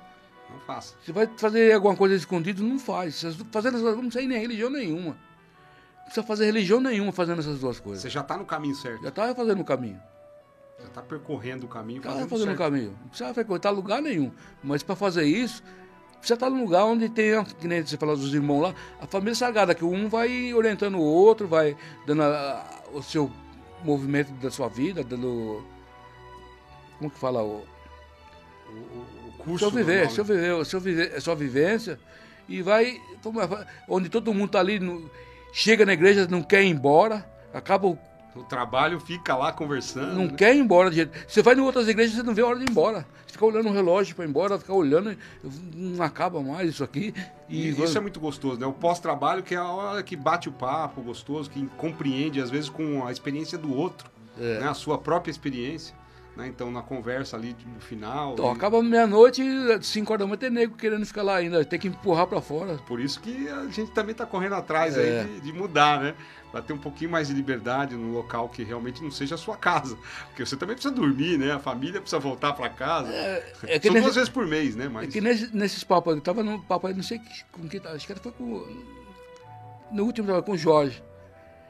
Não 0.51 0.61
faça. 0.61 0.95
Você 1.05 1.13
vai 1.13 1.29
fazer 1.37 1.73
alguma 1.73 1.97
coisa 1.97 2.15
escondido, 2.15 2.63
não 2.63 2.79
faz. 2.79 3.23
Fazendo 3.51 3.75
essas 3.75 3.83
coisas, 3.83 4.03
não 4.03 4.11
sei 4.11 4.27
nem 4.27 4.39
religião 4.39 4.71
nenhuma. 4.71 5.11
Não 5.97 6.05
precisa 6.05 6.27
fazer 6.27 6.47
religião 6.47 6.81
nenhuma 6.81 7.13
fazendo 7.13 7.41
essas 7.41 7.61
duas 7.61 7.79
coisas. 7.79 8.03
Você 8.03 8.11
já 8.11 8.21
está 8.21 8.37
no 8.37 8.45
caminho 8.45 8.75
certo. 8.75 9.03
Já 9.03 9.11
está 9.11 9.35
fazendo 9.35 9.61
o 9.61 9.65
caminho. 9.65 10.01
Já 10.81 10.89
está 10.89 11.03
percorrendo 11.03 11.67
o 11.67 11.69
caminho. 11.69 11.99
Está 11.99 12.27
fazendo 12.27 12.53
o 12.53 12.57
caminho. 12.57 12.97
Não 13.01 13.09
precisa 13.09 13.35
frequentar 13.35 13.71
lugar 13.71 14.01
nenhum. 14.01 14.33
Mas 14.63 14.83
para 14.83 14.97
fazer 14.97 15.25
isso, 15.25 15.63
precisa 16.19 16.35
estar 16.35 16.51
num 16.51 16.63
lugar 16.65 16.85
onde 16.85 17.09
tem, 17.09 17.43
que 17.45 17.67
nem 17.67 17.85
você 17.85 17.97
falou 17.97 18.17
dos 18.17 18.33
irmãos 18.33 18.63
lá, 18.63 18.75
a 19.01 19.07
família 19.07 19.35
sagrada, 19.35 19.75
que 19.75 19.85
um 19.85 20.09
vai 20.09 20.53
orientando 20.55 20.97
o 20.97 21.03
outro, 21.03 21.47
vai 21.49 21.77
dando 22.07 22.23
a, 22.23 22.27
a, 22.27 22.97
o 22.97 23.03
seu 23.03 23.31
movimento 23.85 24.33
da 24.35 24.51
sua 24.51 24.69
vida, 24.69 25.03
dando. 25.05 25.65
Como 26.99 27.11
que 27.11 27.19
fala? 27.19 27.43
O, 27.43 27.65
o, 28.69 29.29
o 29.29 29.33
curso. 29.39 29.59
Seu 29.59 29.71
viver, 29.71 30.11
seu 30.11 30.25
viver, 30.25 30.67
seu 30.67 30.81
viver, 30.81 31.21
sua 31.21 31.35
vivência. 31.35 31.99
E 32.49 32.63
vai. 32.63 33.01
Onde 33.89 34.09
todo 34.09 34.33
mundo 34.33 34.47
está 34.47 34.61
ali, 34.61 34.79
no, 34.79 35.11
chega 35.53 35.85
na 35.85 35.93
igreja, 35.93 36.27
não 36.29 36.43
quer 36.43 36.63
ir 36.63 36.69
embora, 36.69 37.27
acaba 37.53 37.87
O 37.87 37.99
trabalho 38.49 39.01
fica 39.01 39.37
lá 39.37 39.53
conversando. 39.53 40.15
Não 40.15 40.27
né? 40.27 40.35
quer 40.37 40.55
ir 40.55 40.59
embora. 40.59 40.91
De 40.91 40.97
jeito. 40.97 41.13
Você 41.27 41.43
vai 41.43 41.55
em 41.55 41.61
outras 41.61 41.89
igrejas, 41.89 42.15
você 42.15 42.23
não 42.23 42.35
vê 42.35 42.43
a 42.43 42.47
hora 42.47 42.59
de 42.59 42.65
ir 42.65 42.71
embora. 42.71 43.07
Você 43.27 43.33
fica 43.33 43.45
olhando 43.45 43.69
o 43.69 43.73
relógio 43.73 44.15
para 44.15 44.25
ir 44.25 44.29
embora, 44.29 44.59
fica 44.59 44.73
olhando, 44.73 45.17
não 45.75 46.05
acaba 46.05 46.43
mais 46.43 46.71
isso 46.71 46.85
aqui. 46.85 47.15
E, 47.49 47.71
isso 47.71 47.99
é 47.99 48.01
muito 48.01 48.21
gostoso, 48.21 48.61
né? 48.61 48.67
O 48.67 48.73
pós-trabalho, 48.73 49.43
que 49.43 49.55
é 49.55 49.59
a 49.59 49.69
hora 49.69 50.03
que 50.03 50.17
bate 50.17 50.49
o 50.49 50.53
papo 50.53 51.01
gostoso, 51.01 51.51
que 51.51 51.67
compreende, 51.77 52.41
às 52.41 52.51
vezes, 52.51 52.69
com 52.69 53.07
a 53.07 53.13
experiência 53.13 53.59
do 53.59 53.75
outro, 53.75 54.09
é. 54.39 54.61
né? 54.61 54.69
a 54.69 54.75
sua 54.75 54.99
própria 54.99 55.31
experiência. 55.31 55.95
Né? 56.41 56.49
Então, 56.49 56.71
na 56.71 56.83
conversa 56.83 57.37
ali 57.37 57.55
no 57.67 57.81
final. 57.81 58.33
Então, 58.33 58.47
e... 58.47 58.53
acaba 58.53 58.83
meia-noite, 58.83 59.43
5 59.81 60.13
horas 60.13 60.21
da 60.21 60.27
manhã, 60.27 60.39
tem 60.39 60.51
nego 60.51 60.75
querendo 60.75 61.05
ficar 61.05 61.23
lá 61.23 61.37
ainda, 61.37 61.65
tem 61.65 61.79
que 61.79 61.89
empurrar 61.89 62.27
para 62.27 62.41
fora. 62.41 62.77
Por 62.87 63.01
isso 63.01 63.21
que 63.21 63.49
a 63.49 63.67
gente 63.69 63.91
também 63.93 64.13
está 64.13 64.25
correndo 64.25 64.55
atrás 64.55 64.97
é. 64.97 65.21
aí 65.21 65.27
de, 65.27 65.41
de 65.41 65.53
mudar, 65.53 66.01
né? 66.01 66.15
para 66.51 66.63
ter 66.63 66.73
um 66.73 66.79
pouquinho 66.79 67.11
mais 67.11 67.29
de 67.29 67.35
liberdade 67.35 67.95
no 67.95 68.13
local 68.13 68.49
que 68.49 68.65
realmente 68.65 69.03
não 69.03 69.11
seja 69.11 69.37
a 69.37 69.39
sua 69.39 69.57
casa. 69.57 69.97
Porque 70.27 70.45
você 70.45 70.57
também 70.57 70.75
precisa 70.75 70.93
dormir, 70.93 71.39
né? 71.39 71.53
A 71.53 71.61
família 71.61 72.01
precisa 72.01 72.19
voltar 72.19 72.53
para 72.55 72.69
casa. 72.69 73.09
É, 73.09 73.53
é 73.63 73.81
São 73.81 73.93
nesse, 73.93 74.03
duas 74.03 74.15
vezes 74.17 74.29
por 74.29 74.47
mês, 74.47 74.75
né? 74.75 74.89
Mas... 74.89 75.09
É 75.09 75.13
que 75.13 75.21
nesse, 75.21 75.55
nesses 75.55 75.85
papos, 75.85 76.15
eu 76.15 76.21
tava 76.21 76.43
no 76.43 76.61
papo, 76.61 76.89
não 76.89 77.03
sei 77.03 77.21
com 77.53 77.69
que 77.69 77.79
acho 77.79 78.07
que 78.07 78.15
foi 78.17 78.33
com. 78.33 78.67
No 79.93 80.05
último 80.05 80.27
tava 80.27 80.43
com 80.43 80.53
o 80.53 80.59
Jorge, 80.59 81.01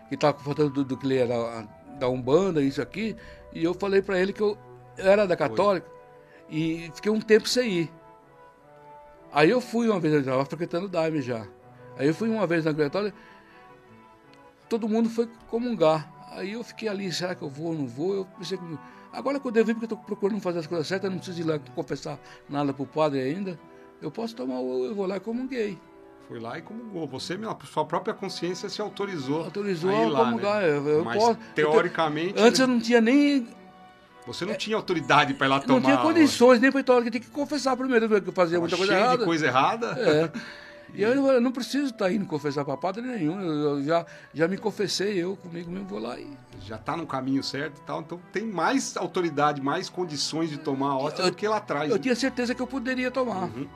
que 0.09 0.17
tava 0.17 0.39
falando 0.39 0.71
do, 0.71 0.85
do 0.85 0.97
que 0.97 1.07
ele 1.07 1.19
era 1.19 1.67
da 1.99 2.09
Umbanda, 2.09 2.63
isso 2.63 2.81
aqui, 2.81 3.15
e 3.53 3.65
eu 3.65 3.75
falei 3.75 4.03
para 4.03 4.19
ele 4.19 4.33
que 4.33 4.43
eu 4.43 4.57
era 4.97 5.27
da 5.27 5.37
Católica 5.37 5.87
foi. 6.49 6.57
e 6.57 6.91
fiquei 6.95 7.11
um 7.11 7.21
tempo 7.21 7.49
sem 7.49 7.71
ir. 7.73 7.93
Aí 9.33 9.51
eu 9.51 9.61
fui 9.61 9.89
uma 9.89 10.01
vez, 10.01 10.15
eu 10.15 10.21
estava 10.21 10.45
frequentando 10.45 10.87
o 10.87 10.89
Daime 10.89 11.23
já. 11.23 11.47
Aí 11.97 12.09
eu 12.09 12.15
fui 12.15 12.29
uma 12.29 12.47
vez 12.47 12.65
na 12.65 12.75
Católica 12.75 13.15
todo 14.71 14.89
mundo 14.89 15.11
foi 15.11 15.29
comungar. 15.49 16.09
Aí 16.31 16.53
eu 16.53 16.63
fiquei 16.63 16.89
ali, 16.89 17.13
será 17.13 17.35
que 17.35 17.43
eu 17.43 17.51
vou 17.51 17.67
ou 17.67 17.75
não 17.75 17.87
vou? 17.87 18.15
Eu 18.15 18.25
pensei. 18.39 18.57
Agora 19.13 19.41
que 19.41 19.47
eu 19.47 19.51
devo 19.51 19.73
ir, 19.73 19.75
porque 19.75 19.93
eu 19.93 19.97
estou 19.97 19.99
procurando 19.99 20.41
fazer 20.41 20.61
as 20.61 20.67
coisas 20.69 20.87
certas, 20.87 21.11
não 21.11 21.19
preciso 21.19 21.41
ir 21.41 21.45
lá 21.45 21.59
confessar 21.75 22.19
nada 22.49 22.73
para 22.73 22.83
o 22.85 22.87
padre 22.87 23.21
ainda. 23.21 23.59
Eu 24.01 24.11
posso 24.11 24.35
tomar, 24.37 24.55
eu 24.55 24.95
vou 24.95 25.07
lá 25.07 25.17
e 25.17 25.21
comunguei. 25.21 25.77
Foi 26.31 26.39
lá 26.39 26.57
e 26.57 26.63
comungou. 26.63 27.09
Você, 27.09 27.37
sua 27.73 27.85
própria 27.85 28.15
consciência 28.15 28.69
se 28.69 28.81
autorizou. 28.81 29.43
Autorizou 29.43 29.91
a, 29.91 30.23
a 30.23 30.25
comungar. 30.25 30.63
Né? 30.63 30.69
Eu, 30.69 30.89
eu 30.89 31.05
Mas, 31.05 31.21
posso, 31.21 31.39
teoricamente. 31.57 32.39
Eu, 32.39 32.45
antes 32.45 32.61
eu 32.61 32.69
não 32.69 32.79
tinha 32.79 33.01
nem. 33.01 33.49
Você 34.29 34.45
não 34.45 34.53
é, 34.53 34.57
tinha 34.57 34.77
autoridade 34.77 35.35
para 35.35 35.49
ir 35.49 35.51
lá 35.51 35.59
tomar. 35.59 35.81
Não 35.81 35.83
tinha 35.83 35.99
condições 35.99 36.61
nem 36.61 36.71
para 36.71 36.83
ir 36.83 36.85
tomar, 36.85 37.01
tinha 37.11 37.21
que 37.21 37.31
confessar 37.31 37.77
primeiro 37.77 38.09
que 38.09 38.29
eu 38.29 38.33
fazia 38.33 38.61
muita 38.61 38.77
coisa 38.77 38.95
errada. 38.95 39.19
de 39.19 39.25
coisa 39.25 39.47
errada? 39.47 39.87
É. 39.99 40.31
E 40.93 41.03
eu, 41.03 41.13
eu 41.13 41.41
não 41.41 41.53
preciso 41.53 41.85
estar 41.85 42.07
tá 42.07 42.13
indo 42.13 42.27
confessar 42.27 42.65
para 42.65 42.77
padre 42.77 43.01
nenhum. 43.01 43.41
Eu, 43.41 43.79
eu, 43.79 43.85
já, 43.85 44.05
já 44.35 44.49
me 44.49 44.59
confessei, 44.59 45.23
eu 45.23 45.37
comigo 45.37 45.71
mesmo 45.71 45.87
vou 45.87 46.01
lá 46.01 46.19
e. 46.19 46.27
Já 46.67 46.75
está 46.75 46.97
no 46.97 47.07
caminho 47.07 47.45
certo 47.45 47.79
e 47.79 47.83
tal. 47.83 48.01
Então 48.01 48.21
tem 48.33 48.45
mais 48.45 48.97
autoridade, 48.97 49.63
mais 49.63 49.89
condições 49.89 50.51
de 50.51 50.59
tomar 50.59 50.89
a 50.89 50.99
hóstia 50.99 51.27
do 51.27 51.37
que 51.37 51.47
lá 51.47 51.59
atrás. 51.59 51.89
Eu 51.91 51.97
né? 51.97 52.03
tinha 52.03 52.17
certeza 52.17 52.57
que 52.57 52.61
eu 52.61 52.67
poderia 52.67 53.09
tomar. 53.09 53.45
Uhum. 53.45 53.69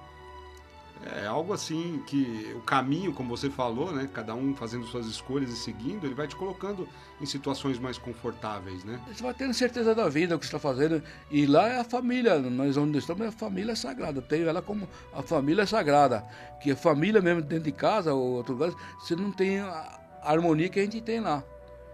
É 1.23 1.27
algo 1.27 1.53
assim 1.53 2.03
que 2.07 2.51
o 2.57 2.61
caminho, 2.61 3.13
como 3.13 3.37
você 3.37 3.51
falou, 3.51 3.93
né? 3.93 4.09
Cada 4.13 4.35
um 4.35 4.55
fazendo 4.57 4.87
suas 4.87 5.07
escolhas 5.07 5.51
e 5.51 5.57
seguindo, 5.57 6.07
ele 6.07 6.15
vai 6.15 6.27
te 6.27 6.35
colocando 6.35 6.89
em 7.21 7.27
situações 7.27 7.79
mais 7.79 7.99
confortáveis, 7.99 8.85
né? 8.85 8.99
Você 9.09 9.23
vai 9.23 9.35
tendo 9.35 9.53
certeza 9.53 9.95
da 9.95 10.09
vida, 10.09 10.35
o 10.35 10.39
que 10.39 10.47
está 10.47 10.59
fazendo. 10.59 11.03
E 11.31 11.47
lá 11.47 11.69
é 11.69 11.81
a 11.81 11.85
família, 11.85 12.39
nós 12.39 12.77
onde 12.79 12.97
estamos 12.97 13.23
é 13.23 13.29
a 13.29 13.33
família 13.33 13.77
sagrada. 13.77 14.19
Eu 14.19 14.23
tenho 14.23 14.49
ela 14.49 14.63
como 14.63 14.89
a 15.13 15.23
família 15.23 15.67
sagrada. 15.67 16.25
Que 16.63 16.71
a 16.71 16.77
família 16.77 17.21
mesmo 17.21 17.43
dentro 17.43 17.65
de 17.65 17.73
casa 17.73 18.15
ou 18.15 18.37
outro 18.37 18.55
lugar, 18.55 18.73
você 18.99 19.15
não 19.15 19.31
tem 19.31 19.61
a 19.61 20.01
harmonia 20.23 20.71
que 20.71 20.81
a 20.81 20.83
gente 20.83 21.03
tem 21.03 21.21
lá. 21.21 21.45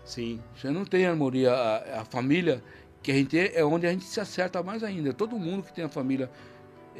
Sim. 0.04 0.40
Você 0.56 0.70
não 0.70 0.84
tem 0.84 1.06
harmonia. 1.06 1.52
A, 1.52 2.02
a 2.02 2.04
família 2.04 2.62
que 3.02 3.10
a 3.10 3.14
gente 3.14 3.38
é, 3.38 3.58
é 3.58 3.64
onde 3.64 3.86
a 3.86 3.90
gente 3.90 4.04
se 4.04 4.20
acerta 4.20 4.62
mais 4.62 4.84
ainda. 4.84 5.12
Todo 5.12 5.38
mundo 5.38 5.64
que 5.64 5.72
tem 5.72 5.84
a 5.84 5.88
família 5.88 6.30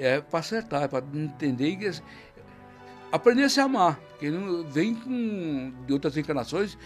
é 0.00 0.20
para 0.20 0.40
acertar, 0.40 0.84
é 0.84 0.88
para 0.88 1.04
entender 1.14 1.70
e 1.70 2.02
aprender 3.12 3.44
a 3.44 3.48
se 3.48 3.60
amar. 3.60 4.00
Porque 4.10 4.30
vem 4.70 4.94
com, 4.94 5.72
de 5.86 5.92
outras 5.92 6.16
encarnações 6.16 6.78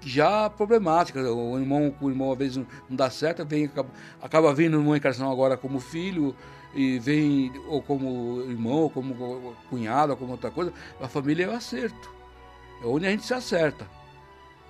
já 0.00 0.50
problemáticas. 0.50 1.26
O 1.26 1.58
irmão 1.58 1.90
com 1.90 2.06
o 2.06 2.10
irmão 2.10 2.32
às 2.32 2.38
vezes 2.38 2.56
não 2.56 2.96
dá 2.96 3.08
certo, 3.08 3.46
vem, 3.46 3.66
acaba, 3.66 3.88
acaba 4.20 4.54
vindo 4.54 4.78
numa 4.78 4.96
encarnação 4.96 5.30
agora 5.30 5.56
como 5.56 5.78
filho, 5.78 6.34
e 6.74 6.98
vem 6.98 7.52
ou 7.68 7.80
como 7.80 8.42
irmão, 8.42 8.82
ou 8.82 8.90
como 8.90 9.56
cunhado, 9.70 10.12
ou 10.12 10.18
como 10.18 10.32
outra 10.32 10.50
coisa. 10.50 10.72
A 11.00 11.08
família 11.08 11.44
é 11.44 11.48
o 11.48 11.52
acerto. 11.52 12.10
É 12.82 12.86
onde 12.86 13.06
a 13.06 13.10
gente 13.10 13.24
se 13.24 13.32
acerta. 13.32 13.88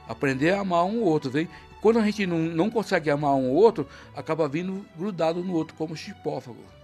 Aprender 0.06 0.50
a 0.50 0.60
amar 0.60 0.84
um 0.84 1.02
outro. 1.02 1.30
Vem, 1.30 1.48
quando 1.80 1.98
a 1.98 2.04
gente 2.04 2.26
não, 2.26 2.38
não 2.38 2.70
consegue 2.70 3.10
amar 3.10 3.34
um 3.34 3.50
outro, 3.50 3.88
acaba 4.14 4.46
vindo 4.46 4.86
grudado 4.96 5.42
no 5.42 5.54
outro, 5.54 5.74
como 5.76 5.96
chipófago. 5.96 6.75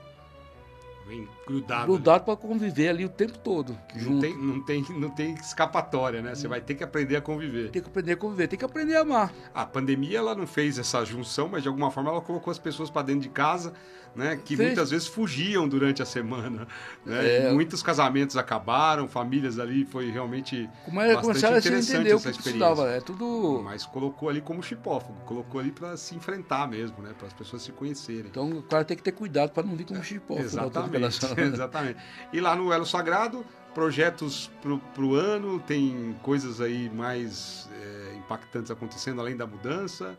Vem 1.06 1.28
grudado. 1.46 1.86
Grudado 1.86 2.24
para 2.24 2.36
conviver 2.36 2.88
ali 2.88 3.04
o 3.04 3.08
tempo 3.08 3.38
todo. 3.38 3.76
Não 3.94 4.20
tem, 4.20 4.36
não, 4.36 4.64
tem, 4.64 4.84
não 4.90 5.10
tem 5.10 5.34
escapatória, 5.34 6.22
né? 6.22 6.34
Você 6.34 6.46
vai 6.46 6.60
ter 6.60 6.74
que 6.74 6.84
aprender 6.84 7.16
a 7.16 7.20
conviver. 7.20 7.70
Tem 7.70 7.82
que 7.82 7.88
aprender 7.88 8.12
a 8.12 8.16
conviver, 8.16 8.48
tem 8.48 8.58
que 8.58 8.64
aprender 8.64 8.96
a 8.96 9.00
amar. 9.00 9.32
A 9.52 9.66
pandemia 9.66 10.18
ela 10.18 10.34
não 10.34 10.46
fez 10.46 10.78
essa 10.78 11.04
junção, 11.04 11.48
mas 11.48 11.62
de 11.62 11.68
alguma 11.68 11.90
forma 11.90 12.10
ela 12.10 12.20
colocou 12.20 12.50
as 12.50 12.58
pessoas 12.58 12.90
para 12.90 13.02
dentro 13.02 13.22
de 13.22 13.28
casa 13.28 13.72
né, 14.14 14.38
que 14.44 14.56
Fez. 14.56 14.68
muitas 14.68 14.90
vezes 14.90 15.06
fugiam 15.06 15.68
durante 15.68 16.02
a 16.02 16.04
semana. 16.04 16.66
Né? 17.04 17.48
É. 17.48 17.52
Muitos 17.52 17.82
casamentos 17.82 18.36
acabaram, 18.36 19.08
famílias 19.08 19.58
ali, 19.58 19.84
foi 19.84 20.10
realmente 20.10 20.68
Como 20.84 21.00
bastante 21.00 21.38
interessante 21.38 22.12
essa 22.12 22.30
experiência. 22.30 22.82
É 22.82 23.00
tudo... 23.00 23.60
Mas 23.64 23.86
colocou 23.86 24.28
ali 24.28 24.40
como 24.40 24.62
chipófago, 24.62 25.14
colocou 25.24 25.60
ali 25.60 25.70
para 25.70 25.96
se 25.96 26.14
enfrentar 26.14 26.68
mesmo, 26.68 27.02
né, 27.02 27.14
para 27.16 27.26
as 27.26 27.32
pessoas 27.32 27.62
se 27.62 27.72
conhecerem. 27.72 28.26
Então 28.26 28.50
o 28.50 28.62
cara 28.62 28.84
tem 28.84 28.96
que 28.96 29.02
ter 29.02 29.12
cuidado 29.12 29.50
para 29.50 29.62
não 29.62 29.74
vir 29.74 29.84
como 29.84 30.02
chipófago. 30.02 30.46
Exatamente, 30.46 31.06
exatamente. 31.40 31.98
E 32.32 32.40
lá 32.40 32.54
no 32.54 32.72
Elo 32.72 32.86
Sagrado, 32.86 33.44
projetos 33.74 34.50
para 34.60 35.04
o 35.04 35.14
ano, 35.14 35.58
tem 35.60 36.14
coisas 36.22 36.60
aí 36.60 36.90
mais 36.90 37.68
é, 37.80 38.16
impactantes 38.16 38.70
acontecendo 38.70 39.20
além 39.20 39.36
da 39.36 39.46
mudança 39.46 40.18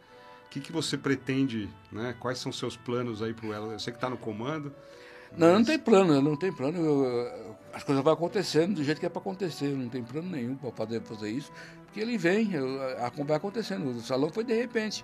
que, 0.54 0.60
que 0.60 0.72
você 0.72 0.96
pretende, 0.96 1.68
né? 1.92 2.16
Quais 2.20 2.38
são 2.38 2.52
seus 2.52 2.78
planos 2.78 3.24
aí 3.24 3.34
para 3.34 3.48
o 3.48 3.54
Elo? 3.54 3.72
Eu 3.72 3.80
sei 3.80 3.92
que 3.92 3.98
está 3.98 4.08
no 4.08 4.18
comando. 4.18 4.72
Não, 5.36 5.48
mas... 5.48 5.58
não 5.58 5.66
tem 5.66 5.80
plano, 5.80 6.22
não 6.22 6.36
tem 6.36 6.54
plano. 6.54 6.78
Eu, 6.78 7.56
as 7.74 7.84
coisas 7.84 8.04
vão 8.04 8.14
acontecendo 8.14 8.76
do 8.76 8.84
jeito 8.84 9.00
que 9.00 9.06
é 9.08 9.10
para 9.10 9.20
acontecer. 9.20 9.70
Não 9.70 9.90
tem 9.90 10.04
plano 10.04 10.30
nenhum 10.30 10.56
para 10.56 10.72
fazer, 10.72 11.02
fazer 11.02 11.32
isso. 11.32 11.52
Porque 11.86 12.00
ele 12.00 12.20
vem, 12.20 12.54
eu, 12.54 12.68
a, 13.00 13.10
vai 13.24 13.38
acontecendo. 13.38 13.90
O 13.90 14.02
salão 14.02 14.30
foi 14.30 14.44
de 14.44 14.54
repente. 14.54 15.04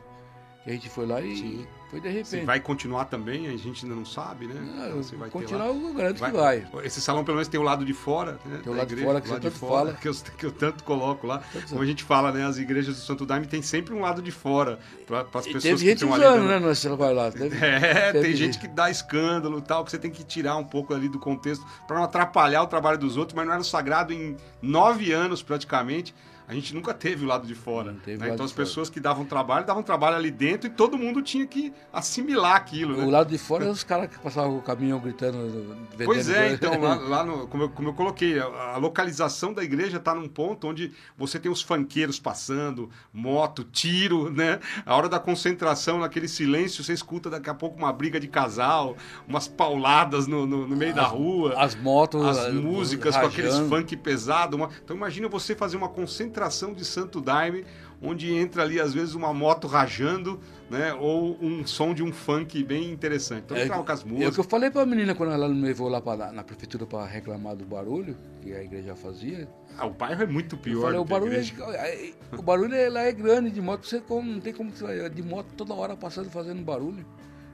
Que 0.70 0.74
a 0.74 0.76
gente 0.76 0.90
foi 0.90 1.08
lá 1.08 1.20
e 1.20 1.36
Sim. 1.36 1.68
foi 1.90 2.00
de 2.00 2.10
repente. 2.10 2.28
Se 2.28 2.42
vai 2.42 2.60
continuar 2.60 3.06
também, 3.06 3.48
a 3.48 3.58
gente 3.58 3.84
ainda 3.84 3.96
não 3.96 4.06
sabe, 4.06 4.46
né? 4.46 4.54
Não, 4.54 5.00
então, 5.00 5.18
vai 5.18 5.28
continuar, 5.28 5.66
eu 5.66 5.94
garanto 5.96 6.20
vai, 6.20 6.30
que 6.30 6.38
vai. 6.38 6.86
Esse 6.86 7.02
salão 7.02 7.26
pelo 7.26 7.38
menos 7.38 7.48
tem 7.48 7.60
o 7.60 7.64
lado 7.64 7.84
de 7.84 7.92
fora, 7.92 8.34
né? 8.46 8.60
Tem 8.64 8.72
o 8.72 8.76
lado 8.76 8.86
igreja, 8.86 8.96
de 8.96 9.04
fora 9.04 9.22
que 9.22 9.28
você 9.30 9.40
tanto 9.40 9.58
fora, 9.58 9.86
fala. 9.86 9.94
Que 9.94 10.08
eu, 10.08 10.14
que 10.14 10.46
eu 10.46 10.52
tanto 10.52 10.84
coloco 10.84 11.26
lá. 11.26 11.42
Como 11.70 11.82
a 11.82 11.86
gente 11.88 12.04
fala, 12.04 12.32
né? 12.32 12.46
As 12.46 12.60
igrejas 12.60 12.98
do 12.98 13.02
Santo 13.02 13.26
Daime 13.26 13.48
tem 13.48 13.64
sempre 13.64 13.96
um 13.96 14.02
lado 14.02 14.22
de 14.22 14.30
fora 14.30 14.78
para 15.08 15.22
as 15.22 15.46
pessoas 15.48 15.64
teve 15.64 15.78
que 15.78 15.86
gente 15.86 16.04
estão 16.04 16.12
usando, 16.12 16.38
ali. 16.38 16.48
Dando... 16.48 16.68
né? 16.68 16.96
Vai 16.96 17.14
lá. 17.16 17.32
Teve, 17.40 17.66
é, 17.66 18.12
teve 18.12 18.28
tem 18.28 18.36
gente 18.36 18.60
que 18.60 18.68
dá 18.68 18.92
escândalo 18.92 19.60
tal, 19.62 19.84
que 19.84 19.90
você 19.90 19.98
tem 19.98 20.12
que 20.12 20.24
tirar 20.24 20.56
um 20.56 20.64
pouco 20.64 20.94
ali 20.94 21.10
do 21.10 21.18
contexto 21.18 21.66
para 21.88 21.98
não 21.98 22.04
atrapalhar 22.04 22.62
o 22.62 22.68
trabalho 22.68 23.00
dos 23.00 23.18
outros, 23.18 23.36
mas 23.36 23.44
não 23.48 23.54
era 23.54 23.64
sagrado 23.64 24.14
em 24.14 24.38
nove 24.62 25.12
anos 25.12 25.42
praticamente 25.42 26.14
a 26.50 26.54
gente 26.56 26.74
nunca 26.74 26.96
teve 26.96 27.24
o 27.24 27.28
lado 27.28 27.46
de 27.46 27.54
fora. 27.54 27.92
Né? 27.92 28.32
Então 28.34 28.44
as 28.44 28.52
pessoas 28.52 28.88
fora. 28.88 28.94
que 28.96 29.00
davam 29.00 29.24
trabalho, 29.24 29.68
davam 29.68 29.84
trabalho 29.84 30.16
ali 30.16 30.32
dentro 30.32 30.66
e 30.66 30.72
todo 30.72 30.98
mundo 30.98 31.22
tinha 31.22 31.46
que 31.46 31.72
assimilar 31.94 32.56
aquilo. 32.56 32.98
Né? 32.98 33.06
O 33.06 33.10
lado 33.12 33.30
de 33.30 33.38
fora 33.38 33.70
os 33.70 33.84
caras 33.84 34.10
que 34.10 34.18
passavam 34.18 34.58
o 34.58 34.62
caminhão 34.64 35.00
gritando. 35.00 35.78
Pois 36.04 36.28
é, 36.28 36.54
então, 36.54 36.82
lá, 36.82 36.96
lá 37.08 37.24
no, 37.24 37.46
como, 37.46 37.66
eu, 37.66 37.70
como 37.70 37.90
eu 37.90 37.94
coloquei, 37.94 38.40
a, 38.40 38.46
a 38.46 38.78
localização 38.78 39.54
da 39.54 39.64
igreja 39.64 39.98
está 39.98 40.16
num 40.16 40.28
ponto 40.28 40.68
onde 40.68 40.92
você 41.16 41.38
tem 41.38 41.52
os 41.52 41.62
fanqueiros 41.62 42.20
passando, 42.20 42.90
moto, 43.14 43.64
tiro, 43.64 44.32
né? 44.32 44.60
A 44.88 44.96
hora 44.96 45.08
da 45.08 45.20
concentração, 45.20 46.00
naquele 46.00 46.28
silêncio, 46.28 46.84
você 46.84 46.94
escuta 46.94 47.30
daqui 47.30 47.52
a 47.52 47.54
pouco 47.54 47.78
uma 47.78 47.94
briga 47.94 48.20
de 48.20 48.28
casal, 48.28 48.98
umas 49.28 49.48
pauladas 49.48 50.26
no, 50.26 50.48
no, 50.48 50.68
no 50.68 50.76
meio 50.76 50.94
as, 50.94 50.98
da 50.98 51.04
rua. 51.04 51.54
As 51.58 51.76
motos. 51.76 52.26
As 52.26 52.48
eh, 52.48 52.52
músicas 52.54 53.14
rajando. 53.14 53.36
com 53.36 53.40
aqueles 53.40 53.70
funk 53.70 53.98
pesado. 53.98 54.58
Uma... 54.58 54.72
Então 54.84 54.98
imagina 54.98 55.28
você 55.28 55.54
fazer 55.54 55.78
uma 55.78 55.90
concentração 55.90 56.39
concentração 56.40 56.74
de 56.74 56.86
Santo 56.86 57.20
Daime, 57.20 57.66
onde 58.02 58.34
entra 58.34 58.64
ali 58.64 58.80
às 58.80 58.94
vezes 58.94 59.14
uma 59.14 59.34
moto 59.34 59.68
rajando, 59.68 60.40
né? 60.70 60.94
Ou 60.94 61.38
um 61.42 61.68
som 61.68 61.94
de 61.94 62.02
um 62.02 62.14
funk 62.14 62.64
bem 62.64 62.90
interessante. 62.90 63.44
Então 63.46 63.58
é, 63.58 63.68
com 63.68 63.92
as 63.92 64.04
músicas. 64.04 64.26
É 64.26 64.30
o 64.30 64.34
que 64.34 64.40
eu 64.40 64.44
falei 64.44 64.72
para 64.72 64.84
a 64.84 64.86
menina 64.86 65.14
quando 65.14 65.34
ela 65.34 65.50
me 65.50 65.62
levou 65.62 65.90
lá 65.90 66.00
pra, 66.00 66.32
na 66.32 66.44
prefeitura 66.44 66.86
para 66.86 67.06
reclamar 67.06 67.56
do 67.56 67.66
barulho 67.66 68.16
que 68.42 68.54
a 68.54 68.64
igreja 68.64 68.96
fazia. 68.96 69.50
Ah, 69.78 69.86
o 69.86 69.92
bairro 69.92 70.24
é 70.24 70.28
muito 70.28 70.58
pior. 70.58 70.84
Falei, 70.84 71.00
o 71.00 71.06
barulho, 71.06 71.36
é, 71.36 72.14
o 72.38 72.42
barulho 72.42 72.74
é, 72.74 72.90
lá 72.90 73.02
é 73.02 73.12
grande 73.12 73.52
de 73.52 73.62
moto, 73.62 73.86
você 73.86 74.02
não 74.10 74.40
tem 74.40 74.54
como 74.54 74.72
de 75.14 75.24
moto 75.24 75.48
toda 75.58 75.74
hora 75.74 75.96
passando 75.96 76.30
fazendo 76.30 76.64
barulho. 76.64 77.06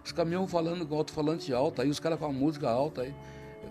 Os 0.03 0.11
caminhões 0.11 0.51
falando 0.51 0.85
com 0.85 0.95
alto-falante 0.95 1.51
alto, 1.51 1.81
aí 1.81 1.89
os 1.89 1.99
caras 1.99 2.19
com 2.19 2.25
a 2.25 2.31
música 2.31 2.69
alta 2.69 3.01
aí. 3.01 3.13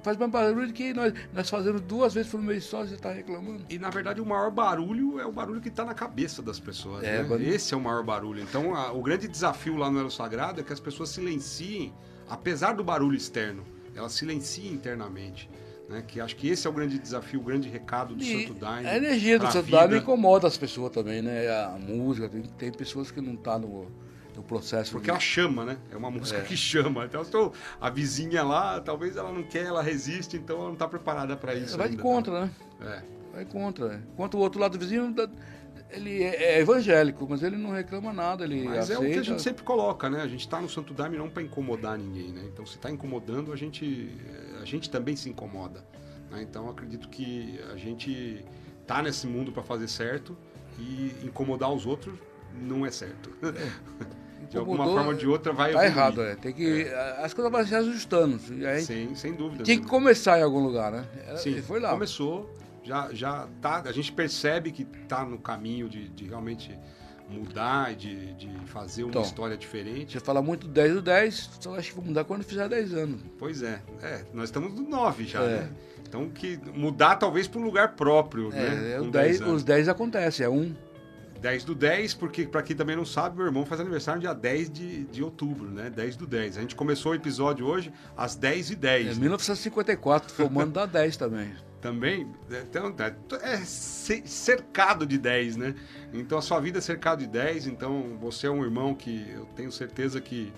Faz 0.04 0.18
mais 0.18 0.30
barulho 0.30 0.72
que 0.72 0.92
nós, 0.92 1.14
nós 1.32 1.48
fazemos 1.48 1.80
duas 1.80 2.12
vezes 2.12 2.30
por 2.30 2.40
mês 2.40 2.64
só, 2.64 2.84
você 2.84 2.94
está 2.94 3.10
reclamando. 3.10 3.64
E 3.70 3.78
na 3.78 3.88
verdade 3.88 4.20
o 4.20 4.26
maior 4.26 4.50
barulho 4.50 5.18
é 5.18 5.24
o 5.24 5.32
barulho 5.32 5.60
que 5.62 5.68
está 5.68 5.84
na 5.84 5.94
cabeça 5.94 6.42
das 6.42 6.60
pessoas. 6.60 7.02
É, 7.02 7.22
né? 7.22 7.42
Esse 7.42 7.72
é 7.72 7.76
o 7.76 7.80
maior 7.80 8.04
barulho. 8.04 8.42
Então 8.42 8.76
a, 8.76 8.92
o 8.92 9.02
grande 9.02 9.26
desafio 9.26 9.76
lá 9.76 9.90
no 9.90 9.98
Elo 9.98 10.10
Sagrado 10.10 10.60
é 10.60 10.64
que 10.64 10.72
as 10.72 10.78
pessoas 10.78 11.08
silenciem, 11.08 11.92
apesar 12.28 12.74
do 12.74 12.84
barulho 12.84 13.16
externo, 13.16 13.64
elas 13.96 14.12
silenciem 14.12 14.74
internamente. 14.74 15.48
Né? 15.88 16.02
Que 16.06 16.20
acho 16.20 16.36
que 16.36 16.48
esse 16.48 16.66
é 16.66 16.70
o 16.70 16.72
grande 16.72 16.98
desafio, 16.98 17.40
o 17.40 17.42
grande 17.42 17.68
recado 17.68 18.14
do 18.14 18.22
e 18.22 18.46
Santo 18.46 18.60
Daime. 18.60 18.86
A 18.86 18.96
energia 18.96 19.38
do 19.38 19.50
Santo 19.50 19.70
Daime 19.70 19.98
incomoda 19.98 20.46
as 20.46 20.56
pessoas 20.56 20.92
também, 20.92 21.22
né? 21.22 21.48
A 21.48 21.78
música, 21.78 22.28
tem, 22.28 22.42
tem 22.42 22.72
pessoas 22.72 23.10
que 23.10 23.20
não 23.20 23.34
estão 23.34 23.54
tá 23.54 23.58
no, 23.58 23.86
no 24.36 24.42
processo. 24.42 24.92
Porque 24.92 25.06
de... 25.06 25.10
ela 25.10 25.20
chama, 25.20 25.64
né? 25.64 25.78
É 25.90 25.96
uma 25.96 26.10
música 26.10 26.40
é. 26.40 26.42
que 26.42 26.56
chama. 26.56 27.04
Então, 27.04 27.52
a 27.80 27.90
vizinha 27.90 28.42
lá, 28.42 28.80
talvez 28.80 29.16
ela 29.16 29.32
não 29.32 29.42
quer, 29.42 29.66
ela 29.66 29.82
resiste, 29.82 30.36
então 30.36 30.56
ela 30.56 30.66
não 30.66 30.74
está 30.74 30.88
preparada 30.88 31.36
para 31.36 31.54
isso. 31.54 31.76
Vai 31.76 31.88
ainda, 31.88 32.02
contra, 32.02 32.32
tá? 32.32 32.40
né? 32.40 32.50
É. 32.80 33.34
Vai 33.34 33.44
contra. 33.44 34.02
Enquanto 34.12 34.34
o 34.34 34.38
outro 34.38 34.60
lado 34.60 34.72
do 34.72 34.78
vizinho 34.78 35.14
ele 35.90 36.22
é, 36.22 36.56
é 36.56 36.60
evangélico, 36.60 37.26
mas 37.28 37.42
ele 37.42 37.56
não 37.56 37.70
reclama 37.70 38.12
nada, 38.12 38.44
ele 38.44 38.64
Mas 38.64 38.90
aceita. 38.90 39.04
é 39.04 39.06
o 39.06 39.12
que 39.12 39.18
a 39.18 39.22
gente 39.22 39.42
sempre 39.42 39.62
coloca, 39.62 40.10
né? 40.10 40.22
A 40.22 40.28
gente 40.28 40.40
está 40.40 40.60
no 40.60 40.68
Santo 40.68 40.92
Daime 40.92 41.16
não 41.16 41.30
para 41.30 41.42
incomodar 41.42 41.96
ninguém, 41.96 42.32
né? 42.32 42.42
Então, 42.52 42.66
se 42.66 42.76
está 42.76 42.90
incomodando, 42.90 43.52
a 43.52 43.56
gente, 43.56 44.10
a 44.60 44.64
gente 44.64 44.90
também 44.90 45.16
se 45.16 45.28
incomoda. 45.28 45.84
Né? 46.30 46.42
Então, 46.42 46.68
acredito 46.68 47.08
que 47.08 47.60
a 47.72 47.76
gente 47.76 48.44
tá 48.86 49.02
nesse 49.02 49.26
mundo 49.26 49.52
para 49.52 49.62
fazer 49.62 49.88
certo 49.88 50.36
e 50.78 51.14
incomodar 51.22 51.72
os 51.72 51.86
outros 51.86 52.18
não 52.54 52.84
é 52.84 52.90
certo. 52.90 53.30
É. 53.42 54.14
De 54.54 54.58
alguma 54.60 54.84
forma 54.84 55.08
ou 55.08 55.14
de 55.14 55.26
outra 55.26 55.52
vai 55.52 55.72
Tá 55.72 55.84
errado, 55.84 56.22
é. 56.22 56.34
Tem 56.36 56.52
que, 56.52 56.82
é. 56.82 57.24
As 57.24 57.34
coisas 57.34 57.52
vão 57.52 57.66
se 57.66 57.74
ajustando. 57.74 58.40
Aí, 58.66 58.82
sem, 58.82 59.14
sem 59.14 59.34
dúvida. 59.34 59.64
Tinha 59.64 59.78
que 59.78 59.86
começar 59.86 60.38
em 60.38 60.42
algum 60.42 60.60
lugar, 60.60 60.92
né? 60.92 61.04
Sim, 61.36 61.60
foi 61.62 61.80
lá. 61.80 61.90
Começou 61.90 62.50
já, 62.84 63.08
já 63.12 63.48
tá, 63.60 63.82
a 63.86 63.92
gente 63.92 64.12
percebe 64.12 64.70
que 64.70 64.86
está 65.02 65.24
no 65.24 65.38
caminho 65.38 65.88
de, 65.88 66.08
de 66.08 66.26
realmente 66.26 66.78
mudar, 67.28 67.94
de, 67.94 68.34
de 68.34 68.48
fazer 68.66 69.04
uma 69.04 69.10
então, 69.10 69.22
história 69.22 69.56
diferente. 69.56 70.12
Você 70.12 70.20
fala 70.20 70.42
muito 70.42 70.68
10 70.68 70.94
do 70.94 71.02
10, 71.02 71.50
só 71.60 71.74
acho 71.76 71.90
que 71.90 71.96
vou 71.96 72.04
mudar 72.04 72.24
quando 72.24 72.44
fizer 72.44 72.68
10 72.68 72.94
anos. 72.94 73.20
Pois 73.38 73.62
é, 73.62 73.80
é 74.02 74.24
nós 74.32 74.44
estamos 74.44 74.74
no 74.74 74.82
9 74.86 75.24
já, 75.24 75.42
é. 75.42 75.46
né? 75.46 75.70
Então 76.06 76.28
que 76.28 76.60
mudar 76.74 77.16
talvez 77.16 77.48
para 77.48 77.58
um 77.58 77.64
lugar 77.64 77.96
próprio, 77.96 78.52
é, 78.52 78.56
né? 78.56 78.92
É, 78.96 79.00
10, 79.00 79.10
10 79.10 79.40
os 79.40 79.64
10 79.64 79.88
acontece, 79.88 80.42
é 80.42 80.48
um 80.48 80.74
10 81.44 81.64
do 81.64 81.74
10, 81.74 82.14
porque 82.14 82.46
para 82.46 82.62
quem 82.62 82.74
também 82.74 82.96
não 82.96 83.04
sabe, 83.04 83.36
meu 83.36 83.44
irmão 83.44 83.66
faz 83.66 83.78
aniversário 83.78 84.18
no 84.18 84.22
dia 84.22 84.32
10 84.32 84.70
de, 84.70 85.04
de 85.04 85.22
outubro, 85.22 85.68
né? 85.68 85.90
10 85.90 86.16
do 86.16 86.26
10. 86.26 86.56
A 86.56 86.60
gente 86.62 86.74
começou 86.74 87.12
o 87.12 87.14
episódio 87.14 87.66
hoje 87.66 87.92
às 88.16 88.34
10 88.34 88.70
e 88.70 88.76
10. 88.76 89.18
É 89.18 89.20
1954, 89.20 90.32
formando 90.32 90.72
da 90.72 90.86
10 90.86 91.18
também 91.18 91.52
também 91.82 92.26
então, 92.48 92.94
é 93.42 93.58
cercado 93.58 95.04
de 95.04 95.18
10, 95.18 95.56
né? 95.56 95.74
Então 96.14 96.38
a 96.38 96.40
sua 96.40 96.58
vida 96.60 96.78
é 96.78 96.80
cercada 96.80 97.20
de 97.20 97.26
10, 97.26 97.66
então 97.66 98.16
você 98.18 98.46
é 98.46 98.50
um 98.50 98.64
irmão 98.64 98.94
que 98.94 99.30
eu 99.30 99.44
tenho 99.54 99.70
certeza 99.70 100.22
que 100.22 100.50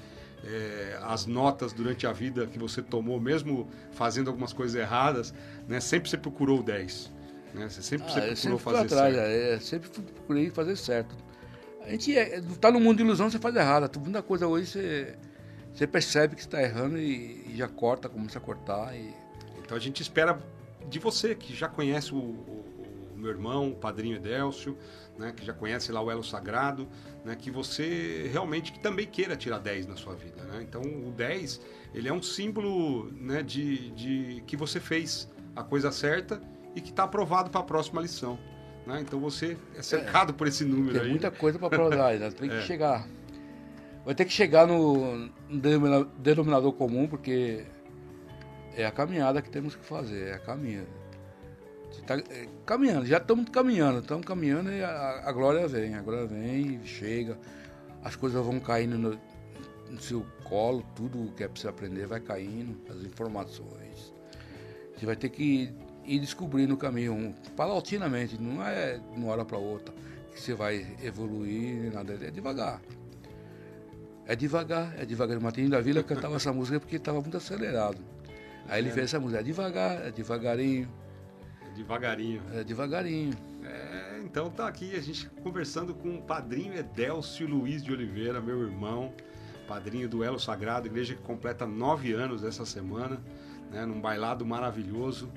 é, 0.44 1.00
as 1.02 1.26
notas 1.26 1.72
durante 1.72 2.06
a 2.06 2.12
vida 2.12 2.46
que 2.46 2.60
você 2.60 2.80
tomou, 2.80 3.20
mesmo 3.20 3.68
fazendo 3.90 4.28
algumas 4.28 4.52
coisas 4.52 4.80
erradas, 4.80 5.34
né, 5.66 5.80
sempre 5.80 6.08
você 6.08 6.16
procurou 6.16 6.62
10. 6.62 7.15
Né? 7.56 7.68
Você 7.68 7.82
sempre, 7.82 8.06
ah, 8.08 8.34
você 8.34 8.48
procurou 8.48 8.58
sempre 8.58 8.58
fazer 8.58 8.84
atrás, 8.84 9.14
certo. 9.14 9.30
É, 9.30 9.60
sempre 9.60 9.88
procurei 9.88 10.50
fazer 10.50 10.76
certo. 10.76 11.16
A 11.80 11.90
gente 11.90 12.10
está 12.12 12.68
é, 12.68 12.70
no 12.70 12.80
mundo 12.80 12.98
de 12.98 13.02
ilusão, 13.02 13.30
você 13.30 13.38
faz 13.38 13.54
errado. 13.56 13.98
Muita 14.00 14.22
coisa 14.22 14.46
hoje 14.46 14.66
você, 14.66 15.14
você 15.72 15.86
percebe 15.86 16.34
que 16.34 16.42
está 16.42 16.62
errando 16.62 16.98
e, 16.98 17.46
e, 17.48 17.56
já 17.56 17.68
corta, 17.68 18.08
começa 18.08 18.38
a 18.38 18.40
cortar. 18.40 18.94
E... 18.94 19.14
Então 19.58 19.76
a 19.76 19.80
gente 19.80 20.02
espera 20.02 20.38
de 20.88 20.98
você, 20.98 21.34
que 21.34 21.54
já 21.54 21.68
conhece 21.68 22.12
o, 22.12 22.18
o, 22.18 23.12
o 23.14 23.18
meu 23.18 23.30
irmão, 23.30 23.70
o 23.70 23.74
padrinho 23.74 24.16
Edélcio, 24.16 24.76
né, 25.16 25.32
que 25.34 25.44
já 25.44 25.52
conhece 25.52 25.90
lá 25.90 26.02
o 26.02 26.10
Elo 26.10 26.22
Sagrado, 26.22 26.86
né, 27.24 27.34
que 27.34 27.50
você 27.50 28.28
realmente 28.30 28.72
que 28.72 28.80
também 28.80 29.06
queira 29.06 29.34
tirar 29.36 29.58
10 29.58 29.86
na 29.86 29.96
sua 29.96 30.14
vida. 30.14 30.42
Né? 30.44 30.60
Então, 30.62 30.82
o 30.82 31.10
10, 31.10 31.60
ele 31.94 32.08
é 32.08 32.12
um 32.12 32.22
símbolo 32.22 33.10
né, 33.12 33.42
de, 33.42 33.90
de 33.92 34.42
que 34.46 34.56
você 34.56 34.78
fez 34.78 35.28
a 35.54 35.62
coisa 35.62 35.90
certa 35.90 36.40
e 36.76 36.80
que 36.80 36.90
está 36.90 37.04
aprovado 37.04 37.50
para 37.50 37.60
a 37.60 37.64
próxima 37.64 38.00
lição. 38.02 38.38
Né? 38.86 39.00
Então, 39.00 39.18
você 39.18 39.56
é 39.74 39.82
cercado 39.82 40.30
é, 40.30 40.34
por 40.34 40.46
esse 40.46 40.64
número 40.64 40.92
tem 40.92 41.00
aí. 41.00 41.04
Tem 41.04 41.10
muita 41.10 41.30
coisa 41.30 41.58
para 41.58 41.70
provar, 41.70 42.08
ainda 42.08 42.30
tem 42.30 42.48
que 42.48 42.54
é. 42.56 42.60
chegar. 42.60 43.08
Vai 44.04 44.14
ter 44.14 44.24
que 44.24 44.32
chegar 44.32 44.68
no 44.68 45.28
denominador 46.18 46.72
comum, 46.74 47.08
porque 47.08 47.64
é 48.76 48.86
a 48.86 48.92
caminhada 48.92 49.42
que 49.42 49.50
temos 49.50 49.74
que 49.74 49.84
fazer, 49.84 50.28
é 50.28 50.34
a 50.34 50.38
caminhada. 50.38 50.86
Tá, 52.06 52.16
é, 52.16 52.46
caminhando, 52.64 53.06
já 53.06 53.16
estamos 53.16 53.48
caminhando, 53.48 54.00
estamos 54.00 54.24
caminhando 54.24 54.70
e 54.70 54.84
a, 54.84 55.22
a, 55.24 55.32
glória 55.32 55.66
vem, 55.66 55.94
a 55.94 56.02
glória 56.02 56.26
vem, 56.26 56.84
chega, 56.84 57.38
as 58.04 58.14
coisas 58.14 58.44
vão 58.44 58.60
caindo 58.60 58.98
no, 58.98 59.18
no 59.90 60.00
seu 60.00 60.24
colo, 60.44 60.84
tudo 60.94 61.32
que 61.32 61.42
é 61.42 61.48
para 61.48 61.60
você 61.60 61.66
aprender 61.66 62.06
vai 62.06 62.20
caindo, 62.20 62.78
as 62.90 63.02
informações. 63.02 64.12
Você 64.96 65.06
vai 65.06 65.16
ter 65.16 65.30
que 65.30 65.74
ir 66.06 66.20
descobrindo 66.20 66.74
o 66.74 66.76
caminho, 66.76 67.34
paulatinamente, 67.56 68.40
não 68.40 68.64
é 68.64 68.98
de 68.98 69.20
uma 69.20 69.32
hora 69.32 69.44
para 69.44 69.58
outra 69.58 69.94
que 70.36 70.42
você 70.42 70.54
vai 70.54 70.86
evoluir, 71.02 71.92
nada, 71.92 72.12
é 72.12 72.30
devagar. 72.30 72.80
É 74.26 74.36
devagar, 74.36 74.94
é 74.98 75.04
devagar. 75.06 75.38
O 75.38 75.42
Martinho 75.42 75.70
da 75.70 75.80
Vila 75.80 76.02
cantava 76.02 76.36
essa 76.36 76.52
música 76.52 76.78
porque 76.78 76.96
estava 76.96 77.20
muito 77.20 77.36
acelerado. 77.36 77.98
Aí 78.68 78.80
ele 78.80 78.90
é. 78.90 78.92
fez 78.92 79.06
essa 79.06 79.18
música, 79.18 79.40
é 79.40 79.42
devagar, 79.42 80.06
é 80.06 80.10
devagarinho. 80.10 80.88
É 81.64 81.74
devagarinho. 81.74 82.42
É 82.52 82.64
devagarinho. 82.64 83.34
É, 83.64 84.20
então 84.24 84.50
tá 84.50 84.68
aqui 84.68 84.94
a 84.94 85.00
gente 85.00 85.26
conversando 85.42 85.94
com 85.94 86.16
o 86.16 86.22
padrinho 86.22 86.74
Edélcio 86.74 87.48
Luiz 87.48 87.82
de 87.82 87.92
Oliveira, 87.92 88.40
meu 88.40 88.60
irmão, 88.62 89.12
padrinho 89.66 90.08
do 90.08 90.22
Elo 90.22 90.38
Sagrado, 90.38 90.86
igreja 90.86 91.14
que 91.14 91.22
completa 91.22 91.66
nove 91.66 92.12
anos 92.12 92.44
essa 92.44 92.66
semana, 92.66 93.20
né, 93.70 93.86
num 93.86 94.00
bailado 94.00 94.44
maravilhoso, 94.44 95.30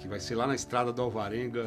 que 0.00 0.08
vai 0.08 0.20
ser 0.20 0.34
lá 0.34 0.46
na 0.46 0.54
estrada 0.54 0.92
do 0.92 1.00
Alvarenga, 1.00 1.64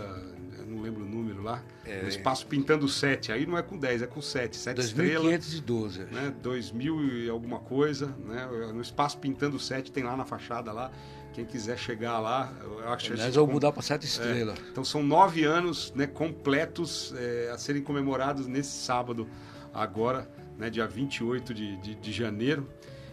não 0.68 0.82
lembro 0.82 1.04
o 1.04 1.06
número 1.06 1.42
lá, 1.42 1.64
é, 1.86 2.02
no 2.02 2.10
espaço 2.10 2.46
Pintando 2.48 2.88
7. 2.88 3.32
Aí 3.32 3.46
não 3.46 3.58
é 3.58 3.62
com 3.62 3.78
10, 3.78 4.02
é 4.02 4.08
com 4.08 4.22
7. 4.22 4.56
7 4.56 4.76
2512. 4.76 6.02
estrelas. 6.02 6.24
Né? 6.24 6.36
2000 6.42 7.06
e 7.06 7.30
alguma 7.30 7.60
coisa. 7.60 8.08
Né? 8.26 8.48
No 8.74 8.82
espaço 8.82 9.18
Pintando 9.18 9.60
7 9.60 9.92
tem 9.92 10.04
lá 10.04 10.18
na 10.18 10.26
fachada 10.26 10.72
lá. 10.72 10.92
Quem 11.34 11.46
quiser 11.46 11.78
chegar 11.78 12.20
lá, 12.20 12.54
eu 12.64 12.90
acho 12.90 13.12
que. 13.12 13.18
Nós 13.18 13.36
vamos 13.36 13.54
mudar 13.54 13.72
para 13.72 13.82
7 13.82 14.06
estrelas. 14.06 14.58
É, 14.58 14.62
então 14.72 14.86
são 14.86 15.04
nove 15.04 15.44
anos 15.44 15.94
né, 15.94 16.08
completos 16.08 17.14
é, 17.18 17.52
a 17.54 17.58
serem 17.58 17.82
comemorados 17.82 18.48
nesse 18.48 18.72
sábado, 18.72 19.28
agora, 19.74 20.30
né, 20.58 20.70
dia 20.70 20.88
28 20.88 21.54
de, 21.54 21.76
de, 21.78 21.96
de 21.96 22.12
janeiro 22.12 22.68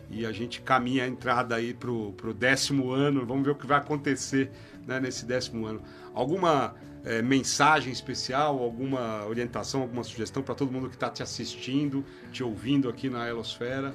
e 0.08 0.26
a 0.26 0.30
gente 0.30 0.60
caminha 0.60 1.04
a 1.04 1.08
entrada 1.08 1.56
aí 1.56 1.72
para 1.72 1.90
o 1.90 2.34
décimo 2.34 2.90
ano. 2.90 3.24
Vamos 3.24 3.44
ver 3.44 3.52
o 3.52 3.54
que 3.54 3.66
vai 3.66 3.78
acontecer 3.78 4.52
né, 4.86 5.00
nesse 5.00 5.24
décimo 5.24 5.66
ano. 5.66 5.82
Alguma 6.14 6.74
é, 7.04 7.22
mensagem 7.22 7.92
especial, 7.92 8.62
alguma 8.62 9.24
orientação, 9.26 9.82
alguma 9.82 10.04
sugestão 10.04 10.42
para 10.42 10.54
todo 10.54 10.70
mundo 10.72 10.88
que 10.88 10.96
está 10.96 11.10
te 11.10 11.22
assistindo, 11.22 12.04
te 12.30 12.42
ouvindo 12.42 12.88
aqui 12.88 13.08
na 13.08 13.28
Elosfera? 13.28 13.94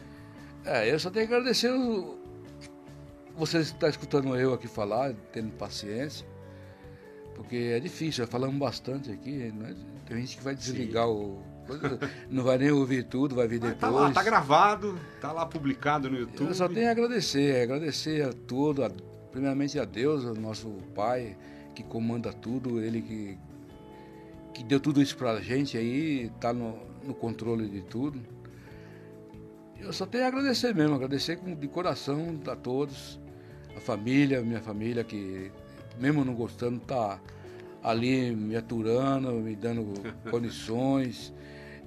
É, 0.65 0.91
eu 0.91 0.99
só 0.99 1.09
tenho 1.09 1.27
que 1.27 1.33
agradecer 1.33 1.71
o... 1.71 2.17
você 3.35 3.59
está 3.59 3.87
escutando 3.87 4.35
eu 4.35 4.53
aqui 4.53 4.67
falar, 4.67 5.13
tendo 5.31 5.51
paciência, 5.51 6.27
porque 7.35 7.73
é 7.75 7.79
difícil, 7.79 8.27
falamos 8.27 8.57
bastante 8.57 9.11
aqui, 9.11 9.51
né? 9.51 9.75
tem 10.05 10.17
gente 10.17 10.37
que 10.37 10.43
vai 10.43 10.55
desligar 10.55 11.05
Sim. 11.05 11.11
o 11.11 11.57
não 12.29 12.43
vai 12.43 12.57
nem 12.57 12.71
ouvir 12.71 13.03
tudo, 13.03 13.35
vai 13.35 13.47
vir 13.47 13.59
depois. 13.59 13.79
Tá 13.79 13.89
lá, 13.89 14.11
tá 14.11 14.23
gravado, 14.23 14.97
tá 15.19 15.31
lá 15.31 15.45
publicado 15.45 16.09
no 16.09 16.17
YouTube. 16.17 16.47
Eu 16.47 16.53
só 16.53 16.67
tenho 16.67 16.87
a 16.87 16.91
agradecer, 16.91 17.61
agradecer 17.61 18.25
a 18.25 18.33
tudo, 18.33 18.85
a, 18.85 18.91
primeiramente 19.37 19.79
a 19.79 19.85
Deus, 19.85 20.23
o 20.23 20.33
nosso 20.33 20.67
Pai, 20.95 21.37
que 21.75 21.83
comanda 21.83 22.33
tudo, 22.33 22.81
ele 22.81 23.03
que, 23.03 23.37
que 24.51 24.63
deu 24.63 24.79
tudo 24.79 24.99
isso 24.99 25.15
pra 25.15 25.39
gente 25.39 25.77
aí, 25.77 26.31
tá 26.39 26.51
no, 26.51 26.75
no 27.05 27.13
controle 27.13 27.69
de 27.69 27.83
tudo. 27.83 28.19
Eu 29.79 29.93
só 29.93 30.07
tenho 30.07 30.23
a 30.23 30.27
agradecer 30.27 30.73
mesmo, 30.73 30.95
agradecer 30.95 31.35
de 31.35 31.67
coração 31.67 32.39
a 32.47 32.55
todos, 32.55 33.19
a 33.75 33.79
família, 33.79 34.41
minha 34.41 34.59
família 34.59 35.03
que, 35.03 35.51
mesmo 35.99 36.25
não 36.25 36.33
gostando, 36.33 36.79
tá 36.79 37.21
ali 37.83 38.35
me 38.35 38.55
aturando, 38.55 39.31
me 39.33 39.55
dando 39.55 39.85
condições, 40.31 41.31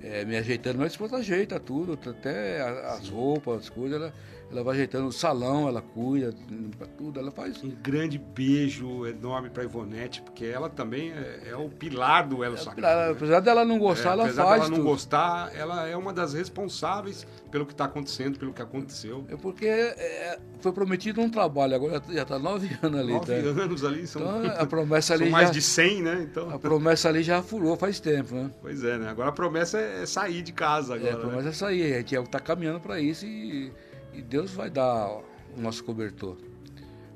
é, 0.00 0.24
me 0.24 0.36
ajeitando. 0.36 0.76
Minha 0.76 0.86
esposa 0.86 1.16
ajeita 1.16 1.58
tudo, 1.58 1.98
até 2.08 2.60
as 2.60 3.08
roupas, 3.08 3.62
as 3.62 3.68
coisas, 3.68 4.00
ela 4.00 4.14
ela 4.50 4.64
vai 4.64 4.74
ajeitando 4.74 5.06
o 5.06 5.12
salão, 5.12 5.68
ela 5.68 5.80
cuida, 5.80 6.34
limpa 6.50 6.86
tudo, 6.98 7.20
ela 7.20 7.30
faz. 7.30 7.62
Um 7.62 7.70
grande 7.70 8.18
beijo 8.18 9.06
enorme 9.06 9.48
para 9.48 9.62
Ivonete, 9.62 10.22
porque 10.22 10.44
ela 10.44 10.68
também 10.68 11.12
é, 11.12 11.50
é 11.50 11.56
o 11.56 11.68
pilar 11.68 12.26
do 12.26 12.42
Elo 12.42 12.56
é, 12.56 12.58
Sagrado. 12.58 13.00
Né? 13.00 13.10
Apesar 13.12 13.40
dela 13.40 13.64
não 13.64 13.78
gostar, 13.78 14.10
é, 14.10 14.12
ela 14.12 14.24
apesar 14.24 14.42
faz. 14.42 14.54
Apesar 14.54 14.68
dela 14.70 14.84
não 14.84 14.90
gostar, 14.90 15.52
ela 15.54 15.86
é 15.86 15.96
uma 15.96 16.12
das 16.12 16.34
responsáveis 16.34 17.24
pelo 17.50 17.64
que 17.64 17.72
está 17.72 17.84
acontecendo, 17.84 18.38
pelo 18.40 18.52
que 18.52 18.60
aconteceu. 18.60 19.24
É 19.28 19.36
porque 19.36 19.66
é, 19.66 20.40
foi 20.60 20.72
prometido 20.72 21.20
um 21.20 21.30
trabalho, 21.30 21.76
agora 21.76 22.02
já 22.08 22.22
está 22.22 22.38
nove 22.38 22.76
anos 22.82 23.00
ali. 23.00 23.12
Nove 23.12 23.26
tá? 23.26 23.62
anos 23.62 23.84
ali, 23.84 24.06
são, 24.06 24.20
então, 24.20 24.62
a 24.62 24.66
promessa 24.66 25.14
ali 25.14 25.24
são 25.24 25.32
mais 25.32 25.48
já, 25.48 25.52
de 25.54 25.62
cem, 25.62 26.02
né? 26.02 26.26
Então... 26.28 26.50
A 26.50 26.58
promessa 26.58 27.08
ali 27.08 27.22
já 27.22 27.40
furou 27.40 27.76
faz 27.76 28.00
tempo, 28.00 28.34
né? 28.34 28.50
Pois 28.60 28.82
é, 28.82 28.98
né? 28.98 29.08
Agora 29.08 29.28
a 29.28 29.32
promessa 29.32 29.78
é 29.78 30.04
sair 30.06 30.42
de 30.42 30.52
casa 30.52 30.96
agora. 30.96 31.10
É, 31.10 31.14
a 31.14 31.18
promessa 31.18 31.42
né? 31.42 31.50
é 31.50 31.52
sair, 31.52 31.94
a 31.94 31.98
gente 31.98 32.16
está 32.16 32.40
caminhando 32.40 32.80
para 32.80 33.00
isso 33.00 33.24
e 33.24 33.72
e 34.12 34.22
Deus 34.22 34.50
vai 34.52 34.70
dar 34.70 35.08
o 35.08 35.60
nosso 35.60 35.84
cobertor. 35.84 36.36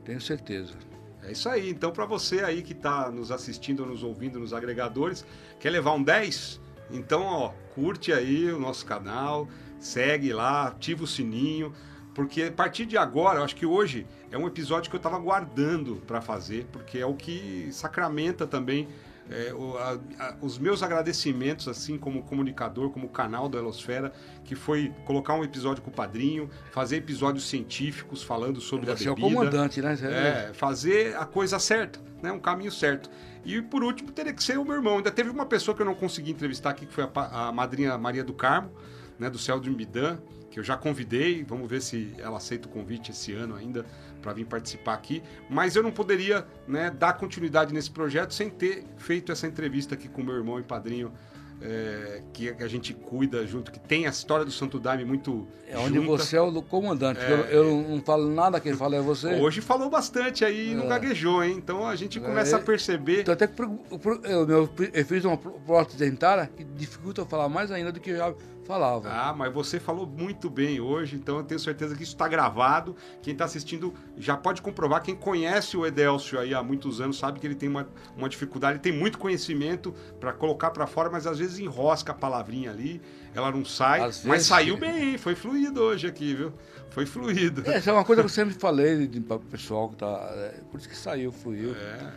Tenho 0.04 0.20
certeza. 0.20 0.74
É 1.22 1.32
isso 1.32 1.48
aí. 1.48 1.70
Então, 1.70 1.90
para 1.90 2.04
você 2.04 2.40
aí 2.40 2.62
que 2.62 2.72
está 2.72 3.10
nos 3.10 3.30
assistindo, 3.30 3.86
nos 3.86 4.02
ouvindo 4.02 4.38
nos 4.38 4.52
agregadores, 4.52 5.24
quer 5.58 5.70
levar 5.70 5.92
um 5.92 6.02
10? 6.02 6.60
Então, 6.90 7.22
ó, 7.22 7.52
curte 7.74 8.12
aí 8.12 8.52
o 8.52 8.58
nosso 8.58 8.84
canal, 8.84 9.48
segue 9.78 10.32
lá, 10.32 10.68
ativa 10.68 11.04
o 11.04 11.06
sininho, 11.06 11.72
porque 12.14 12.42
a 12.42 12.52
partir 12.52 12.86
de 12.86 12.96
agora, 12.96 13.40
eu 13.40 13.44
acho 13.44 13.56
que 13.56 13.66
hoje 13.66 14.06
é 14.30 14.38
um 14.38 14.46
episódio 14.46 14.90
que 14.90 14.96
eu 14.96 14.98
estava 14.98 15.18
guardando 15.18 15.96
para 16.06 16.20
fazer, 16.20 16.66
porque 16.70 16.98
é 16.98 17.06
o 17.06 17.14
que 17.14 17.68
sacramenta 17.72 18.46
também 18.46 18.86
é, 19.30 19.52
o, 19.54 19.76
a, 19.78 19.98
a, 20.18 20.36
os 20.42 20.58
meus 20.58 20.82
agradecimentos, 20.82 21.66
assim 21.66 21.96
como 21.96 22.22
comunicador, 22.22 22.90
como 22.90 23.08
canal 23.08 23.48
da 23.48 23.58
Elosfera, 23.58 24.12
que 24.44 24.54
foi 24.54 24.92
colocar 25.04 25.34
um 25.34 25.42
episódio 25.42 25.82
com 25.82 25.90
o 25.90 25.92
padrinho, 25.92 26.50
fazer 26.72 26.96
episódios 26.96 27.48
científicos 27.48 28.22
falando 28.22 28.60
sobre 28.60 28.86
Você 28.86 29.08
a 29.08 29.14
bebida. 29.14 29.26
é 29.26 29.30
o 29.30 29.34
comandante, 29.34 29.80
né? 29.80 29.96
É, 30.02 30.52
fazer 30.52 31.16
a 31.16 31.24
coisa 31.24 31.58
certa, 31.58 31.98
né? 32.22 32.30
um 32.32 32.40
caminho 32.40 32.70
certo. 32.70 33.10
E 33.44 33.60
por 33.62 33.82
último, 33.82 34.10
teria 34.10 34.32
que 34.32 34.42
ser 34.42 34.58
o 34.58 34.64
meu 34.64 34.74
irmão. 34.74 34.96
Ainda 34.96 35.10
teve 35.10 35.30
uma 35.30 35.46
pessoa 35.46 35.74
que 35.74 35.82
eu 35.82 35.86
não 35.86 35.94
consegui 35.94 36.30
entrevistar 36.30 36.70
aqui, 36.70 36.86
que 36.86 36.92
foi 36.92 37.04
a, 37.04 37.48
a 37.48 37.52
madrinha 37.52 37.96
Maria 37.96 38.24
do 38.24 38.34
Carmo, 38.34 38.70
né, 39.18 39.30
do 39.30 39.38
Céu 39.38 39.58
do 39.58 39.68
Imbidan, 39.68 40.18
que 40.50 40.60
eu 40.60 40.64
já 40.64 40.76
convidei, 40.76 41.42
vamos 41.42 41.68
ver 41.68 41.82
se 41.82 42.14
ela 42.18 42.36
aceita 42.36 42.68
o 42.68 42.70
convite 42.70 43.10
esse 43.10 43.32
ano 43.32 43.56
ainda 43.56 43.84
para 44.24 44.32
vir 44.32 44.46
participar 44.46 44.94
aqui, 44.94 45.22
mas 45.50 45.76
eu 45.76 45.82
não 45.82 45.92
poderia 45.92 46.46
né, 46.66 46.90
dar 46.90 47.12
continuidade 47.12 47.74
nesse 47.74 47.90
projeto 47.90 48.32
sem 48.32 48.48
ter 48.48 48.84
feito 48.96 49.30
essa 49.30 49.46
entrevista 49.46 49.94
aqui 49.94 50.08
com 50.08 50.22
meu 50.22 50.34
irmão 50.34 50.58
e 50.58 50.62
padrinho 50.62 51.12
é, 51.60 52.22
que 52.32 52.50
a 52.50 52.66
gente 52.66 52.92
cuida 52.92 53.46
junto, 53.46 53.70
que 53.70 53.78
tem 53.78 54.06
a 54.06 54.10
história 54.10 54.44
do 54.44 54.50
Santo 54.50 54.78
Daime 54.78 55.04
muito. 55.04 55.46
É 55.68 55.78
onde 55.78 55.94
junta. 55.94 56.06
você 56.06 56.36
é 56.36 56.40
o 56.40 56.62
comandante. 56.62 57.20
É, 57.20 57.32
eu, 57.32 57.64
eu, 57.64 57.88
não 57.88 58.00
falo 58.00 58.30
nada, 58.30 58.60
quem 58.60 58.74
fala 58.74 58.96
é 58.96 59.00
você. 59.00 59.34
Hoje 59.40 59.60
falou 59.60 59.88
bastante 59.88 60.44
aí 60.44 60.68
e 60.68 60.72
é. 60.72 60.74
não 60.74 60.88
gaguejou, 60.88 61.42
hein? 61.42 61.54
Então 61.56 61.86
a 61.86 61.96
gente 61.96 62.20
começa 62.20 62.56
é, 62.56 62.58
a 62.58 62.62
perceber. 62.62 63.22
Então, 63.22 63.34
até 63.34 63.46
que 63.46 63.62
eu, 63.62 64.48
eu, 64.48 64.70
eu 64.92 65.04
fiz 65.04 65.24
uma 65.24 65.36
prótese 65.36 65.98
dentária 65.98 66.50
que 66.54 66.64
dificulta 66.64 67.22
eu 67.22 67.26
falar 67.26 67.48
mais 67.48 67.70
ainda 67.70 67.92
do 67.92 68.00
que 68.00 68.10
eu 68.10 68.16
já 68.16 68.34
falava. 68.64 69.08
Ah, 69.10 69.32
mas 69.32 69.52
você 69.52 69.78
falou 69.78 70.06
muito 70.06 70.50
bem 70.50 70.80
hoje, 70.80 71.16
então 71.16 71.38
eu 71.38 71.44
tenho 71.44 71.60
certeza 71.60 71.94
que 71.94 72.02
isso 72.02 72.12
está 72.12 72.26
gravado. 72.26 72.96
Quem 73.22 73.32
está 73.32 73.44
assistindo 73.44 73.94
já 74.16 74.36
pode 74.36 74.62
comprovar. 74.62 75.02
Quem 75.02 75.14
conhece 75.14 75.76
o 75.76 75.86
Edelcio 75.86 76.38
aí 76.38 76.54
há 76.54 76.62
muitos 76.62 77.00
anos 77.00 77.18
sabe 77.18 77.38
que 77.38 77.46
ele 77.46 77.54
tem 77.54 77.68
uma, 77.68 77.86
uma 78.16 78.28
dificuldade, 78.28 78.74
ele 78.74 78.82
tem 78.82 78.92
muito 78.92 79.18
conhecimento 79.18 79.94
para 80.18 80.32
colocar 80.32 80.70
para 80.70 80.86
fora, 80.86 81.10
mas 81.10 81.26
às 81.26 81.38
vezes 81.38 81.58
enrosca 81.58 82.12
a 82.12 82.14
palavrinha 82.14 82.70
ali, 82.70 83.00
ela 83.34 83.50
não 83.50 83.64
sai. 83.64 84.00
Às 84.00 84.24
mas 84.24 84.32
vezes... 84.32 84.46
saiu 84.46 84.76
bem, 84.76 85.18
foi 85.18 85.34
fluido 85.34 85.80
hoje 85.80 86.06
aqui, 86.06 86.34
viu? 86.34 86.52
Foi 86.90 87.06
fluido. 87.06 87.62
É, 87.66 87.76
essa 87.76 87.90
é 87.90 87.92
uma 87.92 88.04
coisa 88.04 88.22
que 88.22 88.26
eu 88.26 88.30
sempre 88.32 88.54
falei 88.54 89.08
para 89.20 89.36
o 89.36 89.40
pessoal 89.40 89.88
que 89.88 89.96
tá. 89.96 90.06
É, 90.06 90.60
por 90.70 90.78
isso 90.78 90.88
que 90.88 90.96
saiu, 90.96 91.32
fluiu. 91.32 91.74
É. 91.74 92.12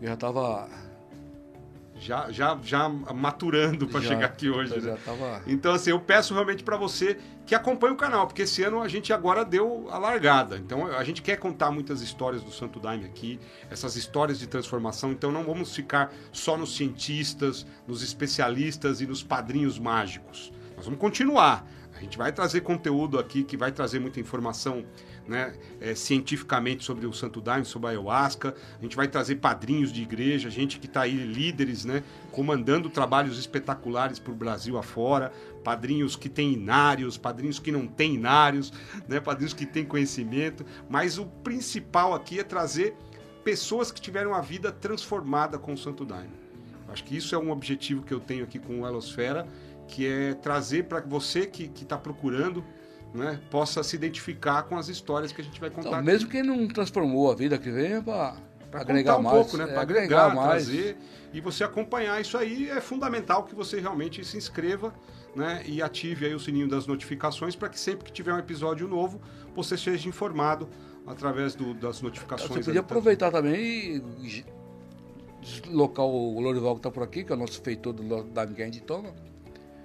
Eu 0.00 0.08
já 0.08 0.14
estava 0.14 0.68
já, 2.02 2.30
já, 2.32 2.58
já 2.62 2.88
maturando 2.88 3.86
para 3.86 4.00
chegar 4.00 4.26
aqui 4.26 4.50
hoje. 4.50 4.78
Né? 4.80 4.98
Tava... 5.04 5.40
Então, 5.46 5.72
assim, 5.72 5.90
eu 5.90 6.00
peço 6.00 6.34
realmente 6.34 6.64
para 6.64 6.76
você 6.76 7.16
que 7.46 7.54
acompanhe 7.54 7.94
o 7.94 7.96
canal, 7.96 8.26
porque 8.26 8.42
esse 8.42 8.62
ano 8.64 8.82
a 8.82 8.88
gente 8.88 9.12
agora 9.12 9.44
deu 9.44 9.86
a 9.88 9.98
largada. 9.98 10.56
Então, 10.56 10.86
a 10.86 11.04
gente 11.04 11.22
quer 11.22 11.36
contar 11.36 11.70
muitas 11.70 12.02
histórias 12.02 12.42
do 12.42 12.50
Santo 12.50 12.80
Daime 12.80 13.04
aqui, 13.04 13.38
essas 13.70 13.94
histórias 13.94 14.38
de 14.38 14.48
transformação. 14.48 15.12
Então, 15.12 15.30
não 15.30 15.44
vamos 15.44 15.74
ficar 15.74 16.12
só 16.32 16.56
nos 16.56 16.76
cientistas, 16.76 17.64
nos 17.86 18.02
especialistas 18.02 19.00
e 19.00 19.06
nos 19.06 19.22
padrinhos 19.22 19.78
mágicos. 19.78 20.52
Nós 20.76 20.84
vamos 20.84 21.00
continuar. 21.00 21.64
A 21.96 22.00
gente 22.00 22.18
vai 22.18 22.32
trazer 22.32 22.62
conteúdo 22.62 23.16
aqui 23.16 23.44
que 23.44 23.56
vai 23.56 23.70
trazer 23.70 24.00
muita 24.00 24.18
informação 24.18 24.84
né, 25.26 25.54
é, 25.80 25.94
cientificamente 25.94 26.84
sobre 26.84 27.06
o 27.06 27.12
Santo 27.12 27.40
Daime, 27.40 27.64
sobre 27.64 27.88
a 27.88 27.90
ayahuasca. 27.90 28.54
A 28.78 28.82
gente 28.82 28.96
vai 28.96 29.08
trazer 29.08 29.36
padrinhos 29.36 29.92
de 29.92 30.02
igreja, 30.02 30.50
gente 30.50 30.78
que 30.78 30.86
está 30.86 31.02
aí, 31.02 31.16
líderes, 31.16 31.84
né, 31.84 32.02
comandando 32.30 32.90
trabalhos 32.90 33.38
espetaculares 33.38 34.18
para 34.18 34.32
o 34.32 34.36
Brasil 34.36 34.76
afora, 34.78 35.32
padrinhos 35.62 36.16
que 36.16 36.28
têm 36.28 36.52
inários, 36.52 37.16
padrinhos 37.16 37.58
que 37.58 37.70
não 37.70 37.86
têm 37.86 38.14
inários, 38.14 38.72
né, 39.08 39.20
padrinhos 39.20 39.54
que 39.54 39.66
têm 39.66 39.84
conhecimento. 39.84 40.64
Mas 40.88 41.18
o 41.18 41.26
principal 41.26 42.14
aqui 42.14 42.40
é 42.40 42.44
trazer 42.44 42.96
pessoas 43.44 43.90
que 43.90 44.00
tiveram 44.00 44.34
a 44.34 44.40
vida 44.40 44.70
transformada 44.70 45.58
com 45.58 45.72
o 45.72 45.78
Santo 45.78 46.04
Daime. 46.04 46.42
Acho 46.88 47.04
que 47.04 47.16
isso 47.16 47.34
é 47.34 47.38
um 47.38 47.50
objetivo 47.50 48.02
que 48.02 48.12
eu 48.12 48.20
tenho 48.20 48.44
aqui 48.44 48.58
com 48.58 48.80
o 48.80 48.86
Elosfera, 48.86 49.46
que 49.88 50.06
é 50.06 50.34
trazer 50.34 50.84
para 50.84 51.00
você 51.00 51.46
que 51.46 51.70
está 51.82 51.96
procurando 51.96 52.64
né, 53.14 53.40
possa 53.50 53.82
se 53.82 53.94
identificar 53.94 54.62
com 54.64 54.76
as 54.76 54.88
histórias 54.88 55.32
que 55.32 55.40
a 55.40 55.44
gente 55.44 55.60
vai 55.60 55.70
contar. 55.70 55.88
Então, 55.88 56.02
mesmo 56.02 56.28
quem 56.28 56.42
não 56.42 56.66
transformou 56.66 57.30
a 57.30 57.34
vida 57.34 57.58
que 57.58 57.70
vem 57.70 57.94
é 57.94 58.00
para 58.00 58.36
agregar 58.72 59.18
um 59.18 59.22
mais, 59.22 59.36
pouco, 59.36 59.56
né? 59.56 59.64
É, 59.64 59.66
para 59.68 59.82
agregar, 59.82 60.26
agregar 60.26 60.34
mais. 60.34 60.64
trazer 60.64 60.96
e 61.32 61.40
você 61.40 61.64
acompanhar 61.64 62.20
isso 62.20 62.36
aí 62.38 62.70
é 62.70 62.80
fundamental 62.80 63.44
que 63.44 63.54
você 63.54 63.80
realmente 63.80 64.24
se 64.24 64.36
inscreva, 64.36 64.94
né, 65.34 65.62
e 65.66 65.80
ative 65.80 66.26
aí 66.26 66.34
o 66.34 66.40
sininho 66.40 66.68
das 66.68 66.86
notificações 66.86 67.56
para 67.56 67.68
que 67.68 67.80
sempre 67.80 68.04
que 68.04 68.12
tiver 68.12 68.34
um 68.34 68.38
episódio 68.38 68.86
novo 68.86 69.18
você 69.54 69.78
seja 69.78 70.06
informado 70.06 70.68
através 71.06 71.54
do, 71.54 71.74
das 71.74 72.02
notificações. 72.02 72.50
Você 72.50 72.64
podia 72.64 72.80
aproveitar 72.80 73.30
também 73.30 74.02
e 74.22 74.44
deslocar 75.40 76.04
o 76.04 76.38
Lorival 76.40 76.74
que 76.74 76.80
está 76.80 76.90
por 76.90 77.02
aqui, 77.02 77.24
que 77.24 77.32
é 77.32 77.34
o 77.34 77.38
nosso 77.38 77.60
feitor 77.60 77.92
do 77.92 78.24
Daime 78.24 78.54
que 78.54 78.62
a 78.62 78.64
gente 78.66 78.80
toma. 78.82 79.10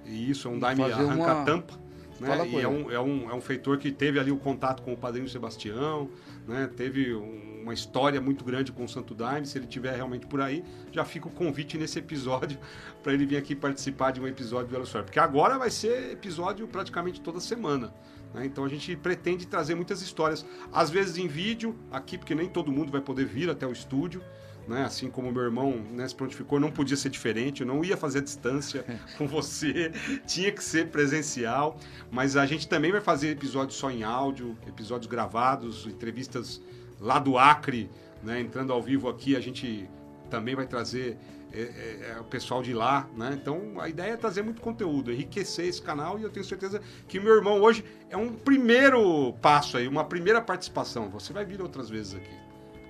Isso, 0.04 0.48
é 0.48 0.50
um 0.50 0.58
Daime 0.58 0.84
arranca-tampa. 0.84 1.87
Né? 2.20 2.48
E 2.48 2.60
é 2.60 2.68
um, 2.68 2.90
é, 2.90 3.00
um, 3.00 3.30
é 3.30 3.34
um 3.34 3.40
feitor 3.40 3.78
que 3.78 3.92
teve 3.92 4.18
ali 4.18 4.30
o 4.30 4.36
contato 4.36 4.82
com 4.82 4.92
o 4.92 4.96
padrinho 4.96 5.28
Sebastião, 5.28 6.10
né? 6.46 6.68
teve 6.76 7.14
um, 7.14 7.62
uma 7.62 7.72
história 7.72 8.20
muito 8.20 8.44
grande 8.44 8.72
com 8.72 8.84
o 8.84 8.88
Santo 8.88 9.14
Daime. 9.14 9.46
Se 9.46 9.58
ele 9.58 9.66
tiver 9.66 9.94
realmente 9.94 10.26
por 10.26 10.40
aí, 10.40 10.64
já 10.90 11.04
fica 11.04 11.28
o 11.28 11.30
convite 11.30 11.78
nesse 11.78 11.98
episódio 11.98 12.58
para 13.02 13.12
ele 13.12 13.24
vir 13.24 13.36
aqui 13.36 13.54
participar 13.54 14.10
de 14.10 14.20
um 14.20 14.26
episódio 14.26 14.66
do 14.66 14.72
Velocidade. 14.72 15.04
Porque 15.04 15.20
agora 15.20 15.58
vai 15.58 15.70
ser 15.70 16.12
episódio 16.12 16.66
praticamente 16.66 17.20
toda 17.20 17.38
semana. 17.40 17.94
Né? 18.34 18.46
Então 18.46 18.64
a 18.64 18.68
gente 18.68 18.96
pretende 18.96 19.46
trazer 19.46 19.74
muitas 19.74 20.02
histórias, 20.02 20.44
às 20.72 20.90
vezes 20.90 21.16
em 21.18 21.28
vídeo, 21.28 21.76
aqui, 21.90 22.18
porque 22.18 22.34
nem 22.34 22.48
todo 22.48 22.72
mundo 22.72 22.90
vai 22.90 23.00
poder 23.00 23.26
vir 23.26 23.48
até 23.48 23.66
o 23.66 23.72
estúdio 23.72 24.22
né? 24.68 24.84
Assim 24.84 25.10
como 25.10 25.32
meu 25.32 25.42
irmão 25.42 25.72
né, 25.90 26.06
se 26.06 26.14
prontificou, 26.14 26.60
não 26.60 26.70
podia 26.70 26.96
ser 26.96 27.08
diferente, 27.08 27.62
eu 27.62 27.66
não 27.66 27.82
ia 27.82 27.96
fazer 27.96 28.20
distância 28.20 28.84
com 29.16 29.26
você, 29.26 29.90
tinha 30.26 30.52
que 30.52 30.62
ser 30.62 30.88
presencial, 30.88 31.78
mas 32.10 32.36
a 32.36 32.44
gente 32.44 32.68
também 32.68 32.92
vai 32.92 33.00
fazer 33.00 33.30
episódios 33.30 33.78
só 33.78 33.90
em 33.90 34.02
áudio, 34.02 34.56
episódios 34.66 35.10
gravados, 35.10 35.86
entrevistas 35.86 36.60
lá 37.00 37.18
do 37.18 37.38
Acre, 37.38 37.90
né? 38.22 38.40
Entrando 38.40 38.72
ao 38.72 38.82
vivo 38.82 39.08
aqui, 39.08 39.34
a 39.34 39.40
gente 39.40 39.88
também 40.28 40.54
vai 40.54 40.66
trazer 40.66 41.16
é, 41.50 41.60
é, 41.60 42.10
é, 42.10 42.20
o 42.20 42.24
pessoal 42.24 42.62
de 42.62 42.74
lá, 42.74 43.08
né? 43.16 43.30
Então 43.32 43.80
a 43.80 43.88
ideia 43.88 44.12
é 44.12 44.16
trazer 44.16 44.42
muito 44.42 44.60
conteúdo, 44.60 45.10
enriquecer 45.10 45.66
esse 45.66 45.80
canal 45.80 46.18
e 46.18 46.22
eu 46.22 46.30
tenho 46.30 46.44
certeza 46.44 46.82
que 47.06 47.18
meu 47.18 47.34
irmão 47.34 47.60
hoje 47.62 47.82
é 48.10 48.16
um 48.16 48.34
primeiro 48.34 49.32
passo 49.40 49.78
aí, 49.78 49.88
uma 49.88 50.04
primeira 50.04 50.42
participação. 50.42 51.08
Você 51.08 51.32
vai 51.32 51.46
vir 51.46 51.62
outras 51.62 51.88
vezes 51.88 52.14
aqui. 52.14 52.36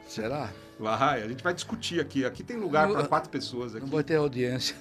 Será? 0.09 0.51
Vai, 0.79 1.23
a 1.23 1.29
gente 1.29 1.43
vai 1.43 1.53
discutir 1.53 2.01
aqui. 2.01 2.25
Aqui 2.25 2.43
tem 2.43 2.57
lugar 2.57 2.89
para 2.89 3.07
quatro 3.07 3.29
pessoas. 3.29 3.75
Aqui. 3.75 3.85
Não 3.85 3.93
vai 3.93 4.05
ter 4.05 4.17
audiência. 4.17 4.77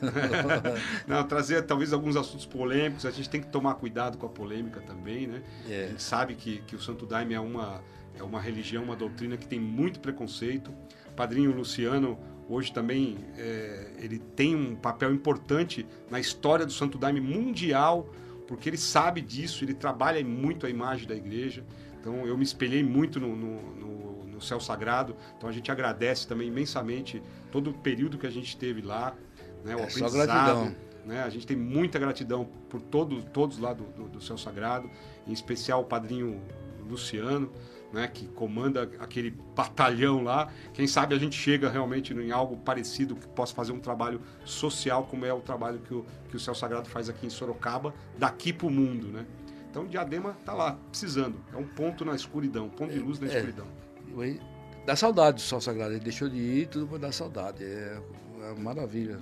não, 1.08 1.24
trazer 1.24 1.64
talvez 1.64 1.92
alguns 1.92 2.16
assuntos 2.16 2.46
polêmicos. 2.46 3.06
A 3.06 3.12
gente 3.12 3.30
tem 3.30 3.42
que 3.42 3.48
tomar 3.48 3.76
cuidado 3.76 4.18
com 4.18 4.26
a 4.26 4.30
polêmica 4.30 4.80
também, 4.82 5.26
né? 5.26 5.42
É. 5.68 5.86
A 5.86 5.88
gente 5.88 6.04
sabe 6.04 6.36
que, 6.36 6.62
que 6.68 6.76
o 6.76 6.80
Santo 6.80 7.06
Daime 7.06 7.34
é 7.34 7.40
uma, 7.40 7.82
é 8.18 8.22
uma 8.22 8.40
religião, 8.40 8.84
uma 8.84 8.96
doutrina 8.96 9.38
que 9.38 9.48
tem 9.48 9.60
muito 9.60 10.00
preconceito. 10.00 10.72
Padrinho 11.16 11.52
Luciano, 11.52 12.20
hoje 12.48 12.72
também, 12.72 13.18
é, 13.36 13.92
ele 13.98 14.20
tem 14.20 14.56
um 14.56 14.76
papel 14.76 15.12
importante 15.12 15.86
na 16.12 16.20
história 16.20 16.66
do 16.66 16.72
Santo 16.72 17.00
Daime 17.00 17.20
mundial, 17.20 18.08
porque 18.48 18.70
ele 18.70 18.78
sabe 18.78 19.20
disso, 19.20 19.64
ele 19.66 19.74
trabalha 19.74 20.24
muito 20.24 20.68
a 20.68 20.70
imagem 20.70 21.08
da 21.08 21.16
igreja. 21.16 21.66
Então 22.00 22.26
eu 22.28 22.38
me 22.38 22.44
espelhei 22.44 22.84
muito 22.84 23.20
no, 23.20 23.36
no, 23.36 23.76
no 23.76 24.27
no 24.38 24.42
céu 24.42 24.60
sagrado. 24.60 25.16
Então 25.36 25.50
a 25.50 25.52
gente 25.52 25.72
agradece 25.72 26.28
também 26.28 26.48
imensamente 26.48 27.22
todo 27.52 27.72
o 27.72 27.74
período 27.74 28.18
que 28.18 28.28
a 28.28 28.32
gente 28.32 28.56
teve 28.56 28.82
lá, 28.82 29.16
né, 29.66 29.76
o 29.76 29.80
é 29.80 29.84
aprendizado. 29.84 30.76
Né? 31.06 31.24
A 31.24 31.30
gente 31.30 31.48
tem 31.48 31.58
muita 31.58 31.98
gratidão 31.98 32.48
por 32.70 32.82
todo, 32.82 33.24
todos 33.24 33.58
lá 33.58 33.74
do, 33.74 33.86
do, 33.86 34.10
do 34.10 34.22
céu 34.22 34.38
sagrado, 34.38 34.90
em 35.26 35.32
especial 35.32 35.82
o 35.82 35.86
padrinho 35.86 36.42
Luciano, 36.88 37.52
né, 37.92 38.08
que 38.08 38.28
comanda 38.28 38.84
aquele 39.00 39.32
batalhão 39.56 40.24
lá. 40.24 40.50
Quem 40.74 40.86
sabe 40.86 41.16
a 41.16 41.18
gente 41.18 41.36
chega 41.36 41.70
realmente 41.70 42.14
em 42.14 42.32
algo 42.32 42.58
parecido 42.58 43.16
que 43.16 43.28
possa 43.30 43.56
fazer 43.56 43.72
um 43.72 43.80
trabalho 43.80 44.22
social, 44.46 45.06
como 45.06 45.26
é 45.26 45.34
o 45.34 45.40
trabalho 45.40 45.80
que 45.80 45.94
o, 45.94 46.06
que 46.30 46.36
o 46.36 46.40
Céu 46.40 46.54
Sagrado 46.54 46.90
faz 46.90 47.10
aqui 47.10 47.26
em 47.26 47.30
Sorocaba, 47.30 47.94
daqui 48.18 48.52
para 48.52 48.68
o 48.68 48.70
mundo, 48.70 49.08
né? 49.08 49.26
Então 49.70 49.86
Diadema 49.86 50.36
está 50.40 50.54
lá, 50.54 50.78
precisando. 50.90 51.38
É 51.54 51.58
um 51.58 51.68
ponto 51.68 52.04
na 52.04 52.16
escuridão, 52.16 52.66
um 52.66 52.70
ponto 52.70 52.92
de 52.92 53.00
luz 53.00 53.20
na 53.20 53.28
é, 53.28 53.36
escuridão. 53.36 53.66
É, 53.66 53.87
dá 54.86 54.96
saudade 54.96 55.38
do 55.38 55.42
Sol 55.42 55.62
Sagrado. 55.62 55.94
Ele 55.94 56.00
deixou 56.00 56.30
de 56.30 56.38
ir, 56.38 56.68
tudo 56.68 56.88
para 56.88 56.98
dar 56.98 57.12
saudade. 57.12 57.64
É, 57.64 58.02
é 58.42 58.60
maravilha. 58.60 59.20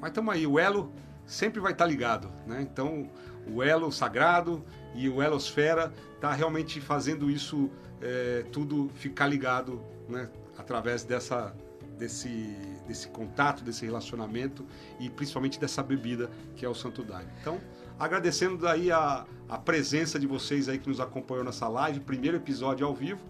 Mas 0.00 0.10
estamos 0.10 0.32
aí, 0.32 0.46
o 0.46 0.58
elo 0.58 0.92
sempre 1.26 1.60
vai 1.60 1.72
estar 1.72 1.84
tá 1.84 1.90
ligado, 1.90 2.30
né? 2.46 2.62
Então, 2.62 3.08
o 3.46 3.62
elo 3.62 3.90
sagrado 3.92 4.64
e 4.94 5.08
o 5.08 5.22
elosfera 5.22 5.92
está 6.14 6.32
realmente 6.32 6.80
fazendo 6.80 7.30
isso 7.30 7.70
é, 8.00 8.44
tudo 8.52 8.90
ficar 8.94 9.26
ligado, 9.26 9.82
né? 10.08 10.28
Através 10.56 11.04
dessa 11.04 11.54
desse 11.98 12.56
desse 12.86 13.08
contato, 13.08 13.62
desse 13.62 13.84
relacionamento 13.84 14.64
e 14.98 15.10
principalmente 15.10 15.60
dessa 15.60 15.82
bebida 15.82 16.30
que 16.56 16.64
é 16.64 16.68
o 16.68 16.74
Santo 16.74 17.02
Daime. 17.02 17.30
Então, 17.40 17.60
agradecendo 17.98 18.56
daí 18.56 18.90
a, 18.90 19.26
a 19.48 19.58
presença 19.58 20.18
de 20.18 20.26
vocês 20.26 20.68
aí 20.68 20.78
que 20.78 20.88
nos 20.88 21.00
acompanhou 21.00 21.44
nessa 21.44 21.68
live, 21.68 22.00
primeiro 22.00 22.36
episódio 22.36 22.86
ao 22.86 22.94
vivo 22.94 23.20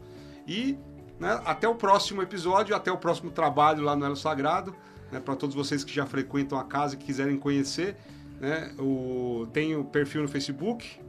e 0.46 0.78
né, 1.18 1.40
até 1.44 1.68
o 1.68 1.74
próximo 1.74 2.22
episódio, 2.22 2.74
até 2.74 2.90
o 2.92 2.96
próximo 2.96 3.30
trabalho 3.30 3.82
lá 3.82 3.96
no 3.96 4.04
Elo 4.04 4.16
Sagrado 4.16 4.74
né, 5.10 5.20
para 5.20 5.34
todos 5.36 5.54
vocês 5.54 5.84
que 5.84 5.92
já 5.92 6.06
frequentam 6.06 6.58
a 6.58 6.64
casa 6.64 6.94
e 6.94 6.98
quiserem 6.98 7.36
conhecer. 7.36 7.96
Né, 8.40 8.72
o, 8.78 9.48
tem 9.52 9.74
o 9.76 9.84
perfil 9.84 10.22
no 10.22 10.28
Facebook, 10.28 11.00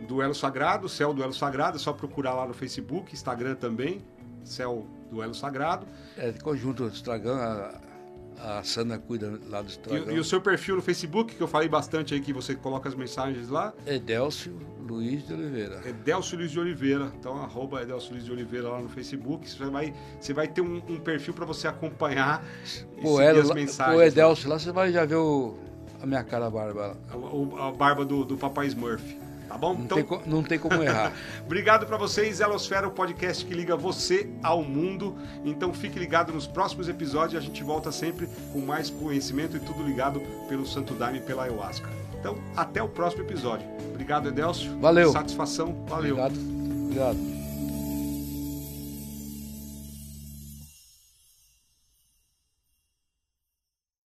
Duelo 0.00 0.34
Sagrado, 0.34 0.88
Céu 0.88 1.12
Duelo 1.12 1.32
Sagrado, 1.32 1.76
é 1.76 1.80
só 1.80 1.92
procurar 1.92 2.34
lá 2.34 2.46
no 2.46 2.54
Facebook, 2.54 3.14
Instagram 3.14 3.54
também, 3.54 4.04
Céu 4.44 4.86
Duelo 5.10 5.34
Sagrado. 5.34 5.86
É, 6.16 6.32
conjunto, 6.32 6.84
Instagram, 6.84 7.72
a 8.40 8.62
Sandra 8.62 8.98
cuida 8.98 9.38
lá 9.48 9.62
do 9.62 9.68
Estragão. 9.68 10.12
E, 10.12 10.16
e, 10.16 10.18
o 10.18 10.24
seu 10.24 10.40
perfil 10.40 10.76
no 10.76 10.82
Facebook, 10.82 11.34
que 11.34 11.40
eu 11.40 11.48
falei 11.48 11.68
bastante 11.68 12.14
aí, 12.14 12.20
que 12.20 12.32
você 12.32 12.54
coloca 12.54 12.88
as 12.88 12.94
mensagens 12.94 13.48
lá? 13.48 13.72
Edelcio 13.86 14.58
Luiz 14.80 15.26
de 15.26 15.34
Oliveira. 15.34 15.80
Edelcio 15.84 16.38
Luiz 16.38 16.50
de 16.50 16.60
Oliveira. 16.60 17.12
Então, 17.18 17.36
arroba 17.42 17.82
Edelcio 17.82 18.12
Luiz 18.12 18.24
de 18.24 18.32
Oliveira 18.32 18.68
lá 18.68 18.80
no 18.80 18.88
Facebook. 18.88 19.48
Você 19.48 19.64
vai, 19.66 19.94
você 20.18 20.32
vai 20.32 20.48
ter 20.48 20.60
um, 20.60 20.76
um 20.88 20.98
perfil 20.98 21.34
para 21.34 21.44
você 21.44 21.68
acompanhar 21.68 22.44
pô, 23.02 23.20
ela, 23.20 23.40
as 23.40 23.50
mensagens. 23.50 23.98
O 23.98 24.02
Edelcio 24.02 24.48
lá. 24.48 24.54
lá, 24.54 24.60
você 24.60 24.72
vai 24.72 24.92
já 24.92 25.04
ver 25.04 25.16
o, 25.16 25.56
a 26.00 26.06
minha 26.06 26.22
cara 26.22 26.46
a 26.46 26.50
barba. 26.50 26.96
A, 27.08 27.68
a 27.68 27.72
barba 27.72 28.04
do, 28.04 28.24
do 28.24 28.36
Papai 28.36 28.66
Smurf. 28.68 29.17
Tá 29.48 29.56
bom? 29.56 29.74
Não, 29.74 29.84
então... 29.84 30.02
tem, 30.02 30.20
não 30.26 30.42
tem 30.42 30.58
como 30.58 30.82
errar. 30.82 31.12
Obrigado 31.44 31.86
para 31.86 31.96
vocês, 31.96 32.40
Elosfera, 32.40 32.86
o 32.86 32.90
podcast 32.90 33.44
que 33.44 33.54
liga 33.54 33.76
você 33.76 34.28
ao 34.42 34.62
mundo. 34.62 35.16
Então 35.44 35.72
fique 35.72 35.98
ligado 35.98 36.32
nos 36.32 36.46
próximos 36.46 36.88
episódios. 36.88 37.42
A 37.42 37.44
gente 37.44 37.64
volta 37.64 37.90
sempre 37.90 38.28
com 38.52 38.60
mais 38.60 38.90
conhecimento 38.90 39.56
e 39.56 39.60
tudo 39.60 39.82
ligado 39.82 40.20
pelo 40.48 40.66
Santo 40.66 40.94
Daime 40.94 41.18
e 41.18 41.22
pela 41.22 41.44
Ayahuasca. 41.44 41.88
Então, 42.20 42.36
até 42.56 42.82
o 42.82 42.88
próximo 42.88 43.22
episódio. 43.22 43.66
Obrigado, 43.90 44.28
Edelcio. 44.28 44.78
Valeu. 44.80 45.12
Satisfação. 45.12 45.84
Valeu. 45.86 46.18
Obrigado. 46.18 46.38
Obrigado. 46.84 47.37